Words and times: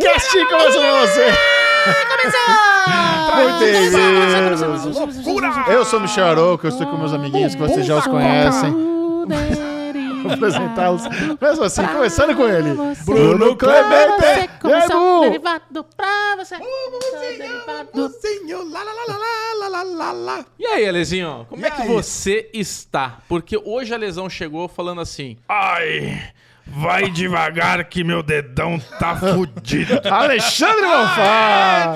Cast 0.00 0.46
começou 0.46 0.80
pra 0.80 1.00
você! 1.06 1.26
Começou! 2.08 2.72
Muito 3.34 3.58
bem, 5.64 5.74
Eu 5.74 5.84
sou 5.84 5.98
o 5.98 6.02
Michel 6.02 6.26
Arouca, 6.26 6.66
eu 6.66 6.70
estou 6.70 6.86
com 6.86 6.96
meus 6.96 7.12
amiguinhos 7.12 7.54
que 7.54 7.60
vocês 7.60 7.84
já 7.84 7.98
os 7.98 8.06
conhecem. 8.06 8.72
Vou 10.22 10.32
apresentá-los. 10.32 11.02
Mesmo 11.40 11.64
assim, 11.64 11.84
começando 11.86 12.36
com 12.36 12.48
ele. 12.48 12.74
Bruno 13.04 13.56
Clemente! 13.56 14.48
Começou 14.60 15.20
derivado 15.22 15.84
pra 15.96 16.36
você. 16.36 16.56
E 20.58 20.66
aí, 20.66 20.88
Alezinho? 20.88 21.46
Como 21.48 21.66
é 21.66 21.70
que 21.70 21.86
você 21.86 22.48
está? 22.54 23.18
Porque 23.28 23.60
hoje 23.62 23.92
a 23.92 23.96
Lesão 23.96 24.30
chegou 24.30 24.68
falando 24.68 25.00
assim... 25.00 25.36
Ai 25.48 26.32
vai 26.72 27.10
devagar 27.10 27.84
que 27.84 28.02
meu 28.02 28.22
dedão 28.22 28.80
tá 28.98 29.14
fudido. 29.16 30.00
Alexandre 30.10 30.82
Bonfá. 30.82 31.94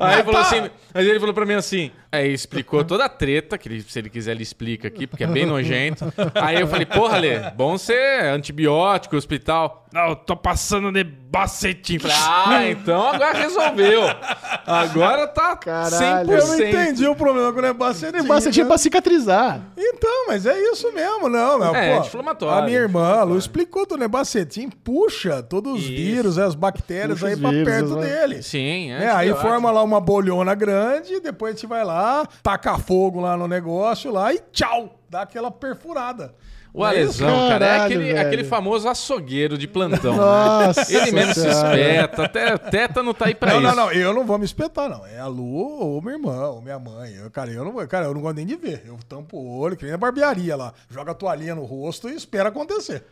Aí 0.00 0.22
falou 0.22 0.40
assim, 0.40 0.70
mas 0.94 1.06
ele 1.06 1.18
falou 1.20 1.34
pra 1.34 1.44
mim 1.46 1.54
assim, 1.54 1.90
aí 2.10 2.32
explicou 2.32 2.84
toda 2.84 3.04
a 3.04 3.08
treta, 3.08 3.56
que 3.58 3.68
ele- 3.68 3.82
se 3.82 3.98
ele 3.98 4.08
quiser 4.10 4.32
ele 4.32 4.42
explica 4.42 4.88
aqui, 4.88 5.06
porque 5.06 5.24
é 5.24 5.26
bem 5.26 5.46
nojento. 5.46 6.12
Aí 6.34 6.60
eu 6.60 6.66
falei, 6.68 6.86
porra, 6.86 7.18
Lê, 7.18 7.38
bom 7.50 7.76
ser 7.78 8.24
antibiótico, 8.24 9.16
hospital. 9.16 9.86
Não, 9.92 10.10
eu 10.10 10.16
tô 10.16 10.36
passando 10.36 10.92
de 10.92 11.02
bacetinho. 11.02 12.00
Falei, 12.00 12.16
ah, 12.18 12.70
então 12.70 13.08
agora 13.08 13.38
resolveu. 13.38 14.02
Agora 14.66 15.26
tá 15.26 15.56
Caralho. 15.56 16.28
100%. 16.28 16.30
Eu 16.40 16.46
não 16.46 16.54
entendi 16.68 17.06
o 17.06 17.14
problema 17.14 17.52
com 17.52 17.58
o 17.58 17.62
nebacetinho. 17.62 18.24
Você 18.24 18.50
tinha 18.50 18.64
né? 18.64 18.68
pra 18.68 18.78
cicatrizar. 18.78 19.60
Então, 19.76 20.26
mas 20.28 20.44
é 20.44 20.58
isso 20.72 20.92
mesmo, 20.92 21.28
não, 21.28 21.58
meu. 21.58 21.74
É, 21.74 21.92
pô, 21.94 21.98
anti-inflamatório. 22.00 22.58
A 22.58 22.66
minha 22.66 22.78
irmã, 22.78 23.14
a 23.18 23.22
Lu, 23.22 23.38
explicou 23.38 23.86
do 23.86 23.96
nebacetim, 23.96 24.68
puxa 24.68 25.42
todos 25.42 25.74
os 25.74 25.80
Isso. 25.80 25.88
vírus, 25.88 26.38
as 26.38 26.54
bactérias 26.54 27.18
Puxa 27.20 27.32
aí 27.32 27.36
pra 27.40 27.50
vírus, 27.50 27.68
perto 27.68 27.96
né? 27.96 28.06
dele. 28.06 28.42
Sim, 28.42 28.92
é. 28.92 29.04
É, 29.04 29.10
aí 29.10 29.34
forma 29.34 29.70
lá 29.70 29.82
uma 29.82 30.00
bolhona 30.00 30.54
grande, 30.54 30.77
depois 31.22 31.52
a 31.52 31.56
gente 31.56 31.66
vai 31.66 31.84
lá, 31.84 32.26
taca 32.42 32.78
fogo 32.78 33.20
lá 33.20 33.36
no 33.36 33.46
negócio 33.48 34.10
lá 34.10 34.32
e 34.32 34.40
tchau, 34.52 34.98
dá 35.08 35.22
aquela 35.22 35.50
perfurada. 35.50 36.34
O 36.74 36.80
Não 36.80 36.88
é 36.88 37.00
isso? 37.02 37.24
Alesão, 37.24 37.48
cara, 37.48 37.64
é 37.64 37.68
Caralho, 37.68 37.84
aquele, 37.84 38.04
velho. 38.12 38.20
aquele 38.26 38.44
famoso 38.44 38.88
açougueiro 38.88 39.56
de 39.56 39.66
plantão. 39.66 40.12
né? 40.12 40.18
Nossa 40.18 40.92
Ele 40.94 41.10
mesmo 41.12 41.32
se 41.34 41.40
Senhora. 41.40 41.80
espeta, 41.80 42.24
até 42.24 42.58
tétano 42.58 43.14
tá 43.14 43.24
aí 43.26 43.34
pra 43.34 43.54
Não, 43.54 43.60
isso. 43.62 43.68
não, 43.76 43.86
não, 43.86 43.92
eu 43.92 44.12
não 44.12 44.24
vou 44.26 44.38
me 44.38 44.44
espetar, 44.44 44.88
não. 44.88 45.04
É 45.06 45.18
a 45.18 45.26
Lu 45.26 45.44
ou 45.80 46.02
minha 46.02 46.14
irmã, 46.14 46.46
ou 46.48 46.60
minha 46.60 46.78
mãe. 46.78 47.14
Eu, 47.14 47.30
cara, 47.30 47.50
eu 47.50 47.64
não, 47.64 47.72
vou- 47.72 47.88
cara, 47.88 48.04
eu 48.04 48.12
não 48.14 48.20
gosto 48.20 48.36
nem 48.36 48.44
de 48.46 48.54
ver. 48.54 48.82
Eu 48.86 48.98
tampo 49.08 49.38
o 49.38 49.58
olho, 49.58 49.78
que 49.78 49.84
nem 49.86 49.94
a 49.94 49.98
barbearia 49.98 50.54
lá. 50.56 50.74
Joga 50.90 51.12
a 51.12 51.14
toalhinha 51.14 51.54
no 51.54 51.64
rosto 51.64 52.06
e 52.10 52.14
espera 52.14 52.50
acontecer. 52.50 53.02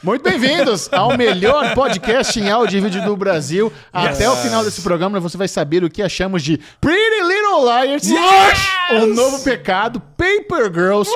Muito 0.00 0.22
bem-vindos 0.22 0.88
ao 0.92 1.16
melhor 1.16 1.74
podcast 1.74 2.38
em 2.38 2.48
áudio 2.48 2.78
e 2.78 2.80
vídeo 2.80 3.04
do 3.04 3.16
Brasil. 3.16 3.72
Até 3.92 4.30
o 4.30 4.36
final 4.36 4.62
desse 4.62 4.80
programa 4.80 5.18
você 5.18 5.36
vai 5.36 5.48
saber 5.48 5.82
o 5.82 5.90
que 5.90 6.00
achamos 6.00 6.40
de 6.40 6.56
Pretty 6.80 7.20
Little 7.20 7.64
Liars, 7.64 8.08
o 9.02 9.06
novo 9.06 9.42
pecado, 9.42 10.00
Paper 10.16 10.72
Girls, 10.72 11.10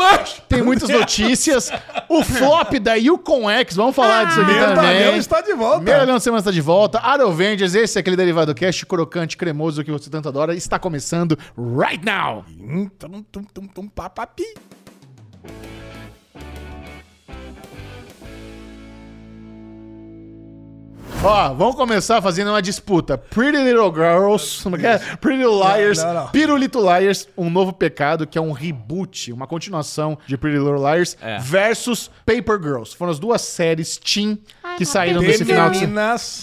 tem 0.49 0.63
muitas 0.63 0.89
notícias, 0.89 1.71
o 2.09 2.25
flop 2.25 2.73
da 2.81 2.95
Yukon 2.95 3.49
X, 3.49 3.77
vamos 3.77 3.95
falar 3.95 4.25
disso 4.25 4.41
aqui 4.41 4.53
Medalhão 4.53 4.75
também. 4.75 5.17
está 5.17 5.41
de 5.41 5.55
volta. 5.55 6.05
De 6.05 6.21
Semana 6.21 6.41
está 6.41 6.51
de 6.51 6.61
volta. 6.61 6.99
Arovengers, 6.99 7.77
esse 7.77 7.99
é 7.99 8.01
aquele 8.01 8.17
derivado 8.17 8.53
cast 8.53 8.85
crocante, 8.85 9.37
cremoso 9.37 9.85
que 9.85 9.93
você 9.93 10.11
tanto 10.11 10.29
adora, 10.29 10.57
está 10.57 10.77
começando 10.79 11.39
right 11.57 12.05
now. 12.05 12.45
Hum, 12.59 12.91
tum, 12.99 13.23
tum, 13.31 13.45
tum, 13.45 13.67
tum, 13.69 13.89
pá, 13.89 14.11
Ó, 21.25 21.55
vamos 21.55 21.77
começar 21.77 22.21
fazendo 22.21 22.49
uma 22.49 22.61
disputa. 22.61 23.17
Pretty 23.17 23.57
Little 23.57 23.93
Girls, 23.95 24.61
como 24.61 24.75
é 24.75 24.79
que 24.81 24.87
é? 24.87 24.99
Pretty 25.19 25.39
Little 25.39 25.57
Liars, 25.63 25.99
Não, 25.99 26.07
não, 26.15 26.15
não. 26.25 26.29
Pirulito 26.31 26.81
Liars, 26.81 27.29
um 27.39 27.49
novo 27.49 27.73
pecado, 27.73 28.27
que 28.27 28.37
é 28.37 28.41
um 28.41 28.51
reboot, 28.51 29.33
uma 29.33 29.47
continuação 29.47 30.19
de 30.27 30.37
Pretty 30.37 30.59
Little 30.59 30.79
Liars, 30.83 31.17
É. 31.23 31.39
versus 31.39 32.11
Paper 32.27 32.61
Girls. 32.61 32.97
Foram 32.97 33.13
as 33.13 33.21
duas 33.21 33.41
séries 33.41 33.97
teen 33.99 34.37
que 34.77 34.85
saíram 34.85 35.21
nesse 35.23 35.45
final 35.45 35.71
de. 35.71 35.87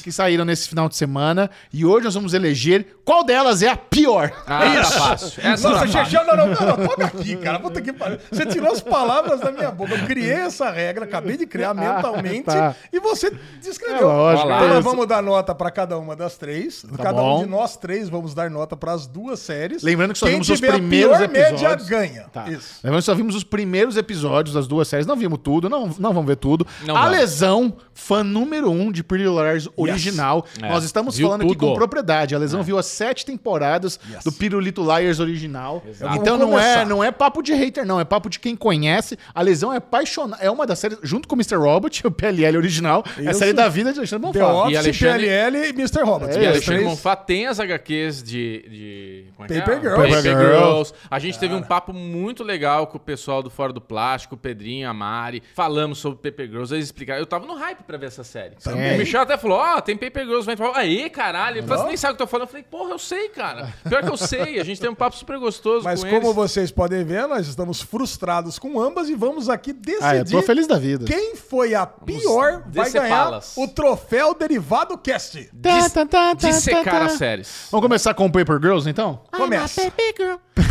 Que 0.01 0.12
saíram 0.13 0.45
nesse 0.45 0.69
final 0.69 0.88
de 0.88 0.96
semana. 0.96 1.50
E 1.73 1.85
hoje 1.85 2.06
nós 2.06 2.13
vamos 2.13 2.34
eleger 2.34 2.88
qual 3.09 3.24
delas 3.24 3.64
é 3.64 3.70
a 3.70 3.75
pior. 3.75 4.31
Ah, 4.46 4.59
tá 4.75 4.84
fácil. 4.84 5.42
Essa 5.44 5.68
Nossa, 5.70 5.88
tá. 5.88 6.06
Xexé, 6.06 6.24
não, 6.24 6.38
não, 6.38 6.47
não, 6.47 6.78
não, 6.78 6.88
toca 6.88 7.06
aqui, 7.06 7.36
cara. 7.38 7.59
Puta 7.59 7.81
que 7.81 7.92
pariu. 7.92 8.20
Você 8.31 8.46
tirou 8.46 8.72
as 8.72 8.81
palavras 8.81 9.40
da 9.40 9.52
minha 9.52 9.72
boca. 9.72 9.96
Eu 9.96 10.06
criei 10.06 10.31
essa 10.34 10.70
regra, 10.70 11.06
acabei 11.06 11.36
de 11.36 11.47
criar 11.47 11.74
mentalmente 11.74 12.44
tá. 12.44 12.75
e 12.94 13.00
você 13.00 13.28
É 13.28 13.31
descreveu. 13.62 14.08
lógico. 14.08 14.46
Olha 14.47 14.56
lá. 14.56 14.58
Então 14.58 14.68
nós 14.70 14.80
Isso. 14.80 14.90
vamos 14.90 15.08
dar 15.08 15.24
nota 15.24 15.56
pra 15.56 15.72
cada 15.72 15.97
uma 15.97 16.16
das 16.16 16.38
três. 16.38 16.86
cada 16.97 17.14
bom. 17.14 17.40
um 17.40 17.44
de 17.46 17.50
nós 17.50 17.75
três 17.78 18.09
vamos 18.09 18.36
dar 18.36 18.47
nota 18.52 18.78
pras 18.78 19.08
duas 19.08 19.40
séries. 19.40 19.81
Lembrando 19.81 20.14
que 20.14 20.20
só 20.20 20.26
Quem 20.28 20.34
vimos 20.36 20.50
os 20.50 20.59
primeiros 20.62 21.16
a 21.16 21.18
pior 21.20 21.30
média 21.31 21.50
episódios. 21.50 21.90
ganha. 21.90 22.26
Tá. 22.31 22.47
Isso. 22.47 22.76
Lembrando 22.84 23.02
que 23.02 23.06
só 23.06 23.16
vimos 23.16 23.34
os 23.36 23.44
primeiros 23.44 23.97
episódios 23.97 24.53
das 24.53 24.68
duas 24.68 24.88
séries. 24.88 25.08
Não 25.08 25.16
vimos 25.16 25.40
tudo, 25.41 25.68
não, 25.68 25.88
não 25.97 26.14
vamos 26.14 26.28
ver 26.28 26.36
tudo. 26.36 26.68
Não 26.86 26.96
a 26.96 27.02
vamos. 27.06 27.18
Lesão, 27.18 27.74
fã 27.94 28.24
número 28.24 28.70
um 28.70 28.91
de 28.91 29.03
Pretty 29.03 29.24
Little 29.26 29.41
Liars 29.44 29.68
original. 29.76 30.46
É, 30.62 30.70
Nós 30.70 30.84
estamos 30.84 31.18
viu 31.18 31.28
falando 31.28 31.41
aqui 31.41 31.56
tudo. 31.56 31.68
com 31.70 31.74
propriedade. 31.74 32.36
A 32.36 32.38
Lesão 32.38 32.62
viu 32.62 32.78
as 32.78 32.98
sete 32.99 33.25
temporadas 33.25 33.99
Yes. 34.09 34.23
do 34.23 34.31
Pirulito 34.31 34.81
Liars 34.83 35.19
original. 35.19 35.81
Exato. 35.87 36.15
Então 36.17 36.37
não 36.37 36.59
é, 36.59 36.83
não 36.85 37.03
é 37.03 37.11
papo 37.11 37.41
de 37.41 37.53
hater, 37.53 37.85
não. 37.85 37.99
É 37.99 38.03
papo 38.05 38.29
de 38.29 38.39
quem 38.39 38.55
conhece. 38.55 39.17
A 39.33 39.41
Lesão 39.41 39.71
é 39.73 39.77
apaixonada. 39.77 40.43
É 40.43 40.51
uma 40.51 40.65
das 40.67 40.79
séries, 40.79 40.97
junto 41.01 41.27
com 41.27 41.35
o 41.35 41.37
Mr. 41.37 41.55
Robot, 41.55 42.05
o 42.07 42.11
PLL 42.11 42.57
original. 42.57 43.03
É 43.17 43.27
a 43.27 43.31
Isso. 43.31 43.39
série 43.39 43.53
da 43.53 43.69
vida 43.69 43.91
de 43.93 43.99
Alexandre 43.99 44.31
The 44.33 44.39
Bonfá. 44.39 44.53
Office, 44.53 44.77
Alexandre- 44.77 45.27
PLL 45.27 45.57
e 45.57 45.69
Mr. 45.69 46.03
Robot. 46.03 46.25
É, 46.31 46.33
E 46.43 46.47
Alexandre 46.47 46.61
três- 46.65 46.83
Bonfá 46.83 47.15
tem 47.15 47.47
as 47.47 47.59
HQs 47.59 48.21
de. 48.23 48.65
de 48.69 49.25
é 49.39 49.47
que 49.47 49.59
Paper 49.59 49.77
é? 49.77 49.81
Girls. 49.81 49.95
Paper, 50.01 50.16
Paper 50.16 50.37
Girls. 50.37 50.57
Girls. 50.59 50.93
A 51.09 51.19
gente 51.19 51.39
teve 51.39 51.53
um 51.55 51.61
papo 51.63 51.93
muito 51.93 52.43
legal 52.43 52.87
com 52.87 52.97
o 52.97 52.99
pessoal 52.99 53.41
do 53.41 53.49
Fora 53.49 53.71
do 53.71 53.79
Plástico, 53.81 54.35
o 54.35 54.37
Pedrinho, 54.37 54.89
a 54.89 54.93
Mari. 54.93 55.41
Falamos 55.55 55.99
sobre 55.99 56.17
Paper 56.31 56.47
Girls. 56.49 56.73
Eles 56.73 56.85
explicaram. 56.85 57.19
Eu 57.21 57.25
tava 57.25 57.45
no 57.45 57.55
hype 57.55 57.83
pra 57.83 57.97
ver 57.97 58.07
essa 58.07 58.23
série. 58.23 58.55
Também. 58.63 58.95
O 58.95 58.97
Michel 58.97 59.21
até 59.21 59.37
falou: 59.37 59.57
Ó, 59.57 59.79
tem 59.81 59.95
Paper 59.95 60.23
Girls. 60.25 60.45
Vai 60.45 60.55
falar, 60.57 60.77
Aí, 60.79 61.09
caralho. 61.09 61.63
Você 61.63 61.83
nem 61.85 61.97
sabe 61.97 62.13
o 62.13 62.17
que 62.17 62.21
eu 62.23 62.27
tô 62.27 62.31
falando. 62.31 62.47
Eu 62.47 62.51
falei, 62.51 62.63
porra, 62.69 62.88
eu 62.91 63.00
sei, 63.00 63.29
cara. 63.29 63.73
Pior 63.88 64.03
que 64.03 64.09
eu 64.09 64.17
sei. 64.17 64.59
A 64.59 64.63
gente 64.63 64.79
tem 64.79 64.89
um 64.89 64.95
papo 64.95 65.16
super 65.16 65.38
gostoso 65.39 65.83
Mas 65.83 66.03
com 66.03 66.09
como 66.09 66.27
eles. 66.27 66.35
vocês 66.35 66.72
podem 66.72 67.03
ver, 67.03 67.27
nós 67.27 67.47
estamos 67.47 67.81
frustrados 67.81 68.59
com 68.59 68.79
ambas 68.81 69.09
e 69.09 69.16
vamos 69.16 69.50
aqui 69.50 69.73
decidir 69.73 70.03
Ah, 70.05 70.16
eu 70.17 70.25
tô 70.25 70.41
feliz 70.41 70.67
da 70.67 70.77
vida. 70.77 71.05
quem 71.05 71.35
foi 71.35 71.75
a 71.75 71.85
pior 71.85 72.63
vai 72.67 72.89
ganhar 72.91 73.39
o 73.55 73.67
troféu 73.67 74.33
Derivado 74.33 74.97
Cast. 74.97 75.49
Tá, 75.61 75.89
tá, 75.89 75.91
tá, 76.05 76.05
tá, 76.05 76.33
Dissecar 76.33 76.83
tá, 76.83 76.91
tá. 76.91 77.05
as 77.05 77.13
séries. 77.13 77.67
Vamos 77.72 77.85
começar 77.85 78.13
com 78.13 78.25
o 78.25 78.31
Paper 78.31 78.59
Girls, 78.61 78.89
então? 78.89 79.22
Começa. 79.31 79.81
Baby 79.83 80.13
girl. 80.17 80.35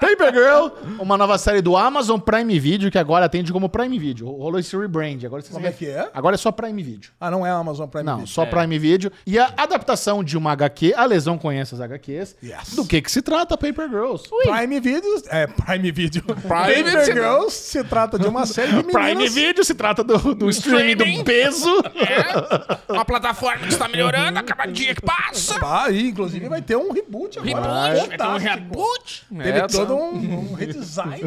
Paper 0.00 0.32
Girl, 0.32 0.68
uma 1.00 1.16
nova 1.16 1.36
série 1.38 1.60
do 1.60 1.76
Amazon 1.76 2.18
Prime 2.20 2.58
Video, 2.58 2.90
que 2.90 2.98
agora 2.98 3.26
atende 3.26 3.52
como 3.52 3.68
Prime 3.68 3.98
Video. 3.98 4.26
Rolou 4.26 4.58
esse 4.58 4.76
rebrand. 4.76 5.22
Agora, 5.24 5.42
vocês 5.42 5.52
Como 5.52 5.66
é 5.66 5.72
que 5.72 5.86
é? 5.86 6.10
agora 6.14 6.34
é 6.34 6.38
só 6.38 6.52
Prime 6.52 6.82
Video. 6.82 7.10
Ah, 7.20 7.30
não 7.30 7.46
é 7.46 7.50
Amazon 7.50 7.88
Prime 7.88 8.04
Não, 8.04 8.16
Video. 8.18 8.30
Só 8.34 8.44
Prime 8.44 8.78
Video. 8.78 9.12
E 9.24 9.38
a 9.38 9.52
adaptação 9.56 10.24
de 10.24 10.36
uma 10.36 10.52
HQ, 10.52 10.92
a 10.96 11.04
Lesão 11.04 11.38
conhece 11.38 11.74
as 11.74 11.80
HQs. 11.80 12.36
Yes. 12.42 12.74
Do 12.74 12.84
que 12.84 13.00
que 13.00 13.10
se 13.10 13.22
trata 13.22 13.56
Paper 13.56 13.88
Girls? 13.88 14.24
Prime 14.42 14.80
Video, 14.80 15.22
é, 15.28 15.46
Prime 15.46 15.92
Video. 15.92 16.22
Prime 16.26 16.84
Paper. 16.84 17.04
Girls 17.14 17.52
se 17.54 17.84
trata 17.84 18.18
de 18.18 18.26
uma 18.26 18.44
série 18.46 18.72
de 18.72 18.76
meninas. 18.84 18.92
Prime 19.02 19.28
Video 19.28 19.64
se 19.64 19.74
trata 19.74 20.02
do, 20.02 20.34
do 20.34 20.50
streaming 20.50 20.96
do 20.96 21.24
peso. 21.24 21.70
É, 21.94 22.90
uma 22.92 23.04
plataforma 23.04 23.66
que 23.66 23.72
está 23.72 23.86
melhorando 23.88 24.38
a 24.38 24.42
cada 24.42 24.66
dia 24.66 24.94
que 24.94 25.02
passa. 25.02 25.58
Ah, 25.62 25.90
e 25.90 26.08
inclusive 26.08 26.48
vai 26.48 26.60
ter 26.60 26.76
um 26.76 26.90
reboot 26.92 27.38
agora. 27.38 27.92
Reboot, 27.92 28.08
vai 28.08 28.18
ter 28.18 28.24
um 28.26 28.36
reboot. 28.36 29.26
Teve 29.30 29.58
É, 29.58 29.66
todo 29.68 29.94
um, 29.94 30.50
um 30.50 30.54
redesign. 30.54 31.20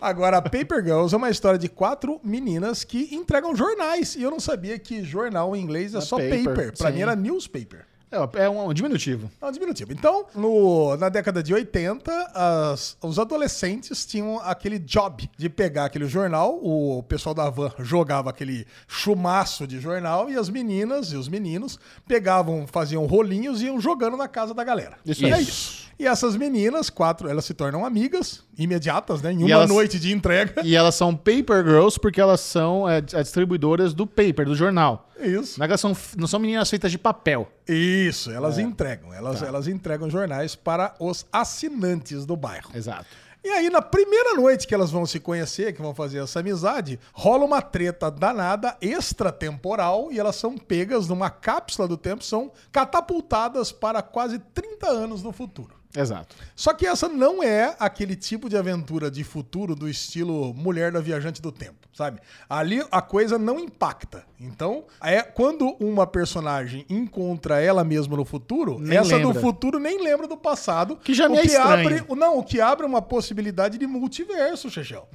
Agora, 0.00 0.42
Paper 0.42 0.82
Girls 0.84 1.14
é 1.14 1.16
uma 1.16 1.30
história 1.30 1.58
de 1.58 1.68
quatro 1.68 2.20
meninas 2.24 2.84
que 2.84 3.08
entregam 3.14 3.54
jornais. 3.54 4.16
E 4.16 4.22
eu 4.22 4.30
não 4.30 4.40
sabia 4.40 4.69
que 4.78 5.02
jornal 5.04 5.54
em 5.56 5.60
inglês 5.62 5.94
é, 5.94 6.00
só 6.00 6.16
paper, 6.16 6.44
paper. 6.44 6.76
Pra 6.76 6.88
sim. 6.90 6.96
mim 6.96 7.02
era 7.02 7.16
newspaper. 7.16 7.86
É, 8.12 8.42
é 8.42 8.48
um 8.50 8.74
diminutivo. 8.74 9.30
É 9.40 9.46
um 9.46 9.52
diminutivo. 9.52 9.92
Então, 9.92 10.26
no- 10.34 10.96
na 10.96 11.08
década 11.08 11.44
de 11.44 11.54
80, 11.54 12.10
as- 12.34 12.96
os 13.00 13.20
adolescentes 13.20 14.04
tinham 14.04 14.40
aquele 14.40 14.80
job 14.80 15.30
de 15.38 15.48
pegar 15.48 15.84
aquele 15.84 16.06
jornal, 16.06 16.58
o 16.60 17.04
pessoal 17.04 17.32
da 17.36 17.48
van 17.48 17.70
jogava 17.78 18.28
aquele 18.28 18.66
chumaço 18.88 19.64
de 19.64 19.78
jornal 19.78 20.28
e 20.28 20.36
as 20.36 20.48
meninas 20.48 21.12
e 21.12 21.16
os 21.16 21.28
meninos 21.28 21.78
pegavam, 22.08 22.66
faziam 22.66 23.06
rolinhos 23.06 23.62
e 23.62 23.66
iam 23.66 23.80
jogando 23.80 24.16
na 24.16 24.26
casa 24.26 24.52
da 24.52 24.64
galera. 24.64 24.96
Isso 25.06 25.24
é 25.24 25.40
isso. 25.40 25.88
E 26.00 26.06
essas 26.06 26.34
meninas, 26.34 26.88
quatro, 26.88 27.28
elas 27.28 27.44
se 27.44 27.52
tornam 27.52 27.84
amigas, 27.84 28.42
imediatas, 28.56 29.20
né? 29.20 29.32
Em 29.32 29.38
uma 29.44 29.50
elas- 29.50 29.68
noite 29.68 29.98
de 30.00 30.10
entrega. 30.14 30.62
E 30.64 30.74
elas 30.74 30.94
são 30.94 31.14
Paper 31.14 31.62
Girls 31.62 32.00
porque 32.00 32.18
elas 32.18 32.40
são 32.40 32.88
é, 32.88 32.96
as 32.98 33.24
distribuidoras 33.24 33.92
do 33.92 34.06
paper, 34.06 34.46
do 34.46 34.54
jornal. 34.54 35.10
Isso. 35.20 35.62
É 35.62 35.66
elas 35.66 35.78
são, 35.78 35.94
não 36.16 36.26
são 36.26 36.40
meninas 36.40 36.70
feitas 36.70 36.90
de 36.90 36.96
papel. 36.96 37.52
Isso, 37.68 38.30
elas 38.30 38.56
É. 38.58 38.62
entregam. 38.62 39.10
Tá. 39.10 39.16
Elas, 39.16 39.42
elas 39.42 39.68
entregam 39.68 40.08
jornais 40.08 40.56
para 40.56 40.94
os 40.98 41.26
assinantes 41.30 42.24
do 42.24 42.34
bairro. 42.34 42.70
Exato. 42.74 43.04
E 43.44 43.48
aí, 43.48 43.68
na 43.70 43.82
primeira 43.82 44.34
noite 44.34 44.66
que 44.66 44.74
elas 44.74 44.90
vão 44.90 45.04
se 45.06 45.20
conhecer, 45.20 45.72
que 45.74 45.80
vão 45.82 45.94
fazer 45.94 46.22
essa 46.22 46.40
amizade, 46.40 46.98
rola 47.12 47.44
uma 47.44 47.60
treta 47.62 48.10
danada 48.10 48.74
extratemporal 48.80 50.08
e 50.10 50.18
elas 50.18 50.36
são 50.36 50.56
pegas 50.56 51.08
numa 51.08 51.30
cápsula 51.30 51.86
do 51.86 51.96
tempo, 51.96 52.24
são 52.24 52.50
catapultadas 52.72 53.70
para 53.72 54.02
quase 54.02 54.38
30 54.38 54.86
anos 54.88 55.22
no 55.22 55.32
futuro. 55.32 55.79
Exato. 55.96 56.36
Só 56.54 56.72
que 56.72 56.86
essa 56.86 57.08
não 57.08 57.42
é 57.42 57.74
aquele 57.78 58.14
tipo 58.14 58.48
de 58.48 58.56
aventura 58.56 59.10
de 59.10 59.24
futuro 59.24 59.74
do 59.74 59.88
estilo 59.88 60.54
Mulher 60.54 60.92
da 60.92 61.00
Viajante 61.00 61.42
do 61.42 61.50
Tempo, 61.50 61.88
sabe? 61.92 62.20
Ali 62.48 62.84
a 62.90 63.02
coisa 63.02 63.38
não 63.38 63.58
impacta. 63.58 64.24
Então, 64.38 64.84
é 65.02 65.20
quando 65.22 65.76
uma 65.80 66.06
personagem 66.06 66.86
encontra 66.88 67.60
ela 67.60 67.82
mesma 67.84 68.16
no 68.16 68.24
futuro, 68.24 68.78
Nem 68.78 68.98
essa 68.98 69.16
lembra. 69.16 69.34
do 69.34 69.40
futuro 69.40 69.78
nem 69.78 70.02
lembra 70.02 70.26
do 70.28 70.36
passado. 70.36 70.96
Que 70.96 71.12
já 71.12 71.28
me 71.28 71.36
é 71.38 71.40
que 71.42 71.48
estranho. 71.48 71.98
abre, 72.02 72.16
Não, 72.16 72.38
o 72.38 72.44
que 72.44 72.60
abre 72.60 72.86
uma 72.86 73.02
possibilidade 73.02 73.76
de 73.76 73.86
multiverso, 73.86 74.70
Chechel. 74.70 75.08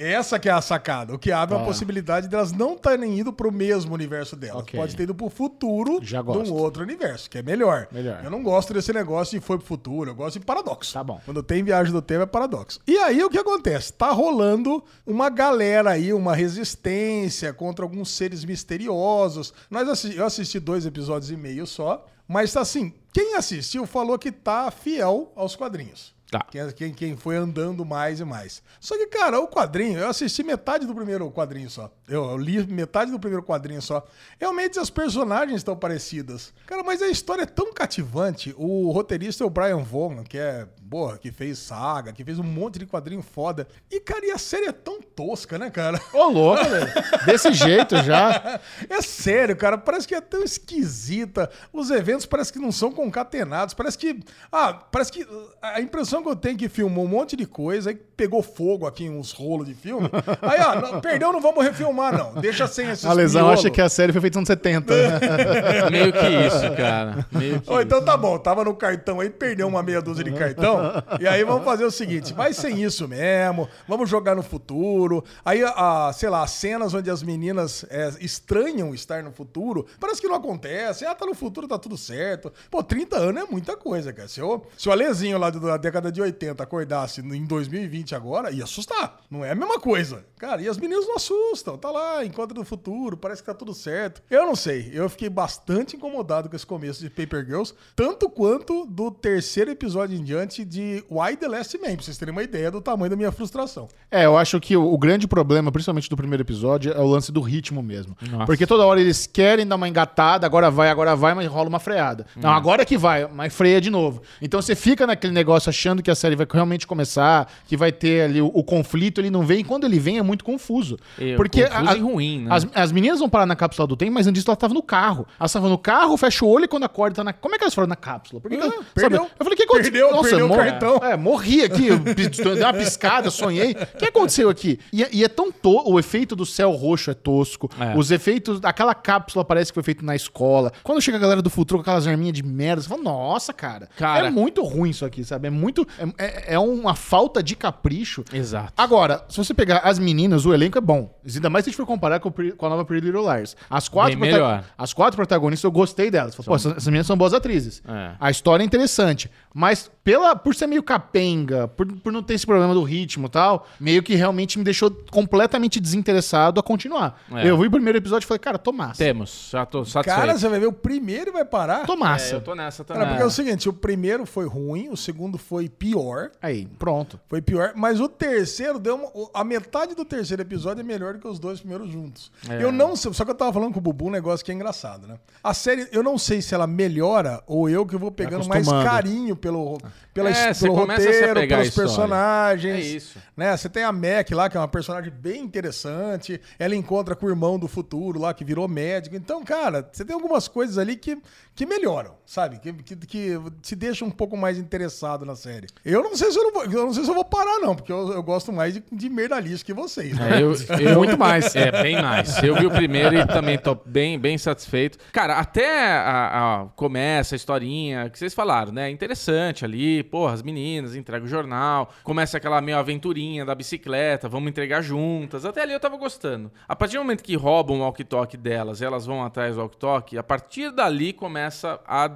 Essa 0.00 0.38
que 0.38 0.48
é 0.48 0.52
a 0.52 0.62
sacada. 0.62 1.14
O 1.14 1.18
que 1.18 1.30
abre. 1.30 1.54
Tá. 1.54 1.62
a 1.62 1.66
possibilidade 1.66 2.26
delas 2.26 2.52
não 2.52 2.76
terem 2.76 3.18
ido 3.18 3.32
pro 3.32 3.52
mesmo 3.52 3.92
universo 3.92 4.34
delas. 4.34 4.62
Ok. 4.62 4.80
Pode 4.80 4.96
ter 4.96 5.02
ido 5.02 5.14
pro 5.14 5.28
futuro 5.28 6.00
de 6.00 6.16
um 6.16 6.54
outro 6.54 6.82
universo, 6.82 7.28
que 7.28 7.36
é 7.36 7.42
melhor. 7.42 7.86
Melhor. 7.92 8.22
Eu 8.24 8.30
não 8.30 8.42
gosto 8.42 8.72
desse 8.72 8.92
negócio 8.94 9.38
de 9.38 9.44
foi 9.44 9.58
pro 9.58 9.66
futuro, 9.66 10.10
eu 10.10 10.14
gosto 10.14 10.38
de 10.38 10.46
paradoxo. 10.46 10.94
Tá 10.94 11.04
bom. 11.04 11.20
Quando 11.24 11.42
tem 11.42 11.62
viagem 11.62 11.92
do 11.92 12.00
tempo 12.00 12.22
é 12.22 12.26
paradoxo. 12.26 12.80
E 12.86 12.96
aí 12.96 13.22
o 13.22 13.28
que 13.28 13.38
acontece? 13.38 13.92
Tá 13.92 14.10
rolando 14.10 14.82
uma 15.06 15.28
galera 15.28 15.90
aí, 15.90 16.14
uma 16.14 16.34
resistência 16.34 17.52
contra 17.52 17.84
alguns 17.84 18.10
seres 18.10 18.44
misteriosos. 18.44 19.52
Nós 19.70 20.04
eu 20.04 20.24
assisti 20.24 20.58
dois 20.58 20.86
episódios 20.86 21.30
e 21.30 21.36
meio 21.36 21.66
só, 21.66 22.06
mas 22.26 22.52
tá 22.52 22.60
assim, 22.60 22.94
quem 23.12 23.34
assistiu 23.34 23.86
falou 23.86 24.18
que 24.18 24.32
tá 24.32 24.70
fiel 24.70 25.32
aos 25.34 25.56
quadrinhos. 25.56 26.14
Tá. 26.30 26.46
Quem, 26.48 26.70
quem, 26.70 26.94
quem 26.94 27.16
foi 27.16 27.36
andando 27.36 27.84
mais 27.84 28.20
e 28.20 28.24
mais. 28.24 28.62
Só 28.78 28.96
que, 28.96 29.06
cara, 29.06 29.40
o 29.40 29.48
quadrinho, 29.48 29.98
eu 29.98 30.08
assisti 30.08 30.44
metade 30.44 30.86
do 30.86 30.94
primeiro 30.94 31.28
quadrinho 31.32 31.68
só. 31.68 31.90
Eu, 32.08 32.30
eu 32.30 32.36
li 32.36 32.64
metade 32.66 33.10
do 33.10 33.18
primeiro 33.18 33.44
quadrinho 33.44 33.82
só. 33.82 34.06
Realmente 34.38 34.78
as 34.78 34.90
personagens 34.90 35.56
estão 35.56 35.76
parecidas. 35.76 36.52
Cara, 36.66 36.84
mas 36.84 37.02
a 37.02 37.08
história 37.08 37.42
é 37.42 37.46
tão 37.46 37.72
cativante. 37.72 38.54
O 38.56 38.92
roteirista 38.92 39.42
é 39.42 39.46
o 39.46 39.50
Brian 39.50 39.82
Vaughan, 39.82 40.22
que 40.22 40.38
é, 40.38 40.68
porra, 40.88 41.18
que 41.18 41.32
fez 41.32 41.58
saga, 41.58 42.12
que 42.12 42.24
fez 42.24 42.38
um 42.38 42.44
monte 42.44 42.78
de 42.78 42.86
quadrinho 42.86 43.22
foda. 43.22 43.66
E, 43.90 43.98
cara, 43.98 44.24
e 44.24 44.30
a 44.30 44.38
série 44.38 44.66
é 44.66 44.72
tão 44.72 45.02
tosca, 45.02 45.58
né, 45.58 45.68
cara? 45.68 46.00
Ô, 46.12 46.28
louco, 46.28 46.64
velho. 46.64 46.92
Desse 47.26 47.52
jeito 47.52 47.96
já. 48.02 48.60
É 48.88 49.02
sério, 49.02 49.56
cara, 49.56 49.78
parece 49.78 50.06
que 50.06 50.14
é 50.14 50.20
tão 50.20 50.42
esquisita. 50.42 51.50
Os 51.72 51.90
eventos 51.90 52.26
parece 52.26 52.52
que 52.52 52.58
não 52.58 52.72
são 52.72 52.90
concatenados. 52.90 53.74
Parece 53.74 53.96
que. 53.96 54.20
Ah, 54.50 54.72
parece 54.74 55.12
que. 55.12 55.26
A 55.62 55.80
impressão 55.80 56.19
que 56.22 56.28
eu 56.28 56.36
tenho 56.36 56.54
é 56.54 56.58
que 56.58 56.68
filmou 56.68 57.04
um 57.04 57.08
monte 57.08 57.36
de 57.36 57.46
coisa, 57.46 57.90
aí 57.90 57.98
pegou 58.16 58.42
fogo 58.42 58.86
aqui 58.86 59.04
em 59.04 59.10
uns 59.10 59.32
rolos 59.32 59.66
de 59.66 59.74
filme. 59.74 60.08
Aí, 60.42 60.58
ah, 60.60 60.76
não, 60.80 61.00
perdeu, 61.00 61.32
não 61.32 61.40
vamos 61.40 61.64
refilmar, 61.64 62.16
não. 62.16 62.34
Deixa 62.40 62.66
sem 62.66 62.88
esses 62.90 63.04
A 63.04 63.12
lesão 63.12 63.48
acha 63.48 63.70
que 63.70 63.80
a 63.80 63.88
série 63.88 64.12
foi 64.12 64.20
feita 64.20 64.38
nos 64.38 64.50
anos 64.50 64.60
70. 64.60 64.94
Meio 65.90 66.12
que 66.12 66.26
isso, 66.46 66.76
cara. 66.76 67.26
Meio 67.32 67.60
que 67.60 67.72
então 67.72 67.98
isso. 67.98 68.06
tá 68.06 68.16
bom, 68.16 68.38
tava 68.38 68.64
no 68.64 68.74
cartão 68.74 69.20
aí, 69.20 69.30
perdeu 69.30 69.66
uma 69.66 69.82
meia 69.82 70.02
dúzia 70.02 70.24
de 70.24 70.32
cartão. 70.32 71.02
E 71.18 71.26
aí 71.26 71.42
vamos 71.44 71.64
fazer 71.64 71.84
o 71.84 71.90
seguinte: 71.90 72.32
vai 72.34 72.52
sem 72.52 72.82
isso 72.82 73.08
mesmo, 73.08 73.68
vamos 73.88 74.08
jogar 74.08 74.34
no 74.34 74.42
futuro. 74.42 75.24
Aí, 75.44 75.62
a, 75.64 76.12
sei 76.12 76.28
lá, 76.28 76.42
as 76.42 76.50
cenas 76.50 76.92
onde 76.92 77.10
as 77.10 77.22
meninas 77.22 77.84
é, 77.88 78.12
estranham 78.20 78.94
estar 78.94 79.22
no 79.22 79.32
futuro, 79.32 79.86
parece 79.98 80.20
que 80.20 80.28
não 80.28 80.36
acontece. 80.36 81.04
Ah, 81.04 81.14
tá 81.14 81.24
no 81.24 81.34
futuro, 81.34 81.66
tá 81.66 81.78
tudo 81.78 81.96
certo. 81.96 82.52
Pô, 82.70 82.82
30 82.82 83.16
anos 83.16 83.42
é 83.42 83.46
muita 83.50 83.76
coisa, 83.76 84.12
cara. 84.12 84.28
Se, 84.28 84.40
eu, 84.40 84.66
se 84.76 84.88
o 84.88 84.92
Alezinho 84.92 85.38
lá 85.38 85.50
da 85.50 85.76
década 85.76 86.09
de 86.10 86.20
80 86.20 86.62
acordasse 86.62 87.20
em 87.20 87.44
2020 87.44 88.14
agora, 88.14 88.50
ia 88.50 88.64
assustar. 88.64 89.20
Não 89.30 89.44
é 89.44 89.52
a 89.52 89.54
mesma 89.54 89.78
coisa. 89.78 90.24
Cara, 90.38 90.60
e 90.62 90.68
as 90.68 90.78
meninas 90.78 91.06
não 91.06 91.16
assustam. 91.16 91.76
Tá 91.76 91.90
lá, 91.90 92.24
encontro 92.24 92.58
no 92.58 92.64
futuro, 92.64 93.16
parece 93.16 93.42
que 93.42 93.46
tá 93.46 93.54
tudo 93.54 93.74
certo. 93.74 94.22
Eu 94.30 94.46
não 94.46 94.56
sei, 94.56 94.90
eu 94.92 95.08
fiquei 95.08 95.28
bastante 95.28 95.96
incomodado 95.96 96.48
com 96.48 96.56
esse 96.56 96.66
começo 96.66 97.00
de 97.00 97.10
Paper 97.10 97.44
Girls, 97.44 97.74
tanto 97.94 98.28
quanto 98.28 98.86
do 98.86 99.10
terceiro 99.10 99.70
episódio 99.70 100.16
em 100.16 100.24
diante 100.24 100.64
de 100.64 101.04
Why 101.10 101.36
the 101.36 101.48
Last 101.48 101.78
Man, 101.78 101.94
pra 101.94 102.02
vocês 102.02 102.18
terem 102.18 102.32
uma 102.32 102.42
ideia 102.42 102.70
do 102.70 102.80
tamanho 102.80 103.10
da 103.10 103.16
minha 103.16 103.32
frustração. 103.32 103.88
É, 104.10 104.24
eu 104.24 104.36
acho 104.36 104.58
que 104.60 104.76
o, 104.76 104.92
o 104.92 104.98
grande 104.98 105.28
problema, 105.28 105.70
principalmente 105.70 106.08
do 106.08 106.16
primeiro 106.16 106.42
episódio, 106.42 106.92
é 106.92 107.00
o 107.00 107.06
lance 107.06 107.30
do 107.30 107.40
ritmo 107.40 107.82
mesmo. 107.82 108.16
Nossa. 108.30 108.46
Porque 108.46 108.66
toda 108.66 108.84
hora 108.84 109.00
eles 109.00 109.26
querem 109.26 109.66
dar 109.66 109.76
uma 109.76 109.88
engatada, 109.88 110.46
agora 110.46 110.70
vai, 110.70 110.90
agora 110.90 111.14
vai, 111.14 111.34
mas 111.34 111.46
rola 111.46 111.68
uma 111.68 111.78
freada. 111.78 112.26
Não, 112.36 112.50
agora 112.50 112.84
que 112.84 112.96
vai, 112.96 113.26
mas 113.28 113.54
freia 113.54 113.80
de 113.80 113.90
novo. 113.90 114.22
Então 114.40 114.60
você 114.60 114.74
fica 114.74 115.06
naquele 115.06 115.32
negócio 115.32 115.68
achando 115.68 115.99
que 116.02 116.10
a 116.10 116.14
série 116.14 116.36
vai 116.36 116.46
realmente 116.50 116.86
começar, 116.86 117.50
que 117.66 117.76
vai 117.76 117.92
ter 117.92 118.22
ali 118.22 118.40
o, 118.40 118.46
o 118.46 118.62
conflito, 118.64 119.20
ele 119.20 119.30
não 119.30 119.42
vem, 119.42 119.60
e 119.60 119.64
quando 119.64 119.84
ele 119.84 119.98
vem 119.98 120.18
é 120.18 120.22
muito 120.22 120.44
confuso. 120.44 120.98
É, 121.18 121.36
Porque 121.36 121.66
confuso 121.66 121.96
e 121.96 122.00
ruim, 122.00 122.40
né? 122.44 122.54
as, 122.54 122.66
as 122.74 122.92
meninas 122.92 123.18
vão 123.18 123.28
parar 123.28 123.46
na 123.46 123.56
cápsula 123.56 123.86
do 123.86 123.96
tempo, 123.96 124.12
mas 124.12 124.26
antes 124.26 124.44
ela 124.46 124.56
tava 124.56 124.74
no 124.74 124.82
carro. 124.82 125.26
Elas 125.38 125.50
estavam 125.50 125.68
no 125.68 125.78
carro, 125.78 126.16
fecha 126.16 126.44
o 126.44 126.48
olho 126.48 126.64
e 126.64 126.68
quando 126.68 126.84
acorda 126.84 127.16
tá 127.16 127.24
na. 127.24 127.32
Como 127.32 127.54
é 127.54 127.58
que 127.58 127.64
elas 127.64 127.74
foram 127.74 127.88
na 127.88 127.96
cápsula? 127.96 128.40
Por 128.40 128.50
que 128.50 128.56
que 128.56 128.62
Ah, 128.62 128.66
elas- 128.66 128.86
perdeu. 128.94 129.18
sabe? 129.20 129.30
Eu 129.38 129.44
falei, 129.44 129.54
o 129.54 129.56
que 129.56 129.62
aconteceu? 129.64 129.92
Perdeu, 129.92 130.22
perdeu 130.22 130.46
o 130.46 130.48
mor- 130.48 130.58
cartão. 130.58 130.96
É, 131.02 131.16
morri 131.16 131.62
aqui, 131.62 131.88
dei 131.96 132.62
uma 132.62 132.72
piscada, 132.72 133.30
sonhei. 133.30 133.72
O 133.72 133.98
que 133.98 134.04
aconteceu 134.06 134.48
aqui? 134.48 134.78
E, 134.92 135.02
é- 135.02 135.08
e 135.12 135.24
é 135.24 135.28
tão 135.28 135.50
to... 135.52 135.82
O 135.86 135.98
efeito 135.98 136.34
do 136.36 136.44
céu 136.46 136.70
roxo 136.72 137.10
é 137.10 137.14
tosco. 137.14 137.70
É. 137.80 137.96
Os 137.96 138.10
efeitos. 138.10 138.60
Aquela 138.62 138.94
cápsula 138.94 139.44
parece 139.44 139.70
que 139.72 139.74
foi 139.74 139.82
feita 139.82 140.04
na 140.04 140.14
escola. 140.14 140.72
Quando 140.82 141.00
chega 141.00 141.16
a 141.16 141.20
galera 141.20 141.42
do 141.42 141.50
futuro 141.50 141.78
com 141.78 141.82
aquelas 141.82 142.06
arminhas 142.06 142.34
de 142.34 142.42
merda, 142.42 142.82
você 142.82 142.88
fala, 142.88 143.02
nossa, 143.02 143.52
cara. 143.52 143.88
Cara. 143.96 144.26
É 144.28 144.30
muito 144.30 144.62
ruim 144.62 144.90
isso 144.90 145.04
aqui, 145.04 145.24
sabe? 145.24 145.48
É 145.48 145.50
muito. 145.50 145.86
É, 145.98 146.24
é- 146.52 146.54
é 146.54 146.58
uma 146.58 146.94
falta 146.94 147.42
de 147.42 147.54
capricho. 147.56 148.24
Exato. 148.32 148.72
Agora, 148.76 149.24
se 149.28 149.36
você 149.36 149.52
pegar 149.54 149.78
as 149.78 149.98
meninas, 149.98 150.44
o 150.46 150.52
elenco 150.54 150.78
é 150.78 150.80
bom. 150.80 151.14
Ainda 151.24 151.50
mais 151.50 151.64
se 151.64 151.68
a 151.68 151.72
gente 151.72 151.76
for 151.76 151.86
comparar 151.86 152.20
com, 152.20 152.30
com 152.30 152.66
a 152.66 152.68
nova 152.68 152.84
Pretty 152.84 153.06
Little 153.06 153.22
Liars. 153.22 153.56
As 153.68 153.88
quatro, 153.88 154.18
Bem 154.18 154.30
melhor. 154.32 154.64
as 154.76 154.92
quatro 154.92 155.16
protagonistas, 155.16 155.64
eu 155.64 155.70
gostei 155.72 156.10
delas. 156.10 156.34
Falei, 156.34 156.46
Pô, 156.48 156.54
essas, 156.56 156.72
essas 156.72 156.86
meninas 156.86 157.06
são 157.06 157.16
boas 157.16 157.34
atrizes. 157.34 157.82
É. 157.86 158.12
A 158.18 158.30
história 158.30 158.62
é 158.62 158.66
interessante. 158.66 159.30
Mas 159.54 159.90
pela, 160.04 160.34
por 160.36 160.54
ser 160.54 160.66
meio 160.66 160.82
capenga, 160.82 161.68
por, 161.68 161.86
por 161.86 162.12
não 162.12 162.22
ter 162.22 162.34
esse 162.34 162.46
problema 162.46 162.72
do 162.74 162.82
ritmo 162.82 163.26
e 163.26 163.30
tal, 163.30 163.66
meio 163.78 164.02
que 164.02 164.14
realmente 164.14 164.58
me 164.58 164.64
deixou 164.64 164.90
completamente 165.10 165.80
desinteressado 165.80 166.58
a 166.60 166.62
continuar. 166.62 167.20
É. 167.32 167.48
Eu 167.48 167.58
vi 167.58 167.66
o 167.66 167.70
primeiro 167.70 167.98
episódio 167.98 168.24
e 168.24 168.28
falei, 168.28 168.38
cara, 168.38 168.58
tô 168.58 168.72
massa. 168.72 168.98
Temos, 169.02 169.48
já 169.50 169.66
tô 169.66 169.84
satisfeito. 169.84 170.20
Cara, 170.20 170.38
você 170.38 170.48
vai 170.48 170.60
ver 170.60 170.66
o 170.66 170.72
primeiro 170.72 171.30
e 171.30 171.32
vai 171.32 171.44
parar. 171.44 171.84
Tô 171.86 171.94
É, 171.94 171.96
massa. 171.96 172.34
eu 172.36 172.40
tô 172.40 172.54
nessa 172.54 172.84
também. 172.84 173.00
Cara, 173.02 173.10
porque 173.12 173.22
é 173.22 173.26
o 173.26 173.30
seguinte, 173.30 173.68
o 173.68 173.72
primeiro 173.72 174.24
foi 174.26 174.46
ruim, 174.46 174.88
o 174.90 174.96
segundo 174.96 175.36
foi 175.38 175.68
pior. 175.80 176.30
Aí, 176.42 176.68
pronto. 176.78 177.18
Foi 177.26 177.40
pior, 177.40 177.72
mas 177.74 178.00
o 178.00 178.08
terceiro 178.08 178.78
deu 178.78 178.96
uma, 178.96 179.30
a 179.32 179.42
metade 179.42 179.94
do 179.94 180.04
terceiro 180.04 180.42
episódio 180.42 180.82
é 180.82 180.84
melhor 180.84 181.14
do 181.14 181.20
que 181.20 181.26
os 181.26 181.38
dois 181.38 181.58
primeiros 181.58 181.90
juntos. 181.90 182.30
É. 182.46 182.62
Eu 182.62 182.70
não 182.70 182.94
sei, 182.94 183.10
só 183.14 183.24
que 183.24 183.30
eu 183.30 183.34
tava 183.34 183.50
falando 183.50 183.72
com 183.72 183.78
o 183.78 183.82
Bubu 183.82 184.08
um 184.08 184.10
negócio 184.10 184.44
que 184.44 184.52
é 184.52 184.54
engraçado, 184.54 185.08
né? 185.08 185.18
A 185.42 185.54
série, 185.54 185.88
eu 185.90 186.02
não 186.02 186.18
sei 186.18 186.42
se 186.42 186.54
ela 186.54 186.66
melhora 186.66 187.42
ou 187.46 187.66
eu 187.66 187.86
que 187.86 187.96
vou 187.96 188.10
pegando 188.10 188.46
mais 188.46 188.68
carinho 188.68 189.34
pelo, 189.34 189.78
pela, 190.12 190.28
É, 190.28 190.52
pelo 190.52 190.74
roteiro, 190.74 191.48
pelos 191.48 191.70
personagens. 191.70 192.76
É 192.76 192.80
isso. 192.80 193.18
Né? 193.34 193.56
Você 193.56 193.70
tem 193.70 193.82
a 193.82 193.90
Mac 193.90 194.30
lá, 194.32 194.50
que 194.50 194.58
é 194.58 194.60
uma 194.60 194.68
personagem 194.68 195.10
bem 195.10 195.42
interessante. 195.42 196.38
Ela 196.58 196.76
encontra 196.76 197.16
com 197.16 197.24
o 197.24 197.30
irmão 197.30 197.58
do 197.58 197.66
futuro 197.66 198.20
lá, 198.20 198.34
que 198.34 198.44
virou 198.44 198.68
médico. 198.68 199.16
Então, 199.16 199.42
cara, 199.42 199.88
você 199.90 200.04
tem 200.04 200.12
algumas 200.12 200.46
coisas 200.46 200.76
ali 200.76 200.94
que, 200.94 201.16
que 201.60 201.66
melhoram, 201.66 202.14
sabe? 202.24 202.58
Que, 202.58 202.72
que, 202.72 202.96
que 202.96 203.38
te 203.60 203.76
deixam 203.76 204.08
um 204.08 204.10
pouco 204.10 204.34
mais 204.34 204.56
interessado 204.56 205.26
na 205.26 205.36
série. 205.36 205.66
Eu 205.84 206.02
não 206.02 206.16
sei 206.16 206.32
se 206.32 206.38
eu, 206.38 206.44
não 206.44 206.52
vou, 206.54 206.64
eu 206.64 206.86
não 206.86 206.94
sei 206.94 207.04
se 207.04 207.10
eu 207.10 207.14
vou 207.14 207.22
parar, 207.24 207.58
não, 207.58 207.76
porque 207.76 207.92
eu, 207.92 208.12
eu 208.12 208.22
gosto 208.22 208.50
mais 208.50 208.72
de, 208.72 208.82
de 208.90 209.10
merdalice 209.10 209.62
que 209.62 209.74
vocês. 209.74 210.16
Né? 210.18 210.38
É, 210.38 210.42
eu, 210.42 210.54
eu- 210.80 210.96
muito 210.96 211.18
mais. 211.18 211.54
É, 211.54 211.70
bem 211.82 212.00
mais. 212.00 212.42
Eu 212.42 212.54
vi 212.56 212.64
o 212.64 212.70
primeiro 212.70 213.14
e 213.14 213.26
também 213.26 213.58
tô 213.58 213.74
bem, 213.74 214.18
bem 214.18 214.38
satisfeito. 214.38 214.96
Cara, 215.12 215.34
até 215.34 215.86
a, 215.98 216.62
a- 216.62 216.66
começa 216.76 217.34
a 217.34 217.36
historinha 217.36 218.08
que 218.08 218.18
vocês 218.18 218.32
falaram, 218.32 218.72
né? 218.72 218.88
Interessante 218.88 219.62
ali, 219.62 220.02
porra, 220.02 220.32
as 220.32 220.42
meninas 220.42 220.96
entregam 220.96 221.26
o 221.26 221.28
jornal, 221.30 221.92
começa 222.02 222.38
aquela 222.38 222.62
meio 222.62 222.78
aventurinha 222.78 223.44
da 223.44 223.54
bicicleta, 223.54 224.30
vamos 224.30 224.48
entregar 224.48 224.80
juntas. 224.80 225.44
Até 225.44 225.60
ali 225.60 225.74
eu 225.74 225.80
tava 225.80 225.98
gostando. 225.98 226.50
A 226.66 226.74
partir 226.74 226.96
do 226.96 227.00
momento 227.02 227.22
que 227.22 227.36
roubam 227.36 227.80
o 227.80 227.82
walkie-talkie 227.82 228.38
delas, 228.38 228.80
elas 228.80 229.04
vão 229.04 229.22
atrás 229.22 229.56
do 229.56 229.60
walkie-talkie, 229.60 230.16
a 230.16 230.22
partir 230.22 230.70
dali 230.72 231.12
começa 231.12 231.49
a 231.86 232.10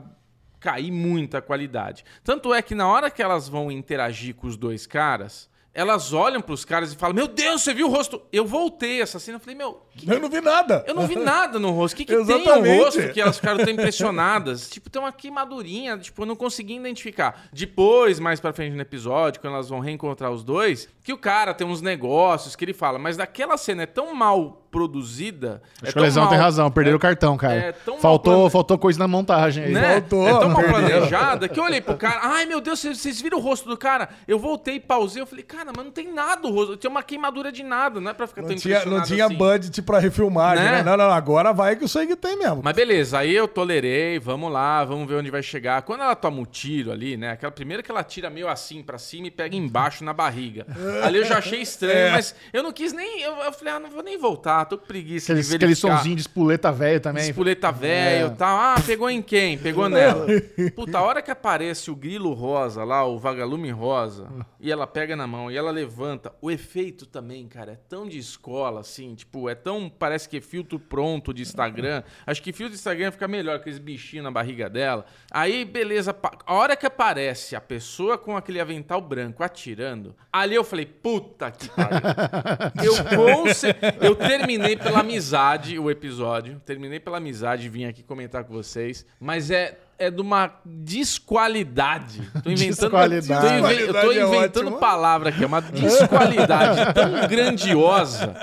cair 0.61 0.91
muita 0.91 1.43
qualidade. 1.43 2.05
Tanto 2.23 2.53
é 2.55 2.63
que 2.63 2.75
na 2.75 2.89
hora 2.89 3.11
que 3.11 3.23
elas 3.23 3.49
vão 3.49 3.71
interagir 3.71 4.35
com 4.35 4.47
os 4.47 4.57
dois 4.57 4.87
caras, 4.87 5.49
elas 5.75 6.13
olham 6.13 6.41
pros 6.41 6.65
caras 6.65 6.93
e 6.93 6.97
falam: 6.97 7.17
Meu 7.17 7.27
Deus, 7.27 7.63
você 7.63 7.75
viu 7.75 7.89
o 7.89 7.91
rosto? 7.91 8.23
Eu 8.33 8.47
voltei 8.47 9.03
essa 9.03 9.19
cena, 9.19 9.37
eu 9.37 9.41
falei: 9.41 9.57
Meu, 9.57 9.83
que- 9.91 10.09
Eu 10.09 10.21
não 10.21 10.31
vi 10.31 10.41
nada. 10.41 10.85
eu 10.87 10.95
não 10.95 11.07
vi 11.07 11.17
nada 11.17 11.59
no 11.59 11.71
rosto. 11.73 11.95
O 11.95 11.97
que, 11.99 12.05
que 12.05 12.25
tem 12.25 12.45
no 12.45 12.85
rosto 12.85 13.13
que 13.13 13.21
elas 13.21 13.37
ficaram 13.37 13.59
tão 13.65 13.73
impressionadas? 13.75 14.71
tipo, 14.71 14.89
tem 14.89 15.03
uma 15.03 15.13
queimadurinha, 15.13 15.99
tipo, 15.99 16.23
eu 16.23 16.27
não 16.27 16.37
consegui 16.37 16.77
identificar. 16.77 17.49
Depois, 17.53 18.21
mais 18.21 18.39
pra 18.39 18.53
frente 18.53 18.73
no 18.75 18.81
episódio, 18.83 19.41
quando 19.41 19.55
elas 19.55 19.69
vão 19.69 19.81
reencontrar 19.81 20.31
os 20.31 20.45
dois, 20.45 20.89
que 21.03 21.13
o 21.13 21.19
cara 21.19 21.53
tem 21.53 21.67
uns 21.67 21.83
negócios 21.83 22.55
que 22.55 22.65
ele 22.65 22.73
fala, 22.73 22.97
mas 22.99 23.17
daquela 23.17 23.57
cena 23.57 23.83
é 23.83 23.87
tão 23.87 24.15
mal 24.15 24.64
produzida. 24.75 25.63
Acho 25.83 25.93
que 25.93 25.99
o 25.99 26.03
Lesão 26.03 26.29
tem 26.29 26.39
razão, 26.39 26.71
perderam 26.71 26.97
o 26.97 27.01
cartão, 27.01 27.37
cara. 27.37 27.55
é 27.55 27.73
tão 27.73 27.95
mal 27.95 28.01
faltou, 28.03 28.35
plane- 28.35 28.51
faltou 28.51 28.79
coisa 28.79 28.99
na 28.99 29.09
montagem 29.09 29.65
aí. 29.65 29.73
né? 29.73 29.93
Voltou, 30.01 30.27
é 30.29 30.39
tão 30.41 30.49
mal 30.51 30.63
perderam. 30.63 30.89
planejada 30.89 31.49
que 31.49 31.59
eu 31.59 31.65
olhei 31.65 31.81
pro 31.81 31.97
cara. 31.97 32.21
Ai, 32.23 32.47
meu 32.47 32.61
Deus, 32.61 32.79
vocês, 32.81 32.99
vocês 32.99 33.21
viram 33.21 33.39
o 33.39 33.41
rosto 33.41 33.69
do 33.69 33.77
cara? 33.77 34.09
Eu 34.27 34.39
voltei, 34.39 34.79
pausei. 34.81 35.23
Eu 35.23 35.27
falei, 35.27 35.45
cara, 35.45 35.71
mas 35.75 35.85
não 35.85 35.93
tem 35.93 36.13
nada 36.13 36.47
o 36.47 36.51
rosto. 36.53 36.77
Tinha 36.77 36.91
uma 36.91 37.03
queimadura 37.03 37.51
de 37.51 37.63
nada. 37.63 38.01
Não 38.01 38.11
é 38.11 38.15
pra 38.15 38.27
ficar 38.27 38.43
Não 38.43 38.49
tão 38.49 38.57
tinha, 38.59 38.85
não 38.85 39.03
tinha 39.03 39.27
assim. 39.27 39.35
budget 39.37 39.83
pra 39.83 39.99
refilmagem, 39.99 40.65
Né? 40.65 40.71
né? 40.73 40.83
Não, 40.83 40.97
não, 40.97 41.11
agora 41.11 41.53
vai 41.53 41.77
que 41.77 41.85
o 41.85 41.89
sangue 41.89 42.17
tem 42.17 42.37
mesmo. 42.37 42.61
Mas 42.63 42.75
beleza, 42.75 43.19
aí 43.19 43.35
eu 43.35 43.47
tolerei, 43.49 44.19
vamos 44.19 44.53
lá, 44.53 44.85
vamos 44.85 45.09
ver 45.09 45.15
onde 45.17 45.31
vai 45.31 45.43
chegar. 45.43 45.83
Quando 45.83 46.03
ela 46.03 46.15
toma 46.15 46.41
o 46.41 46.47
tiro 46.47 46.91
ali, 46.93 47.17
né? 47.17 47.33
Aquela 47.33 47.53
primeira 47.53 47.83
que 47.83 47.91
ela 47.91 48.03
tira 48.03 48.29
meio 48.31 48.49
assim 48.49 48.83
pra 48.83 48.99
cima 48.99 49.27
e 49.29 49.31
pega 49.31 49.57
embaixo 49.57 50.05
na 50.05 50.13
barriga. 50.13 50.67
Ali 51.05 51.19
eu 51.19 51.25
já 51.25 51.39
achei 51.39 51.61
estranho, 51.61 51.95
É. 52.09 52.11
mas 52.11 52.35
eu 52.53 52.63
não 52.63 52.73
quis 52.73 52.93
nem. 52.93 53.21
Eu, 53.21 53.35
eu 53.37 53.53
falei, 53.53 53.75
ah, 53.75 53.81
não 53.81 53.91
vou 53.91 54.03
nem 54.03 54.17
voltar, 54.19 54.64
tô 54.65 54.79
com 54.79 54.87
preguiça 54.87 55.33
Aquele, 55.33 55.43
de 55.43 55.49
ver 55.51 55.57
aquele 55.57 55.75
sonzinho 55.75 56.15
de 56.17 56.23
espoleta 56.23 56.71
velho 56.73 57.01
também. 57.01 57.29
Espoleta 57.29 57.71
velho 57.73 58.27
e 58.29 58.31
É. 58.31 58.35
tal. 58.35 58.57
Ah, 58.59 58.75
pegou 58.85 59.09
em 59.11 59.21
quem? 59.23 59.59
Pegou 59.59 59.89
nela. 59.89 60.27
Puta, 60.75 60.99
a 60.99 61.03
hora 61.03 61.21
que 61.23 61.31
aparece 61.31 61.91
o 61.91 61.97
grilo 61.97 62.33
rosa 62.33 62.85
lá, 62.85 63.05
o 63.07 63.19
vagalume 63.19 63.71
rosa, 63.71 64.29
e 64.61 64.71
ela 64.71 64.87
pega 64.87 65.15
na 65.17 65.27
mão 65.27 65.51
e 65.51 65.57
ela 65.57 65.71
levanta, 65.71 66.33
o 66.41 66.51
efeito 66.51 67.07
também, 67.07 67.47
cara, 67.49 67.73
é 67.73 67.77
tão 67.89 68.07
de 68.09 68.19
escola, 68.19 68.81
assim, 68.81 69.15
tipo, 69.15 69.49
é 69.49 69.55
tão. 69.55 69.89
Parece 69.89 70.29
que 70.29 70.37
é 70.39 70.41
filtro 70.41 70.79
pronto 70.79 71.33
de 71.35 71.43
Instagram. 71.43 72.03
Acho 72.27 72.43
que 72.43 72.53
filtro 72.53 72.71
de 72.75 72.79
Instagram 72.79 73.11
fica 73.11 73.29
melhor, 73.29 73.57
aqueles 73.57 73.79
bichinhos 73.79 74.25
na 74.25 74.31
barriga 74.31 74.69
dela. 74.69 75.05
Aí, 75.31 75.65
beleza, 75.65 76.15
a 76.47 76.55
hora 76.55 76.77
que 76.77 76.87
aparece 76.87 77.57
a 77.57 77.61
pessoa 77.61 78.17
com 78.19 78.37
aquele 78.37 78.61
avental 78.61 79.01
branco 79.01 79.43
atirando, 79.43 80.15
ali 80.33 80.55
eu 80.55 80.65
falei, 80.65 80.87
puta 80.87 81.51
que 81.51 81.69
pariu. 81.69 82.01
Eu, 82.85 82.95
conce- 83.17 83.75
eu 84.01 84.15
terminei 84.15 84.54
pela 84.83 85.01
amizade 85.01 85.79
o 85.79 85.91
episódio. 85.91 86.61
Terminei 86.65 87.01
pela 87.01 87.19
amizade, 87.19 87.69
vim 87.69 87.85
aqui 87.85 88.03
comentar 88.03 88.45
com 88.45 88.53
vocês. 88.53 89.05
Mas 89.21 89.51
é, 89.51 89.79
é 89.99 90.11
de 90.11 90.21
uma 90.21 90.53
desqualidade. 90.65 92.21
Tô 92.43 92.51
inventando, 92.51 92.91
Desqualidade. 92.91 93.47
Tô 93.47 93.55
inven- 93.73 93.79
eu 93.87 93.93
tô 93.93 94.13
é 94.13 94.23
inventando 94.23 94.67
ótimo. 94.67 94.79
palavra 94.81 95.29
aqui. 95.31 95.43
É 95.43 95.47
uma 95.47 95.61
desqualidade 95.61 96.95
tão 96.95 97.29
grandiosa 97.29 98.35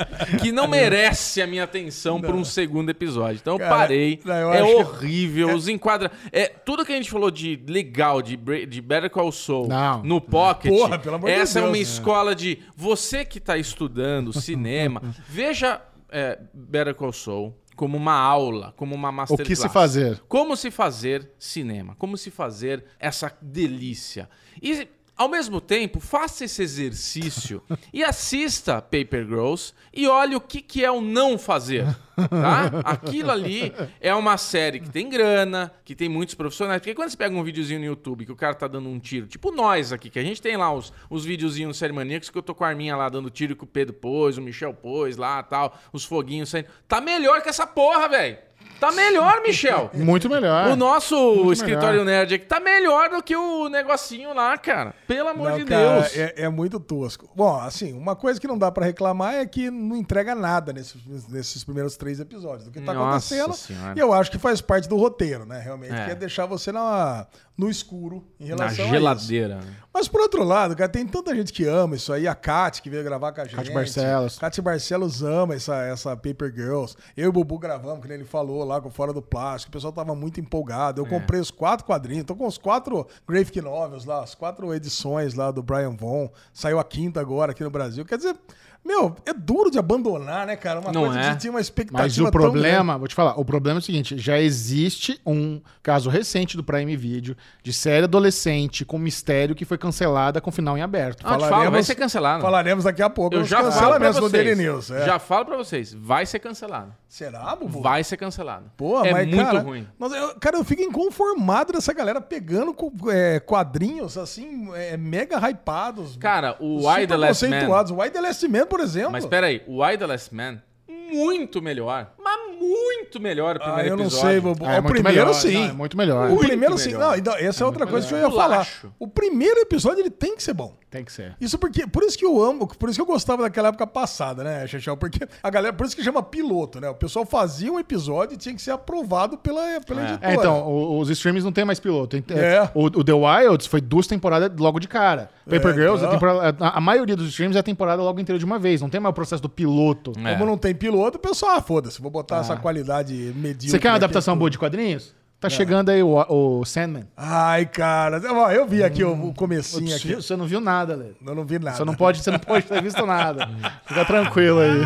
que 0.41 0.51
não 0.51 0.67
merece 0.67 1.41
a 1.41 1.47
minha 1.47 1.63
atenção 1.63 2.19
por 2.21 2.33
um 2.35 2.43
segundo 2.43 2.89
episódio. 2.89 3.39
Então 3.41 3.53
eu 3.55 3.59
Cara, 3.59 3.75
parei. 3.75 4.19
não, 4.23 4.33
eu 4.35 4.53
é 4.53 4.59
acho 4.61 4.67
que- 4.67 4.75
horrível. 4.81 5.55
Os 5.55 5.67
enquadra. 5.67 6.11
É, 6.31 6.47
tudo 6.47 6.85
que 6.85 6.91
a 6.91 6.95
gente 6.95 7.09
falou 7.11 7.29
de 7.31 7.61
legal, 7.67 8.21
de, 8.21 8.37
de 8.65 8.81
Better 8.81 9.09
Call 9.09 9.31
Saul 9.31 9.67
Não. 9.67 10.03
no 10.03 10.21
Pocket. 10.21 10.71
Porra, 10.71 10.97
pelo 10.99 11.15
amor 11.15 11.27
de 11.29 11.33
essa 11.35 11.59
é 11.59 11.61
Deus, 11.61 11.69
uma 11.71 11.77
né? 11.77 11.81
escola 11.83 12.35
de 12.35 12.59
você 12.75 13.23
que 13.25 13.37
está 13.37 13.57
estudando 13.57 14.31
cinema, 14.33 15.01
veja 15.27 15.81
é, 16.11 16.39
Better 16.53 16.93
Call 16.93 17.13
Saul 17.13 17.55
como 17.75 17.97
uma 17.97 18.13
aula, 18.13 18.73
como 18.77 18.93
uma 18.93 19.09
O 19.09 19.11
masterclass. 19.11 19.47
que 19.47 19.55
se 19.55 19.69
fazer? 19.69 20.21
Como 20.27 20.55
se 20.55 20.69
fazer 20.69 21.31
cinema, 21.39 21.95
como 21.95 22.15
se 22.15 22.29
fazer 22.29 22.85
essa 22.99 23.35
delícia. 23.41 24.29
E 24.61 24.87
ao 25.21 25.29
mesmo 25.29 25.61
tempo, 25.61 25.99
faça 25.99 26.45
esse 26.45 26.63
exercício 26.63 27.61
e 27.93 28.03
assista 28.03 28.81
Paper 28.81 29.27
Girls 29.27 29.71
e 29.93 30.07
olhe 30.07 30.35
o 30.35 30.41
que, 30.41 30.61
que 30.61 30.83
é 30.83 30.89
o 30.89 30.99
não 30.99 31.37
fazer. 31.37 31.85
Tá? 32.15 32.81
Aquilo 32.83 33.29
ali 33.29 33.71
é 33.99 34.13
uma 34.15 34.35
série 34.37 34.79
que 34.79 34.89
tem 34.89 35.07
grana, 35.09 35.71
que 35.85 35.95
tem 35.95 36.09
muitos 36.09 36.33
profissionais. 36.33 36.81
Porque 36.81 36.95
quando 36.95 37.09
você 37.09 37.17
pega 37.17 37.35
um 37.35 37.43
videozinho 37.43 37.79
no 37.79 37.85
YouTube 37.85 38.25
que 38.25 38.31
o 38.31 38.35
cara 38.35 38.55
tá 38.55 38.67
dando 38.67 38.89
um 38.89 38.99
tiro, 38.99 39.27
tipo 39.27 39.51
nós 39.51 39.93
aqui, 39.93 40.09
que 40.09 40.17
a 40.17 40.23
gente 40.23 40.41
tem 40.41 40.57
lá 40.57 40.73
os, 40.73 40.91
os 41.07 41.23
videozinhos 41.23 41.77
Série 41.77 41.93
Maníacos 41.93 42.29
que 42.31 42.37
eu 42.37 42.43
tô 42.43 42.55
com 42.55 42.63
a 42.63 42.67
arminha 42.67 42.95
lá 42.95 43.07
dando 43.07 43.29
tiro 43.29 43.55
que 43.55 43.63
o 43.63 43.67
Pedro 43.67 43.93
pôs, 43.93 44.39
o 44.39 44.41
Michel 44.41 44.73
pôs 44.73 45.17
lá 45.17 45.43
tal, 45.43 45.77
os 45.93 46.03
foguinhos 46.03 46.49
saindo. 46.49 46.67
Tá 46.87 46.99
melhor 46.99 47.43
que 47.43 47.49
essa 47.49 47.67
porra, 47.67 48.09
velho. 48.09 48.37
Tá 48.81 48.91
melhor, 48.91 49.41
Michel. 49.43 49.89
Muito 49.95 50.27
melhor. 50.27 50.69
O 50.69 50.75
nosso 50.75 51.15
Muito 51.35 51.53
escritório 51.53 51.99
melhor. 51.99 52.05
nerd 52.05 52.33
aqui 52.33 52.45
tá 52.47 52.59
melhor 52.59 53.09
do 53.11 53.21
que 53.23 53.35
o 53.35 53.69
negocinho 53.69 54.33
lá, 54.33 54.57
cara. 54.57 54.93
Pelo 55.07 55.29
amor 55.29 55.51
Não, 55.51 55.57
de 55.59 55.65
cara, 55.65 56.01
Deus. 56.01 56.17
É, 56.17 56.33
é 56.37 56.49
muito 56.49 56.79
tosco. 56.79 57.29
Bom, 57.35 57.55
assim, 57.59 57.93
uma 57.93 58.15
coisa 58.15 58.39
que 58.41 58.47
não 58.47 58.57
dá 58.57 58.71
pra 58.71 58.83
reclamar 58.85 59.35
é 59.35 59.45
que 59.45 59.69
não 59.69 59.95
entrega 59.95 60.33
nada 60.33 60.73
nesses, 60.73 61.27
nesses 61.29 61.63
primeiros 61.63 61.95
três 61.95 62.19
episódios 62.19 62.65
do 62.65 62.71
que 62.71 62.81
tá 62.81 62.91
Nossa 62.93 63.35
acontecendo. 63.35 63.53
Senhora. 63.55 63.93
E 63.95 63.99
eu 63.99 64.11
acho 64.11 64.31
que 64.31 64.39
faz 64.39 64.59
parte 64.61 64.89
do 64.89 64.97
roteiro, 64.97 65.45
né? 65.45 65.59
Realmente, 65.63 65.93
É. 65.93 66.05
que 66.05 66.11
é 66.11 66.15
deixar 66.15 66.47
você 66.47 66.71
na, 66.71 67.27
no 67.55 67.69
escuro 67.69 68.25
em 68.39 68.49
Na 68.49 68.55
relação 68.55 68.83
a 68.85 68.87
isso. 68.87 68.95
geladeira. 68.95 69.59
Mas 69.93 70.07
por 70.07 70.21
outro 70.21 70.43
lado, 70.43 70.75
cara, 70.75 70.89
tem 70.89 71.05
tanta 71.05 71.35
gente 71.35 71.53
que 71.53 71.65
ama 71.67 71.95
isso 71.95 72.11
aí. 72.11 72.27
A 72.27 72.33
Kat, 72.33 72.81
que 72.81 72.89
veio 72.89 73.03
gravar 73.03 73.31
com 73.31 73.41
a 73.41 73.43
gente. 73.43 73.55
Kat 73.57 73.71
Barcelos. 73.71 74.39
Kat 74.39 74.61
Barcelos 74.61 75.21
ama 75.21 75.53
essa, 75.53 75.75
essa 75.83 76.15
Paper 76.15 76.51
Girls. 76.51 76.95
Eu 77.15 77.25
e 77.25 77.27
o 77.27 77.31
Bubu 77.31 77.59
gravamos, 77.59 78.01
que 78.01 78.07
nem 78.07 78.15
ele 78.17 78.25
falou 78.25 78.63
lá 78.63 78.70
com 78.79 78.91
Fora 78.91 79.11
do 79.11 79.21
Plástico. 79.21 79.69
O 79.69 79.73
pessoal 79.73 79.91
tava 79.91 80.13
muito 80.13 80.39
empolgado. 80.39 81.01
Eu 81.01 81.05
comprei 81.05 81.39
os 81.39 81.49
quatro 81.49 81.85
quadrinhos. 81.85 82.25
Tô 82.25 82.35
com 82.35 82.45
os 82.45 82.57
quatro 82.57 83.07
Graphic 83.27 83.59
Novels 83.59 84.05
lá, 84.05 84.23
as 84.23 84.35
quatro 84.35 84.73
edições 84.73 85.33
lá 85.33 85.49
do 85.49 85.63
Brian 85.63 85.95
Von. 85.95 86.29
Saiu 86.53 86.79
a 86.79 86.83
quinta 86.83 87.19
agora 87.19 87.51
aqui 87.51 87.63
no 87.63 87.71
Brasil. 87.71 88.05
Quer 88.05 88.17
dizer, 88.17 88.37
meu, 88.83 89.15
é 89.25 89.33
duro 89.33 89.69
de 89.69 89.77
abandonar, 89.77 90.45
né, 90.47 90.55
cara? 90.55 90.79
Uma 90.79 90.91
Não 90.91 91.05
coisa 91.05 91.19
é. 91.19 91.31
que 91.33 91.37
tinha 91.41 91.51
uma 91.51 91.61
expectativa 91.61 92.03
Mas 92.03 92.17
o 92.17 92.23
tão 92.23 92.31
problema, 92.31 92.97
vou 92.97 93.07
te 93.07 93.13
falar, 93.15 93.39
o 93.39 93.45
problema 93.45 93.77
é 93.77 93.81
o 93.81 93.83
seguinte: 93.83 94.17
já 94.17 94.39
existe 94.39 95.21
um 95.25 95.61
caso 95.83 96.09
recente 96.09 96.57
do 96.57 96.63
Prime 96.63 96.95
Video 96.97 97.35
de 97.63 97.71
série 97.71 98.05
adolescente 98.05 98.83
com 98.83 98.97
mistério 98.97 99.53
que 99.55 99.65
foi 99.65 99.77
cancelada 99.77 100.41
com 100.41 100.51
final 100.51 100.77
em 100.77 100.81
aberto. 100.81 101.21
Ah, 101.23 101.29
te 101.29 101.29
falo, 101.31 101.41
vai 101.41 101.49
Falaremos- 101.49 101.85
ser 101.87 101.95
cancelado. 101.95 102.41
Falaremos 102.41 102.83
daqui 102.85 103.01
a 103.01 103.09
pouco 103.09 103.35
Eu 103.35 103.43
já 103.43 103.71
falo 103.71 103.95
pra 103.99 104.11
vocês. 104.11 104.31
Daily 104.31 104.55
News. 104.55 104.89
é. 104.91 105.05
Já 105.05 105.19
falo 105.19 105.45
pra 105.45 105.57
vocês. 105.57 105.93
Vai 105.93 106.25
ser 106.25 106.39
cancelado. 106.39 106.93
Será, 107.07 107.55
Bubu? 107.55 107.81
Vai 107.81 108.03
ser 108.03 108.15
cancelado. 108.17 108.71
Pô, 108.77 109.03
é 109.03 109.11
mas, 109.11 109.27
muito 109.27 109.43
cara, 109.45 109.59
ruim. 109.59 109.85
Nossa, 109.99 110.15
eu- 110.15 110.35
cara, 110.39 110.57
eu 110.57 110.63
fico 110.63 110.81
inconformado 110.81 111.73
dessa 111.73 111.91
galera 111.93 112.21
pegando 112.21 112.73
é, 113.11 113.39
quadrinhos, 113.41 114.17
assim, 114.17 114.69
é, 114.73 114.95
mega 114.95 115.37
hypados. 115.49 116.15
Cara, 116.17 116.55
o 116.59 116.87
Why 116.87 117.05
the 117.05 117.17
Last 117.17 117.43
Man... 117.45 117.51
conceituados. 117.51 117.91
O 117.91 117.95
Why 118.01 118.09
the 118.09 118.21
Last 118.21 118.47
Man, 118.47 118.65
por 118.71 118.79
exemplo. 118.79 119.11
Mas 119.11 119.25
peraí, 119.25 119.61
o 119.67 119.83
Why 119.83 119.97
the 119.97 120.07
Last 120.07 120.33
Man, 120.33 120.63
muito 120.87 121.61
melhor. 121.61 122.13
Muito 122.61 123.19
melhor 123.21 123.55
o 123.57 123.59
ah, 123.61 123.63
primeiro 123.65 123.89
eu 123.89 123.97
não 123.97 124.05
episódio. 124.05 124.29
sei, 124.29 124.39
Bubu. 124.39 124.65
Ah, 124.65 124.73
é 124.75 124.79
o 124.79 124.83
primeiro, 124.83 125.17
melhor. 125.19 125.33
sim. 125.33 125.53
Não, 125.53 125.63
é 125.69 125.73
muito 125.73 125.97
melhor. 125.97 126.25
O 126.27 126.29
Muito 126.33 126.47
primeiro, 126.47 126.77
sim. 126.77 126.91
melhor. 126.91 127.09
Não, 127.09 127.15
então, 127.15 127.33
essa 127.35 127.63
é, 127.63 127.65
outra 127.65 127.87
coisa 127.87 128.07
que 128.07 128.13
eu 128.13 128.19
ia 128.19 128.27
melhor. 128.29 128.39
falar. 128.41 128.67
O 128.99 129.07
primeiro 129.07 129.59
episódio, 129.59 129.99
ele 130.01 130.09
tem 130.11 130.35
que 130.35 130.43
ser 130.43 130.53
bom. 130.53 130.73
Tem 130.89 131.05
que 131.05 131.11
ser. 131.11 131.35
Isso 131.39 131.57
porque, 131.57 131.87
por 131.87 132.03
isso 132.03 132.17
que 132.17 132.25
eu 132.25 132.41
amo, 132.43 132.67
por 132.67 132.89
isso 132.89 132.97
que 132.97 133.01
eu 133.01 133.05
gostava 133.05 133.43
daquela 133.43 133.69
época 133.69 133.87
passada, 133.87 134.43
né, 134.43 134.67
Xexel? 134.67 134.97
Porque 134.97 135.25
a 135.41 135.49
galera, 135.49 135.73
por 135.73 135.85
isso 135.85 135.95
que 135.95 136.03
chama 136.03 136.21
piloto, 136.21 136.81
né? 136.81 136.89
O 136.89 136.93
pessoal 136.95 137.25
fazia 137.25 137.71
um 137.71 137.79
episódio 137.79 138.35
e 138.35 138.37
tinha 138.37 138.53
que 138.53 138.61
ser 138.61 138.71
aprovado 138.71 139.37
pela, 139.37 139.79
pela 139.81 140.01
É. 140.01 140.09
editora. 140.09 140.31
É, 140.31 140.35
então, 140.35 140.97
os 140.99 141.09
streams 141.09 141.45
não 141.45 141.51
tem 141.53 141.63
mais 141.63 141.79
piloto. 141.79 142.17
É. 142.17 142.69
O, 142.75 142.85
o 142.87 143.03
The 143.05 143.13
Wilds 143.13 143.67
foi 143.67 143.79
duas 143.79 144.05
temporadas 144.05 144.51
logo 144.59 144.79
de 144.81 144.87
cara. 144.89 145.29
Paper 145.49 145.71
É, 145.71 145.73
Girls, 145.73 146.03
a, 146.03 146.07
então. 146.07 146.19
temporada- 146.19 146.57
a- 146.65 146.77
a 146.77 146.81
maioria 146.81 147.15
dos 147.15 147.29
streams 147.29 147.55
é 147.55 147.59
a 147.61 147.63
temporada 147.63 148.01
logo 148.03 148.19
inteira 148.19 148.37
de 148.37 148.43
uma 148.45 148.59
vez. 148.59 148.81
Não 148.81 148.89
tem 148.89 148.99
mais 148.99 149.11
o 149.11 149.15
processo 149.15 149.41
do 149.41 149.49
piloto. 149.49 150.11
É. 150.25 150.33
Como 150.33 150.45
não 150.45 150.57
tem 150.57 150.75
piloto, 150.75 151.17
o 151.17 151.21
pessoal, 151.21 151.55
ah, 151.55 151.61
foda-se, 151.61 152.01
vou 152.01 152.11
botar 152.11 152.39
essa 152.39 152.50
qualidade 152.57 153.13
medíocre. 153.35 153.69
Você 153.69 153.79
quer 153.79 153.89
uma 153.89 153.95
adaptação 153.95 154.37
boa 154.37 154.49
de 154.49 154.57
quadrinhos? 154.57 155.13
Tá 155.41 155.49
chegando 155.49 155.89
aí 155.89 156.03
o, 156.03 156.13
o 156.29 156.63
Sandman. 156.65 157.07
Ai, 157.17 157.65
cara. 157.65 158.21
Ó, 158.31 158.51
eu 158.51 158.67
vi 158.67 158.83
aqui 158.83 159.03
o, 159.03 159.29
o 159.29 159.33
comecinho 159.33 159.95
aqui. 159.95 160.13
Você 160.13 160.35
não 160.35 160.45
viu 160.45 160.61
nada, 160.61 160.95
Lê. 160.95 161.13
Eu 161.25 161.33
não 161.33 161.43
vi 161.43 161.57
nada. 161.57 161.75
Você 161.77 161.83
não 161.83 161.95
pode, 161.95 162.21
você 162.21 162.29
não 162.29 162.37
pode 162.37 162.63
ter 162.67 162.79
visto 162.79 163.03
nada. 163.07 163.49
Fica 163.87 164.05
tranquilo 164.05 164.59
aí. 164.59 164.81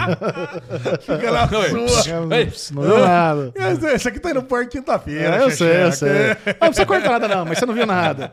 Fica 1.01 1.29
na 1.29 1.45
sua. 1.49 2.37
Ei, 2.37 2.53
Não 2.71 2.83
viu 2.83 2.99
nada. 2.99 3.53
Esse- 3.93 4.07
aqui 4.07 4.17
tá 4.17 4.31
indo 4.31 4.43
por 4.43 4.65
quinta-feira. 4.67 5.35
É, 5.35 5.43
eu 5.43 5.51
sei, 5.51 5.83
eu 5.83 5.91
sei. 5.91 6.09
Não 6.45 6.67
precisa 6.69 6.85
cortar 6.85 7.09
nada, 7.11 7.27
não, 7.27 7.43
mas 7.43 7.59
você 7.59 7.65
não 7.65 7.73
viu 7.73 7.85
nada. 7.85 8.29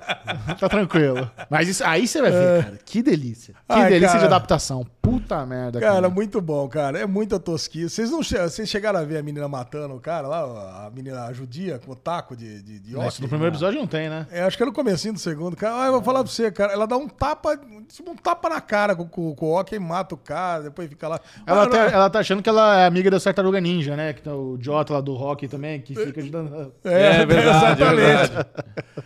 Tá 0.60 0.68
tranquilo. 0.68 1.28
Mas 1.50 1.68
isso, 1.68 1.82
aí 1.84 2.06
você 2.06 2.22
vai 2.22 2.30
ver, 2.30 2.64
cara. 2.64 2.78
Que 2.84 3.02
delícia. 3.02 3.54
Que 3.54 3.80
Ai, 3.80 3.88
delícia 3.88 4.14
de 4.20 4.24
cara. 4.24 4.26
adaptação. 4.26 4.86
Puta 5.12 5.44
merda, 5.46 5.80
Cara, 5.80 5.94
cara. 5.94 6.08
muito 6.10 6.40
bom, 6.40 6.68
cara. 6.68 6.98
É 7.00 7.06
muita 7.06 7.38
tosquice. 7.38 7.90
Vocês 7.90 8.10
não 8.10 8.22
che- 8.22 8.38
vocês 8.38 8.68
chegaram 8.68 8.98
a 8.98 9.04
ver 9.04 9.18
a 9.18 9.22
menina 9.22 9.46
matando 9.48 9.94
o 9.94 10.00
cara 10.00 10.26
lá, 10.28 10.86
a 10.86 10.90
menina 10.90 11.32
judia 11.32 11.78
com 11.84 11.92
o 11.92 11.96
taco 11.96 12.34
de, 12.36 12.62
de, 12.62 12.78
de 12.80 12.98
Isso 13.06 13.20
no 13.22 13.28
primeiro 13.28 13.52
episódio 13.54 13.78
não 13.78 13.86
tem, 13.86 14.08
né? 14.08 14.26
É, 14.30 14.42
acho 14.42 14.56
que 14.56 14.62
é 14.62 14.66
no 14.66 14.72
comecinho 14.72 15.14
do 15.14 15.20
segundo. 15.20 15.56
Cara, 15.56 15.82
ah, 15.82 15.86
eu 15.86 15.92
vou 15.92 16.02
falar 16.02 16.22
pra 16.24 16.32
você, 16.32 16.50
cara. 16.50 16.72
Ela 16.72 16.86
dá 16.86 16.96
um 16.96 17.08
tapa, 17.08 17.58
tipo, 17.88 18.10
um 18.10 18.16
tapa 18.16 18.48
na 18.48 18.60
cara 18.60 18.94
com, 18.96 19.06
com, 19.06 19.34
com 19.34 19.52
o 19.60 19.80
mata 19.80 20.14
o 20.14 20.18
cara, 20.18 20.64
depois 20.64 20.88
fica 20.88 21.08
lá. 21.08 21.20
Ela, 21.46 21.62
Ah, 21.62 21.66
tá, 21.66 21.76
não- 21.78 21.84
ela 21.92 22.10
tá 22.10 22.18
achando 22.20 22.42
que 22.42 22.48
ela 22.48 22.80
é 22.80 22.86
amiga 22.86 23.10
da 23.10 23.20
Tartaruga 23.20 23.60
Ninja, 23.60 23.94
né? 23.96 24.12
Que 24.12 24.22
tá 24.22 24.34
o 24.34 24.56
Jota 24.60 24.94
lá 24.94 25.00
do 25.00 25.14
rock 25.14 25.46
também, 25.48 25.80
que 25.80 25.94
fica 25.94 26.20
ajudando. 26.20 26.72
É, 26.84 27.24
verdade, 27.26 27.82
é 27.82 27.86
exatamente. 27.86 27.96
verdade. 27.96 28.46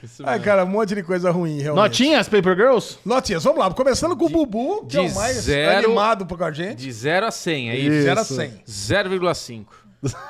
Isso 0.03 0.23
Ai, 0.25 0.33
mesmo. 0.35 0.45
cara, 0.45 0.65
um 0.65 0.69
monte 0.69 0.95
de 0.95 1.03
coisa 1.03 1.31
ruim, 1.31 1.59
realmente. 1.61 1.83
Notinhas, 1.83 2.29
Paper 2.29 2.57
Girls? 2.57 2.99
Notinhas, 3.05 3.45
vamos 3.45 3.59
lá. 3.61 3.71
Começando 3.73 4.17
com 4.17 4.27
o 4.27 4.29
Bubu, 4.29 4.87
que 4.87 4.97
é 4.99 5.05
de 5.07 5.13
o 5.13 5.15
mais 5.15 5.37
zero- 5.37 5.89
animado 5.99 6.27
com 6.37 6.45
a 6.45 6.53
gente. 6.53 6.77
De 6.77 6.93
0 6.93 7.27
a 7.27 7.31
100, 7.31 7.71
é 7.71 7.77
Isso. 7.77 7.91
isso? 7.93 8.03
0 8.05 8.21
a 8.21 8.25
100. 8.25 8.51
0,5. 8.67 9.67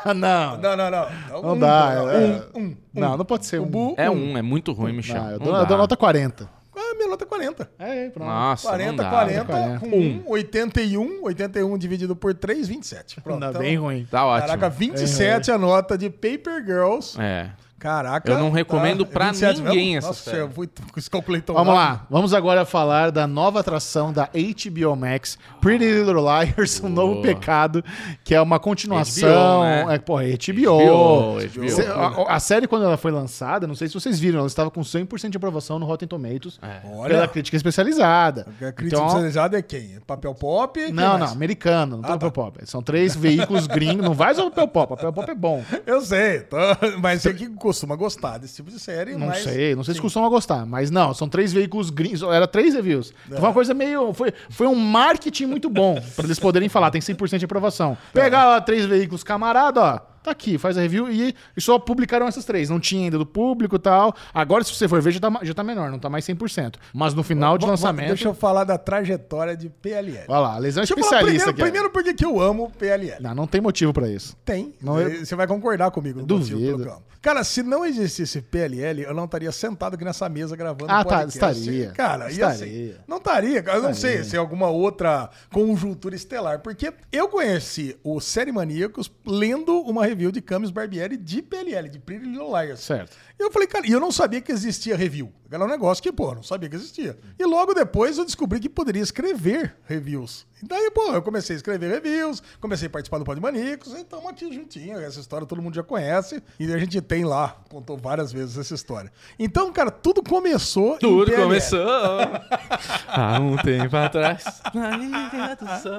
Ah, 0.05 0.15
não. 0.15 0.57
Não, 0.59 0.77
não, 0.77 0.91
não. 0.91 1.07
Não 1.43 1.53
Um, 1.55 1.59
dá. 1.59 2.03
um, 2.03 2.11
é- 2.11 2.17
um, 2.55 2.61
um. 2.63 2.77
Não, 2.95 3.17
não 3.17 3.25
pode 3.25 3.45
ser 3.47 3.61
um. 3.61 3.67
Bu- 3.67 3.95
É 3.99 4.09
um, 4.11 4.37
é 4.39 4.43
muito 4.43 4.73
ruim, 4.73 4.93
Michel. 4.93 5.23
Não, 5.23 5.31
eu 5.33 5.39
dou, 5.39 5.57
eu 5.57 5.67
dou 5.67 5.77
nota 5.77 5.97
40. 5.97 6.49
Ah, 6.79 6.95
minha 6.95 7.09
nota 7.09 7.25
é 7.25 7.27
40. 7.27 7.71
É, 7.79 8.09
pronto. 8.11 8.29
Nossa, 8.29 8.69
40, 8.69 8.91
não 8.93 8.97
dá. 8.97 9.11
40, 9.11 9.45
40. 9.45 9.81
com 9.81 9.87
1, 9.97 10.23
81, 10.27 11.25
81 11.25 11.79
dividido 11.79 12.15
por 12.15 12.33
3, 12.35 12.69
27. 12.69 13.21
Pronto. 13.21 13.35
Ainda 13.43 13.49
então, 13.49 13.61
bem 13.61 13.77
ruim. 13.77 14.07
Tá 14.11 14.25
ótimo. 14.27 14.47
Caraca, 14.49 14.69
27 14.71 15.51
a 15.51 15.59
nota 15.59 15.97
de 15.99 16.09
Paper 16.11 16.65
Girls. 16.65 17.21
É. 17.21 17.51
Caraca. 17.87 18.31
Eu 18.33 18.39
não 18.39 18.51
recomendo 18.51 19.05
tá, 19.05 19.13
pra 19.13 19.27
27 19.27 19.61
ninguém 19.63 19.95
mesmo? 19.95 19.99
essa 19.99 20.07
Nossa, 20.09 20.31
série. 20.31 20.43
eu 20.43 20.51
fui, 20.51 20.69
calculei 21.11 21.41
tão 21.41 21.55
Vamos 21.55 21.75
rápido. 21.75 22.01
lá, 22.01 22.07
vamos 22.11 22.35
agora 22.35 22.65
falar 22.65 23.11
da 23.13 23.27
nova 23.27 23.61
atração 23.61 24.13
da 24.13 24.29
HBO 24.33 24.97
Max, 24.97 25.39
Pretty 25.61 25.85
Little 25.85 26.25
Liars, 26.25 26.81
um 26.83 26.89
novo 26.89 27.23
pecado, 27.23 27.85
que 28.25 28.35
é 28.35 28.41
uma 28.41 28.59
continuação. 28.59 29.61
HBO, 29.61 29.65
né? 29.65 29.95
É, 29.95 29.99
porra, 29.99 30.25
HBO. 30.25 30.79
HBO, 30.79 31.49
HBO. 31.49 31.69
Cê- 31.71 31.87
a, 31.87 32.35
a 32.37 32.41
série, 32.41 32.67
quando 32.67 32.85
ela 32.85 32.97
foi 32.97 33.11
lançada, 33.13 33.67
não 33.67 33.75
sei 33.75 33.89
se 33.89 33.95
vocês 33.95 34.19
viram, 34.19 34.39
ela 34.39 34.47
estava 34.49 34.71
com 34.71 34.81
100% 34.81 35.31
de 35.31 35.37
aprovação 35.37 35.79
no 35.79 35.87
Rotten 35.87 36.09
Tomatoes 36.09 36.59
Olha. 36.93 37.09
pela 37.09 37.29
crítica 37.29 37.57
especializada. 37.57 38.43
A 38.43 38.73
crítica 38.73 38.85
Então, 38.87 39.07
especializada 39.07 39.59
é 39.59 39.63
quem? 39.63 39.99
Papel 40.07 40.35
pop? 40.35 40.79
Quem 40.81 40.93
não, 40.93 41.19
mais? 41.19 41.21
não, 41.21 41.29
americano, 41.29 41.97
não 41.97 42.03
tem 42.03 42.11
Ah, 42.13 42.19
tá. 42.19 42.27
papel 42.31 42.33
pop. 42.53 42.59
São 42.69 42.83
três 42.83 43.15
veículos 43.15 43.67
gringos, 43.67 44.05
não 44.05 44.15
vai 44.15 44.33
usar 44.33 44.43
o 44.45 44.51
papel 44.51 44.69
pop, 44.69 44.89
papel 44.97 45.13
pop 45.13 45.31
é 45.31 45.35
bom. 45.35 45.63
Eu 45.87 46.01
sei, 46.01 46.41
tô- 46.41 46.57
mas 47.01 47.23
você 47.23 47.33
que 47.33 47.47
costuma 47.77 47.95
gostar 47.95 48.39
desse 48.39 48.57
tipo 48.57 48.71
de 48.71 48.81
série. 48.81 49.13
Não 49.17 49.27
mas... 49.27 49.43
sei, 49.43 49.75
não 49.75 49.85
sei 49.85 49.95
se 49.95 50.01
costumam 50.01 50.31
gostar, 50.31 50.65
mas 50.67 50.91
não, 50.91 51.13
são 51.13 51.29
três 51.29 51.53
veículos 51.53 51.91
gringos, 51.91 52.23
era 52.23 52.47
três 52.47 52.75
reviews. 52.75 53.13
Então 53.27 53.39
foi 53.39 53.49
uma 53.49 53.55
coisa 53.55 53.75
meio. 53.75 54.13
Foi, 54.13 54.33
foi 54.51 54.67
um 54.67 54.75
marketing 54.75 55.47
muito 55.47 55.69
bom, 55.69 56.01
pra 56.17 56.25
eles 56.25 56.39
poderem 56.39 56.69
falar, 56.69 56.91
tem 56.91 57.01
100% 57.01 57.39
de 57.39 57.45
aprovação. 57.45 57.97
Pegar 58.13 58.47
lá 58.47 58.61
três 58.61 58.87
veículos 58.87 59.23
camarada, 59.23 59.81
ó, 59.81 60.01
tá 60.27 60.31
aqui, 60.33 60.59
faz 60.59 60.77
a 60.79 60.81
review 60.83 61.11
e, 61.11 61.35
e 61.57 61.61
só 61.61 61.79
publicaram 61.79 62.27
essas 62.27 62.45
três. 62.45 62.69
Não 62.69 62.79
tinha 62.79 63.05
ainda 63.05 63.19
do 63.19 63.27
público 63.27 63.77
e 63.77 63.79
tal. 63.79 64.15
Agora, 64.33 64.63
se 64.63 64.75
você 64.75 64.87
for 64.87 65.01
ver, 65.01 65.11
já 65.13 65.21
tá, 65.21 65.33
já 65.43 65.55
tá 65.55 65.65
menor, 65.65 65.91
não 65.91 65.99
tá 65.99 66.09
mais 66.11 66.25
100%. 66.27 66.75
Mas 66.93 67.15
no 67.15 67.23
final 67.23 67.57
de 67.59 67.67
lançamento. 67.67 68.09
Deixa 68.09 68.29
eu 68.29 68.35
falar 68.35 68.65
da 68.65 68.77
trajetória 68.79 69.57
de 69.57 69.69
PLL. 69.69 70.25
Olha 70.29 70.39
lá, 70.39 70.55
a 70.55 70.59
lesão 70.59 70.83
é 70.83 70.85
especialista 70.85 71.53
primeiro, 71.53 71.55
primeiro 71.55 71.91
porque 71.91 72.15
que 72.15 72.25
eu 72.25 72.41
amo 72.41 72.71
PLL. 72.79 73.23
Não, 73.23 73.35
não 73.35 73.47
tem 73.47 73.61
motivo 73.61 73.93
pra 73.93 74.09
isso. 74.09 74.37
Tem. 74.45 74.75
Não, 74.83 75.01
eu- 75.01 75.25
Você 75.25 75.35
vai 75.35 75.47
concordar 75.47 75.91
comigo 75.91 76.23
Duvido. 76.23 77.03
Cara, 77.23 77.43
se 77.43 77.61
não 77.61 77.85
existisse 77.85 78.41
PLL, 78.41 79.03
eu 79.03 79.13
não 79.13 79.25
estaria 79.25 79.51
sentado 79.51 79.95
aqui 79.95 80.05
nessa 80.05 80.29
mesa 80.29 80.55
gravando 80.55 80.93
Ah, 80.93 81.05
tá, 81.05 81.21
podcast. 81.25 81.59
estaria. 81.61 81.91
Cara, 81.91 82.25
ia 82.27 82.31
Estaria. 82.53 82.57
ser. 82.57 83.01
Não 83.09 83.17
estaria. 83.17 83.65
Eu 83.67 83.83
não 83.83 83.95
sei 83.95 84.23
se 84.23 84.37
é 84.37 84.39
alguma 84.39 84.69
outra 84.69 85.29
conjuntura 85.53 86.15
estelar. 86.15 86.61
Porque 86.61 86.93
eu 87.11 87.29
conheci 87.29 87.97
o 88.05 88.21
Série 88.21 88.53
Maníacos 88.53 89.11
lendo 89.27 89.73
uma 89.81 90.05
review 90.17 90.33
de 90.33 90.41
Camis 90.41 90.71
Barbieri 90.71 91.17
de 91.17 91.43
PLL, 91.43 91.89
de 91.89 91.99
Pretty 91.99 92.25
Little 92.25 92.49
Liars. 92.49 92.81
Certo. 92.81 93.17
E 93.39 93.43
eu 93.43 93.53
falei, 93.53 93.69
cara, 93.69 93.87
e 93.87 93.93
eu 93.93 94.01
não 94.01 94.11
sabia 94.11 94.41
que 94.41 94.51
existia 94.51 94.97
review. 94.97 95.31
Era 95.51 95.63
um 95.63 95.69
negócio 95.69 96.03
que, 96.03 96.11
pô, 96.11 96.35
não 96.35 96.43
sabia 96.43 96.69
que 96.69 96.77
existia. 96.77 97.19
E 97.39 97.45
logo 97.45 97.75
depois 97.75 98.17
eu 98.17 98.25
descobri 98.25 98.59
que 98.59 98.69
poderia 98.69 99.03
escrever 99.03 99.77
reviews. 99.85 100.47
E 100.63 100.67
daí, 100.67 100.91
pô, 100.91 101.13
eu 101.13 101.21
comecei 101.21 101.55
a 101.55 101.59
escrever 101.59 101.91
reviews, 101.91 102.43
comecei 102.61 102.87
a 102.89 102.91
participar 102.91 103.19
do 103.19 103.25
Pod 103.27 103.39
Manicos, 103.39 103.93
e 103.93 104.01
estamos 104.01 104.27
aqui 104.27 104.51
juntinho. 104.51 104.99
Essa 104.99 105.21
história 105.21 105.47
todo 105.47 105.61
mundo 105.61 105.75
já 105.75 105.83
conhece. 105.83 106.43
E 106.59 106.73
a 106.73 106.79
gente 106.79 106.99
tem 107.03 107.25
lá, 107.27 107.59
contou 107.69 107.99
várias 107.99 108.33
vezes 108.33 108.57
essa 108.57 108.75
história. 108.75 109.13
Então, 109.39 109.71
cara, 109.71 109.91
tudo 109.91 110.23
começou. 110.23 110.97
Tudo 110.97 111.31
começou 111.33 111.87
há 113.07 113.39
um 113.39 113.57
tempo 113.59 113.95
atrás. 113.97 114.45
Na 114.73 114.97
Liga 114.97 115.57
do 115.57 115.83
Sol. 115.83 115.93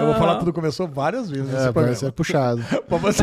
Eu 0.00 0.06
vou 0.06 0.14
falar 0.16 0.36
tudo 0.40 0.52
começou 0.52 0.88
várias 0.88 1.30
vezes 1.30 1.48
nesse 1.48 1.68
É, 1.68 1.72
parece 1.72 2.04
é 2.04 2.10
puxado. 2.10 2.64
Você. 3.00 3.22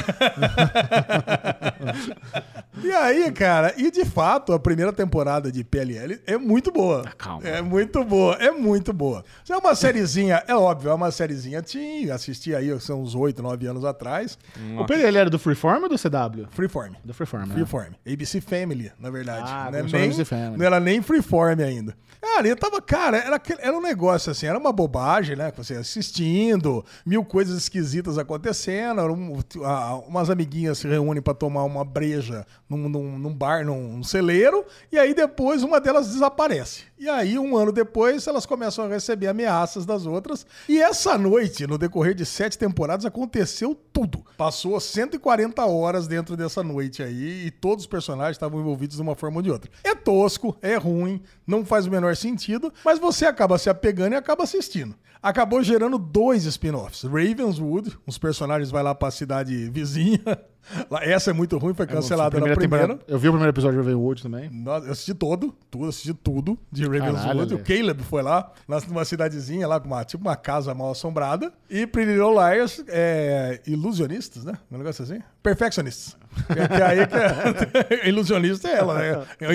e 2.84 2.92
aí, 2.92 3.32
cara, 3.32 3.74
e 3.78 3.92
de 3.92 4.06
fato, 4.06 4.54
a 4.54 4.60
primeira 4.60 4.94
temporada 4.94 5.52
de 5.52 5.64
PLL 5.64 6.20
é 6.26 6.38
muito 6.38 6.72
boa. 6.72 7.04
calma. 7.18 7.48
É 7.48 7.62
muito 7.62 8.04
boa, 8.04 8.36
é 8.36 8.52
muito 8.52 8.94
boa. 8.94 9.24
É 9.50 9.58
uma 9.58 9.76
sériezinha, 9.76 10.44
é 10.48 10.56
óbvio, 10.56 10.77
é 10.86 10.94
uma 10.94 11.10
sériezinha 11.12 11.62
teen, 11.62 12.12
assisti 12.12 12.54
aí, 12.54 12.78
são 12.82 13.02
uns 13.02 13.16
8, 13.16 13.42
9 13.42 13.66
anos 13.68 13.86
atrás. 13.86 14.38
O 14.78 14.86
PLL 14.86 15.18
era 15.18 15.30
do 15.30 15.40
Freeform 15.40 15.84
ou 15.84 15.90
do 15.90 15.96
CW? 15.98 16.48
Freeform. 16.52 16.94
Do 17.06 17.14
Freeform, 17.14 17.46
né? 17.48 17.54
Freeform. 17.56 17.94
ABC 18.06 18.42
Family, 18.42 18.92
na 19.00 19.10
verdade. 19.10 19.50
Ah, 19.50 19.70
não, 19.72 19.80
é 19.80 19.84
nem, 19.84 20.04
ABC 20.04 20.26
Family. 20.26 20.58
não 20.58 20.66
era 20.66 20.80
nem 20.80 21.02
Freeform 21.02 21.62
ainda. 21.62 21.96
Cara, 22.20 22.48
eu 22.48 22.56
tava, 22.56 22.82
cara, 22.82 23.18
era, 23.18 23.42
era 23.60 23.78
um 23.78 23.82
negócio 23.82 24.32
assim, 24.32 24.48
era 24.48 24.58
uma 24.58 24.72
bobagem, 24.74 25.36
né? 25.36 25.52
Você 25.56 25.76
assistindo, 25.76 26.84
mil 27.06 27.24
coisas 27.24 27.56
esquisitas 27.58 28.18
acontecendo, 28.18 29.02
um- 29.14 29.40
a- 29.64 29.96
umas 30.08 30.30
amiguinhas 30.30 30.80
se 30.80 30.88
reúnem 30.88 31.22
pra 31.22 31.34
tomar 31.34 31.64
uma 31.64 31.86
breja 31.86 32.46
num, 32.68 32.90
num- 32.90 33.20
num 33.20 33.34
bar, 33.34 33.64
num, 33.66 34.04
celeiro, 34.04 34.66
e 34.92 34.98
aí 34.98 35.14
depois 35.14 35.62
uma 35.64 35.80
delas 35.80 36.08
desaparece. 36.12 36.84
E 37.00 37.08
aí, 37.08 37.38
um 37.38 37.56
ano 37.56 37.72
depois, 37.72 38.26
elas 38.26 38.46
começam 38.48 38.86
a 38.86 38.88
receber 38.88 39.28
ameaças 39.28 39.86
das 39.86 40.06
outras. 40.08 40.46
E 40.70 40.82
essa 40.82 41.18
noite, 41.18 41.66
no 41.66 41.78
decorrer 41.78 42.14
de 42.14 42.26
sete 42.26 42.58
temporadas, 42.58 43.06
aconteceu 43.06 43.74
tudo. 43.94 44.26
Passou 44.38 44.78
140 44.78 45.66
horas 45.66 46.08
dentro 46.08 46.36
dessa 46.36 46.62
noite 46.62 47.02
aí 47.02 47.46
e 47.46 47.52
todos 47.52 47.86
os 47.86 47.88
personagens 47.90 48.36
estavam 48.36 48.60
envolvidos 48.60 48.98
de 48.98 49.02
uma 49.02 49.16
forma 49.16 49.38
ou 49.38 49.42
de 49.42 49.50
outra. 49.50 49.72
É 49.82 49.96
tosco, 49.96 50.58
é 50.62 50.76
ruim, 50.76 51.22
não 51.46 51.66
faz 51.66 51.86
o 51.86 51.92
menor 51.92 52.18
sentido, 52.18 52.74
mas 52.84 53.00
você 53.00 53.26
acaba 53.26 53.58
se 53.58 53.70
apegando 53.70 54.14
e 54.14 54.18
acaba 54.18 54.44
assistindo. 54.44 54.94
Acabou 55.22 55.64
gerando 55.64 55.98
dois 55.98 56.44
spin-offs. 56.44 57.04
Ravenswood, 57.04 57.98
os 58.06 58.18
personagens 58.18 58.70
vai 58.70 58.84
lá 58.84 58.94
pra 58.94 59.10
cidade 59.10 59.70
vizinha. 59.70 60.22
Essa 61.02 61.32
é 61.32 61.34
muito 61.34 61.58
ruim, 61.58 61.74
foi 61.74 61.86
cancelada 61.88 62.40
na 62.40 62.56
Primeira 62.56 63.00
Eu 63.08 63.18
vi 63.20 63.28
o 63.28 63.32
primeiro 63.32 63.52
episódio 63.52 63.80
de 63.82 63.86
Ravenwood 63.88 64.24
também. 64.24 64.50
Nossa, 64.50 64.86
Eu 64.88 64.92
assisti 64.92 65.14
todo, 65.14 65.54
tudo, 65.72 65.86
assisti 65.88 66.14
tudo 66.14 66.58
de 66.72 66.84
Ravenswood. 66.84 67.16
Caralho, 67.22 67.56
o 67.56 67.60
Caleb 67.64 68.04
foi 68.04 68.22
lá, 68.22 68.52
numa 68.88 69.06
cidadezinha 69.06 69.68
lá, 69.68 69.80
com 69.80 69.88
uma, 69.88 70.04
tipo 70.04 70.24
uma 70.28 70.36
casa 70.36 70.74
mal 70.74 70.92
assombrada. 70.92 71.52
E 71.70 71.86
Pretty 71.88 72.12
Little 72.12 72.34
Liars, 72.34 72.84
é, 72.88 73.62
ilusionistas, 73.68 74.44
né? 74.44 74.54
Um 74.72 74.78
negócio 74.78 75.04
assim? 75.04 75.20
Perfeccionistas. 75.42 76.16
Que, 76.48 76.54
que 76.68 76.82
aí 76.84 77.08
que 77.08 77.94
é, 78.04 78.08
ilusionista 78.10 78.68
é 78.68 78.74
ela, 78.78 78.94
né? 79.00 79.26
É 79.40 79.48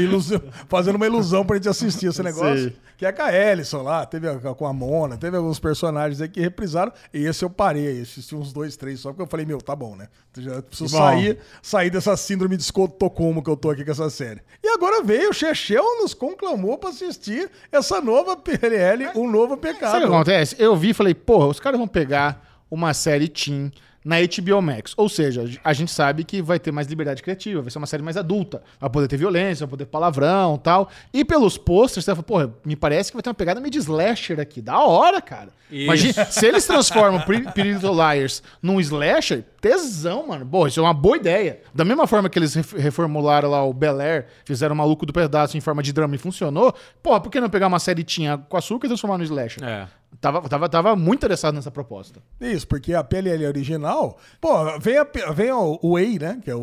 fazendo 0.68 0.96
uma 0.96 1.06
ilusão 1.06 1.44
pra 1.44 1.56
gente 1.56 1.68
assistir 1.68 2.06
esse 2.06 2.22
negócio. 2.22 2.64
Sei. 2.70 2.76
Que 2.96 3.06
é 3.06 3.12
com 3.12 3.22
a 3.22 3.32
Ellison 3.34 3.82
lá, 3.82 4.06
teve 4.06 4.28
a- 4.28 4.36
com 4.54 4.66
a 4.66 4.72
Mona, 4.72 5.16
teve 5.16 5.36
alguns 5.36 5.58
personagens 5.58 6.20
aí 6.20 6.28
que 6.28 6.40
reprisaram. 6.40 6.92
E 7.12 7.24
esse 7.24 7.44
eu 7.44 7.50
parei, 7.50 8.00
assisti 8.00 8.34
uns 8.34 8.52
dois, 8.52 8.76
três 8.76 9.00
só, 9.00 9.10
porque 9.10 9.22
eu 9.22 9.26
falei, 9.26 9.44
meu, 9.46 9.58
tá 9.58 9.74
bom, 9.74 9.96
né? 9.96 10.08
Já 10.38 10.62
preciso. 10.62 10.96
Sair 11.02 11.38
sair 11.60 11.90
dessa 11.90 12.16
síndrome 12.16 12.56
de 12.56 12.62
Estocolmo 12.62 13.42
que 13.42 13.50
eu 13.50 13.56
tô 13.56 13.70
aqui 13.70 13.84
com 13.84 13.90
essa 13.90 14.08
série. 14.10 14.40
E 14.62 14.68
agora 14.68 15.02
veio 15.02 15.30
o 15.30 15.32
Chechel 15.32 15.84
nos 16.00 16.14
conclamou 16.14 16.78
pra 16.78 16.90
assistir 16.90 17.50
essa 17.70 18.00
nova 18.00 18.36
PLL, 18.36 19.10
um 19.14 19.30
novo 19.30 19.50
Sabe 19.50 19.54
o 19.54 19.72
pecado. 19.74 19.98
que 19.98 20.04
acontece? 20.04 20.56
Eu 20.58 20.76
vi 20.76 20.90
e 20.90 20.94
falei, 20.94 21.14
porra, 21.14 21.46
os 21.46 21.60
caras 21.60 21.78
vão 21.78 21.88
pegar 21.88 22.62
uma 22.70 22.94
série 22.94 23.28
teen 23.28 23.70
na 24.04 24.16
HBO 24.20 24.60
Max. 24.62 24.94
Ou 24.96 25.08
seja, 25.08 25.44
a 25.64 25.72
gente 25.72 25.90
sabe 25.90 26.24
que 26.24 26.42
vai 26.42 26.58
ter 26.58 26.72
mais 26.72 26.86
liberdade 26.86 27.22
criativa, 27.22 27.60
vai 27.62 27.70
ser 27.70 27.78
uma 27.78 27.86
série 27.86 28.02
mais 28.02 28.16
adulta. 28.16 28.62
Vai 28.80 28.90
poder 28.90 29.08
ter 29.08 29.16
violência, 29.16 29.66
vai 29.66 29.70
poder 29.70 29.84
ter 29.84 29.90
palavrão 29.90 30.56
tal. 30.58 30.88
E 31.12 31.24
pelos 31.24 31.56
posters, 31.58 32.04
você 32.04 32.12
fala, 32.12 32.22
porra, 32.22 32.54
me 32.64 32.74
parece 32.76 33.10
que 33.10 33.16
vai 33.16 33.22
ter 33.22 33.28
uma 33.30 33.34
pegada 33.34 33.60
meio 33.60 33.70
de 33.70 33.78
slasher 33.78 34.40
aqui. 34.40 34.60
Da 34.60 34.78
hora, 34.80 35.20
cara. 35.20 35.48
Isso. 35.70 35.84
Imagina, 35.84 36.24
se 36.26 36.46
eles 36.46 36.66
transformam 36.66 37.20
Pretty 37.22 37.62
Little 37.62 37.94
Liars 37.94 38.42
num 38.60 38.78
slasher, 38.78 39.42
tesão, 39.60 40.26
mano. 40.28 40.44
Pô, 40.44 40.66
isso 40.66 40.78
é 40.80 40.82
uma 40.82 40.92
boa 40.92 41.16
ideia. 41.16 41.60
Da 41.74 41.82
mesma 41.84 42.06
forma 42.06 42.28
que 42.28 42.38
eles 42.38 42.52
ref- 42.54 42.74
reformularam 42.74 43.48
lá 43.50 43.64
o 43.64 43.72
Bel 43.72 43.98
Air, 44.00 44.26
fizeram 44.44 44.74
o 44.74 44.78
maluco 44.78 45.06
do 45.06 45.12
pedaço 45.14 45.56
em 45.56 45.60
forma 45.60 45.82
de 45.82 45.92
drama 45.92 46.14
e 46.14 46.18
funcionou, 46.18 46.74
porra, 47.02 47.20
por 47.20 47.30
que 47.30 47.40
não 47.40 47.48
pegar 47.48 47.68
uma 47.68 47.78
série 47.78 48.04
tinha 48.04 48.36
com 48.36 48.56
açúcar 48.56 48.86
e 48.86 48.88
transformar 48.90 49.16
no 49.16 49.24
slasher? 49.24 49.64
É. 49.64 49.86
Tava, 50.22 50.48
tava, 50.48 50.68
tava 50.68 50.94
muito 50.94 51.18
interessado 51.18 51.52
nessa 51.56 51.68
proposta. 51.72 52.22
Isso, 52.40 52.64
porque 52.68 52.94
a 52.94 53.02
PLL 53.02 53.44
original, 53.44 54.16
pô, 54.40 54.78
vem, 54.78 54.96
a, 54.96 55.04
vem 55.34 55.50
o, 55.50 55.80
Wei, 55.82 56.16
né, 56.16 56.38
que 56.44 56.48
é 56.48 56.54
o, 56.54 56.60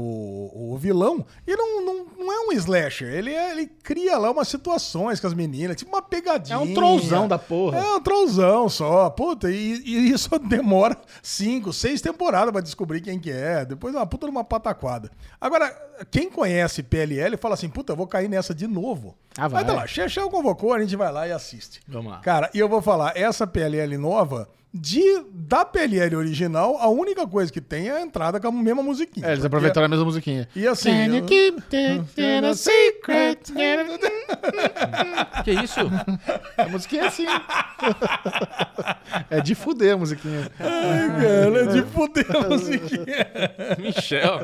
o 0.55 0.77
vilão, 0.79 1.25
e 1.45 1.53
não, 1.57 1.85
não, 1.85 2.05
não 2.17 2.31
é 2.31 2.39
um 2.47 2.53
slasher, 2.53 3.09
ele, 3.13 3.33
é- 3.33 3.51
ele 3.51 3.67
cria 3.83 4.17
lá 4.17 4.31
umas 4.31 4.47
situações 4.47 5.19
com 5.19 5.27
as 5.27 5.33
meninas, 5.33 5.75
tipo 5.75 5.91
uma 5.93 6.01
pegadinha. 6.01 6.55
É 6.55 6.57
um 6.57 6.73
trollzão 6.73 7.27
da 7.27 7.37
porra. 7.37 7.79
É 7.79 7.95
um 7.95 8.01
trollzão 8.01 8.69
só, 8.69 9.09
puta, 9.09 9.51
e, 9.51 9.81
e 9.85 10.09
isso 10.09 10.29
demora 10.39 10.97
cinco, 11.21 11.73
seis 11.73 11.99
temporadas 11.99 12.53
pra 12.53 12.61
descobrir 12.61 13.01
quem 13.01 13.19
que 13.19 13.29
é, 13.29 13.65
depois 13.65 13.93
é 13.93 13.97
uma 13.97 14.07
puta 14.07 14.25
de 14.25 14.31
uma 14.31 14.45
pataquada. 14.45 15.11
Agora, 15.41 15.69
quem 16.09 16.29
conhece 16.31 16.81
PLL 16.81 17.35
fala 17.35 17.55
assim, 17.55 17.67
puta, 17.67 17.91
eu 17.91 17.97
vou 17.97 18.07
cair 18.07 18.29
nessa 18.29 18.55
de 18.55 18.67
novo. 18.67 19.17
Ah, 19.37 19.47
vai. 19.47 19.61
Aí 19.61 19.67
tá 19.67 19.73
lá, 19.73 19.85
Chechel 19.87 20.29
convocou, 20.29 20.73
a 20.73 20.79
gente 20.79 20.95
vai 20.95 21.11
lá 21.11 21.27
e 21.27 21.31
assiste. 21.31 21.81
Vamos 21.87 22.11
lá. 22.11 22.19
Cara, 22.19 22.49
e 22.53 22.59
eu 22.59 22.67
vou 22.69 22.81
falar, 22.81 23.15
essa 23.17 23.45
PLL 23.49 23.97
nova, 23.97 24.47
de, 24.71 25.01
da 25.33 25.65
PLL 25.65 26.15
original, 26.15 26.77
a 26.79 26.87
única 26.87 27.25
coisa 27.27 27.51
que 27.51 27.59
tem 27.59 27.89
é 27.89 27.97
a 27.97 28.01
entrada 28.01 28.39
com 28.39 28.47
a 28.49 28.51
mesma 28.51 28.83
musiquinha. 28.83 29.25
É, 29.25 29.29
eles 29.29 29.39
Porque- 29.39 29.47
aproveitaram 29.47 29.85
a 29.85 29.89
mesma 29.89 30.05
musiquinha. 30.05 30.47
E 30.55 30.67
assim, 30.67 30.91
Can 30.91 31.15
you 31.15 31.25
keep 31.25 31.57
it 31.73 32.21
in 32.21 32.45
a 32.45 32.53
secret? 32.53 33.51
Que 35.43 35.51
isso? 35.53 35.79
A 36.55 36.67
musiquinha 36.67 37.01
é 37.03 37.07
assim. 37.07 37.25
é 39.31 39.41
de 39.41 39.55
fuder 39.55 39.95
a 39.95 39.97
musiquinha. 39.97 40.51
Ai, 40.59 41.09
cara, 41.19 41.59
é 41.63 41.65
de 41.65 41.81
fuder 41.83 42.25
a 42.35 42.49
musiquinha. 42.49 43.05
Michel. 43.79 44.39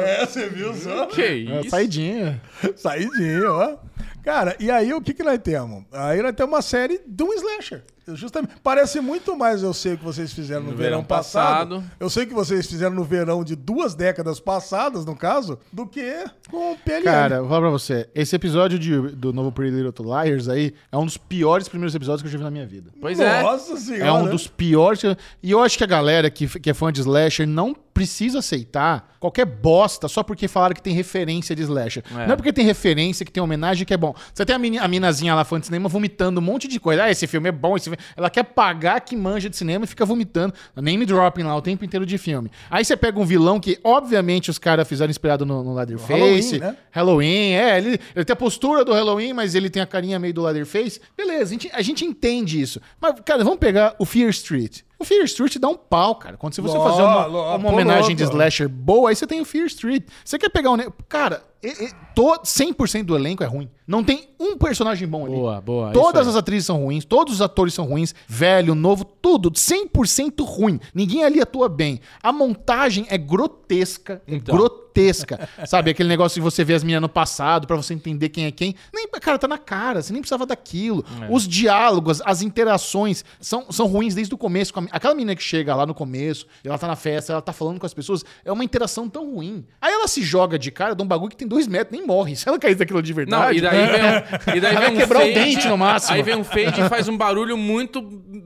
É, 0.00 0.26
você 0.26 0.48
viu 0.48 0.72
só? 0.74 1.06
Que 1.06 1.22
É, 1.22 1.34
isso? 1.60 1.70
saidinha. 1.70 2.40
Saidinho, 2.76 3.52
ó. 3.52 3.76
Cara, 4.22 4.56
e 4.60 4.70
aí 4.70 4.92
o 4.92 5.00
que 5.00 5.14
que 5.14 5.22
nós 5.22 5.38
temos? 5.38 5.84
Aí 5.92 6.20
nós 6.22 6.34
temos 6.34 6.52
uma 6.54 6.62
série 6.62 7.00
de 7.06 7.22
um 7.24 7.32
slasher. 7.32 7.82
Justamente, 8.12 8.54
parece 8.60 9.00
muito 9.00 9.36
mais 9.36 9.62
eu 9.62 9.72
sei 9.72 9.92
o 9.94 9.98
que 9.98 10.02
vocês 10.04 10.32
fizeram 10.32 10.62
no, 10.64 10.70
No 10.72 10.76
verão, 10.76 10.90
verão 10.98 11.04
passado. 11.04 11.76
passado. 11.76 11.84
Eu 12.00 12.10
sei 12.10 12.24
o 12.24 12.26
que 12.26 12.34
vocês 12.34 12.66
fizeram 12.66 12.92
no 12.96 13.04
verão 13.04 13.44
de 13.44 13.54
duas 13.54 13.94
décadas 13.94 14.40
passadas, 14.40 15.04
no 15.04 15.14
caso, 15.14 15.60
do 15.72 15.86
que 15.86 16.24
com 16.50 16.72
o 16.72 16.76
PLL. 16.78 17.04
Cara, 17.04 17.38
vou 17.40 17.48
falar 17.48 17.60
pra 17.60 17.70
você. 17.70 18.08
Esse 18.12 18.34
episódio 18.34 18.80
de- 18.80 19.14
do 19.14 19.32
novo 19.32 19.52
Pretty 19.52 19.76
Little 19.80 20.06
Liars 20.24 20.48
aí 20.48 20.74
é 20.90 20.96
um 20.98 21.04
dos 21.04 21.16
piores 21.16 21.68
primeiros 21.68 21.94
episódios 21.94 22.22
que 22.22 22.26
eu 22.26 22.32
já 22.32 22.38
vi 22.38 22.44
na 22.44 22.50
minha 22.50 22.66
vida. 22.66 22.90
Pois 23.00 23.20
é. 23.20 23.42
Nossa 23.44 23.76
senhora. 23.76 24.04
É 24.06 24.12
um 24.12 24.28
dos 24.28 24.48
piores. 24.48 25.02
E 25.40 25.50
eu 25.52 25.62
acho 25.62 25.78
que 25.78 25.84
a 25.84 25.86
galera 25.86 26.28
que, 26.30 26.48
que 26.58 26.68
é 26.70 26.74
fã 26.74 26.90
de 26.92 27.00
slasher 27.00 27.46
não 27.46 27.72
precisa 28.00 28.38
aceitar 28.38 29.14
qualquer 29.20 29.44
bosta 29.44 30.08
só 30.08 30.22
porque 30.22 30.48
falaram 30.48 30.74
que 30.74 30.80
tem 30.80 30.94
referência 30.94 31.54
de 31.54 31.60
slasher. 31.60 32.02
É. 32.10 32.26
Não 32.26 32.32
é 32.32 32.36
porque 32.36 32.50
tem 32.50 32.64
referência, 32.64 33.26
que 33.26 33.30
tem 33.30 33.42
homenagem, 33.42 33.84
que 33.84 33.92
é 33.92 33.96
bom. 33.96 34.14
Você 34.32 34.42
tem 34.46 34.56
a, 34.56 34.58
meni- 34.58 34.78
a 34.78 34.88
minazinha 34.88 35.34
lá 35.34 35.44
fã 35.44 35.60
de 35.60 35.66
cinema 35.66 35.86
vomitando 35.86 36.40
um 36.40 36.42
monte 36.42 36.66
de 36.66 36.80
coisa. 36.80 37.04
Ah, 37.04 37.10
esse 37.10 37.26
filme 37.26 37.50
é 37.50 37.52
bom. 37.52 37.76
Esse 37.76 37.90
filme... 37.90 37.98
Ela 38.16 38.30
quer 38.30 38.44
pagar 38.44 38.98
que 39.02 39.14
manja 39.14 39.50
de 39.50 39.56
cinema 39.58 39.84
e 39.84 39.86
fica 39.86 40.06
vomitando. 40.06 40.54
Name 40.74 41.04
dropping 41.04 41.42
lá 41.42 41.54
o 41.54 41.60
tempo 41.60 41.84
inteiro 41.84 42.06
de 42.06 42.16
filme. 42.16 42.50
Aí 42.70 42.82
você 42.82 42.96
pega 42.96 43.20
um 43.20 43.26
vilão 43.26 43.60
que, 43.60 43.78
obviamente, 43.84 44.48
os 44.48 44.58
caras 44.58 44.88
fizeram 44.88 45.10
inspirado 45.10 45.44
no, 45.44 45.62
no 45.62 45.74
Leatherface. 45.74 46.12
Halloween, 46.14 46.58
né? 46.58 46.76
Halloween, 46.90 47.52
é. 47.52 47.76
Ele, 47.76 48.00
ele 48.16 48.24
tem 48.24 48.32
a 48.32 48.36
postura 48.36 48.82
do 48.82 48.94
Halloween, 48.94 49.34
mas 49.34 49.54
ele 49.54 49.68
tem 49.68 49.82
a 49.82 49.86
carinha 49.86 50.18
meio 50.18 50.32
do 50.32 50.40
Leatherface. 50.42 50.98
Beleza, 51.14 51.42
a 51.42 51.48
gente, 51.48 51.70
a 51.74 51.82
gente 51.82 52.02
entende 52.06 52.58
isso. 52.58 52.80
Mas, 52.98 53.14
cara, 53.22 53.44
vamos 53.44 53.58
pegar 53.58 53.94
o 53.98 54.06
Fear 54.06 54.30
Street. 54.30 54.80
O 55.00 55.04
Fear 55.04 55.24
Street 55.24 55.56
dá 55.56 55.66
um 55.66 55.76
pau, 55.76 56.14
cara. 56.16 56.36
Quando 56.36 56.54
você, 56.54 56.60
você 56.60 56.76
Ló, 56.76 56.84
fazer 56.84 57.02
uma, 57.02 57.24
ló, 57.24 57.56
uma 57.56 57.70
homenagem 57.70 58.14
de 58.14 58.22
slasher 58.22 58.68
boa, 58.68 59.08
aí 59.08 59.16
você 59.16 59.26
tem 59.26 59.40
o 59.40 59.46
Fear 59.46 59.64
Street. 59.64 60.06
Você 60.22 60.38
quer 60.38 60.50
pegar 60.50 60.70
um... 60.70 60.76
Cara, 61.08 61.42
e, 61.62 61.68
e, 61.68 61.90
to- 62.22 62.40
100% 62.44 63.04
do 63.04 63.16
elenco 63.16 63.42
é 63.42 63.46
ruim. 63.46 63.68
Não 63.86 64.04
tem 64.04 64.28
um 64.38 64.56
personagem 64.56 65.06
bom 65.08 65.26
ali. 65.26 65.34
Boa, 65.34 65.60
boa, 65.60 65.92
Todas 65.92 66.28
as 66.28 66.36
atrizes 66.36 66.66
são 66.66 66.76
ruins, 66.84 67.04
todos 67.04 67.34
os 67.34 67.42
atores 67.42 67.74
são 67.74 67.84
ruins, 67.84 68.14
velho, 68.28 68.74
novo, 68.74 69.04
tudo 69.04 69.50
100% 69.50 70.44
ruim. 70.44 70.78
Ninguém 70.94 71.24
ali 71.24 71.40
atua 71.40 71.68
bem. 71.68 72.00
A 72.22 72.32
montagem 72.32 73.04
é 73.08 73.18
grotesca, 73.18 74.22
é 74.26 74.34
Então. 74.36 74.56
grotesca. 74.56 75.48
Sabe, 75.66 75.90
aquele 75.90 76.08
negócio 76.08 76.34
de 76.36 76.40
você 76.40 76.62
ver 76.64 76.74
as 76.74 76.82
meninas 76.84 77.02
no 77.02 77.08
passado 77.08 77.66
pra 77.66 77.76
você 77.76 77.92
entender 77.94 78.28
quem 78.28 78.44
é 78.46 78.50
quem. 78.52 78.74
Nem, 78.94 79.08
cara, 79.08 79.38
tá 79.38 79.48
na 79.48 79.58
cara, 79.58 80.02
você 80.02 80.12
nem 80.12 80.22
precisava 80.22 80.46
daquilo. 80.46 81.04
É. 81.22 81.28
Os 81.34 81.46
diálogos, 81.48 82.20
as 82.24 82.42
interações 82.42 83.24
são, 83.40 83.66
são 83.70 83.86
ruins 83.86 84.14
desde 84.14 84.32
o 84.34 84.38
começo. 84.38 84.72
com 84.72 84.80
a- 84.80 84.86
Aquela 84.92 85.14
menina 85.14 85.34
que 85.34 85.42
chega 85.42 85.74
lá 85.74 85.84
no 85.86 85.94
começo, 85.94 86.46
ela 86.64 86.78
tá 86.78 86.86
na 86.86 86.96
festa, 86.96 87.32
ela 87.32 87.42
tá 87.42 87.52
falando 87.52 87.80
com 87.80 87.86
as 87.86 87.94
pessoas, 87.94 88.24
é 88.44 88.52
uma 88.52 88.62
interação 88.64 89.08
tão 89.08 89.34
ruim. 89.34 89.64
Aí 89.80 89.92
ela 89.92 90.06
se 90.06 90.22
joga 90.22 90.58
de 90.58 90.70
cara 90.70 90.94
de 90.94 91.02
um 91.02 91.06
bagulho 91.06 91.30
que 91.30 91.36
tem 91.36 91.48
dois 91.48 91.66
metros, 91.66 91.96
nem 91.96 92.06
morre. 92.10 92.34
Se 92.36 92.48
ela 92.48 92.58
cair 92.58 92.74
daquilo 92.74 93.02
de 93.02 93.12
Não, 93.12 93.16
verdade. 93.16 93.58
e 93.58 93.60
daí 93.60 93.86
vem 93.86 94.02
um, 94.02 94.56
e 94.56 94.60
daí 94.60 94.70
Ela 94.74 94.80
vem 94.80 94.88
vai 94.88 94.90
um 94.90 94.96
quebrar 94.96 95.18
o 95.18 95.22
fade, 95.22 95.34
dente 95.34 95.68
no 95.68 95.78
máximo. 95.78 96.14
Aí 96.16 96.22
vem 96.22 96.34
um 96.36 96.44
fade 96.44 96.80
e 96.80 96.88
faz 96.88 97.08
um 97.08 97.16
barulho 97.18 97.56
muito. 97.56 98.02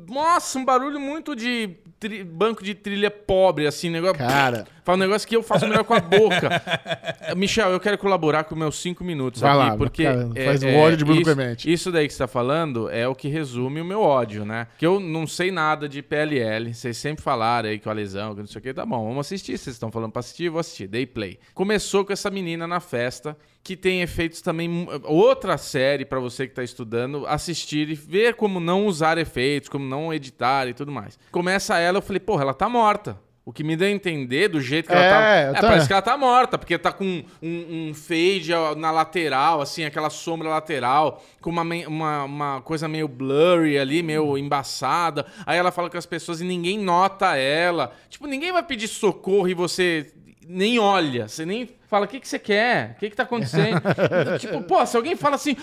Nossa, 0.08 0.58
um 0.58 0.64
barulho 0.64 1.00
muito 1.00 1.34
de 1.34 1.70
tri- 1.98 2.22
banco 2.22 2.62
de 2.62 2.74
trilha 2.74 3.10
pobre, 3.10 3.66
assim, 3.66 3.88
negócio. 3.90 4.18
Cara. 4.18 4.66
Fala 4.84 4.96
um 4.96 5.00
negócio 5.00 5.26
que 5.26 5.34
eu 5.34 5.42
faço 5.42 5.66
melhor 5.66 5.82
com 5.82 5.94
a 5.94 6.00
boca. 6.00 6.62
Michel, 7.34 7.70
eu 7.70 7.80
quero 7.80 7.96
colaborar 7.96 8.44
com 8.44 8.54
meus 8.54 8.78
cinco 8.78 9.02
minutos 9.02 9.40
Vai 9.40 9.50
aqui, 9.50 9.58
lá, 9.58 9.76
porque. 9.78 10.04
cara, 10.04 10.30
faz 10.44 10.62
o 10.62 10.68
ódio 10.68 10.98
de 10.98 11.04
Bruno 11.04 11.20
isso, 11.22 11.34
Clemente. 11.34 11.72
Isso 11.72 11.90
daí 11.90 12.06
que 12.06 12.12
você 12.12 12.18
tá 12.18 12.28
falando 12.28 12.90
é 12.90 13.08
o 13.08 13.14
que 13.14 13.26
resume 13.26 13.80
o 13.80 13.84
meu 13.84 14.02
ódio, 14.02 14.44
né? 14.44 14.66
Que 14.76 14.84
eu 14.84 15.00
não 15.00 15.26
sei 15.26 15.50
nada 15.50 15.88
de 15.88 16.02
PLL. 16.02 16.74
Vocês 16.74 16.98
sempre 16.98 17.24
falaram 17.24 17.70
aí 17.70 17.78
que 17.78 17.88
o 17.88 17.90
Alisão, 17.90 18.34
que 18.34 18.40
não 18.40 18.46
sei 18.46 18.58
o 18.58 18.62
que, 18.62 18.74
tá 18.74 18.84
bom, 18.84 19.08
vamos 19.08 19.26
assistir. 19.26 19.56
Vocês 19.56 19.74
estão 19.74 19.90
falando 19.90 20.12
pra 20.12 20.20
assistir, 20.20 20.50
vou 20.50 20.60
assistir. 20.60 20.86
Dei 20.86 21.06
play. 21.06 21.38
Começou 21.54 22.04
com 22.04 22.12
essa 22.12 22.30
menina 22.30 22.66
na 22.66 22.78
festa, 22.78 23.34
que 23.62 23.76
tem 23.76 24.02
efeitos 24.02 24.42
também. 24.42 24.86
Outra 25.04 25.56
série 25.56 26.04
pra 26.04 26.20
você 26.20 26.46
que 26.46 26.52
tá 26.52 26.62
estudando, 26.62 27.26
assistir 27.26 27.88
e 27.88 27.94
ver 27.94 28.34
como 28.34 28.60
não 28.60 28.84
usar 28.84 29.16
efeitos, 29.16 29.70
como 29.70 29.86
não 29.86 30.12
editar 30.12 30.68
e 30.68 30.74
tudo 30.74 30.92
mais. 30.92 31.18
Começa 31.30 31.78
ela, 31.78 31.96
eu 31.96 32.02
falei, 32.02 32.20
porra, 32.20 32.42
ela 32.42 32.54
tá 32.54 32.68
morta. 32.68 33.18
O 33.46 33.52
que 33.52 33.62
me 33.62 33.76
deu 33.76 33.88
a 33.88 33.90
entender 33.90 34.48
do 34.48 34.58
jeito 34.58 34.86
que 34.88 34.94
É, 34.94 34.96
ela 34.96 35.10
tá. 35.10 35.58
É, 35.58 35.60
parece 35.60 35.86
que 35.86 35.92
ela 35.92 36.00
tá 36.00 36.16
morta, 36.16 36.56
porque 36.56 36.78
tá 36.78 36.90
com 36.90 37.22
um, 37.42 37.90
um 37.90 37.94
fade 37.94 38.52
na 38.78 38.90
lateral, 38.90 39.60
assim, 39.60 39.84
aquela 39.84 40.08
sombra 40.08 40.48
lateral, 40.48 41.22
com 41.42 41.50
uma, 41.50 41.62
uma, 41.62 42.24
uma 42.24 42.60
coisa 42.62 42.88
meio 42.88 43.06
blurry 43.06 43.78
ali, 43.78 44.02
meio 44.02 44.38
embaçada. 44.38 45.26
Aí 45.44 45.58
ela 45.58 45.70
fala 45.70 45.90
com 45.90 45.98
as 45.98 46.06
pessoas 46.06 46.40
e 46.40 46.44
ninguém 46.44 46.78
nota 46.78 47.36
ela. 47.36 47.92
Tipo, 48.08 48.26
ninguém 48.26 48.50
vai 48.50 48.62
pedir 48.62 48.88
socorro 48.88 49.46
e 49.46 49.52
você 49.52 50.10
nem 50.46 50.78
olha, 50.78 51.28
você 51.28 51.44
nem 51.44 51.68
fala, 51.88 52.06
o 52.06 52.08
que, 52.08 52.20
que 52.20 52.28
você 52.28 52.38
quer? 52.38 52.92
O 52.96 53.00
que, 53.00 53.10
que 53.10 53.16
tá 53.16 53.22
acontecendo? 53.24 53.80
tipo, 54.40 54.62
pô, 54.62 54.84
se 54.86 54.96
alguém 54.96 55.16
fala 55.16 55.36
assim. 55.36 55.56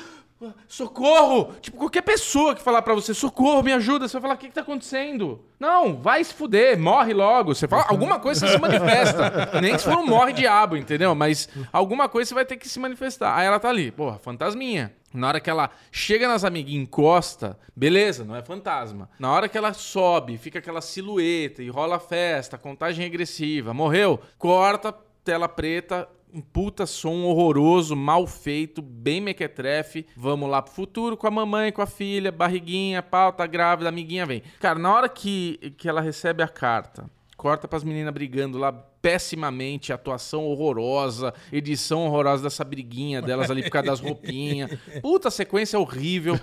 Socorro! 0.67 1.53
Tipo, 1.61 1.77
qualquer 1.77 2.01
pessoa 2.01 2.55
que 2.55 2.61
falar 2.61 2.81
pra 2.81 2.93
você, 2.93 3.13
socorro, 3.13 3.63
me 3.63 3.73
ajuda, 3.73 4.07
você 4.07 4.13
vai 4.13 4.21
falar, 4.21 4.33
o 4.35 4.37
que, 4.37 4.47
que 4.47 4.53
tá 4.53 4.61
acontecendo? 4.61 5.43
Não, 5.59 6.01
vai 6.01 6.23
se 6.23 6.33
fuder, 6.33 6.79
morre 6.79 7.13
logo. 7.13 7.53
Você 7.53 7.67
fala 7.67 7.85
alguma 7.87 8.19
coisa, 8.19 8.47
você 8.47 8.53
se 8.53 8.59
manifesta. 8.59 9.51
Nem 9.61 9.77
se 9.77 9.85
for 9.85 9.97
um 9.97 10.05
morre 10.05 10.33
diabo, 10.33 10.75
entendeu? 10.75 11.13
Mas 11.13 11.47
alguma 11.71 12.09
coisa 12.09 12.29
você 12.29 12.35
vai 12.35 12.45
ter 12.45 12.57
que 12.57 12.67
se 12.67 12.79
manifestar. 12.79 13.37
Aí 13.37 13.45
ela 13.45 13.59
tá 13.59 13.69
ali, 13.69 13.91
porra, 13.91 14.17
fantasminha. 14.17 14.93
Na 15.13 15.27
hora 15.27 15.39
que 15.39 15.49
ela 15.49 15.69
chega 15.91 16.27
nas 16.27 16.45
amiguinhas, 16.45 16.83
encosta, 16.83 17.59
beleza, 17.75 18.23
não 18.23 18.35
é 18.35 18.41
fantasma. 18.41 19.09
Na 19.19 19.31
hora 19.31 19.49
que 19.49 19.57
ela 19.57 19.73
sobe, 19.73 20.37
fica 20.37 20.59
aquela 20.59 20.81
silhueta 20.81 21.61
e 21.61 21.69
rola 21.69 21.99
festa, 21.99 22.57
contagem 22.57 23.03
regressiva, 23.03 23.73
morreu, 23.73 24.19
corta, 24.37 24.95
tela 25.23 25.49
preta, 25.49 26.07
um 26.33 26.41
puta 26.41 26.85
som 26.85 27.23
horroroso, 27.23 27.95
mal 27.95 28.25
feito, 28.25 28.81
bem 28.81 29.21
mequetrefe. 29.21 30.05
Vamos 30.15 30.49
lá 30.49 30.61
pro 30.61 30.73
futuro 30.73 31.17
com 31.17 31.27
a 31.27 31.31
mamãe, 31.31 31.71
com 31.71 31.81
a 31.81 31.85
filha, 31.85 32.31
barriguinha, 32.31 33.01
pau, 33.01 33.31
tá 33.31 33.45
grávida, 33.45 33.89
amiguinha 33.89 34.25
vem. 34.25 34.43
Cara, 34.59 34.79
na 34.79 34.93
hora 34.93 35.09
que, 35.09 35.73
que 35.77 35.89
ela 35.89 36.01
recebe 36.01 36.41
a 36.43 36.47
carta, 36.47 37.09
corta 37.35 37.67
pras 37.67 37.83
meninas 37.83 38.13
brigando 38.13 38.57
lá 38.57 38.71
pessimamente, 39.01 39.91
atuação 39.91 40.45
horrorosa, 40.45 41.33
edição 41.51 42.05
horrorosa 42.05 42.43
dessa 42.43 42.63
briguinha 42.63 43.21
delas 43.21 43.49
ali 43.49 43.63
por 43.63 43.71
causa 43.71 43.87
das 43.87 43.99
roupinhas. 43.99 44.71
Puta 45.01 45.31
sequência 45.31 45.79
horrível. 45.79 46.39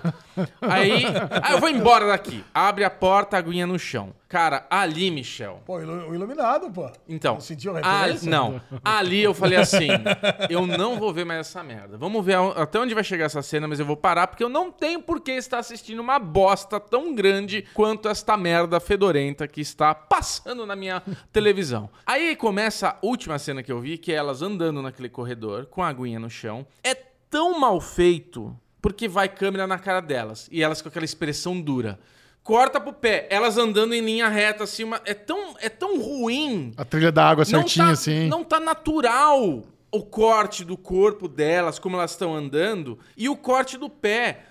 Aí, 0.61 1.03
eu 1.51 1.59
vou 1.59 1.69
embora 1.69 2.07
daqui. 2.07 2.43
Abre 2.53 2.83
a 2.83 2.89
porta, 2.89 3.37
aguinha 3.37 3.65
no 3.65 3.79
chão. 3.79 4.13
Cara, 4.29 4.67
ali, 4.69 5.09
Michel, 5.09 5.59
Pô, 5.65 5.77
o 5.77 6.13
iluminado, 6.13 6.69
pô. 6.69 6.87
então, 7.07 7.33
Não 7.33 7.41
sentiu 7.41 7.75
a 7.75 8.03
ali, 8.03 8.19
não. 8.29 8.61
Ali 8.85 9.23
eu 9.23 9.33
falei 9.33 9.57
assim, 9.57 9.87
eu 10.51 10.67
não 10.67 10.99
vou 10.99 11.11
ver 11.11 11.25
mais 11.25 11.39
essa 11.39 11.63
merda. 11.63 11.97
Vamos 11.97 12.23
ver 12.23 12.37
até 12.55 12.79
onde 12.79 12.93
vai 12.93 13.03
chegar 13.03 13.25
essa 13.25 13.41
cena, 13.41 13.67
mas 13.67 13.79
eu 13.79 13.87
vou 13.87 13.97
parar 13.97 14.27
porque 14.27 14.43
eu 14.43 14.49
não 14.49 14.71
tenho 14.71 15.01
por 15.01 15.19
que 15.19 15.31
estar 15.31 15.57
assistindo 15.57 15.99
uma 15.99 16.19
bosta 16.19 16.79
tão 16.79 17.15
grande 17.15 17.65
quanto 17.73 18.07
esta 18.07 18.37
merda 18.37 18.79
fedorenta 18.79 19.47
que 19.47 19.61
está 19.61 19.95
passando 19.95 20.63
na 20.63 20.75
minha 20.75 21.01
televisão. 21.33 21.89
Aí 22.05 22.35
começa 22.49 22.87
a 22.89 22.97
última 23.03 23.37
cena 23.37 23.61
que 23.61 23.71
eu 23.71 23.79
vi, 23.79 23.95
que 23.95 24.11
é 24.11 24.15
elas 24.15 24.41
andando 24.41 24.81
naquele 24.81 25.07
corredor 25.07 25.67
com 25.67 25.83
a 25.83 25.87
aguinha 25.87 26.19
no 26.19 26.31
chão. 26.31 26.65
É 26.83 26.95
tão 26.95 27.59
mal 27.59 27.79
feito 27.79 28.57
porque 28.81 29.07
vai 29.07 29.29
câmera 29.29 29.67
na 29.67 29.77
cara 29.77 29.99
delas 29.99 30.49
e 30.51 30.63
elas 30.63 30.81
com 30.81 30.89
aquela 30.89 31.05
expressão 31.05 31.61
dura. 31.61 31.99
Corta 32.41 32.81
pro 32.81 32.91
pé, 32.91 33.27
elas 33.29 33.55
andando 33.55 33.93
em 33.93 34.01
linha 34.01 34.27
reta 34.27 34.63
assim, 34.63 34.83
é 35.05 35.13
tão 35.13 35.55
é 35.59 35.69
tão 35.69 36.01
ruim 36.01 36.73
A 36.75 36.83
trilha 36.83 37.11
da 37.11 37.29
água 37.29 37.45
certinha, 37.45 37.85
tá, 37.85 37.91
assim. 37.91 38.27
Não 38.27 38.43
tá 38.43 38.59
natural 38.59 39.61
o 39.91 40.01
corte 40.01 40.65
do 40.65 40.75
corpo 40.75 41.27
delas, 41.27 41.77
como 41.77 41.97
elas 41.97 42.11
estão 42.11 42.35
andando, 42.35 42.97
e 43.15 43.29
o 43.29 43.35
corte 43.35 43.77
do 43.77 43.91
pé. 43.91 44.45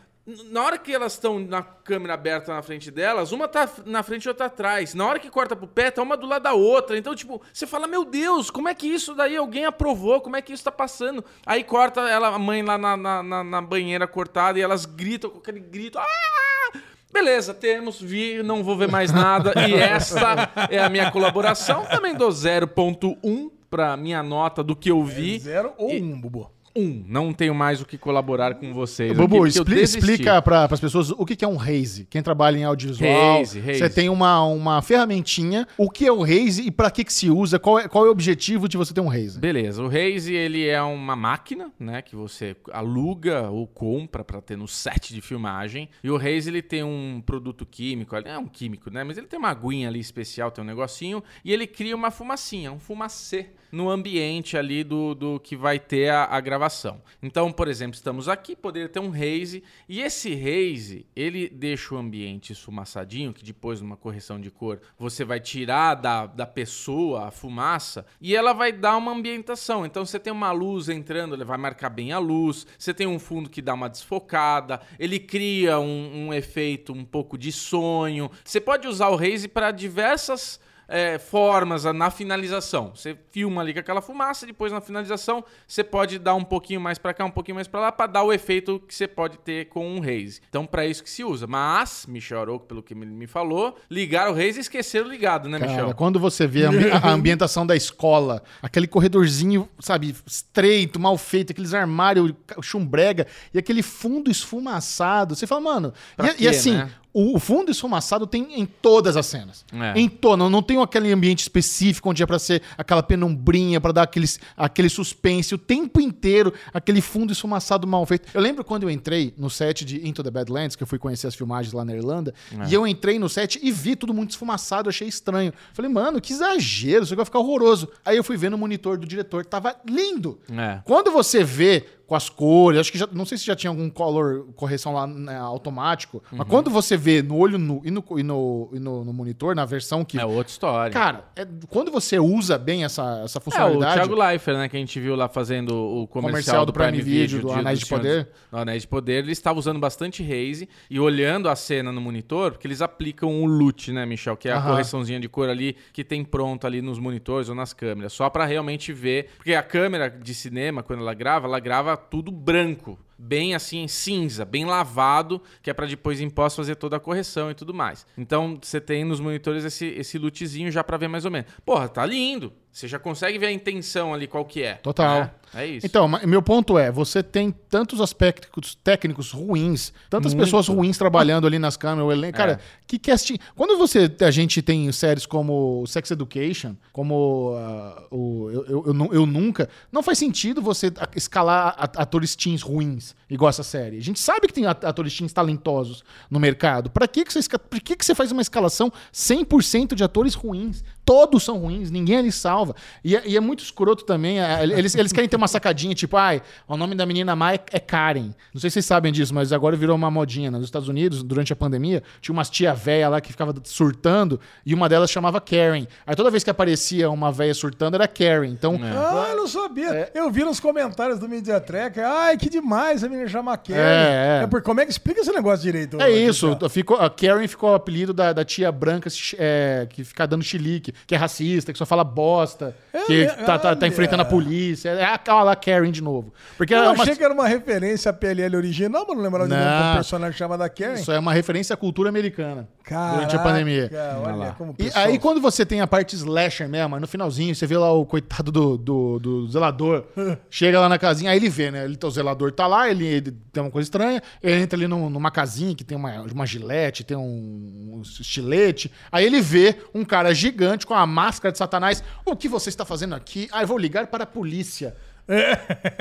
Na 0.50 0.62
hora 0.62 0.76
que 0.76 0.94
elas 0.94 1.14
estão 1.14 1.38
na 1.38 1.62
câmera 1.62 2.12
aberta 2.12 2.52
na 2.52 2.60
frente 2.60 2.90
delas, 2.90 3.32
uma 3.32 3.48
tá 3.48 3.66
na 3.86 4.02
frente 4.02 4.24
e 4.24 4.28
outra 4.28 4.44
atrás. 4.46 4.92
Na 4.92 5.06
hora 5.06 5.18
que 5.18 5.30
corta 5.30 5.56
pro 5.56 5.66
pé, 5.66 5.90
tá 5.90 6.02
uma 6.02 6.18
do 6.18 6.26
lado 6.26 6.42
da 6.42 6.52
outra. 6.52 6.98
Então, 6.98 7.14
tipo, 7.14 7.40
você 7.50 7.66
fala, 7.66 7.86
meu 7.86 8.04
Deus, 8.04 8.50
como 8.50 8.68
é 8.68 8.74
que 8.74 8.86
isso 8.86 9.14
daí 9.14 9.36
alguém 9.38 9.64
aprovou? 9.64 10.20
Como 10.20 10.36
é 10.36 10.42
que 10.42 10.52
isso 10.52 10.64
tá 10.64 10.70
passando? 10.72 11.24
Aí 11.46 11.64
corta 11.64 12.02
ela, 12.02 12.28
a 12.28 12.38
mãe 12.38 12.62
lá 12.62 12.76
na, 12.76 12.94
na, 12.94 13.22
na- 13.42 13.62
banheira 13.62 14.06
cortada 14.06 14.58
e 14.58 14.62
elas 14.62 14.84
gritam 14.84 15.30
com 15.30 15.38
aquele 15.38 15.60
grito. 15.60 15.98
Ah! 15.98 16.78
Beleza, 17.10 17.54
temos, 17.54 17.98
vi, 17.98 18.42
não 18.42 18.62
vou 18.62 18.76
ver 18.76 18.90
mais 18.90 19.10
nada. 19.10 19.54
E 19.66 19.72
esta 19.80 20.50
é 20.70 20.78
a 20.78 20.90
minha 20.90 21.10
colaboração. 21.10 21.86
Também 21.86 22.14
dou 22.14 22.28
0.1 22.28 23.50
pra 23.70 23.96
minha 23.96 24.22
nota 24.22 24.62
do 24.62 24.76
que 24.76 24.90
eu 24.90 25.02
vi. 25.02 25.38
Zero 25.38 25.72
ou 25.78 25.90
um, 25.90 26.20
Bubu? 26.20 26.50
Um, 26.78 27.04
não 27.06 27.32
tenho 27.32 27.54
mais 27.54 27.80
o 27.80 27.86
que 27.86 27.98
colaborar 27.98 28.54
com 28.54 28.72
vocês. 28.72 29.16
Bubu, 29.16 29.46
expli- 29.46 29.82
explica 29.82 30.40
para 30.40 30.64
as 30.64 30.80
pessoas 30.80 31.10
o 31.10 31.24
que 31.26 31.34
que 31.34 31.44
é 31.44 31.48
um 31.48 31.56
Raze. 31.56 32.06
Quem 32.08 32.22
trabalha 32.22 32.56
em 32.58 32.64
audiovisual, 32.64 33.38
Raze, 33.38 33.58
Raze. 33.60 33.78
você 33.80 33.90
tem 33.90 34.08
uma, 34.08 34.42
uma 34.44 34.80
ferramentinha. 34.82 35.66
O 35.76 35.90
que 35.90 36.06
é 36.06 36.12
o 36.12 36.22
Raze 36.22 36.62
e 36.66 36.70
para 36.70 36.90
que 36.90 37.04
que 37.04 37.12
se 37.12 37.28
usa? 37.30 37.58
Qual 37.58 37.78
é, 37.78 37.88
qual 37.88 38.04
é 38.06 38.08
o 38.08 38.12
objetivo 38.12 38.68
de 38.68 38.76
você 38.76 38.94
ter 38.94 39.00
um 39.00 39.08
Raze? 39.08 39.38
Beleza, 39.40 39.82
o 39.82 39.88
Raze 39.88 40.32
ele 40.32 40.66
é 40.66 40.80
uma 40.82 41.16
máquina, 41.16 41.72
né, 41.78 42.02
que 42.02 42.14
você 42.14 42.54
aluga 42.72 43.50
ou 43.50 43.66
compra 43.66 44.22
para 44.24 44.40
ter 44.40 44.56
no 44.56 44.68
set 44.68 45.12
de 45.12 45.20
filmagem. 45.20 45.88
E 46.02 46.10
o 46.10 46.16
Raze 46.16 46.48
ele 46.48 46.62
tem 46.62 46.82
um 46.82 47.22
produto 47.24 47.66
químico, 47.66 48.14
é 48.16 48.38
um 48.38 48.46
químico, 48.46 48.90
né, 48.90 49.02
mas 49.04 49.18
ele 49.18 49.26
tem 49.26 49.38
uma 49.38 49.50
aguinha 49.50 49.88
ali 49.88 50.00
especial, 50.00 50.50
tem 50.50 50.62
um 50.62 50.66
negocinho 50.66 51.22
e 51.44 51.52
ele 51.52 51.66
cria 51.66 51.96
uma 51.96 52.10
fumacinha, 52.10 52.72
um 52.72 52.78
fumacê 52.78 53.46
no 53.70 53.90
ambiente 53.90 54.56
ali 54.56 54.82
do, 54.82 55.14
do 55.14 55.40
que 55.40 55.56
vai 55.56 55.78
ter 55.78 56.10
a, 56.10 56.24
a 56.24 56.40
gravação. 56.40 57.00
Então, 57.22 57.52
por 57.52 57.68
exemplo, 57.68 57.94
estamos 57.94 58.28
aqui, 58.28 58.56
poderia 58.56 58.88
ter 58.88 59.00
um 59.00 59.12
haze, 59.12 59.62
e 59.88 60.00
esse 60.00 60.32
haze, 60.32 61.06
ele 61.14 61.48
deixa 61.48 61.94
o 61.94 61.98
ambiente 61.98 62.52
esfumaçadinho, 62.52 63.32
que 63.32 63.44
depois, 63.44 63.80
numa 63.80 63.96
correção 63.96 64.40
de 64.40 64.50
cor, 64.50 64.80
você 64.98 65.24
vai 65.24 65.40
tirar 65.40 65.94
da, 65.94 66.26
da 66.26 66.46
pessoa 66.46 67.28
a 67.28 67.30
fumaça, 67.30 68.06
e 68.20 68.34
ela 68.34 68.52
vai 68.52 68.72
dar 68.72 68.96
uma 68.96 69.12
ambientação. 69.12 69.84
Então, 69.84 70.04
você 70.04 70.18
tem 70.18 70.32
uma 70.32 70.52
luz 70.52 70.88
entrando, 70.88 71.34
ele 71.34 71.44
vai 71.44 71.58
marcar 71.58 71.90
bem 71.90 72.12
a 72.12 72.18
luz, 72.18 72.66
você 72.78 72.94
tem 72.94 73.06
um 73.06 73.18
fundo 73.18 73.50
que 73.50 73.62
dá 73.62 73.74
uma 73.74 73.88
desfocada, 73.88 74.80
ele 74.98 75.18
cria 75.18 75.78
um, 75.78 76.28
um 76.28 76.34
efeito 76.34 76.92
um 76.92 77.04
pouco 77.04 77.36
de 77.36 77.52
sonho. 77.52 78.30
Você 78.44 78.60
pode 78.60 78.86
usar 78.86 79.08
o 79.08 79.16
haze 79.16 79.48
para 79.48 79.70
diversas 79.70 80.60
é, 80.88 81.18
formas 81.18 81.84
na 81.84 82.10
finalização. 82.10 82.92
Você 82.94 83.16
filma 83.30 83.60
ali 83.60 83.74
com 83.74 83.80
aquela 83.80 84.00
fumaça, 84.00 84.46
depois 84.46 84.72
na 84.72 84.80
finalização 84.80 85.44
você 85.66 85.84
pode 85.84 86.18
dar 86.18 86.34
um 86.34 86.42
pouquinho 86.42 86.80
mais 86.80 86.96
para 86.98 87.12
cá, 87.12 87.24
um 87.24 87.30
pouquinho 87.30 87.56
mais 87.56 87.68
para 87.68 87.80
lá, 87.80 87.92
para 87.92 88.06
dar 88.06 88.22
o 88.22 88.32
efeito 88.32 88.80
que 88.88 88.94
você 88.94 89.06
pode 89.06 89.38
ter 89.38 89.66
com 89.68 89.86
um 89.86 90.00
Raze. 90.00 90.40
Então, 90.48 90.64
para 90.64 90.86
isso 90.86 91.02
que 91.04 91.10
se 91.10 91.22
usa. 91.22 91.46
Mas, 91.46 92.06
Michel 92.08 92.40
Aroco, 92.40 92.64
pelo 92.66 92.82
que 92.82 92.94
me 92.94 93.26
falou, 93.26 93.76
ligar 93.90 94.30
o 94.30 94.34
Raze 94.34 94.58
e 94.58 94.60
esqueceram 94.60 95.08
ligado, 95.08 95.48
né, 95.48 95.58
Cara, 95.58 95.70
Michel? 95.72 95.94
quando 95.94 96.18
você 96.18 96.46
vê 96.46 96.64
a, 96.64 96.68
ambi- 96.70 96.90
a 96.90 97.08
ambientação 97.12 97.66
da 97.66 97.76
escola, 97.76 98.42
aquele 98.62 98.86
corredorzinho, 98.86 99.68
sabe, 99.78 100.14
estreito, 100.26 100.98
mal 100.98 101.18
feito, 101.18 101.52
aqueles 101.52 101.74
armários 101.74 102.32
chumbrega 102.62 103.26
e 103.52 103.58
aquele 103.58 103.82
fundo 103.82 104.30
esfumaçado, 104.30 105.34
você 105.36 105.46
fala, 105.46 105.60
mano. 105.60 105.92
E, 106.22 106.26
e 106.26 106.34
quê, 106.34 106.48
assim, 106.48 106.72
né? 106.74 106.90
O, 107.12 107.36
o 107.36 107.38
fundo 107.40 107.70
esfumaçado 107.70 108.26
tem 108.26 108.60
em 108.60 108.66
todas 108.66 109.16
as 109.16 109.26
cenas. 109.26 109.64
É. 109.72 109.98
Em 109.98 110.08
todas. 110.08 110.38
Não, 110.38 110.50
não 110.50 110.62
tem 110.62 110.80
aquele 110.80 111.10
ambiente 111.12 111.40
específico 111.40 112.10
onde 112.10 112.22
é 112.22 112.26
pra 112.26 112.38
ser 112.38 112.62
aquela 112.76 113.02
penumbrinha, 113.02 113.80
pra 113.80 113.92
dar 113.92 114.02
aqueles, 114.02 114.38
aquele 114.56 114.88
suspense 114.88 115.54
o 115.54 115.58
tempo 115.58 116.00
inteiro, 116.00 116.52
aquele 116.72 117.00
fundo 117.00 117.32
esfumaçado 117.32 117.86
mal 117.86 118.04
feito. 118.06 118.28
Eu 118.34 118.40
lembro 118.40 118.62
quando 118.64 118.82
eu 118.84 118.90
entrei 118.90 119.34
no 119.36 119.48
set 119.50 119.84
de 119.84 120.06
Into 120.06 120.22
the 120.22 120.30
Badlands, 120.30 120.76
que 120.76 120.82
eu 120.82 120.86
fui 120.86 120.98
conhecer 120.98 121.26
as 121.26 121.34
filmagens 121.34 121.72
lá 121.72 121.84
na 121.84 121.94
Irlanda, 121.94 122.34
É. 122.52 122.68
e 122.68 122.74
eu 122.74 122.86
entrei 122.86 123.18
no 123.18 123.28
set 123.28 123.58
e 123.62 123.70
vi 123.72 123.96
tudo 123.96 124.12
muito 124.14 124.30
esfumaçado, 124.30 124.88
achei 124.88 125.08
estranho. 125.08 125.52
Falei, 125.72 125.90
mano, 125.90 126.20
que 126.20 126.32
exagero, 126.32 127.04
isso 127.04 127.12
aqui 127.12 127.16
vai 127.16 127.24
ficar 127.24 127.38
horroroso. 127.38 127.88
Aí 128.04 128.16
eu 128.16 128.24
fui 128.24 128.36
ver 128.36 128.50
no 128.50 128.58
monitor 128.58 128.98
do 128.98 129.06
diretor, 129.06 129.44
tava 129.44 129.74
lindo. 129.88 130.38
É. 130.50 130.80
Quando 130.84 131.10
você 131.10 131.42
vê 131.42 131.86
com 132.08 132.14
as 132.14 132.30
cores, 132.30 132.80
acho 132.80 132.90
que 132.90 132.96
já, 132.96 133.06
não 133.12 133.26
sei 133.26 133.36
se 133.36 133.44
já 133.44 133.54
tinha 133.54 133.70
algum 133.70 133.90
color 133.90 134.48
correção 134.56 134.94
lá 134.94 135.06
né, 135.06 135.36
automático, 135.38 136.22
Uhum. 136.32 136.38
mas 136.38 136.48
quando 136.48 136.70
você 136.70 136.96
vê 136.96 137.20
no 137.22 137.36
olho 137.36 137.58
nu 137.58 137.82
e, 137.84 137.90
no, 137.90 138.02
e, 138.16 138.22
no, 138.22 138.70
e 138.72 138.78
no- 138.80 139.04
no 139.04 139.12
monitor, 139.12 139.54
na 139.54 139.66
versão 139.66 140.02
que 140.06 140.18
É 140.18 140.24
outra 140.24 140.50
história. 140.50 140.90
Cara, 140.90 141.26
é- 141.36 141.46
quando 141.68 141.90
você 141.92 142.18
usa 142.18 142.56
bem 142.56 142.82
essa, 142.82 143.20
essa 143.22 143.38
É, 143.38 143.40
o 143.40 143.42
funcionalidade. 143.42 143.94
Thiago 143.94 144.14
Leifert, 144.14 144.56
né, 144.56 144.68
que 144.70 144.76
a 144.78 144.80
gente 144.80 144.98
viu 144.98 145.14
lá 145.14 145.28
fazendo 145.28 145.74
o 145.76 146.06
comercial, 146.06 146.30
Comercial 146.32 146.60
do 146.64 146.72
do 146.72 146.72
Prime, 146.72 146.92
Prime 146.92 147.02
Video, 147.04 147.40
do 147.42 147.48
de- 147.48 147.54
Anéis 147.58 147.78
de 147.80 147.84
Senhor 147.86 148.00
Poder. 148.00 148.28
do 148.50 148.56
Anéis 148.56 148.82
de 148.82 148.88
Poder, 148.88 149.18
ele 149.24 149.32
estava 149.32 149.58
usando 149.58 149.78
bastante 149.78 150.22
haze 150.22 150.66
e 150.88 150.98
olhando 150.98 151.46
a 151.50 151.54
cena 151.54 151.92
no 151.92 152.00
monitor, 152.00 152.52
porque 152.52 152.66
eles 152.66 152.80
aplicam 152.80 153.42
o 153.42 153.44
LUT, 153.44 153.92
né, 153.92 154.06
Michel, 154.06 154.34
que 154.34 154.48
é 154.48 154.52
a 154.52 154.56
Aham. 154.56 154.70
correçãozinha 154.70 155.20
de 155.20 155.28
cor 155.28 155.50
ali 155.50 155.76
que 155.92 156.02
tem 156.02 156.24
pronto 156.24 156.66
ali 156.66 156.80
nos 156.80 156.98
monitores 156.98 157.50
ou 157.50 157.54
nas 157.54 157.74
câmeras, 157.74 158.14
só 158.14 158.30
pra 158.30 158.46
realmente 158.46 158.94
ver, 158.94 159.28
porque 159.36 159.52
a 159.52 159.62
câmera 159.62 160.08
de 160.08 160.34
cinema 160.34 160.82
quando 160.82 161.00
ela 161.00 161.12
grava, 161.12 161.46
ela 161.46 161.60
grava 161.60 161.97
tudo 161.98 162.30
branco. 162.30 162.98
Bem 163.20 163.54
assim, 163.54 163.88
cinza, 163.88 164.44
bem 164.44 164.64
lavado, 164.64 165.42
que 165.60 165.68
é 165.68 165.74
pra 165.74 165.86
depois 165.86 166.20
em 166.20 166.30
pós 166.30 166.54
fazer 166.54 166.76
toda 166.76 166.96
a 166.96 167.00
correção 167.00 167.50
e 167.50 167.54
tudo 167.54 167.74
mais. 167.74 168.06
Então 168.16 168.58
você 168.62 168.80
tem 168.80 169.04
nos 169.04 169.18
monitores 169.18 169.64
esse, 169.64 169.86
esse 169.86 170.16
lutezinho 170.18 170.70
já 170.70 170.84
pra 170.84 170.96
ver 170.96 171.08
mais 171.08 171.24
ou 171.24 171.30
menos. 171.30 171.50
Porra, 171.66 171.88
tá 171.88 172.06
lindo. 172.06 172.52
Você 172.72 172.86
já 172.86 172.98
consegue 172.98 173.38
ver 173.38 173.46
a 173.46 173.52
intenção 173.52 174.14
ali 174.14 174.26
qual 174.28 174.44
que 174.44 174.62
é. 174.62 174.74
Total. 174.74 175.20
né? 175.20 175.30
É 175.54 175.66
isso. 175.66 175.86
Então, 175.86 176.06
meu 176.26 176.42
ponto 176.42 176.78
é, 176.78 176.92
você 176.92 177.22
tem 177.22 177.50
tantos 177.50 178.00
aspectos 178.02 178.74
técnicos 178.74 179.32
ruins, 179.32 179.94
tantas 180.10 180.34
pessoas 180.34 180.68
ruins 180.68 180.98
trabalhando 180.98 181.46
ali 181.46 181.58
nas 181.58 181.74
câmeras, 181.76 182.12
elenco. 182.12 182.36
Cara, 182.36 182.52
É. 182.52 182.58
que 182.86 182.98
casting. 182.98 183.38
Quando 183.56 183.78
você 183.78 184.14
a 184.20 184.30
gente 184.30 184.60
tem 184.60 184.92
séries 184.92 185.24
como 185.24 185.84
Sex 185.86 186.10
Education, 186.10 186.76
como 186.92 187.54
ah, 187.56 188.06
o 188.10 188.50
eu, 188.50 188.64
eu, 188.66 188.84
eu 188.94 189.08
eu 189.14 189.26
nunca, 189.26 189.70
não 189.90 190.02
faz 190.02 190.18
sentido 190.18 190.60
você 190.60 190.92
escalar 191.16 191.74
atores 191.96 192.36
teens 192.36 192.60
ruins 192.60 193.16
igual 193.30 193.48
essa 193.48 193.62
série. 193.62 193.96
A 193.96 194.02
gente 194.02 194.20
sabe 194.20 194.46
que 194.48 194.52
tem 194.52 194.66
at- 194.66 194.84
atores 194.84 195.16
teens 195.16 195.32
talentosos 195.32 196.04
no 196.30 196.38
mercado. 196.38 196.90
Pra 196.90 197.08
que 197.08 197.24
que 197.24 197.32
você 197.32 197.40
por 197.58 197.80
que 197.80 197.96
que 197.96 198.04
você 198.04 198.14
faz 198.14 198.30
uma 198.30 198.42
escalação 198.42 198.92
100% 199.12 199.94
de 199.94 200.04
atores 200.04 200.34
ruins? 200.34 200.84
Todos 201.08 201.42
são 201.42 201.56
ruins, 201.56 201.90
ninguém 201.90 202.18
ali 202.18 202.30
salva. 202.30 202.74
E 203.02 203.16
é, 203.16 203.22
e 203.24 203.34
é 203.34 203.40
muito 203.40 203.64
escroto 203.64 204.04
também. 204.04 204.40
é, 204.42 204.62
Eles, 204.62 204.94
eles 204.94 205.10
querem 205.10 205.26
ter 205.26 205.36
uma 205.36 205.48
sacadinha, 205.48 205.94
tipo, 205.94 206.18
ai, 206.18 206.42
o 206.68 206.76
nome 206.76 206.94
da 206.94 207.06
menina 207.06 207.34
má 207.34 207.54
é, 207.54 207.60
é 207.72 207.80
Karen. 207.80 208.34
Não 208.52 208.60
sei 208.60 208.68
se 208.68 208.74
vocês 208.74 208.84
sabem 208.84 209.10
disso, 209.10 209.34
mas 209.34 209.50
agora 209.50 209.74
virou 209.74 209.96
uma 209.96 210.10
modinha. 210.10 210.50
né? 210.50 210.58
Nos 210.58 210.66
Estados 210.66 210.86
Unidos, 210.86 211.22
durante 211.22 211.50
a 211.50 211.56
pandemia, 211.56 212.02
tinha 212.20 212.34
umas 212.34 212.50
tia 212.50 212.74
véia 212.74 213.08
lá 213.08 213.22
que 213.22 213.30
ficava 213.32 213.54
surtando 213.64 214.38
e 214.66 214.74
uma 214.74 214.86
delas 214.86 215.10
chamava 215.10 215.40
Karen. 215.40 215.86
Aí 216.06 216.14
toda 216.14 216.30
vez 216.30 216.44
que 216.44 216.50
aparecia 216.50 217.08
uma 217.10 217.32
véia 217.32 217.54
surtando, 217.54 217.94
era 217.94 218.06
Karen. 218.06 218.48
Então, 218.48 218.78
Ah, 218.82 219.28
eu 219.30 219.36
não 219.38 219.48
sabia. 219.48 219.88
É. 219.90 220.10
Eu 220.14 220.30
vi 220.30 220.44
nos 220.44 220.60
comentários 220.60 221.18
do 221.18 221.26
Media 221.26 221.58
Track. 221.58 221.98
Ai, 222.00 222.36
que 222.36 222.50
demais 222.50 223.02
a 223.02 223.08
menina 223.08 223.28
chama 223.28 223.56
Karen. 223.56 223.78
É, 223.80 224.40
é. 224.40 224.44
É, 224.44 224.46
porque 224.46 224.64
como 224.66 224.80
é 224.80 224.84
que 224.84 224.90
explica 224.90 225.20
esse 225.22 225.32
negócio 225.32 225.62
direito? 225.62 225.98
É 226.02 226.10
isso, 226.10 226.54
ficou, 226.68 226.98
a 226.98 227.08
Karen 227.08 227.48
ficou 227.48 227.70
o 227.70 227.74
apelido 227.74 228.12
da, 228.12 228.32
da 228.34 228.44
tia 228.44 228.70
branca 228.70 229.08
é, 229.38 229.86
que 229.88 230.04
fica 230.04 230.26
dando 230.26 230.42
chilique, 230.42 230.92
que 231.06 231.14
é 231.14 231.18
racista, 231.18 231.72
que 231.72 231.78
só 231.78 231.86
fala 231.86 232.04
bosta, 232.04 232.74
que 233.06 233.22
É, 233.22 233.26
tá, 233.26 233.58
tá, 233.58 233.58
tá 233.58 233.68
olha. 233.80 233.86
enfrentando 233.88 234.22
a 234.22 234.24
polícia. 234.24 234.90
É 234.90 235.04
aquela 235.04 235.42
lá 235.42 235.56
Karen 235.56 235.90
de 235.90 236.02
novo. 236.02 236.32
Porque 236.56 236.74
Eu 236.74 236.78
é 236.78 236.88
uma- 236.90 237.02
achei 237.02 237.16
que 237.16 237.22
era 237.24 237.32
uma 237.34 237.46
referência 237.48 238.10
à 238.10 238.12
PLL 238.12 238.56
original, 238.56 239.04
mas 239.06 239.16
não 239.16 239.22
lembrava 239.24 239.48
de 239.48 239.54
Não. 239.54 239.64
nome 239.64 239.82
de 239.84 239.90
um 239.90 239.94
personagem 239.94 240.38
chamado 240.38 240.68
Karen. 240.70 240.94
isso 240.94 241.12
é 241.12 241.18
uma 241.18 241.32
referência 241.32 241.74
à 241.74 241.76
cultura 241.76 242.08
americana 242.08 242.68
durante 242.84 243.36
a 243.36 243.38
Caraca, 243.38 243.38
pandemia. 243.38 243.90
Olha 244.24 244.52
como 244.56 244.70
o 244.72 244.74
E 244.78 244.84
pessoal- 244.84 245.04
aí, 245.06 245.18
quando 245.18 245.40
você 245.40 245.64
tem 245.66 245.80
a 245.80 245.86
parte 245.86 246.14
slasher 246.16 246.68
mesmo, 246.68 246.98
no 246.98 247.06
finalzinho, 247.06 247.54
você 247.54 247.66
vê 247.66 247.76
lá 247.76 247.92
o 247.92 248.04
coitado 248.06 248.50
do, 248.50 248.76
do, 248.78 249.18
do 249.18 249.48
zelador, 249.50 250.04
chega 250.50 250.80
lá 250.80 250.88
na 250.88 250.98
casinha, 250.98 251.30
aí 251.30 251.36
ele 251.36 251.48
vê, 251.48 251.70
né? 251.70 251.84
Ele, 251.84 251.96
tá- 251.96 252.06
o 252.06 252.10
zelador 252.10 252.50
tá 252.52 252.66
lá, 252.66 252.90
ele, 252.90 253.06
ele 253.06 253.30
tem 253.52 253.62
uma 253.62 253.70
coisa 253.70 253.86
estranha, 253.86 254.22
ele 254.42 254.62
entra 254.62 254.76
ali 254.78 254.86
num- 254.88 255.10
numa 255.10 255.30
casinha 255.30 255.74
que 255.74 255.84
tem 255.84 255.96
uma, 255.96 256.22
uma 256.22 256.46
gilete, 256.46 257.04
tem 257.04 257.16
um, 257.16 257.98
um 257.98 258.02
estilete, 258.02 258.90
aí 259.12 259.24
ele 259.24 259.40
vê 259.40 259.76
um 259.94 260.04
cara 260.04 260.34
gigante 260.34 260.86
com 260.88 260.94
a 260.94 261.06
máscara 261.06 261.52
de 261.52 261.58
satanás. 261.58 262.02
O 262.24 262.34
que 262.34 262.48
você 262.48 262.70
está 262.70 262.84
fazendo 262.84 263.14
aqui? 263.14 263.48
Ah, 263.52 263.62
eu 263.62 263.66
vou 263.66 263.78
ligar 263.78 264.06
para 264.08 264.24
a 264.24 264.26
polícia. 264.26 264.96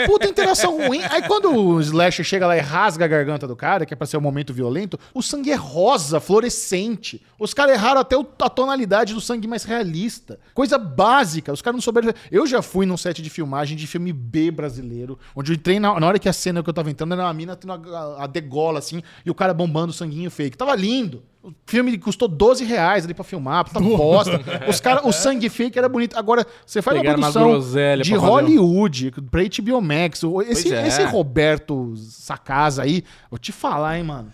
Puta 0.06 0.26
interação 0.26 0.78
ruim. 0.78 1.02
Aí 1.10 1.22
quando 1.24 1.54
o 1.54 1.82
Slasher 1.82 2.24
chega 2.24 2.48
lá 2.48 2.56
e 2.56 2.62
rasga 2.62 3.04
a 3.04 3.08
garganta 3.08 3.46
do 3.46 3.58
cara, 3.58 3.86
que 3.86 3.94
é 3.94 3.98
pra 3.98 4.08
ser 4.08 4.16
um 4.16 4.22
momento 4.22 4.54
violento, 4.54 4.98
o 5.14 5.22
sangue 5.22 5.52
é 5.52 5.56
rosa, 5.56 6.22
fluorescente. 6.22 7.22
Os 7.38 7.54
caras 7.54 7.76
erraram 7.76 8.00
até 8.00 8.16
a 8.16 8.50
tonalidade 8.50 9.14
do 9.14 9.20
sangue 9.20 9.46
mais 9.46 9.66
realista. 9.66 10.40
Coisa 10.54 10.78
básica. 10.78 11.52
Os 11.52 11.62
caras 11.62 11.76
não 11.76 11.82
souberam. 11.82 12.14
Eu 12.32 12.48
já 12.48 12.62
fui 12.62 12.86
num 12.86 12.96
set 12.96 13.22
de 13.22 13.30
filmagem 13.30 13.76
de 13.76 13.86
filme 13.86 14.14
B 14.14 14.50
brasileiro, 14.50 15.20
onde 15.36 15.52
eu 15.52 15.56
entrei 15.56 15.78
na, 15.78 16.00
na 16.00 16.08
hora 16.08 16.20
que 16.20 16.30
a 16.30 16.34
cena 16.34 16.64
que 16.64 16.70
eu 16.70 16.74
tava 16.74 16.90
entrando 16.90 17.14
era 17.14 17.24
uma 17.24 17.34
mina 17.34 17.56
tendo 17.56 17.74
a, 17.74 18.24
a 18.24 18.28
degola, 18.28 18.80
assim, 18.80 19.04
e 19.26 19.30
o 19.30 19.36
cara 19.36 19.54
bombando 19.54 19.90
o 19.90 19.94
sanguinho 19.94 20.32
fake. 20.32 20.58
Tava 20.58 20.74
lindo. 20.74 21.22
O 21.48 21.54
filme 21.66 21.98
custou 21.98 22.28
12 22.28 22.66
reais 22.66 23.06
ali 23.06 23.14
pra 23.14 23.24
filmar, 23.24 23.64
puta 23.64 23.80
bosta. 23.80 24.42
Os 24.68 24.82
cara, 24.82 25.08
o 25.08 25.12
sangue 25.14 25.48
fake 25.48 25.80
era 25.80 25.88
bonito. 25.88 26.18
Agora, 26.18 26.46
você 26.66 26.82
faz 26.82 26.98
Pegaram 26.98 27.18
uma 27.20 27.28
uma 27.28 27.32
produção 27.32 27.60
de 28.04 28.10
fazer 28.10 28.18
um- 28.18 28.20
Hollywood, 28.20 29.12
pra 29.32 29.42
HBO 29.44 29.82
Max. 29.82 30.22
Esse, 30.50 30.74
é. 30.74 30.86
esse 30.86 31.04
Roberto 31.04 31.94
Sacasa 31.96 32.84
aí, 32.84 33.02
vou 33.32 33.40
te 33.40 33.54
falar, 33.54 33.98
hein, 33.98 34.04
mano. 34.04 34.30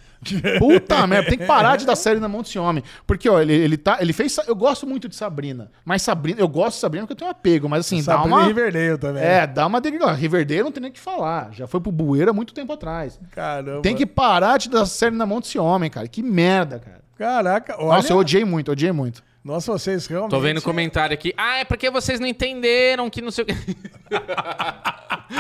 Puta 0.57 1.05
merda, 1.07 1.29
tem 1.29 1.37
que 1.37 1.45
parar 1.45 1.75
de 1.75 1.85
dar 1.85 1.95
série 1.95 2.19
na 2.19 2.27
mão 2.27 2.41
desse 2.41 2.57
homem. 2.57 2.83
Porque, 3.05 3.29
ó, 3.29 3.41
ele, 3.41 3.53
ele 3.53 3.77
tá. 3.77 3.97
Ele 3.99 4.13
fez. 4.13 4.35
Eu 4.47 4.55
gosto 4.55 4.87
muito 4.87 5.07
de 5.09 5.15
Sabrina. 5.15 5.69
Mas 5.83 6.01
Sabrina, 6.01 6.39
eu 6.39 6.47
gosto 6.47 6.75
de 6.75 6.79
Sabrina 6.81 7.05
porque 7.05 7.13
eu 7.13 7.17
tenho 7.17 7.27
um 7.27 7.31
apego. 7.31 7.69
Mas 7.69 7.81
assim, 7.85 7.97
dá 7.97 8.15
Sabrina 8.15 8.37
uma. 8.37 8.43
e 8.45 8.47
Riverdale 8.47 8.97
também. 8.97 9.21
É, 9.21 9.45
dá 9.45 9.67
uma 9.67 9.81
dele. 9.81 9.99
Riverdale 10.15 10.63
não 10.63 10.71
tem 10.71 10.81
nem 10.81 10.89
o 10.89 10.93
que 10.93 10.99
falar. 10.99 11.51
Já 11.51 11.67
foi 11.67 11.79
pro 11.79 11.91
bueiro 11.91 12.31
há 12.31 12.33
muito 12.33 12.53
tempo 12.53 12.71
atrás. 12.73 13.19
Caramba. 13.31 13.81
Tem 13.81 13.95
que 13.95 14.05
parar 14.05 14.57
de 14.57 14.69
dar 14.69 14.85
série 14.85 15.15
na 15.15 15.25
mão 15.25 15.39
desse 15.41 15.59
homem, 15.59 15.89
cara. 15.89 16.07
Que 16.07 16.23
merda, 16.23 16.79
cara. 16.79 17.02
Caraca, 17.17 17.75
olha. 17.77 17.95
Nossa, 17.97 18.13
eu 18.13 18.17
odiei 18.17 18.43
muito, 18.45 18.71
odiei 18.71 18.91
muito. 18.91 19.23
Nossa, 19.43 19.71
vocês 19.73 20.07
realmente. 20.07 20.31
Tô 20.31 20.39
vendo 20.39 20.61
comentário 20.61 21.13
aqui. 21.13 21.33
Ah, 21.37 21.57
é 21.57 21.65
porque 21.65 21.89
vocês 21.89 22.19
não 22.19 22.25
entenderam 22.27 23.09
que 23.09 23.21
não 23.21 23.29
sei 23.29 23.43
o 23.43 23.47
que. 23.47 23.53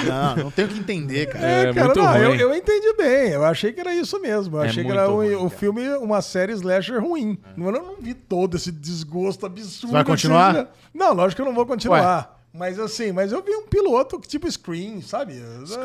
Não, 0.07 0.35
não 0.45 0.51
tenho 0.51 0.67
que 0.69 0.79
entender, 0.79 1.27
cara. 1.27 1.45
É, 1.45 1.61
É 1.69 1.73
cara, 1.73 1.85
muito 1.85 2.01
não, 2.01 2.17
eu, 2.17 2.29
ruim. 2.29 2.39
eu 2.39 2.55
entendi 2.55 2.93
bem. 2.97 3.29
Eu 3.31 3.45
achei 3.45 3.71
que 3.71 3.79
era 3.79 3.93
isso 3.93 4.19
mesmo. 4.19 4.57
Eu 4.57 4.63
É 4.63 4.67
achei 4.67 4.83
que 4.83 4.89
era 4.91 5.07
um, 5.09 5.15
ruim, 5.15 5.35
o 5.35 5.37
cara. 5.37 5.49
filme, 5.51 5.87
uma 5.97 6.21
série 6.21 6.51
slasher 6.53 6.99
ruim. 7.01 7.37
Não, 7.55 7.67
eu 7.67 7.71
não 7.73 7.95
vi 8.01 8.13
todo 8.15 8.57
esse 8.57 8.71
desgosto 8.71 9.45
absurdo. 9.45 9.93
Vai 9.93 10.03
continuar? 10.03 10.51
que 10.53 10.59
vocês- 10.61 10.67
Não, 10.93 11.13
lógico 11.13 11.35
que 11.35 11.41
eu 11.41 11.45
não 11.45 11.53
vou 11.53 11.65
continuar. 11.65 12.42
Mas 12.53 12.77
assim, 12.77 13.11
mas 13.11 13.31
eu 13.31 13.41
vi 13.43 13.51
um 13.55 13.65
piloto 13.65 14.19
que 14.19 14.27
tipo 14.27 14.49
Scream, 14.51 15.01
sabe? 15.01 15.41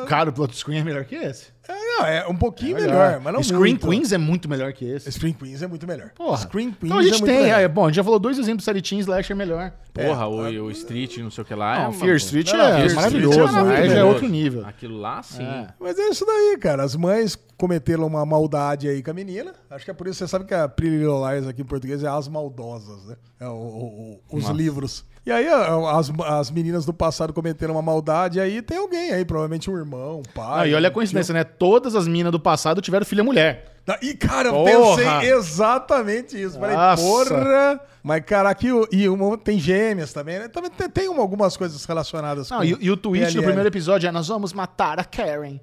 Cara, 0.07 0.29
o 0.29 0.33
plot 0.35 0.55
screen 0.55 0.81
é 0.81 0.85
melhor 0.85 1.05
que 1.07 1.15
esse. 1.15 1.47
É, 1.67 1.73
não, 1.75 2.07
é 2.07 2.27
um 2.29 2.37
pouquinho 2.37 2.77
melhor, 2.77 3.21
mas 3.21 3.33
não 3.33 3.43
Screen 3.43 3.59
muito. 3.75 3.89
Queens 3.89 4.13
é 4.13 4.19
muito 4.19 4.49
melhor 4.49 4.73
que 4.73 4.85
esse. 4.87 5.11
Screen 5.13 5.33
Queens 5.35 5.63
é 5.63 5.67
muito 5.67 5.87
melhor. 5.87 6.11
Porra. 6.15 6.37
Screen 6.39 6.71
Queens 6.73 6.85
então 6.85 6.99
a 6.99 7.03
gente 7.03 7.15
é 7.15 7.19
muito 7.19 7.27
tem. 7.33 7.43
melhor. 7.43 7.61
é, 7.61 7.69
bom, 7.69 7.85
a 7.85 7.89
gente 7.89 7.97
já 7.97 8.05
falou 8.05 8.19
dois 8.19 8.39
exemplos 8.39 8.59
de 8.59 8.65
série 8.65 8.83
teen 8.83 8.99
slasher 9.01 9.35
melhor. 9.37 9.73
Porra, 9.95 10.27
o, 10.29 10.65
o 10.65 10.71
Street, 10.71 11.17
não 11.19 11.31
sei 11.31 11.43
o 11.43 11.45
que 11.47 11.55
lá. 11.55 11.75
é 11.75 11.79
Não, 11.85 11.91
uma- 11.91 12.01
Fear 12.01 12.17
Street 12.17 12.53
Não, 12.53 12.61
é 12.61 12.63
Fear 12.69 12.87
Street 12.87 12.95
maravilhoso. 12.97 13.41
é 13.71 13.85
é 13.85 13.89
melhor. 13.89 14.07
outro 14.07 14.29
nível. 14.29 14.67
Aquilo 14.67 14.99
lá, 14.99 15.23
sim. 15.23 15.43
É. 15.43 15.69
Mas 15.81 15.99
é 15.99 16.09
isso 16.09 16.25
daí, 16.25 16.57
cara. 16.61 16.83
As 16.85 16.95
mães 16.97 17.37
cometeram 17.57 18.07
uma 18.07 18.25
maldade 18.25 18.89
aí 18.89 19.03
com 19.03 19.11
a 19.11 19.15
menina. 19.15 19.55
Acho 19.71 19.85
que 19.85 19.91
é 19.91 19.95
por 19.95 20.07
isso 20.07 20.19
que 20.19 20.25
você 20.27 20.29
sabe 20.31 20.45
que 20.45 20.55
a 20.55 20.69
Pretty 20.69 20.97
Little 20.99 21.25
aqui 21.25 21.63
em 21.63 21.65
português 21.67 22.03
é 22.05 22.09
As 22.09 22.29
Maldosas, 22.29 23.05
né? 23.07 23.17
É 23.41 23.47
o- 23.49 23.53
o- 23.53 24.21
o- 24.31 24.37
os 24.37 24.43
Nossa. 24.45 24.55
livros. 24.55 25.05
E 25.29 25.31
aí 25.31 25.47
as, 25.47 26.11
as 26.25 26.51
meninas 26.51 26.87
do 26.87 26.95
passado 26.95 27.35
cometeram 27.35 27.75
uma 27.75 27.83
maldade 27.83 28.39
e 28.39 28.41
aí 28.41 28.63
tem 28.63 28.79
alguém 28.79 29.13
aí, 29.13 29.27
provavelmente 29.27 29.71
um 29.71 29.77
irmão, 29.77 30.21
um 30.21 30.23
pai. 30.23 30.61
Ah, 30.61 30.67
e 30.67 30.75
olha 30.75 30.89
a 30.89 30.91
coincidência, 30.91 31.35
né? 31.35 31.45
Todas 31.45 31.95
as 31.95 32.09
minas 32.09 32.33
do 32.33 32.41
passado 32.41 32.81
tiveram 32.81 33.05
filha 33.05 33.23
mulher. 33.23 33.78
Tá, 33.89 33.99
E, 34.03 34.13
cara, 34.13 34.49
eu 34.51 34.53
Porra! 34.53 34.97
pensei 35.19 35.33
exatamente 35.33 36.41
isso. 36.41 36.59
Falei, 36.59 36.77
Nossa. 36.77 37.03
porra. 37.03 37.81
Mas, 38.03 38.23
caraca, 38.25 38.67
e, 38.67 38.73
o- 38.73 38.87
e 38.93 39.09
uma, 39.09 39.37
tem 39.39 39.59
gêmeas 39.59 40.13
também, 40.13 40.39
né? 40.39 40.49
Também 40.49 40.71
tem, 40.71 40.89
tem 40.89 41.09
uma- 41.09 41.21
algumas 41.23 41.57
coisas 41.57 41.83
relacionadas 41.85 42.49
Não, 42.51 42.59
com 42.59 42.65
e, 42.65 42.77
e 42.81 42.91
o 42.91 42.95
no 42.97 42.99
PLL. 42.99 43.43
primeiro 43.43 43.67
episódio 43.69 44.07
é: 44.09 44.13
nós 44.13 44.29
vamos 44.29 44.53
matar 44.53 44.99
a 45.01 45.05
Karen. 45.05 45.59